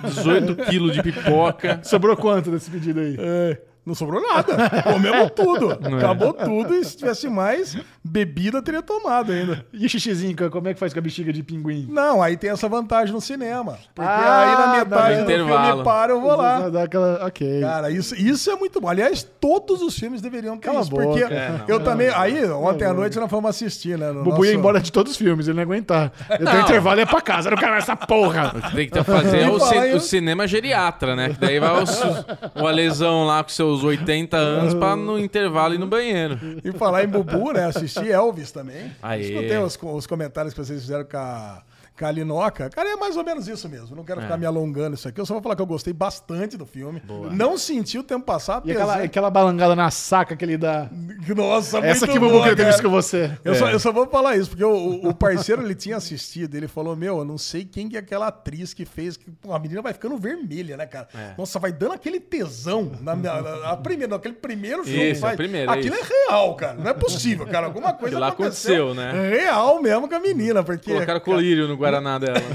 18 0.04 0.56
quilos 0.70 0.94
de 0.94 1.02
pipoca. 1.02 1.80
Sobrou 1.82 2.16
quanto 2.16 2.50
desse 2.50 2.70
pedido 2.70 3.00
aí? 3.00 3.16
É, 3.18 3.58
não 3.90 3.94
sobrou 3.94 4.20
nada. 4.22 4.82
Comemos 4.82 5.30
tudo. 5.36 5.72
é. 5.72 5.94
Acabou 5.96 6.32
tudo 6.32 6.74
e 6.74 6.84
se 6.84 6.96
tivesse 6.96 7.28
mais, 7.28 7.76
bebida 8.04 8.62
teria 8.62 8.82
tomado 8.82 9.32
ainda. 9.32 9.64
E 9.72 9.84
o 9.86 9.88
xixizinho, 9.88 10.36
como 10.50 10.68
é 10.68 10.74
que 10.74 10.80
faz 10.80 10.92
com 10.92 10.98
a 10.98 11.02
bexiga 11.02 11.32
de 11.32 11.42
pinguim? 11.42 11.86
Não, 11.90 12.22
aí 12.22 12.36
tem 12.36 12.50
essa 12.50 12.68
vantagem 12.68 13.12
no 13.14 13.20
cinema. 13.20 13.78
Porque 13.94 14.08
Ah, 14.10 14.40
aí 14.40 14.56
na 14.66 14.84
metade 14.84 15.16
do 15.16 15.22
intervalo. 15.22 15.66
filme 15.68 15.84
para, 15.84 16.12
eu 16.12 16.20
vou 16.20 16.36
lá. 16.36 16.68
Dá 16.68 16.82
aquela... 16.84 17.26
Ok. 17.26 17.60
Cara, 17.60 17.90
isso, 17.90 18.14
isso 18.14 18.50
é 18.50 18.56
muito 18.56 18.80
bom. 18.80 18.88
Aliás, 18.88 19.22
todos 19.40 19.82
os 19.82 19.98
filmes 19.98 20.20
deveriam 20.20 20.56
ter 20.56 20.66
Cala 20.66 20.80
isso. 20.80 20.90
boca. 20.90 21.04
Porque 21.04 21.22
É, 21.24 21.48
não. 21.50 21.64
eu 21.68 21.80
também. 21.80 22.08
Aí, 22.14 22.44
ontem 22.50 22.84
à 22.84 22.92
noite 22.94 23.18
nós 23.18 23.28
fomos 23.30 23.50
assistir, 23.50 23.98
né? 23.98 24.10
no 24.12 24.20
O 24.20 24.24
Bubu 24.24 24.44
ia 24.44 24.50
nosso- 24.52 24.58
embora 24.58 24.80
de 24.80 24.90
todos 24.92 25.12
os 25.12 25.18
filmes, 25.18 25.46
ele 25.48 25.54
não 25.56 25.62
ia 25.62 25.66
aguentar. 25.66 26.12
Eu 26.30 26.44
Não. 26.44 26.52
tenho 26.52 26.64
intervalo 26.64 26.98
e 26.98 27.02
ia 27.02 27.06
pra 27.06 27.20
casa. 27.20 27.48
Era 27.48 27.56
o 27.56 27.60
cara 27.60 27.76
essa 27.76 27.96
porra. 27.96 28.54
Tem 28.74 28.86
que 28.86 28.92
ter- 28.92 29.04
fazer 29.04 29.40
é 29.40 29.50
o, 29.50 29.58
ci- 29.58 29.74
em- 29.76 29.94
o 29.94 30.00
cinema 30.00 30.46
geriatra, 30.46 31.16
né? 31.16 31.30
Que 31.30 31.40
daí 31.40 31.58
vai 31.58 31.70
o, 31.82 32.62
o 32.62 32.66
Alesão 32.66 33.24
lá 33.26 33.42
com 33.42 33.48
seus 33.50 33.79
80 33.82 34.36
anos 34.36 34.74
pra 34.74 34.96
no 34.96 35.18
intervalo 35.18 35.74
ir 35.74 35.78
no 35.78 35.86
banheiro. 35.86 36.38
E 36.64 36.72
falar 36.72 37.04
em 37.04 37.08
Bubu, 37.08 37.52
né? 37.52 37.64
Assisti 37.64 38.10
Elvis 38.10 38.50
também. 38.50 38.92
Aê. 39.02 39.22
Escutei 39.22 39.58
os, 39.58 39.78
os 39.80 40.06
comentários 40.06 40.54
que 40.54 40.64
vocês 40.64 40.80
fizeram 40.80 41.04
com 41.04 41.16
a, 41.16 41.62
com 42.00 42.06
a 42.06 42.10
Linoca. 42.10 42.70
Cara, 42.70 42.88
é 42.88 42.96
mais 42.96 43.16
ou 43.16 43.22
menos 43.22 43.46
isso 43.46 43.68
mesmo. 43.68 43.94
Não 43.94 44.02
quero 44.04 44.22
ficar 44.22 44.36
me 44.38 44.46
alongando 44.46 44.94
isso 44.94 45.06
aqui. 45.06 45.20
Eu 45.20 45.26
só 45.26 45.34
vou 45.34 45.42
falar 45.42 45.54
que 45.54 45.62
eu 45.62 45.66
gostei 45.66 45.92
bastante 45.92 46.56
do 46.56 46.64
filme. 46.64 47.02
Não 47.32 47.58
senti 47.58 47.98
o 47.98 48.02
tempo 48.02 48.24
passar. 48.24 48.62
E 48.64 48.70
aquela, 48.72 48.92
apesar- 48.94 49.04
aquela 49.06 49.30
balangada 49.30 49.76
na 49.76 49.90
saca 49.90 50.34
que 50.34 50.44
ele 50.44 50.56
dá. 50.56 50.88
Nossa, 51.36 51.78
Essa 51.78 52.06
muito 52.06 52.12
que 52.12 52.18
boa, 52.18 52.32
queria 52.42 52.56
ter 52.56 52.62
cara. 52.62 52.68
visto 52.70 52.82
com 52.82 52.90
você. 52.90 53.30
Eu, 53.44 53.54
só, 53.54 53.70
eu 53.70 53.78
só 53.78 53.92
vou 53.92 54.06
falar 54.06 54.36
isso, 54.36 54.50
porque 54.50 54.64
o, 54.64 55.08
o 55.08 55.14
parceiro 55.14 55.62
ele 55.62 55.74
tinha 55.74 55.96
assistido, 55.96 56.54
ele 56.54 56.66
falou: 56.68 56.96
Meu, 56.96 57.18
eu 57.18 57.24
não 57.24 57.36
sei 57.38 57.64
quem 57.64 57.88
que 57.88 57.96
é 57.96 58.00
aquela 58.00 58.28
atriz 58.28 58.72
que 58.72 58.84
fez. 58.84 59.16
Que, 59.16 59.30
pô, 59.30 59.52
a 59.52 59.58
menina 59.58 59.82
vai 59.82 59.92
ficando 59.92 60.16
vermelha, 60.16 60.76
né, 60.76 60.86
cara? 60.86 61.08
É. 61.14 61.34
Nossa, 61.36 61.58
vai 61.58 61.72
dando 61.72 61.92
aquele 61.92 62.18
tesão 62.20 62.92
na, 63.00 63.14
na, 63.14 63.40
na- 63.42 63.76
primeira, 63.76 64.14
naquele 64.14 64.34
primeiro 64.34 64.84
filme. 64.84 65.10
Isso, 65.12 65.20
vai, 65.20 65.34
a 65.34 65.36
primeira, 65.36 65.72
Aquilo 65.72 65.94
isso. 65.94 66.04
é 66.12 66.28
real, 66.30 66.54
cara. 66.54 66.74
Não 66.74 66.90
é 66.90 66.94
possível, 66.94 67.46
cara. 67.46 67.66
Alguma 67.66 67.92
coisa 67.94 68.06
Aquilo 68.16 68.20
lá 68.20 68.28
aconteceu, 68.28 68.94
né? 68.94 69.12
Real 69.30 69.80
mesmo 69.82 70.08
com 70.08 70.14
a 70.14 70.20
menina, 70.20 70.62
porque. 70.62 70.92
Colocaram 70.92 71.20
colírio 71.20 71.68
no 71.68 71.76
Guaraná 71.90 72.18
dela. 72.18 72.40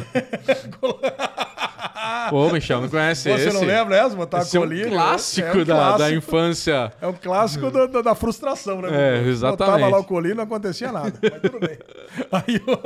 Pô, 2.30 2.50
Michel, 2.52 2.82
não 2.82 2.90
conhece 2.90 3.24
Você 3.30 3.48
esse? 3.50 3.54
não 3.54 3.64
lembra 3.64 3.96
essa? 3.98 4.16
Botar 4.16 4.42
Esse 4.42 4.58
é 4.58 4.60
um 4.60 4.64
colírio? 4.64 4.92
clássico, 4.92 5.48
É 5.48 5.52
um 5.52 5.64
da, 5.64 5.64
da 5.64 5.76
clássico. 5.98 6.18
infância. 6.18 6.94
É 7.02 7.08
um 7.08 7.14
clássico 7.14 7.72
da, 7.72 7.86
da- 7.88 8.02
da 8.02 8.16
frustração, 8.16 8.82
né? 8.82 8.90
É, 8.92 9.24
exatamente. 9.28 9.72
Botava 9.72 9.88
lá 9.88 9.98
o 10.00 10.04
colírio 10.04 10.34
e 10.36 10.38
não 10.38 10.44
acontecia 10.44 10.92
nada. 10.92 11.14
Mas 11.22 11.42
tudo 11.42 11.60
bem. 11.60 11.78
Aí 12.32 12.62
o... 12.66 12.78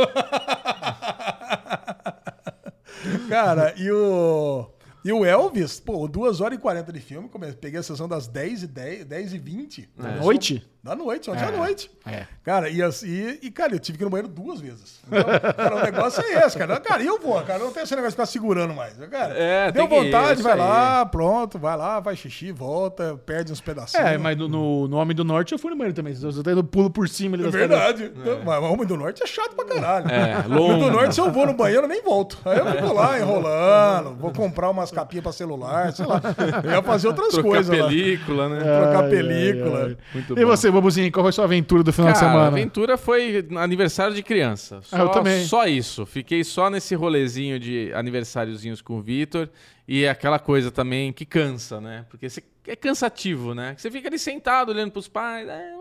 Cara, 3.30 3.74
e 3.78 3.90
o... 3.92 4.70
E 5.04 5.14
o 5.14 5.24
Elvis, 5.24 5.80
pô, 5.80 6.10
2 6.10 6.42
horas 6.42 6.58
e 6.58 6.62
40 6.62 6.92
de 6.92 7.00
filme, 7.00 7.30
peguei 7.62 7.80
a 7.80 7.84
sessão 7.84 8.06
das 8.06 8.28
10 8.28 8.64
e 8.64 8.68
10, 8.68 9.06
10 9.06 9.34
e 9.34 9.38
20. 9.38 9.90
Noite? 10.22 10.62
Da 10.82 10.96
noite, 10.96 11.30
ontem 11.30 11.44
à 11.44 11.52
noite. 11.52 11.92
É. 12.06 12.26
Cara, 12.42 12.70
e, 12.70 12.82
assim, 12.82 13.38
e, 13.44 13.52
cara, 13.52 13.76
eu 13.76 13.80
tive 13.80 13.98
que 13.98 14.04
ir 14.04 14.06
no 14.06 14.10
banheiro 14.10 14.30
duas 14.34 14.62
vezes. 14.62 15.02
Então, 15.06 15.24
cara, 15.54 15.76
o 15.76 15.84
negócio 15.84 16.24
é 16.24 16.46
esse, 16.46 16.58
cara. 16.58 16.80
Cara, 16.80 17.04
e 17.04 17.06
eu 17.06 17.20
vou, 17.20 17.40
cara. 17.42 17.60
Não 17.60 17.72
tem 17.74 17.84
esse 17.84 17.92
negócio 17.94 18.12
de 18.12 18.16
ficar 18.16 18.26
segurando 18.26 18.74
mais. 18.74 18.94
Cara, 19.12 19.34
É, 19.38 19.72
deu 19.74 19.84
ir, 19.84 19.90
vontade, 19.90 20.34
isso 20.36 20.44
vai 20.44 20.54
aí. 20.54 20.58
lá, 20.60 21.06
pronto, 21.06 21.60
vai 21.60 21.76
lá, 21.76 22.00
vai 22.00 22.16
xixi, 22.16 22.54
volta, 22.54 23.20
perde 23.26 23.52
uns 23.52 23.60
pedacinhos. 23.60 24.06
É, 24.08 24.18
mas 24.18 24.38
no, 24.38 24.48
no, 24.48 24.88
no 24.88 24.96
Homem 24.98 25.14
do 25.14 25.26
Norte 25.26 25.52
eu 25.52 25.60
fui 25.60 25.70
no 25.70 25.76
banheiro 25.78 25.94
também. 25.96 26.16
Eu 26.20 26.42
tô 26.44 26.50
indo 26.50 26.64
pulo 26.64 26.90
por 26.90 27.10
cima 27.10 27.36
ali 27.36 27.46
É 27.46 27.52
verdade. 27.52 28.12
Então, 28.16 28.40
Mas 28.46 28.64
o 28.64 28.66
Homem 28.72 28.88
do 28.88 28.96
Norte 28.96 29.22
é 29.22 29.28
chato 29.28 29.56
pra 29.56 29.66
caralho. 29.66 30.08
É, 30.10 30.38
O 30.48 30.62
Homem 30.64 30.80
do 30.80 30.86
longo. 30.86 30.92
Norte, 30.92 31.14
se 31.14 31.20
eu 31.22 31.30
vou 31.30 31.46
no 31.46 31.54
banheiro, 31.54 31.84
eu 31.84 31.90
nem 31.90 32.02
volto. 32.02 32.38
Aí 32.46 32.58
eu 32.58 32.66
fico 32.72 32.94
lá 32.94 33.20
enrolando, 33.20 34.16
vou 34.16 34.32
comprar 34.32 34.70
umas 34.70 34.92
capinhas 34.92 35.24
pra 35.24 35.32
celular, 35.34 35.92
sei 35.92 36.06
lá. 36.06 36.22
Eu 36.64 36.72
ia 36.72 36.82
fazer 36.82 37.08
outras 37.10 37.34
Trocar 37.34 37.50
coisas 37.50 37.78
lá. 37.78 37.88
película, 37.88 38.48
né? 38.50 38.60
Trocar 38.60 39.04
Ai, 39.04 39.10
película. 39.10 39.78
ai, 39.80 39.84
ai. 39.90 39.98
Muito 40.14 40.34
E 40.40 40.46
bom. 40.46 40.48
você, 40.50 40.69
Bobuzinho, 40.72 41.12
qual 41.12 41.24
foi 41.24 41.30
a 41.30 41.34
sua 41.34 41.44
aventura 41.46 41.84
do 41.84 41.92
final 41.94 42.12
de 42.12 42.20
Cara, 42.20 42.28
a 42.28 42.32
semana? 42.32 42.48
aventura 42.48 42.98
foi 42.98 43.48
aniversário 43.58 44.16
de 44.16 44.24
criança. 44.24 44.82
Só, 44.84 44.96
Ah, 44.96 45.00
eu 45.00 45.10
também. 45.10 45.46
Só 45.46 45.66
isso. 45.68 46.06
Fiquei 46.06 46.44
só 46.44 46.70
nesse 46.70 46.96
rolezinho 46.96 47.60
de 47.60 47.92
aniversáriozinhos 47.94 48.82
com 48.82 48.98
o 48.98 49.02
Vitor. 49.02 49.50
E 49.88 50.08
aquela 50.08 50.38
coisa 50.40 50.70
também 50.72 51.12
que 51.12 51.26
cansa, 51.26 51.82
né? 51.82 52.06
Porque 52.10 52.30
você- 52.30 52.44
é 52.68 52.76
cansativo, 52.76 53.56
né? 53.56 53.74
Você 53.78 53.90
fica 53.90 54.08
ali 54.08 54.20
sentado 54.20 54.70
olhando 54.70 54.92
pros 54.92 55.08
pais. 55.08 55.48
é, 55.48 55.74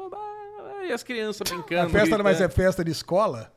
e 0.89 0.93
as 0.93 1.02
crianças 1.02 1.43
A 1.51 1.55
brincando. 1.55 1.90
festa, 1.90 2.16
mas 2.23 2.36
é 2.40 2.44
gritando. 2.47 2.56
festa 2.56 2.85
de 2.85 2.90
escola? 2.90 3.52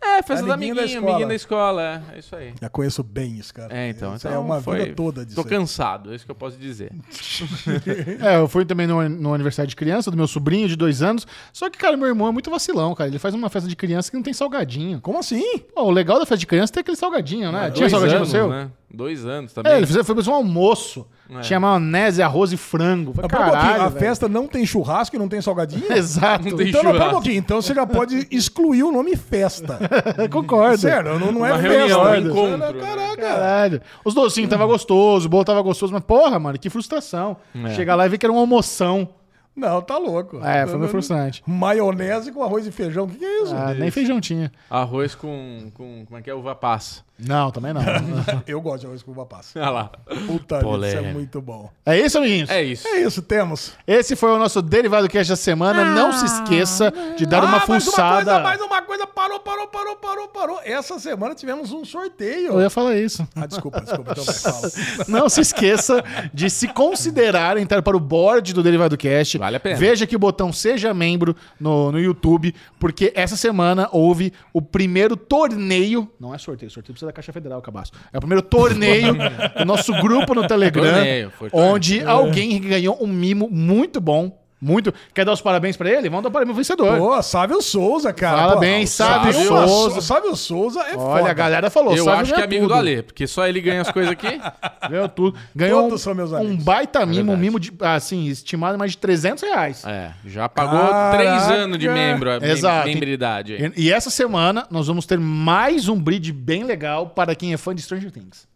É, 0.00 0.22
festa 0.22 0.44
do 0.46 0.52
Amiguinho 0.52 0.74
da 0.76 0.82
amiguinho, 0.82 1.00
escola. 1.00 1.26
da 1.26 1.34
escola, 1.34 1.82
é, 2.12 2.16
é 2.16 2.18
isso 2.18 2.36
aí. 2.36 2.52
Já 2.60 2.68
conheço 2.68 3.02
bem 3.02 3.36
isso, 3.38 3.52
cara. 3.52 3.74
É, 3.76 3.88
então, 3.90 4.14
então 4.14 4.30
é 4.32 4.38
uma 4.38 4.60
foi- 4.60 4.80
vida 4.80 4.94
toda 4.94 5.24
disso. 5.24 5.34
Tô 5.34 5.42
aí. 5.42 5.48
cansado, 5.48 6.12
é 6.12 6.16
isso 6.16 6.24
que 6.24 6.30
eu 6.30 6.34
posso 6.34 6.56
dizer. 6.58 6.92
É, 8.20 8.36
eu 8.36 8.48
fui 8.48 8.64
também 8.64 8.86
no, 8.86 9.06
no 9.08 9.34
aniversário 9.34 9.68
de 9.68 9.76
criança 9.76 10.10
do 10.10 10.16
meu 10.16 10.26
sobrinho 10.26 10.68
de 10.68 10.76
dois 10.76 11.02
anos. 11.02 11.26
Só 11.52 11.68
que, 11.70 11.78
cara, 11.78 11.96
meu 11.96 12.06
irmão 12.08 12.28
é 12.28 12.32
muito 12.32 12.50
vacilão, 12.50 12.94
cara. 12.94 13.08
Ele 13.08 13.18
faz 13.18 13.34
uma 13.34 13.48
festa 13.48 13.68
de 13.68 13.76
criança 13.76 14.10
que 14.10 14.16
não 14.16 14.22
tem 14.22 14.32
salgadinho. 14.32 15.00
Como 15.00 15.18
assim? 15.18 15.58
Pô, 15.74 15.82
o 15.84 15.90
legal 15.90 16.18
da 16.18 16.24
festa 16.26 16.38
de 16.38 16.46
criança 16.46 16.72
é 16.72 16.74
ter 16.74 16.80
aquele 16.80 16.96
salgadinho, 16.96 17.50
né? 17.52 17.70
Tinha 17.70 17.80
Dois 17.88 17.90
salgadinho 17.92 18.18
anos, 18.18 18.28
no 18.32 18.38
seu? 18.38 18.48
Né? 18.48 18.70
Dois 18.92 19.26
anos 19.26 19.52
também. 19.52 19.72
É, 19.72 19.76
ele 19.78 19.86
fez, 19.86 20.06
foi 20.06 20.14
fazer 20.16 20.30
um 20.30 20.34
almoço. 20.34 21.06
É. 21.28 21.40
Tinha 21.40 21.58
maionese, 21.58 22.22
arroz 22.22 22.52
e 22.52 22.56
frango. 22.56 23.12
Falei, 23.12 23.28
Mas 23.30 23.38
pera 23.40 23.50
um 23.50 23.52
Caralho, 23.60 23.82
a 23.82 23.90
festa 23.90 24.28
não 24.28 24.46
tem 24.46 24.64
churrasco 24.64 25.16
e 25.16 25.18
não 25.18 25.28
tem 25.28 25.40
salgadinho? 25.42 25.84
Exato. 25.92 26.48
Não 26.48 26.56
tem 26.56 26.68
Então, 26.68 26.82
não, 26.84 26.92
pera 26.92 26.92
um 26.92 26.92
churrasco. 26.92 27.10
pouquinho. 27.14 27.38
Então 27.38 27.60
você 27.60 27.74
já 27.74 27.84
pode 27.86 28.28
excluir 28.30 28.84
o 28.84 28.92
nome 28.92 29.16
festa. 29.16 29.78
Concordo. 30.30 30.78
Sério, 30.78 31.18
não, 31.18 31.32
não 31.32 31.44
é 31.44 31.52
Uma 31.52 31.58
festa. 31.62 31.76
reunião, 31.78 32.00
um 32.00 32.04
Olha, 32.04 32.20
encontro, 32.20 32.56
né? 32.58 32.72
Caraca. 32.80 33.16
Caralho. 33.22 33.82
Os 34.04 34.14
docinhos 34.14 34.48
tava 34.48 34.64
gostoso, 34.66 35.26
o 35.26 35.28
bolo 35.28 35.44
tava 35.44 35.60
gostoso, 35.62 35.92
mas 35.92 36.04
porra, 36.04 36.38
mano, 36.38 36.58
que 36.58 36.70
frustração. 36.70 37.36
É. 37.64 37.70
Chegar 37.74 37.96
lá 37.96 38.06
e 38.06 38.08
ver 38.08 38.18
que 38.18 38.24
era 38.26 38.32
uma 38.32 38.40
almoção. 38.40 39.08
Não, 39.54 39.80
tá 39.82 39.96
louco. 39.98 40.38
É, 40.44 40.66
foi 40.66 40.78
meio 40.78 40.90
frustrante. 40.90 41.42
Maionese 41.46 42.30
com 42.30 42.42
arroz 42.44 42.66
e 42.66 42.70
feijão. 42.70 43.04
O 43.04 43.08
que, 43.08 43.16
que 43.16 43.24
é 43.24 43.42
isso? 43.42 43.54
Ah, 43.56 43.72
nem 43.74 43.90
feijão 43.90 44.20
tinha. 44.20 44.52
Arroz 44.70 45.14
com, 45.14 45.70
com. 45.74 46.04
Como 46.06 46.18
é 46.18 46.22
que 46.22 46.28
é? 46.30 46.34
Uva 46.34 46.54
passa. 46.54 47.05
Não, 47.18 47.50
também 47.50 47.72
não. 47.72 47.82
Eu 48.46 48.60
gosto 48.60 48.80
de 48.80 48.86
arroz 48.86 49.02
com 49.02 49.10
uva 49.10 49.24
passa. 49.24 49.58
Olha 49.58 49.70
lá. 49.70 49.90
Puta 50.26 50.58
isso 50.58 50.96
é 50.98 51.12
muito 51.12 51.40
bom. 51.40 51.70
é 51.84 51.98
isso, 51.98 52.18
amiguinhos? 52.18 52.50
É 52.50 52.62
isso. 52.62 52.86
É 52.86 53.00
isso, 53.00 53.22
temos. 53.22 53.72
Esse 53.86 54.14
foi 54.14 54.30
o 54.30 54.38
nosso 54.38 54.60
Derivado 54.60 55.08
Cast 55.08 55.32
da 55.32 55.36
semana. 55.36 55.84
não 55.84 56.12
se 56.12 56.26
esqueça 56.26 56.92
de 57.16 57.24
dar 57.24 57.42
uma 57.42 57.48
ah, 57.48 57.66
mais 57.66 57.68
uma 57.68 57.80
fuçada. 57.80 58.24
coisa, 58.24 58.40
mais 58.40 58.60
uma 58.60 58.82
coisa. 58.82 59.06
Parou, 59.06 59.40
parou, 59.40 59.66
parou, 59.68 59.96
parou, 59.96 60.28
parou. 60.28 60.60
Essa 60.62 60.98
semana 60.98 61.34
tivemos 61.34 61.72
um 61.72 61.84
sorteio. 61.84 62.52
Eu 62.52 62.60
ia 62.60 62.70
falar 62.70 62.96
isso. 62.96 63.26
Ah, 63.34 63.46
desculpa, 63.46 63.80
desculpa. 63.80 64.12
Então 64.12 64.24
vai, 64.24 64.34
fala. 64.34 64.70
Não 65.08 65.28
se 65.28 65.40
esqueça 65.40 66.04
de 66.34 66.50
se 66.50 66.68
considerar 66.68 67.56
entrar 67.56 67.80
para 67.82 67.96
o 67.96 68.00
board 68.00 68.52
do 68.52 68.62
Derivado 68.62 68.96
Cast. 68.96 69.38
Vale 69.38 69.56
a 69.56 69.60
pena. 69.60 69.76
Veja 69.76 70.06
que 70.06 70.16
o 70.16 70.18
botão 70.18 70.52
Seja 70.52 70.92
Membro 70.92 71.34
no, 71.58 71.92
no 71.92 71.98
YouTube, 71.98 72.54
porque 72.78 73.12
essa 73.14 73.36
semana 73.36 73.88
houve 73.90 74.32
o 74.52 74.60
primeiro 74.60 75.16
torneio. 75.16 76.10
Não 76.20 76.34
é 76.34 76.38
sorteio, 76.38 76.70
sorteio 76.70 76.94
precisa 76.94 77.05
da 77.06 77.12
Caixa 77.12 77.32
Federal, 77.32 77.60
Cabaço. 77.62 77.92
É 78.12 78.18
o 78.18 78.20
primeiro 78.20 78.42
torneio 78.42 79.14
do 79.58 79.64
nosso 79.64 79.92
grupo 80.00 80.34
no 80.34 80.46
Telegram, 80.46 80.82
Torneio, 80.84 81.32
onde 81.52 82.02
alguém 82.04 82.60
ganhou 82.60 83.02
um 83.02 83.06
mimo 83.06 83.48
muito 83.50 84.00
bom. 84.00 84.45
Muito. 84.60 84.92
Quer 85.14 85.24
dar 85.26 85.32
os 85.32 85.40
parabéns 85.42 85.76
pra 85.76 85.90
ele? 85.90 86.08
Vamos 86.08 86.24
dar 86.24 86.30
parabéns 86.30 86.54
pro 86.54 86.56
vencedor. 86.56 86.96
Pô, 86.98 87.22
Sávio 87.22 87.60
Souza, 87.60 88.12
cara. 88.12 88.56
O 88.58 88.86
Sávio 88.86 89.32
Souza. 89.34 90.00
Sávio 90.00 90.34
Souza 90.36 90.80
é 90.80 90.96
Olha, 90.96 91.18
foda. 91.18 91.30
a 91.30 91.34
galera 91.34 91.70
falou. 91.70 91.94
Eu 91.94 92.04
Sávio 92.04 92.20
acho 92.22 92.34
que 92.34 92.40
é 92.40 92.44
amigo 92.44 92.62
tudo. 92.62 92.72
do 92.72 92.74
Ale, 92.78 93.02
porque 93.02 93.26
só 93.26 93.46
ele 93.46 93.60
ganha 93.60 93.82
as 93.82 93.90
coisas 93.90 94.12
aqui. 94.12 94.40
Ganhou 94.88 95.08
tudo. 95.08 95.38
Ganhou 95.54 95.82
Todos 95.82 96.00
um, 96.00 96.04
são 96.04 96.14
meus 96.14 96.32
um 96.32 96.36
amigos. 96.36 96.64
baita 96.64 97.04
mimo, 97.04 97.32
um 97.32 97.36
mimo 97.36 97.60
de, 97.60 97.70
assim, 97.80 98.26
estimado 98.28 98.76
em 98.76 98.78
mais 98.78 98.92
de 98.92 98.98
300 98.98 99.42
reais. 99.42 99.84
É, 99.84 100.12
já 100.24 100.48
pagou 100.48 100.78
Caraca. 100.78 101.16
três 101.18 101.48
anos 101.50 101.78
de 101.78 101.88
membro, 101.88 102.30
mem- 102.40 102.50
Exato. 102.50 102.86
membridade. 102.88 103.72
E, 103.76 103.86
e 103.86 103.92
essa 103.92 104.08
semana 104.10 104.66
nós 104.70 104.86
vamos 104.86 105.04
ter 105.06 105.18
mais 105.18 105.88
um 105.88 106.00
brinde 106.00 106.32
bem 106.32 106.62
legal 106.64 107.08
para 107.08 107.34
quem 107.34 107.52
é 107.52 107.56
fã 107.56 107.74
de 107.74 107.82
Stranger 107.82 108.10
Things. 108.10 108.46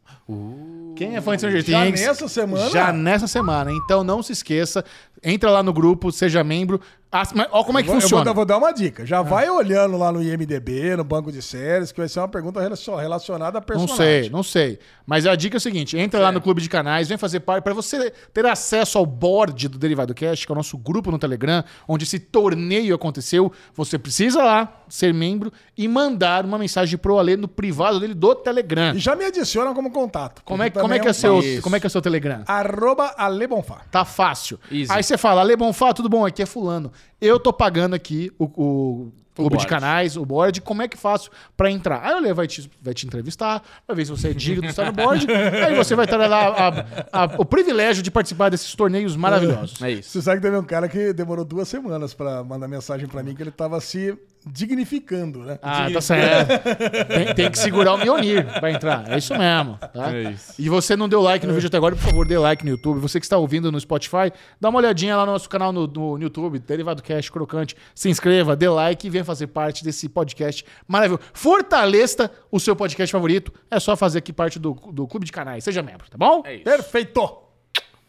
Quem 0.97 1.17
é 1.17 1.21
fã 1.21 1.33
de 1.33 1.39
Stranger 1.39 1.63
Já 1.65 1.85
Things? 1.85 2.01
nessa 2.01 2.29
semana? 2.29 2.71
Já 2.71 2.93
nessa 2.93 3.27
semana. 3.27 3.73
Então 3.73 4.05
não 4.05 4.23
se 4.23 4.33
esqueça, 4.33 4.85
entra 5.23 5.51
lá 5.51 5.63
no 5.63 5.73
grupo, 5.73 6.13
seja 6.13 6.45
membro. 6.45 6.81
Ah, 7.13 7.25
mas 7.35 7.49
Olha 7.51 7.65
como 7.65 7.79
é 7.79 7.83
que 7.83 7.89
Vou- 7.89 7.97
eu 7.97 8.01
funciona. 8.03 8.23
vou, 8.23 8.25
dar- 8.25 8.37
vou 8.37 8.45
dar 8.45 8.59
uma 8.59 8.73
dica. 8.73 9.05
Já 9.05 9.21
vai 9.21 9.51
olhando 9.51 9.97
lá 9.97 10.13
no 10.13 10.23
IMDB, 10.23 10.95
no 10.97 11.03
banco 11.03 11.33
de 11.33 11.43
séries, 11.43 11.91
que 11.91 11.99
vai 11.99 12.09
ser 12.09 12.21
uma 12.21 12.29
pergunta 12.29 12.61
relacion- 12.61 12.95
relacionada 12.95 13.59
a 13.59 13.61
Não 13.61 13.67
personagem. 13.67 13.97
sei, 13.97 14.31
não 14.31 14.43
sei. 14.45 14.79
Mas 15.05 15.27
a 15.27 15.35
dica 15.35 15.57
é 15.57 15.59
a 15.59 15.61
seguinte: 15.61 15.99
entra 15.99 16.21
lá 16.21 16.31
no 16.31 16.41
clube 16.41 16.63
de 16.63 16.69
canais, 16.69 17.09
vem 17.09 17.19
fazer 17.19 17.41
parte 17.41 17.65
para 17.65 17.75
você 17.75 18.13
ter 18.33 18.47
acesso 18.47 18.97
ao 18.97 19.05
board 19.05 19.67
do 19.67 19.77
Derivado 19.77 20.15
Cast, 20.15 20.47
que 20.47 20.53
é 20.53 20.55
o 20.55 20.57
nosso 20.57 20.79
grupo 20.79 21.11
no 21.11 21.19
Telegram, 21.19 21.65
onde 21.89 22.05
esse 22.05 22.21
torneio 22.21 22.95
aconteceu. 22.95 23.51
Você 23.75 23.99
precisa 23.99 24.43
lá 24.45 24.73
ser 24.89 25.13
membro 25.13 25.53
e 25.77 25.89
mandar 25.89 26.45
uma 26.45 26.59
mensagem 26.59 26.97
pro 26.97 27.19
Alê 27.19 27.37
no 27.37 27.49
privado 27.49 27.99
dele 27.99 28.15
do 28.15 28.37
Telegram. 28.37 28.95
E 28.95 28.99
já 29.01 29.17
me 29.17 29.25
adiciona 29.25 29.75
como 29.75 29.91
contato. 29.91 30.43
Como 30.45 30.63
é, 30.63 30.71
porque 30.71 30.81
como 30.81 30.95
é 30.95 30.99
que 31.01 31.09
é, 31.09 31.11
um 31.11 31.15
seu, 31.15 31.41
Isso. 31.41 31.63
como 31.63 31.75
é 31.75 31.81
que 31.81 31.87
é 31.87 31.89
o 31.89 31.91
seu 31.91 32.01
Telegram? 32.03 32.43
Arroba 32.47 33.15
Ale 33.19 33.49
Bonfá. 33.49 33.81
Tá 33.91 34.05
fácil. 34.05 34.61
Easy. 34.71 34.87
Aí 34.93 35.03
você 35.03 35.19
fala, 35.19 35.41
Ale 35.41 35.57
Bonfá, 35.57 35.93
tudo 35.93 36.09
bom? 36.09 36.25
Aqui 36.25 36.43
é 36.43 36.47
fulano. 36.47 36.93
Eu 37.21 37.39
tô 37.39 37.53
pagando 37.53 37.95
aqui 37.95 38.33
o, 38.39 38.45
o 38.45 39.13
clube 39.35 39.57
de 39.59 39.67
canais, 39.67 40.17
o 40.17 40.25
board, 40.25 40.61
como 40.63 40.83
é 40.83 40.89
que 40.89 40.97
faço 40.97 41.31
pra 41.57 41.71
entrar? 41.71 42.03
Aí 42.05 42.13
o 42.15 42.17
Ale 42.17 42.33
vai 42.33 42.47
te, 42.47 42.71
vai 42.83 42.93
te 42.95 43.07
entrevistar, 43.07 43.63
vai 43.87 43.97
ver 43.97 44.05
se 44.07 44.11
você 44.11 44.29
é 44.31 44.33
digno 44.35 44.63
de 44.63 44.69
estar 44.69 44.87
no 44.87 44.93
board. 44.93 45.27
aí 45.31 45.75
você 45.77 45.95
vai 45.95 46.07
ter 46.07 46.17
lá 46.17 46.49
a- 46.49 47.25
a- 47.25 47.35
o 47.39 47.45
privilégio 47.45 48.03
de 48.03 48.11
participar 48.11 48.49
desses 48.51 48.75
torneios 48.75 49.17
maravilhosos. 49.17 49.81
É 49.83 49.91
isso. 49.93 50.11
Você 50.11 50.23
sabe 50.23 50.39
que 50.39 50.43
teve 50.47 50.57
um 50.57 50.63
cara 50.65 50.89
que 50.89 51.13
demorou 51.13 51.45
duas 51.45 51.69
semanas 51.69 52.13
pra 52.15 52.43
mandar 52.45 52.69
mensagem 52.69 53.07
pra 53.07 53.23
mim 53.23 53.35
que 53.35 53.43
ele 53.43 53.51
tava 53.51 53.81
se 53.81 54.17
dignificando, 54.47 55.41
né? 55.41 55.59
Ah, 55.63 55.91
tá 55.91 56.01
certo. 56.01 56.51
Tem, 57.09 57.35
tem 57.35 57.51
que 57.51 57.59
segurar 57.59 57.95
o 57.95 57.99
Mionir 57.99 58.47
pra 58.59 58.71
entrar. 58.71 59.11
É 59.11 59.19
isso 59.19 59.37
mesmo. 59.37 59.79
Tá? 59.93 60.15
É 60.15 60.31
isso. 60.31 60.55
E 60.59 60.69
você 60.69 60.97
não 60.97 61.09
deu 61.09 61.21
like 61.21 61.47
no 61.47 61.53
vídeo 61.53 61.67
até 61.67 61.77
agora, 61.77 61.95
por 61.95 62.03
favor, 62.03 62.27
dê 62.27 62.39
like 62.39 62.65
no 62.65 62.71
YouTube. 62.71 63.01
Você 63.01 63.21
que 63.21 63.27
está 63.27 63.37
ouvindo 63.37 63.71
no 63.71 63.79
Spotify, 63.79 64.33
dá 64.61 64.69
uma 64.69 64.79
olhadinha 64.79 65.17
lá 65.17 65.27
no 65.27 65.33
nosso 65.33 65.49
canal 65.49 65.73
no, 65.73 65.87
no 65.87 66.19
YouTube, 66.19 66.59
Derivado 66.59 67.03
Cash 67.03 67.29
Crocante. 67.29 67.77
Se 67.95 68.09
inscreva, 68.09 68.57
dê 68.57 68.69
like 68.69 69.07
e 69.07 69.11
venha 69.11 69.25
fazer 69.25 69.49
parte 69.49 69.85
desse 69.85 70.09
podcast 70.09 70.65
maravilhoso. 70.89 71.23
Fortaleça 71.33 72.31
o 72.51 72.59
seu 72.59 72.75
podcast 72.75 73.13
favorito. 73.13 73.53
É 73.71 73.79
só 73.79 73.97
fazer 73.97 74.19
aqui 74.19 74.33
parte 74.33 74.59
do, 74.59 74.73
do 74.93 75.07
clube 75.07 75.27
de 75.27 75.33
canais. 75.33 75.65
Seja 75.65 75.83
membro, 75.83 76.09
tá 76.09 76.17
bom? 76.17 76.43
É 76.45 76.55
isso. 76.55 76.65
Perfeito! 76.65 77.39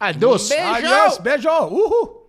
Adeus. 0.00 0.48
Beijo! 0.48 0.66
Adiós, 0.66 1.18
beijo! 1.18 1.48
Uhul! 1.50 2.21